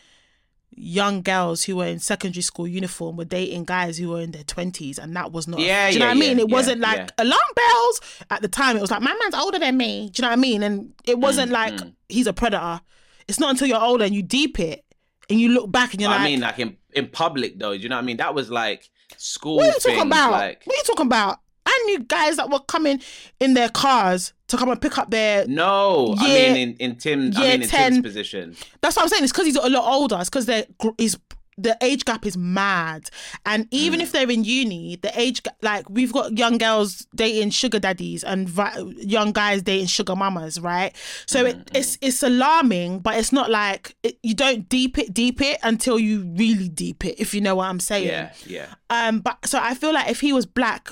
young 0.79 1.23
girls 1.23 1.65
who 1.65 1.77
were 1.77 1.87
in 1.87 1.99
secondary 1.99 2.43
school 2.43 2.67
uniform 2.69 3.17
were 3.17 3.25
dating 3.25 3.65
guys 3.65 3.97
who 3.99 4.11
were 4.11 4.21
in 4.21 4.33
their 4.33 4.45
twenties, 4.45 4.99
and 4.99 5.17
that 5.17 5.33
was 5.33 5.49
not. 5.49 5.61
Yeah, 5.61 5.89
do 5.89 5.95
you 5.95 5.99
know 6.01 6.05
yeah, 6.07 6.11
what 6.11 6.17
I 6.17 6.21
mean? 6.21 6.37
yeah, 6.39 6.43
It 6.45 6.51
wasn't 6.51 6.81
yeah, 6.83 6.93
like 6.93 7.11
alarm 7.19 7.41
bells 7.55 8.01
at 8.31 8.43
the 8.43 8.49
time. 8.49 8.77
It 8.77 8.81
was 8.83 8.91
like 8.91 9.01
my 9.03 9.17
man's 9.21 9.35
older 9.35 9.59
than 9.59 9.77
me. 9.77 10.11
Do 10.13 10.21
you 10.21 10.23
know 10.23 10.29
what 10.29 10.39
I 10.39 10.41
mean? 10.41 10.63
And 10.63 10.93
it 11.05 11.19
wasn't 11.19 11.51
Mm, 11.51 11.55
like 11.55 11.75
mm. 11.75 11.95
he's 12.09 12.27
a 12.27 12.33
predator. 12.33 12.81
It's 13.27 13.41
not 13.41 13.51
until 13.51 13.67
you're 13.69 13.81
older 13.83 14.05
and 14.05 14.15
you 14.15 14.23
deep 14.23 14.61
it 14.61 14.85
and 15.29 15.41
you 15.41 15.49
look 15.51 15.71
back 15.71 15.93
and 15.93 16.01
you're 16.01 16.11
like, 16.11 16.21
I 16.21 16.25
mean, 16.25 16.41
like 16.41 16.59
in, 16.59 16.77
in 16.93 17.09
public 17.09 17.59
though, 17.59 17.77
do 17.77 17.83
you 17.83 17.89
know 17.89 17.97
what 17.97 18.03
I 18.03 18.07
mean? 18.07 18.17
That 18.19 18.35
was 18.35 18.51
like 18.51 18.89
school 19.17 19.57
what 19.57 19.65
are 19.65 19.67
you 19.67 19.73
things. 19.73 19.85
talking 19.85 20.01
about? 20.09 20.33
Like 20.33 20.63
What 20.65 20.75
are 20.75 20.79
you 20.79 20.85
talking 20.85 21.07
about? 21.07 21.39
I 21.69 21.83
knew 21.87 21.99
guys 22.01 22.37
that 22.37 22.49
were 22.49 22.61
coming 22.61 23.01
in 23.41 23.55
their 23.55 23.69
cars 23.69 24.33
to 24.49 24.57
come 24.57 24.69
and 24.71 24.81
pick 24.81 24.99
up 24.99 25.11
their. 25.11 25.47
no, 25.49 26.15
I 26.19 26.25
mean 26.29 26.57
in 26.57 26.75
in 26.77 26.97
Tim, 26.97 27.33
I 27.37 27.41
mean 27.41 27.63
in 27.63 27.69
10. 27.69 27.93
Tim's 27.93 28.03
position. 28.03 28.57
That's 28.81 28.95
what 28.97 29.03
I'm 29.03 29.09
saying. 29.09 29.25
It's 29.25 29.33
because 29.33 29.47
he's 29.47 29.57
a 29.57 29.69
lot 29.69 29.85
older. 29.93 30.17
It's 30.21 30.31
because 30.31 30.47
they're 30.47 30.67
gr- 30.79 30.91
is 30.99 31.19
the 31.59 31.75
age 31.81 32.05
gap 32.05 32.27
is 32.27 32.37
mad, 32.37 33.09
and 33.47 33.67
even 33.71 34.01
Mm. 34.01 34.03
if 34.03 34.13
they're 34.13 34.31
in 34.31 34.45
uni, 34.45 34.97
the 34.97 35.11
age 35.19 35.41
like 35.63 35.89
we've 35.89 36.13
got 36.13 36.37
young 36.37 36.59
girls 36.59 37.07
dating 37.15 37.49
sugar 37.49 37.79
daddies 37.79 38.23
and 38.23 38.47
vi- 38.49 38.79
young 38.99 39.33
guys 39.33 39.63
dating 39.63 39.87
sugar 39.87 40.15
mamas, 40.15 40.61
right? 40.61 40.95
So 41.25 41.45
Mm-hmm. 41.45 41.63
it's 41.75 41.97
it's 42.03 42.23
alarming, 42.23 42.99
but 42.99 43.17
it's 43.17 43.33
not 43.33 43.51
like 43.51 43.97
it, 44.03 44.19
you 44.23 44.35
don't 44.35 44.69
deep 44.69 44.99
it 44.99 45.15
deep 45.15 45.41
it 45.41 45.59
until 45.63 45.99
you 45.99 46.25
really 46.37 46.69
deep 46.69 47.05
it, 47.07 47.15
if 47.19 47.33
you 47.33 47.41
know 47.41 47.55
what 47.55 47.69
I'm 47.69 47.81
saying. 47.81 48.09
Yeah, 48.09 48.33
yeah. 48.45 48.67
Um, 48.91 49.21
but 49.21 49.39
so 49.47 49.59
I 49.59 49.75
feel 49.75 49.95
like 49.95 50.11
if 50.11 50.21
he 50.21 50.35
was 50.35 50.45
black, 50.45 50.91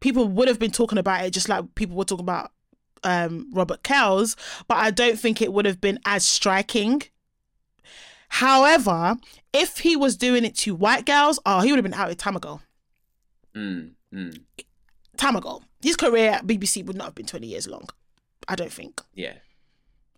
people 0.00 0.28
would 0.28 0.48
have 0.48 0.58
been 0.58 0.70
talking 0.70 0.98
about 0.98 1.24
it 1.24 1.30
just 1.32 1.48
like 1.48 1.74
people 1.74 1.96
were 1.96 2.04
talking 2.04 2.24
about 2.24 2.52
um 3.04 3.50
Robert 3.52 3.82
Kells, 3.82 4.34
but 4.66 4.78
I 4.78 4.90
don't 4.90 5.18
think 5.18 5.42
it 5.42 5.52
would 5.52 5.66
have 5.66 5.80
been 5.80 5.98
as 6.06 6.24
striking. 6.24 7.02
However, 8.28 9.16
if 9.52 9.78
he 9.78 9.96
was 9.96 10.16
doing 10.16 10.44
it 10.44 10.54
to 10.58 10.74
white 10.74 11.06
girls, 11.06 11.38
oh, 11.46 11.60
he 11.60 11.72
would 11.72 11.76
have 11.78 11.84
been 11.84 11.94
out 11.94 12.10
a 12.10 12.14
time 12.14 12.36
ago. 12.36 12.60
Mm, 13.54 13.92
mm, 14.12 14.40
Time 15.16 15.36
ago. 15.36 15.62
His 15.80 15.96
career 15.96 16.32
at 16.32 16.46
BBC 16.46 16.84
would 16.84 16.96
not 16.96 17.04
have 17.06 17.14
been 17.14 17.26
20 17.26 17.46
years 17.46 17.66
long. 17.66 17.88
I 18.48 18.54
don't 18.54 18.72
think. 18.72 19.00
yeah. 19.14 19.34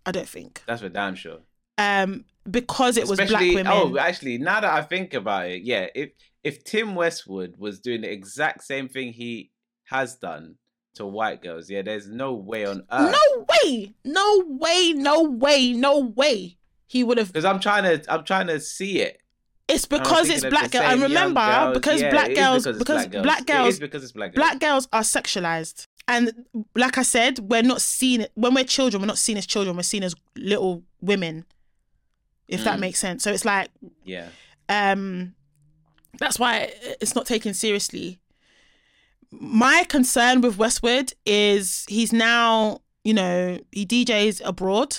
I 0.05 0.11
don't 0.11 0.27
think. 0.27 0.63
That's 0.65 0.81
for 0.81 0.89
damn 0.89 1.13
sure. 1.13 1.39
Um, 1.77 2.25
because 2.49 2.97
it 2.97 3.07
was 3.07 3.19
black 3.19 3.41
women. 3.41 3.67
oh, 3.67 3.97
actually, 3.97 4.37
now 4.39 4.59
that 4.61 4.71
I 4.73 4.81
think 4.81 5.13
about 5.13 5.49
it, 5.49 5.61
yeah, 5.63 5.87
if 5.93 6.11
if 6.43 6.63
Tim 6.63 6.95
Westwood 6.95 7.55
was 7.57 7.79
doing 7.79 8.01
the 8.01 8.11
exact 8.11 8.63
same 8.63 8.87
thing 8.87 9.13
he 9.13 9.51
has 9.83 10.15
done 10.15 10.55
to 10.95 11.05
white 11.05 11.43
girls, 11.43 11.69
yeah, 11.69 11.81
there's 11.83 12.07
no 12.07 12.33
way 12.33 12.65
on 12.65 12.83
earth. 12.91 13.11
no 13.13 13.45
way, 13.63 13.93
no 14.03 14.43
way, 14.47 14.93
no 14.95 15.23
way, 15.23 15.73
no 15.73 15.99
way. 15.99 16.57
He 16.89 17.03
would 17.03 17.19
have 17.19 17.27
Because 17.31 17.45
I'm 17.45 17.59
trying 17.59 17.83
to, 17.83 18.11
I'm 18.11 18.23
trying 18.23 18.47
to 18.47 18.59
see 18.59 18.99
it. 18.99 19.21
It's 19.67 19.85
because 19.85 20.27
it's 20.27 20.43
black 20.43 20.71
the 20.71 20.79
girls. 20.79 20.91
And 20.91 21.01
remember, 21.03 21.39
girls. 21.39 21.73
because 21.75 22.01
Yeah, 22.01 22.09
black 22.09 22.33
girls, 22.33 22.65
because, 22.65 22.77
because 22.79 23.05
black 23.23 23.45
girls, 23.45 23.77
because 23.79 24.01
it's 24.03 24.11
black 24.11 24.33
girls. 24.33 24.35
black 24.47 24.59
girls 24.59 24.87
are 24.91 25.03
sexualized. 25.03 25.85
And 26.07 26.33
like 26.75 26.97
I 26.97 27.03
said, 27.03 27.37
we're 27.37 27.61
not 27.61 27.79
seen 27.79 28.25
when 28.33 28.55
we're 28.55 28.63
children. 28.63 29.01
We're 29.03 29.05
not 29.07 29.19
seen 29.19 29.37
as 29.37 29.45
children. 29.45 29.75
We're 29.75 29.83
seen 29.83 30.01
as 30.01 30.15
little 30.35 30.81
women, 30.99 31.45
if 32.47 32.63
that 32.63 32.77
Mm. 32.77 32.81
makes 32.81 32.97
sense. 32.97 33.23
So 33.23 33.31
it's 33.31 33.45
like, 33.45 33.69
Yeah. 34.03 34.29
um, 34.67 35.35
that's 36.17 36.39
why 36.39 36.73
it's 36.99 37.13
not 37.13 37.27
taken 37.27 37.53
seriously. 37.53 38.19
My 39.31 39.83
concern 39.87 40.41
with 40.41 40.57
Westwood 40.57 41.13
is 41.27 41.85
he's 41.87 42.11
now, 42.11 42.81
you 43.03 43.13
know, 43.13 43.59
he 43.71 43.85
DJs 43.85 44.41
abroad, 44.43 44.97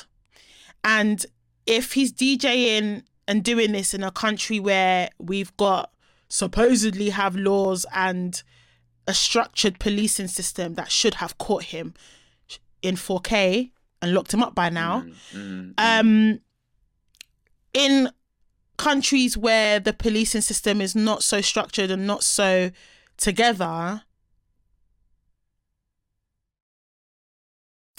and 0.85 1.27
if 1.67 1.93
he's 1.93 2.13
DJing 2.13 3.03
and 3.29 3.45
doing 3.45 3.73
this 3.73 3.95
in 3.95 4.03
a 4.03 4.11
country 4.11 4.59
where 4.59 5.09
we've 5.19 5.57
got 5.57 5.93
supposedly 6.29 7.11
have 7.11 7.37
laws 7.37 7.87
and 7.95 8.43
a 9.07 9.15
structured 9.15 9.79
policing 9.79 10.29
system 10.29 10.75
that 10.75 10.91
should 10.91 11.15
have 11.15 11.39
caught 11.39 11.65
him 11.65 11.95
in 12.83 12.95
4K 12.97 13.71
and 14.01 14.15
locked 14.15 14.33
him 14.33 14.43
up 14.43 14.55
by 14.55 14.69
now. 14.71 15.03
Mm, 15.03 15.15
mm, 15.35 15.75
mm. 15.75 16.01
Um, 16.01 16.41
in 17.73 18.11
countries 18.77 19.37
where 19.37 19.79
the 19.79 19.93
policing 19.93 20.41
system 20.41 20.81
is 20.81 20.95
not 20.95 21.23
so 21.23 21.41
structured 21.41 21.91
and 21.91 22.07
not 22.07 22.25
so 22.25 22.71
together, 23.17 24.03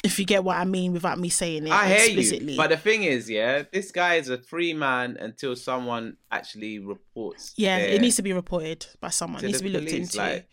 if 0.04 0.18
you 0.20 0.26
get 0.26 0.44
what 0.44 0.58
I 0.58 0.66
mean 0.66 0.94
without 0.94 1.20
me 1.20 1.30
saying 1.30 1.68
it 1.68 1.72
I 1.72 1.88
hear 1.88 1.98
explicitly. 1.98 2.54
you. 2.54 2.58
But 2.58 2.70
the 2.72 2.78
thing 2.78 3.04
is, 3.04 3.30
yeah, 3.30 3.64
this 3.72 3.92
guy 3.92 4.16
is 4.16 4.30
a 4.30 4.38
free 4.40 4.74
man 4.74 5.18
until 5.20 5.56
someone 5.56 6.18
actually 6.32 6.80
reports. 6.80 7.54
yeah, 7.56 7.80
their- 7.80 7.90
it 7.96 8.02
needs 8.02 8.16
to 8.18 8.22
be 8.24 8.34
reported 8.34 8.86
by 9.00 9.10
someone. 9.10 9.44
It 9.44 9.48
needs 9.48 9.60
to 9.60 9.64
be 9.64 9.70
looked 9.70 9.92
into. 9.94 10.18
like, 10.18 10.48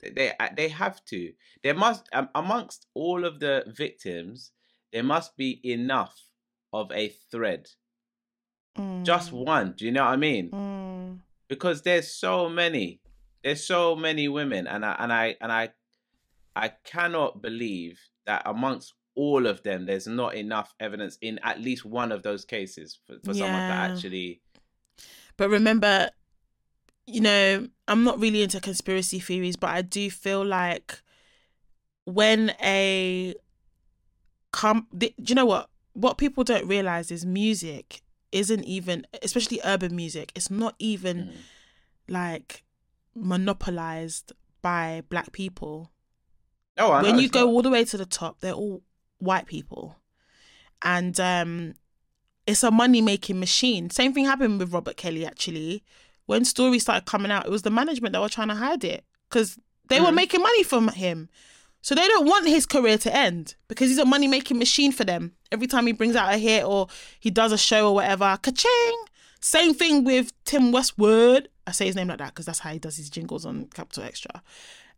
they 0.00 0.32
they 0.56 0.68
have 0.68 1.04
to. 1.06 1.32
There 1.62 1.74
must 1.74 2.08
um, 2.12 2.28
amongst 2.34 2.86
all 2.94 3.24
of 3.24 3.40
the 3.40 3.64
victims, 3.66 4.52
there 4.92 5.02
must 5.02 5.36
be 5.36 5.60
enough 5.64 6.14
of 6.72 6.92
a 6.92 7.08
thread. 7.30 7.68
Just 9.04 9.30
Mm, 9.32 9.44
one. 9.44 9.74
Do 9.76 9.84
you 9.86 9.92
know 9.92 10.04
what 10.04 10.12
I 10.12 10.16
mean? 10.16 10.50
mm. 10.50 11.18
Because 11.48 11.82
there's 11.82 12.12
so 12.12 12.48
many. 12.48 13.00
There's 13.42 13.64
so 13.64 13.94
many 13.96 14.28
women, 14.28 14.66
and 14.66 14.84
I 14.84 14.92
and 14.98 15.12
I 15.12 15.36
and 15.40 15.52
I, 15.52 15.70
I 16.56 16.68
cannot 16.68 17.42
believe 17.42 17.98
that 18.26 18.42
amongst 18.46 18.94
all 19.14 19.46
of 19.46 19.62
them, 19.62 19.86
there's 19.86 20.06
not 20.06 20.34
enough 20.34 20.74
evidence 20.80 21.18
in 21.20 21.38
at 21.42 21.60
least 21.60 21.84
one 21.84 22.10
of 22.12 22.22
those 22.22 22.44
cases 22.44 22.98
for, 23.06 23.16
for 23.24 23.34
someone 23.34 23.62
to 23.62 23.68
Yeah. 23.68 23.84
actually. 23.84 24.40
But 25.36 25.50
remember, 25.50 26.10
you 27.06 27.20
know, 27.20 27.68
I'm 27.86 28.02
not 28.04 28.18
really 28.18 28.42
into 28.42 28.60
conspiracy 28.60 29.20
theories, 29.20 29.56
but 29.56 29.70
I 29.70 29.82
do 29.82 30.10
feel 30.10 30.44
like 30.44 31.00
when 32.04 32.52
a 32.62 33.34
come, 34.52 34.86
do 34.96 35.10
you 35.18 35.34
know 35.34 35.46
what? 35.46 35.68
What 35.92 36.18
people 36.18 36.44
don't 36.44 36.66
realize 36.66 37.10
is 37.10 37.24
music 37.24 38.02
isn't 38.32 38.64
even, 38.64 39.06
especially 39.22 39.60
urban 39.64 39.94
music. 39.94 40.32
It's 40.34 40.50
not 40.50 40.74
even 40.78 41.16
Mm. 41.26 41.32
like 42.08 42.64
monopolized 43.14 44.32
by 44.60 45.02
black 45.08 45.32
people. 45.32 45.92
Oh, 46.78 46.90
I 46.90 47.02
when 47.02 47.18
you 47.18 47.28
go 47.28 47.48
all 47.48 47.62
the 47.62 47.70
way 47.70 47.84
to 47.84 47.96
the 47.96 48.06
top, 48.06 48.40
they're 48.40 48.52
all 48.52 48.82
white 49.18 49.46
people, 49.46 49.96
and 50.82 51.18
um, 51.20 51.74
it's 52.46 52.62
a 52.62 52.70
money 52.70 53.00
making 53.00 53.38
machine. 53.40 53.90
Same 53.90 54.12
thing 54.12 54.24
happened 54.24 54.58
with 54.58 54.72
Robert 54.72 54.96
Kelly 54.96 55.24
actually. 55.24 55.82
when 56.26 56.44
stories 56.44 56.82
started 56.82 57.06
coming 57.06 57.30
out, 57.30 57.46
it 57.46 57.50
was 57.50 57.62
the 57.62 57.70
management 57.70 58.12
that 58.12 58.20
were 58.20 58.28
trying 58.28 58.48
to 58.48 58.54
hide 58.54 58.84
it 58.84 59.04
because 59.28 59.58
they 59.88 60.00
were 60.00 60.12
making 60.12 60.40
money 60.40 60.62
from 60.62 60.88
him. 60.88 61.28
So 61.82 61.94
they 61.94 62.06
don't 62.08 62.26
want 62.26 62.48
his 62.48 62.64
career 62.64 62.96
to 62.98 63.14
end 63.14 63.56
because 63.68 63.90
he's 63.90 63.98
a 63.98 64.06
money 64.06 64.26
making 64.26 64.58
machine 64.58 64.90
for 64.90 65.04
them. 65.04 65.32
Every 65.52 65.66
time 65.66 65.86
he 65.86 65.92
brings 65.92 66.16
out 66.16 66.32
a 66.32 66.38
hit 66.38 66.64
or 66.64 66.88
he 67.20 67.30
does 67.30 67.52
a 67.52 67.58
show 67.58 67.88
or 67.88 67.94
whatever, 67.96 68.38
ka-ching. 68.40 69.04
Same 69.40 69.74
thing 69.74 70.02
with 70.02 70.32
Tim 70.44 70.72
Westwood. 70.72 71.50
I 71.66 71.72
say 71.72 71.84
his 71.84 71.94
name 71.94 72.08
like 72.08 72.18
that 72.18 72.28
because 72.28 72.46
that's 72.46 72.60
how 72.60 72.70
he 72.70 72.78
does 72.78 72.96
his 72.96 73.10
jingles 73.10 73.44
on 73.44 73.66
Capital 73.66 74.04
Xtra. 74.04 74.40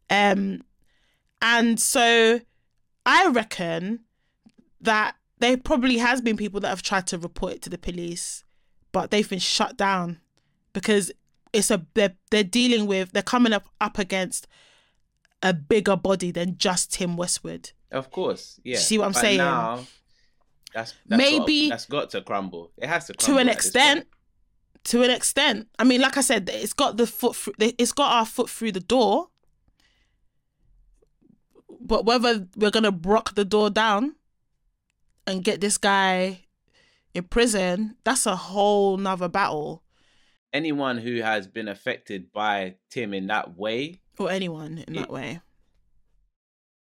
Um, 0.09 0.63
and 1.43 1.81
so 1.81 2.41
I 3.05 3.29
reckon 3.29 4.01
that 4.81 5.17
there 5.39 5.57
probably 5.57 5.99
has 5.99 6.21
been 6.21 6.37
people 6.37 6.61
that 6.61 6.69
have 6.69 6.83
tried 6.83 7.07
to 7.09 7.19
report 7.19 7.55
it 7.55 7.63
to 7.63 7.71
the 7.71 7.79
police, 7.79 8.45
but 8.93 9.11
they've 9.11 9.29
been 9.29 9.39
shut 9.39 9.77
down 9.77 10.21
because 10.73 11.13
it's 11.53 11.71
a 11.71 11.85
they're, 11.95 12.15
they're 12.31 12.45
dealing 12.45 12.87
with 12.87 13.13
they're 13.13 13.23
coming 13.23 13.53
up 13.53 13.69
up 13.81 13.99
against 13.99 14.47
a 15.43 15.53
bigger 15.53 15.97
body 15.97 16.31
than 16.31 16.57
just 16.59 16.93
Tim 16.93 17.17
Westwood. 17.17 17.73
Of 17.93 18.11
course, 18.11 18.59
yeah. 18.65 18.79
See 18.79 18.99
what 18.99 19.07
I'm 19.07 19.13
But 19.13 19.21
saying? 19.21 19.39
Now, 19.39 19.85
that's, 20.75 20.95
that's 21.07 21.19
Maybe- 21.19 21.69
got, 21.69 21.75
that's 21.75 21.87
got 21.87 22.11
to 22.11 22.21
crumble. 22.23 22.73
It 22.79 22.89
has 22.89 23.07
to 23.07 23.13
to 23.13 23.37
an 23.39 23.49
extent 23.49 24.07
to 24.85 25.03
an 25.03 25.11
extent 25.11 25.67
i 25.81 25.85
mean 25.85 26.01
like 26.01 26.17
i 26.17 26.21
said 26.21 26.49
it's 26.49 26.73
got 26.73 26.97
the 26.97 27.09
foot 27.09 27.35
through, 27.35 27.55
it's 27.59 27.91
got 27.91 28.13
our 28.13 28.25
foot 28.25 28.49
through 28.49 28.71
the 28.71 28.79
door 28.79 29.27
but 31.87 32.05
whether 32.05 32.47
we're 32.57 32.71
gonna 32.71 32.93
brock 32.93 33.35
the 33.35 33.45
door 33.45 33.71
down 33.71 34.15
and 35.27 35.45
get 35.45 35.61
this 35.61 35.79
guy 35.79 36.45
in 37.15 37.25
prison 37.25 37.97
that's 38.05 38.27
a 38.27 38.37
whole 38.37 38.97
nother 38.97 39.29
battle 39.29 39.83
Anyone 40.53 40.97
who 40.99 41.21
has 41.21 41.47
been 41.47 41.69
affected 41.69 42.33
by 42.33 42.77
Tim 42.91 43.13
in 43.13 43.27
that 43.27 43.59
way, 43.59 44.01
or 44.19 44.31
anyone 44.31 44.79
in 44.87 44.95
that 44.95 45.11
way 45.11 45.41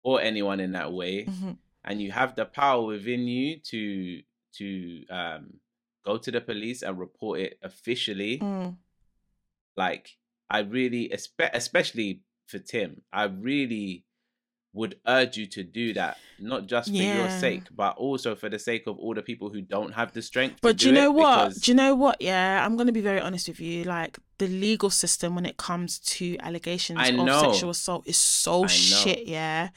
or 0.02 0.20
anyone 0.22 0.60
in 0.60 0.72
that 0.72 0.92
way, 0.92 1.24
Mhm. 1.26 1.58
and 1.84 2.00
you 2.00 2.10
have 2.12 2.34
the 2.36 2.46
power 2.46 2.82
within 2.84 3.26
you 3.28 3.58
to 3.70 4.22
to 4.52 5.06
um 5.08 5.60
go 6.04 6.16
to 6.16 6.30
the 6.30 6.40
police 6.40 6.82
and 6.82 6.98
report 6.98 7.38
it 7.40 7.58
officially 7.62 8.38
Mm. 8.38 8.76
like 9.76 10.16
i 10.48 10.58
really 10.60 11.12
especially 11.12 12.22
for 12.46 12.58
tim 12.58 13.02
i 13.12 13.24
really 13.24 14.04
would 14.72 14.98
urge 15.06 15.36
you 15.36 15.46
to 15.46 15.64
do 15.64 15.92
that 15.92 16.16
not 16.38 16.66
just 16.66 16.88
for 16.88 16.94
your 16.94 17.28
sake 17.28 17.64
but 17.74 17.96
also 17.96 18.36
for 18.36 18.48
the 18.48 18.58
sake 18.58 18.86
of 18.86 18.96
all 18.98 19.14
the 19.14 19.22
people 19.22 19.50
who 19.50 19.60
don't 19.60 19.92
have 19.92 20.12
the 20.12 20.22
strength 20.22 20.58
But 20.62 20.78
to 20.78 20.84
do 20.84 20.86
you 20.86 20.92
know 20.94 21.10
what? 21.10 21.48
because- 21.48 21.62
Do 21.62 21.70
you 21.72 21.76
know 21.76 21.94
what? 21.96 22.16
Yeah, 22.20 22.64
I'm 22.64 22.76
gonna 22.76 22.92
be 22.92 23.00
very 23.00 23.20
honest 23.20 23.48
with 23.48 23.58
you. 23.60 23.82
Like 23.84 24.18
the 24.38 24.46
legal 24.46 24.88
system 24.90 25.34
when 25.34 25.44
it 25.44 25.56
comes 25.56 25.98
to 25.98 26.36
allegations 26.38 26.98
I 27.00 27.08
of 27.08 27.40
sexual 27.40 27.70
assault 27.70 28.06
is 28.06 28.16
so 28.16 28.64
I 28.64 28.66
shit. 28.68 29.26
Yeah, 29.26 29.70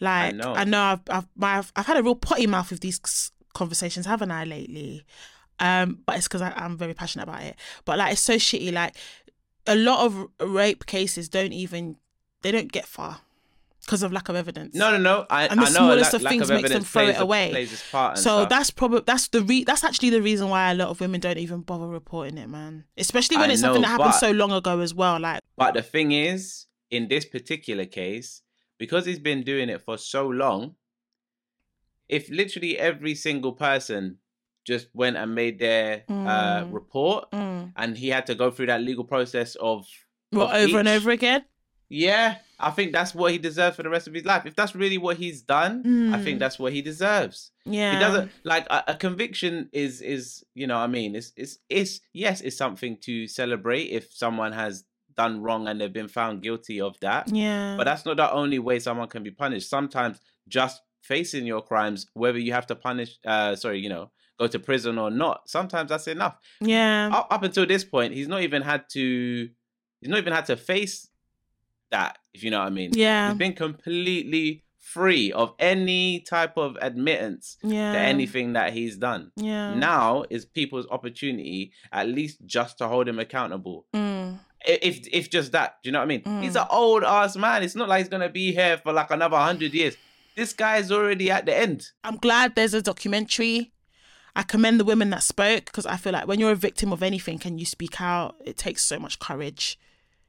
like 0.00 0.36
know. 0.36 0.54
I 0.54 0.64
know 0.64 0.80
I've 0.80 1.00
I've 1.10 1.26
my, 1.36 1.62
I've 1.74 1.86
had 1.86 1.96
a 1.96 2.02
real 2.02 2.14
potty 2.14 2.46
mouth 2.46 2.70
with 2.70 2.80
these 2.80 3.32
conversations, 3.52 4.06
haven't 4.06 4.30
I, 4.30 4.44
lately? 4.44 5.04
Um, 5.58 5.98
but 6.06 6.16
it's 6.18 6.28
because 6.28 6.42
I'm 6.42 6.76
very 6.78 6.94
passionate 6.94 7.24
about 7.24 7.42
it. 7.42 7.56
But 7.84 7.98
like 7.98 8.12
it's 8.12 8.20
so 8.22 8.36
shitty. 8.36 8.72
Like 8.72 8.94
a 9.66 9.74
lot 9.74 10.04
of 10.06 10.28
rape 10.40 10.86
cases 10.86 11.28
don't 11.28 11.52
even 11.52 11.96
they 12.42 12.52
don't 12.52 12.70
get 12.70 12.86
far 12.86 13.22
because 13.86 14.02
of 14.02 14.12
lack 14.12 14.28
of 14.28 14.36
evidence. 14.36 14.74
no 14.74 14.90
no 14.90 14.98
no 14.98 15.26
i, 15.30 15.46
And 15.46 15.58
the 15.60 15.64
I 15.64 15.68
know 15.68 15.74
smallest 15.74 16.14
of 16.14 16.22
lack 16.22 16.32
things 16.32 16.50
of 16.50 16.56
makes 16.60 16.70
them 16.70 16.82
throw 16.82 17.06
it 17.08 17.20
away. 17.20 17.50
plays 17.50 17.72
its 17.72 17.90
part 17.90 18.16
and 18.16 18.22
So 18.22 18.38
stuff. 18.40 18.48
that's 18.50 18.70
probably 18.70 19.00
that's 19.06 19.28
the 19.28 19.42
re- 19.42 19.64
that's 19.64 19.84
actually 19.84 20.10
the 20.10 20.20
reason 20.22 20.48
why 20.48 20.70
a 20.70 20.74
lot 20.74 20.88
of 20.88 21.00
women 21.00 21.20
don't 21.20 21.38
even 21.38 21.60
bother 21.62 21.86
reporting 21.86 22.36
it, 22.38 22.48
man. 22.48 22.84
Especially 22.98 23.36
when 23.38 23.50
I 23.50 23.52
it's 23.54 23.62
something 23.62 23.82
that 23.82 23.88
happened 23.88 24.10
but- 24.10 24.18
so 24.26 24.30
long 24.32 24.52
ago 24.52 24.80
as 24.80 24.92
well. 24.94 25.18
Like, 25.20 25.40
But 25.56 25.74
the 25.74 25.82
thing 25.82 26.12
is, 26.12 26.66
in 26.90 27.08
this 27.08 27.24
particular 27.24 27.86
case, 27.86 28.42
because 28.78 29.06
he's 29.06 29.18
been 29.18 29.42
doing 29.42 29.68
it 29.68 29.80
for 29.82 29.96
so 29.98 30.26
long, 30.28 30.74
if 32.08 32.28
literally 32.30 32.78
every 32.78 33.14
single 33.14 33.52
person 33.52 34.18
just 34.64 34.88
went 34.94 35.16
and 35.16 35.34
made 35.34 35.58
their 35.58 36.04
uh, 36.08 36.64
Mm. 36.64 36.72
report 36.72 37.30
mm, 37.30 37.72
and 37.76 37.96
he 37.96 38.08
had 38.08 38.26
to 38.26 38.34
go 38.34 38.50
through 38.50 38.66
that 38.66 38.80
legal 38.82 39.04
process 39.04 39.54
of, 39.56 39.86
well, 40.32 40.48
Of 40.48 40.54
over 40.56 40.78
and 40.80 40.88
over 40.88 41.10
again. 41.10 41.44
yeah, 41.88 42.38
I 42.58 42.70
think 42.70 42.92
that's 42.92 43.14
what 43.14 43.32
he 43.32 43.38
deserves 43.38 43.76
for 43.76 43.82
the 43.82 43.90
rest 43.90 44.06
of 44.06 44.14
his 44.14 44.24
life. 44.24 44.46
If 44.46 44.54
that's 44.56 44.74
really 44.74 44.98
what 44.98 45.16
he's 45.18 45.42
done, 45.42 45.82
I 46.12 46.18
think 46.18 46.36
Mm. 46.36 46.40
that's 46.40 46.58
what 46.58 46.72
he 46.72 46.80
deserves. 46.82 47.50
Yeah, 47.66 47.92
He 47.92 47.98
doesn't 47.98 48.30
like 48.44 48.66
a, 48.70 48.84
a 48.88 48.94
conviction 48.94 49.68
is 49.72 50.00
is 50.00 50.44
you 50.54 50.66
know 50.66 50.76
what 50.76 50.84
I 50.84 50.86
mean 50.86 51.14
it's 51.16 51.32
it's 51.36 51.58
it's 51.68 52.00
yes 52.12 52.40
it's 52.40 52.56
something 52.56 52.96
to 53.02 53.26
celebrate 53.26 53.90
if 53.90 54.12
someone 54.14 54.52
has 54.52 54.84
done 55.16 55.42
wrong 55.42 55.66
and 55.68 55.80
they've 55.80 55.92
been 55.92 56.08
found 56.08 56.42
guilty 56.42 56.80
of 56.80 56.98
that. 57.00 57.30
Yeah, 57.32 57.74
But 57.76 57.84
that's 57.84 58.04
not 58.04 58.16
the 58.18 58.30
only 58.30 58.58
way 58.58 58.78
someone 58.78 59.08
can 59.08 59.22
be 59.22 59.30
punished. 59.30 59.68
Sometimes 59.68 60.20
just 60.48 60.80
facing 61.02 61.46
your 61.46 61.62
crimes, 61.62 62.06
whether 62.14 62.38
you 62.38 62.52
have 62.52 62.66
to 62.68 62.74
punish, 62.76 63.18
uh, 63.24 63.54
sorry, 63.56 63.80
you 63.80 63.88
know, 63.88 64.10
go 64.38 64.46
to 64.46 64.58
prison 64.58 64.98
or 64.98 65.10
not, 65.10 65.48
sometimes 65.48 65.88
that's 65.90 66.06
enough. 66.08 66.36
yeah, 66.60 67.08
Up, 67.12 67.28
up 67.30 67.42
until 67.42 67.64
this 67.66 67.84
point, 67.84 68.12
he's 68.12 68.28
not 68.28 68.42
even 68.42 68.60
had 68.62 68.84
to, 68.90 69.48
he's 70.00 70.10
not 70.10 70.18
even 70.18 70.32
had 70.34 70.46
to 70.46 70.56
face 70.56 71.08
that, 71.90 72.18
if 72.34 72.42
you 72.42 72.50
know 72.50 72.58
what 72.60 72.66
I 72.66 72.70
mean. 72.70 72.90
yeah, 72.94 73.28
He's 73.28 73.38
been 73.38 73.52
completely 73.54 74.62
free 74.78 75.32
of 75.32 75.52
any 75.58 76.20
type 76.20 76.56
of 76.56 76.76
admittance 76.80 77.56
yeah, 77.62 77.92
to 77.92 77.98
anything 77.98 78.52
that 78.54 78.72
he's 78.72 78.96
done. 78.96 79.32
Yeah. 79.36 79.74
Now 79.74 80.24
is 80.30 80.44
people's 80.44 80.86
opportunity, 80.90 81.72
at 81.92 82.08
least 82.08 82.38
just 82.46 82.78
to 82.78 82.88
hold 82.88 83.08
him 83.08 83.18
accountable 83.18 83.86
Mm, 83.94 84.38
if 84.64 85.06
if 85.12 85.28
just 85.30 85.52
that, 85.52 85.76
do 85.82 85.88
you 85.88 85.92
know 85.92 85.98
what 86.00 86.04
I 86.04 86.06
mean? 86.06 86.42
He's 86.42 86.54
Mm. 86.54 86.62
an 86.62 86.68
old 86.70 87.04
ass 87.04 87.36
man. 87.36 87.62
It's 87.62 87.74
not 87.74 87.88
like 87.88 87.98
he's 88.00 88.08
gonna 88.08 88.28
be 88.28 88.52
here 88.52 88.78
for 88.78 88.92
like 88.92 89.10
another 89.10 89.36
hundred 89.36 89.74
years. 89.74 89.96
This 90.36 90.52
guy's 90.52 90.90
already 90.92 91.30
at 91.30 91.46
the 91.46 91.56
end. 91.56 91.86
I'm 92.04 92.16
glad 92.16 92.54
there's 92.54 92.74
a 92.74 92.82
documentary. 92.82 93.72
I 94.34 94.42
commend 94.42 94.78
the 94.78 94.84
women 94.84 95.10
that 95.10 95.22
spoke 95.22 95.64
because 95.66 95.86
I 95.86 95.96
feel 95.96 96.12
like 96.12 96.26
when 96.28 96.38
you're 96.40 96.50
a 96.52 96.56
victim 96.56 96.92
of 96.92 97.02
anything 97.02 97.38
can 97.38 97.58
you 97.58 97.64
speak 97.64 98.00
out, 98.00 98.36
it 98.44 98.56
takes 98.58 98.84
so 98.84 98.98
much 98.98 99.18
courage. 99.18 99.78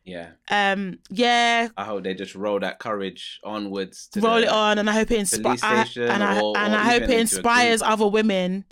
Yeah, 0.08 0.30
Um, 0.50 1.00
yeah, 1.10 1.68
I 1.76 1.84
hope 1.84 2.04
they 2.06 2.14
just 2.14 2.34
roll 2.34 2.60
that 2.62 2.80
courage 2.80 3.42
onwards. 3.44 4.08
To 4.14 4.22
roll 4.22 4.36
the, 4.38 4.44
it 4.44 4.48
on, 4.50 4.78
and 4.80 4.90
I 4.90 4.94
hope 4.94 5.12
it 5.12 5.20
inspires. 5.20 5.98
And 5.98 6.24
I 6.24 6.40
or- 6.40 6.58
and 6.58 6.74
or 6.74 6.78
I 6.78 6.84
hope 6.86 7.04
it 7.04 7.10
inspires 7.10 7.82
other 7.82 8.08
women 8.08 8.64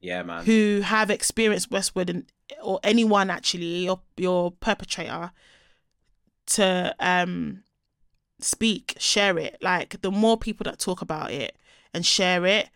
Yeah, 0.00 0.22
man. 0.24 0.44
who 0.44 0.82
have 0.84 1.08
experienced 1.10 1.70
Westwood 1.70 2.10
and 2.10 2.30
or 2.62 2.80
anyone 2.84 3.30
actually, 3.30 3.84
your 3.84 4.02
your 4.18 4.50
perpetrator, 4.50 5.32
to 6.48 6.94
um 7.00 7.62
speak, 8.40 8.94
share 8.98 9.38
it. 9.38 9.56
Like 9.62 10.00
the 10.02 10.10
more 10.10 10.36
people 10.36 10.64
that 10.64 10.78
talk 10.78 11.00
about 11.00 11.30
it 11.30 11.56
and 11.94 12.04
share 12.04 12.44
it, 12.44 12.68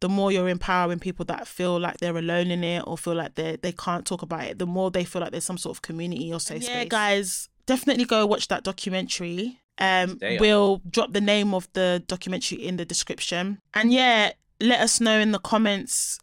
the 0.00 0.08
more 0.08 0.32
you're 0.32 0.48
empowering 0.48 0.98
people 0.98 1.24
that 1.26 1.46
feel 1.46 1.78
like 1.78 1.98
they're 1.98 2.16
alone 2.16 2.50
in 2.50 2.64
it 2.64 2.82
or 2.86 2.98
feel 2.98 3.14
like 3.14 3.36
they 3.36 3.56
they 3.62 3.72
can't 3.72 4.04
talk 4.04 4.22
about 4.22 4.44
it. 4.44 4.58
The 4.58 4.66
more 4.66 4.90
they 4.90 5.04
feel 5.04 5.22
like 5.22 5.30
there's 5.30 5.44
some 5.44 5.58
sort 5.58 5.76
of 5.76 5.82
community 5.82 6.32
or 6.32 6.40
safe 6.40 6.64
Yeah, 6.64 6.80
space. 6.80 6.88
guys, 6.88 7.48
definitely 7.66 8.04
go 8.04 8.26
watch 8.26 8.48
that 8.48 8.64
documentary. 8.64 9.60
Um, 9.78 10.18
we'll 10.40 10.82
drop 10.88 11.12
the 11.12 11.20
name 11.20 11.54
of 11.54 11.68
the 11.72 12.02
documentary 12.06 12.58
in 12.64 12.76
the 12.76 12.84
description. 12.84 13.60
And 13.74 13.92
yeah, 13.92 14.32
let 14.60 14.80
us 14.80 15.00
know 15.00 15.18
in 15.18 15.32
the 15.32 15.38
comments 15.38 16.18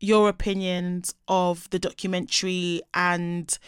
your 0.00 0.28
opinions 0.28 1.14
of 1.28 1.68
the 1.70 1.78
documentary 1.78 2.82
and 2.92 3.58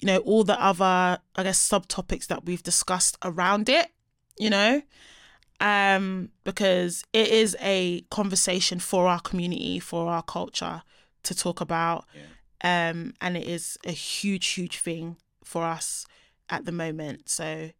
you 0.00 0.06
know 0.06 0.18
all 0.18 0.44
the 0.44 0.60
other 0.62 1.18
i 1.36 1.42
guess 1.42 1.66
subtopics 1.66 2.26
that 2.26 2.44
we've 2.44 2.62
discussed 2.62 3.16
around 3.24 3.68
it 3.68 3.88
you 4.38 4.50
know? 4.50 4.82
Um 5.60 6.30
because 6.44 7.04
it 7.12 7.28
is 7.28 7.56
a 7.60 8.00
conversation 8.10 8.80
for 8.80 9.06
our 9.06 9.20
community 9.20 9.78
for 9.78 10.08
our 10.10 10.22
culture 10.22 10.82
to 11.22 11.34
talk 11.34 11.60
about. 11.60 12.04
Um 12.64 13.14
and 13.20 13.36
it 13.36 13.46
is 13.46 13.78
a 13.84 13.92
huge 13.92 14.48
huge 14.48 14.78
thing 14.78 15.16
for 15.44 15.62
us 15.62 16.06
at 16.52 16.64
the 16.66 16.72
moment 16.72 17.28
so 17.28 17.70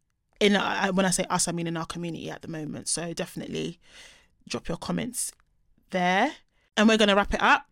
in 0.41 0.57
uh, 0.57 0.91
when 0.93 1.07
i 1.07 1.11
say 1.11 1.25
us 1.31 1.47
i 1.47 1.53
mean 1.53 1.67
in 1.69 1.77
our 1.77 1.87
community 1.87 2.29
at 2.31 2.43
the 2.43 2.49
moment 2.49 2.89
so 2.89 3.13
definitely 3.13 3.79
drop 4.49 4.67
your 4.67 4.77
comments 4.79 5.31
there 5.91 6.33
and 6.77 6.89
we're 6.89 6.97
going 6.99 7.09
to 7.09 7.15
wrap 7.15 7.33
it 7.35 7.43
up 7.43 7.67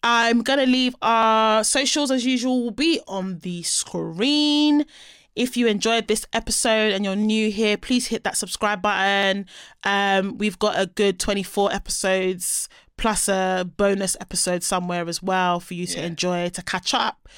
I'm 0.00 0.42
going 0.42 0.60
to 0.60 0.66
leave 0.66 0.94
our 1.02 1.64
socials 1.64 2.12
as 2.12 2.24
usual 2.24 2.62
will 2.62 2.70
be 2.70 3.00
on 3.08 3.40
the 3.40 3.64
screen. 3.64 4.86
If 5.34 5.56
you 5.56 5.66
enjoyed 5.66 6.06
this 6.06 6.24
episode 6.32 6.92
and 6.92 7.04
you're 7.04 7.16
new 7.16 7.50
here, 7.50 7.76
please 7.76 8.06
hit 8.06 8.22
that 8.22 8.36
subscribe 8.36 8.80
button. 8.80 9.46
Um, 9.82 10.38
we've 10.38 10.56
got 10.58 10.78
a 10.80 10.86
good 10.86 11.18
24 11.18 11.72
episodes 11.72 12.68
plus 12.96 13.28
a 13.28 13.68
bonus 13.76 14.16
episode 14.20 14.62
somewhere 14.62 15.08
as 15.08 15.20
well 15.20 15.58
for 15.58 15.74
you 15.74 15.84
to 15.86 15.98
Yeah. 15.98 16.06
enjoy 16.06 16.48
to 16.50 16.62
catch 16.62 16.94
up. 16.94 17.28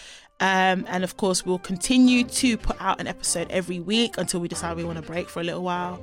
Um, 0.40 0.86
and 0.88 1.04
of 1.04 1.16
course, 1.16 1.44
we'll 1.44 1.58
continue 1.58 2.24
to 2.24 2.56
put 2.56 2.80
out 2.80 3.00
an 3.00 3.06
episode 3.06 3.50
every 3.50 3.78
week 3.78 4.16
until 4.18 4.40
we 4.40 4.48
decide 4.48 4.76
we 4.76 4.84
want 4.84 4.96
to 4.96 5.04
break 5.04 5.28
for 5.28 5.40
a 5.40 5.44
little 5.44 5.62
while. 5.62 6.02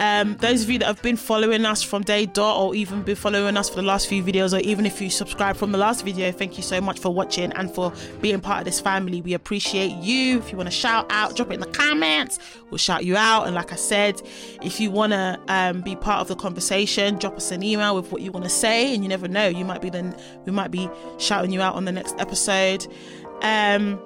Um, 0.00 0.38
those 0.38 0.62
of 0.62 0.70
you 0.70 0.78
that 0.78 0.86
have 0.86 1.02
been 1.02 1.18
following 1.18 1.66
us 1.66 1.82
from 1.82 2.02
day 2.02 2.24
dot 2.24 2.58
or 2.58 2.74
even 2.74 3.02
been 3.02 3.16
following 3.16 3.58
us 3.58 3.68
for 3.68 3.76
the 3.76 3.82
last 3.82 4.08
few 4.08 4.24
videos 4.24 4.56
or 4.56 4.60
even 4.60 4.86
if 4.86 4.98
you 4.98 5.10
subscribe 5.10 5.56
from 5.56 5.72
the 5.72 5.78
last 5.78 6.06
video, 6.06 6.32
thank 6.32 6.56
you 6.56 6.62
so 6.62 6.80
much 6.80 6.98
for 6.98 7.12
watching 7.12 7.52
and 7.52 7.70
for 7.70 7.92
being 8.22 8.40
part 8.40 8.60
of 8.60 8.64
this 8.64 8.80
family. 8.80 9.20
We 9.20 9.34
appreciate 9.34 9.92
you. 9.92 10.38
If 10.38 10.52
you 10.52 10.56
want 10.56 10.70
to 10.70 10.74
shout 10.74 11.04
out, 11.10 11.36
drop 11.36 11.50
it 11.50 11.54
in 11.54 11.60
the 11.60 11.66
comments. 11.66 12.38
We'll 12.70 12.78
shout 12.78 13.04
you 13.04 13.14
out. 13.14 13.44
And 13.44 13.54
like 13.54 13.74
I 13.74 13.76
said, 13.76 14.22
if 14.62 14.80
you 14.80 14.90
want 14.90 15.12
to 15.12 15.38
um, 15.48 15.82
be 15.82 15.96
part 15.96 16.22
of 16.22 16.28
the 16.28 16.36
conversation, 16.36 17.18
drop 17.18 17.36
us 17.36 17.50
an 17.50 17.62
email 17.62 17.94
with 17.94 18.10
what 18.10 18.22
you 18.22 18.32
want 18.32 18.44
to 18.44 18.50
say. 18.50 18.94
And 18.94 19.02
you 19.02 19.08
never 19.10 19.28
know, 19.28 19.48
you 19.48 19.66
might 19.66 19.82
be 19.82 19.90
then 19.90 20.16
we 20.46 20.52
might 20.52 20.70
be 20.70 20.88
shouting 21.18 21.52
you 21.52 21.60
out 21.60 21.74
on 21.74 21.84
the 21.84 21.92
next 21.92 22.14
episode. 22.18 22.86
Um, 23.42 23.98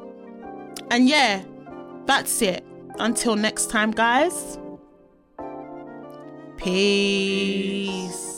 and 0.91 1.09
yeah, 1.09 1.43
that's 2.07 2.43
it. 2.43 2.65
Until 2.99 3.37
next 3.37 3.71
time, 3.71 3.91
guys. 3.91 4.59
Peace. 6.57 8.34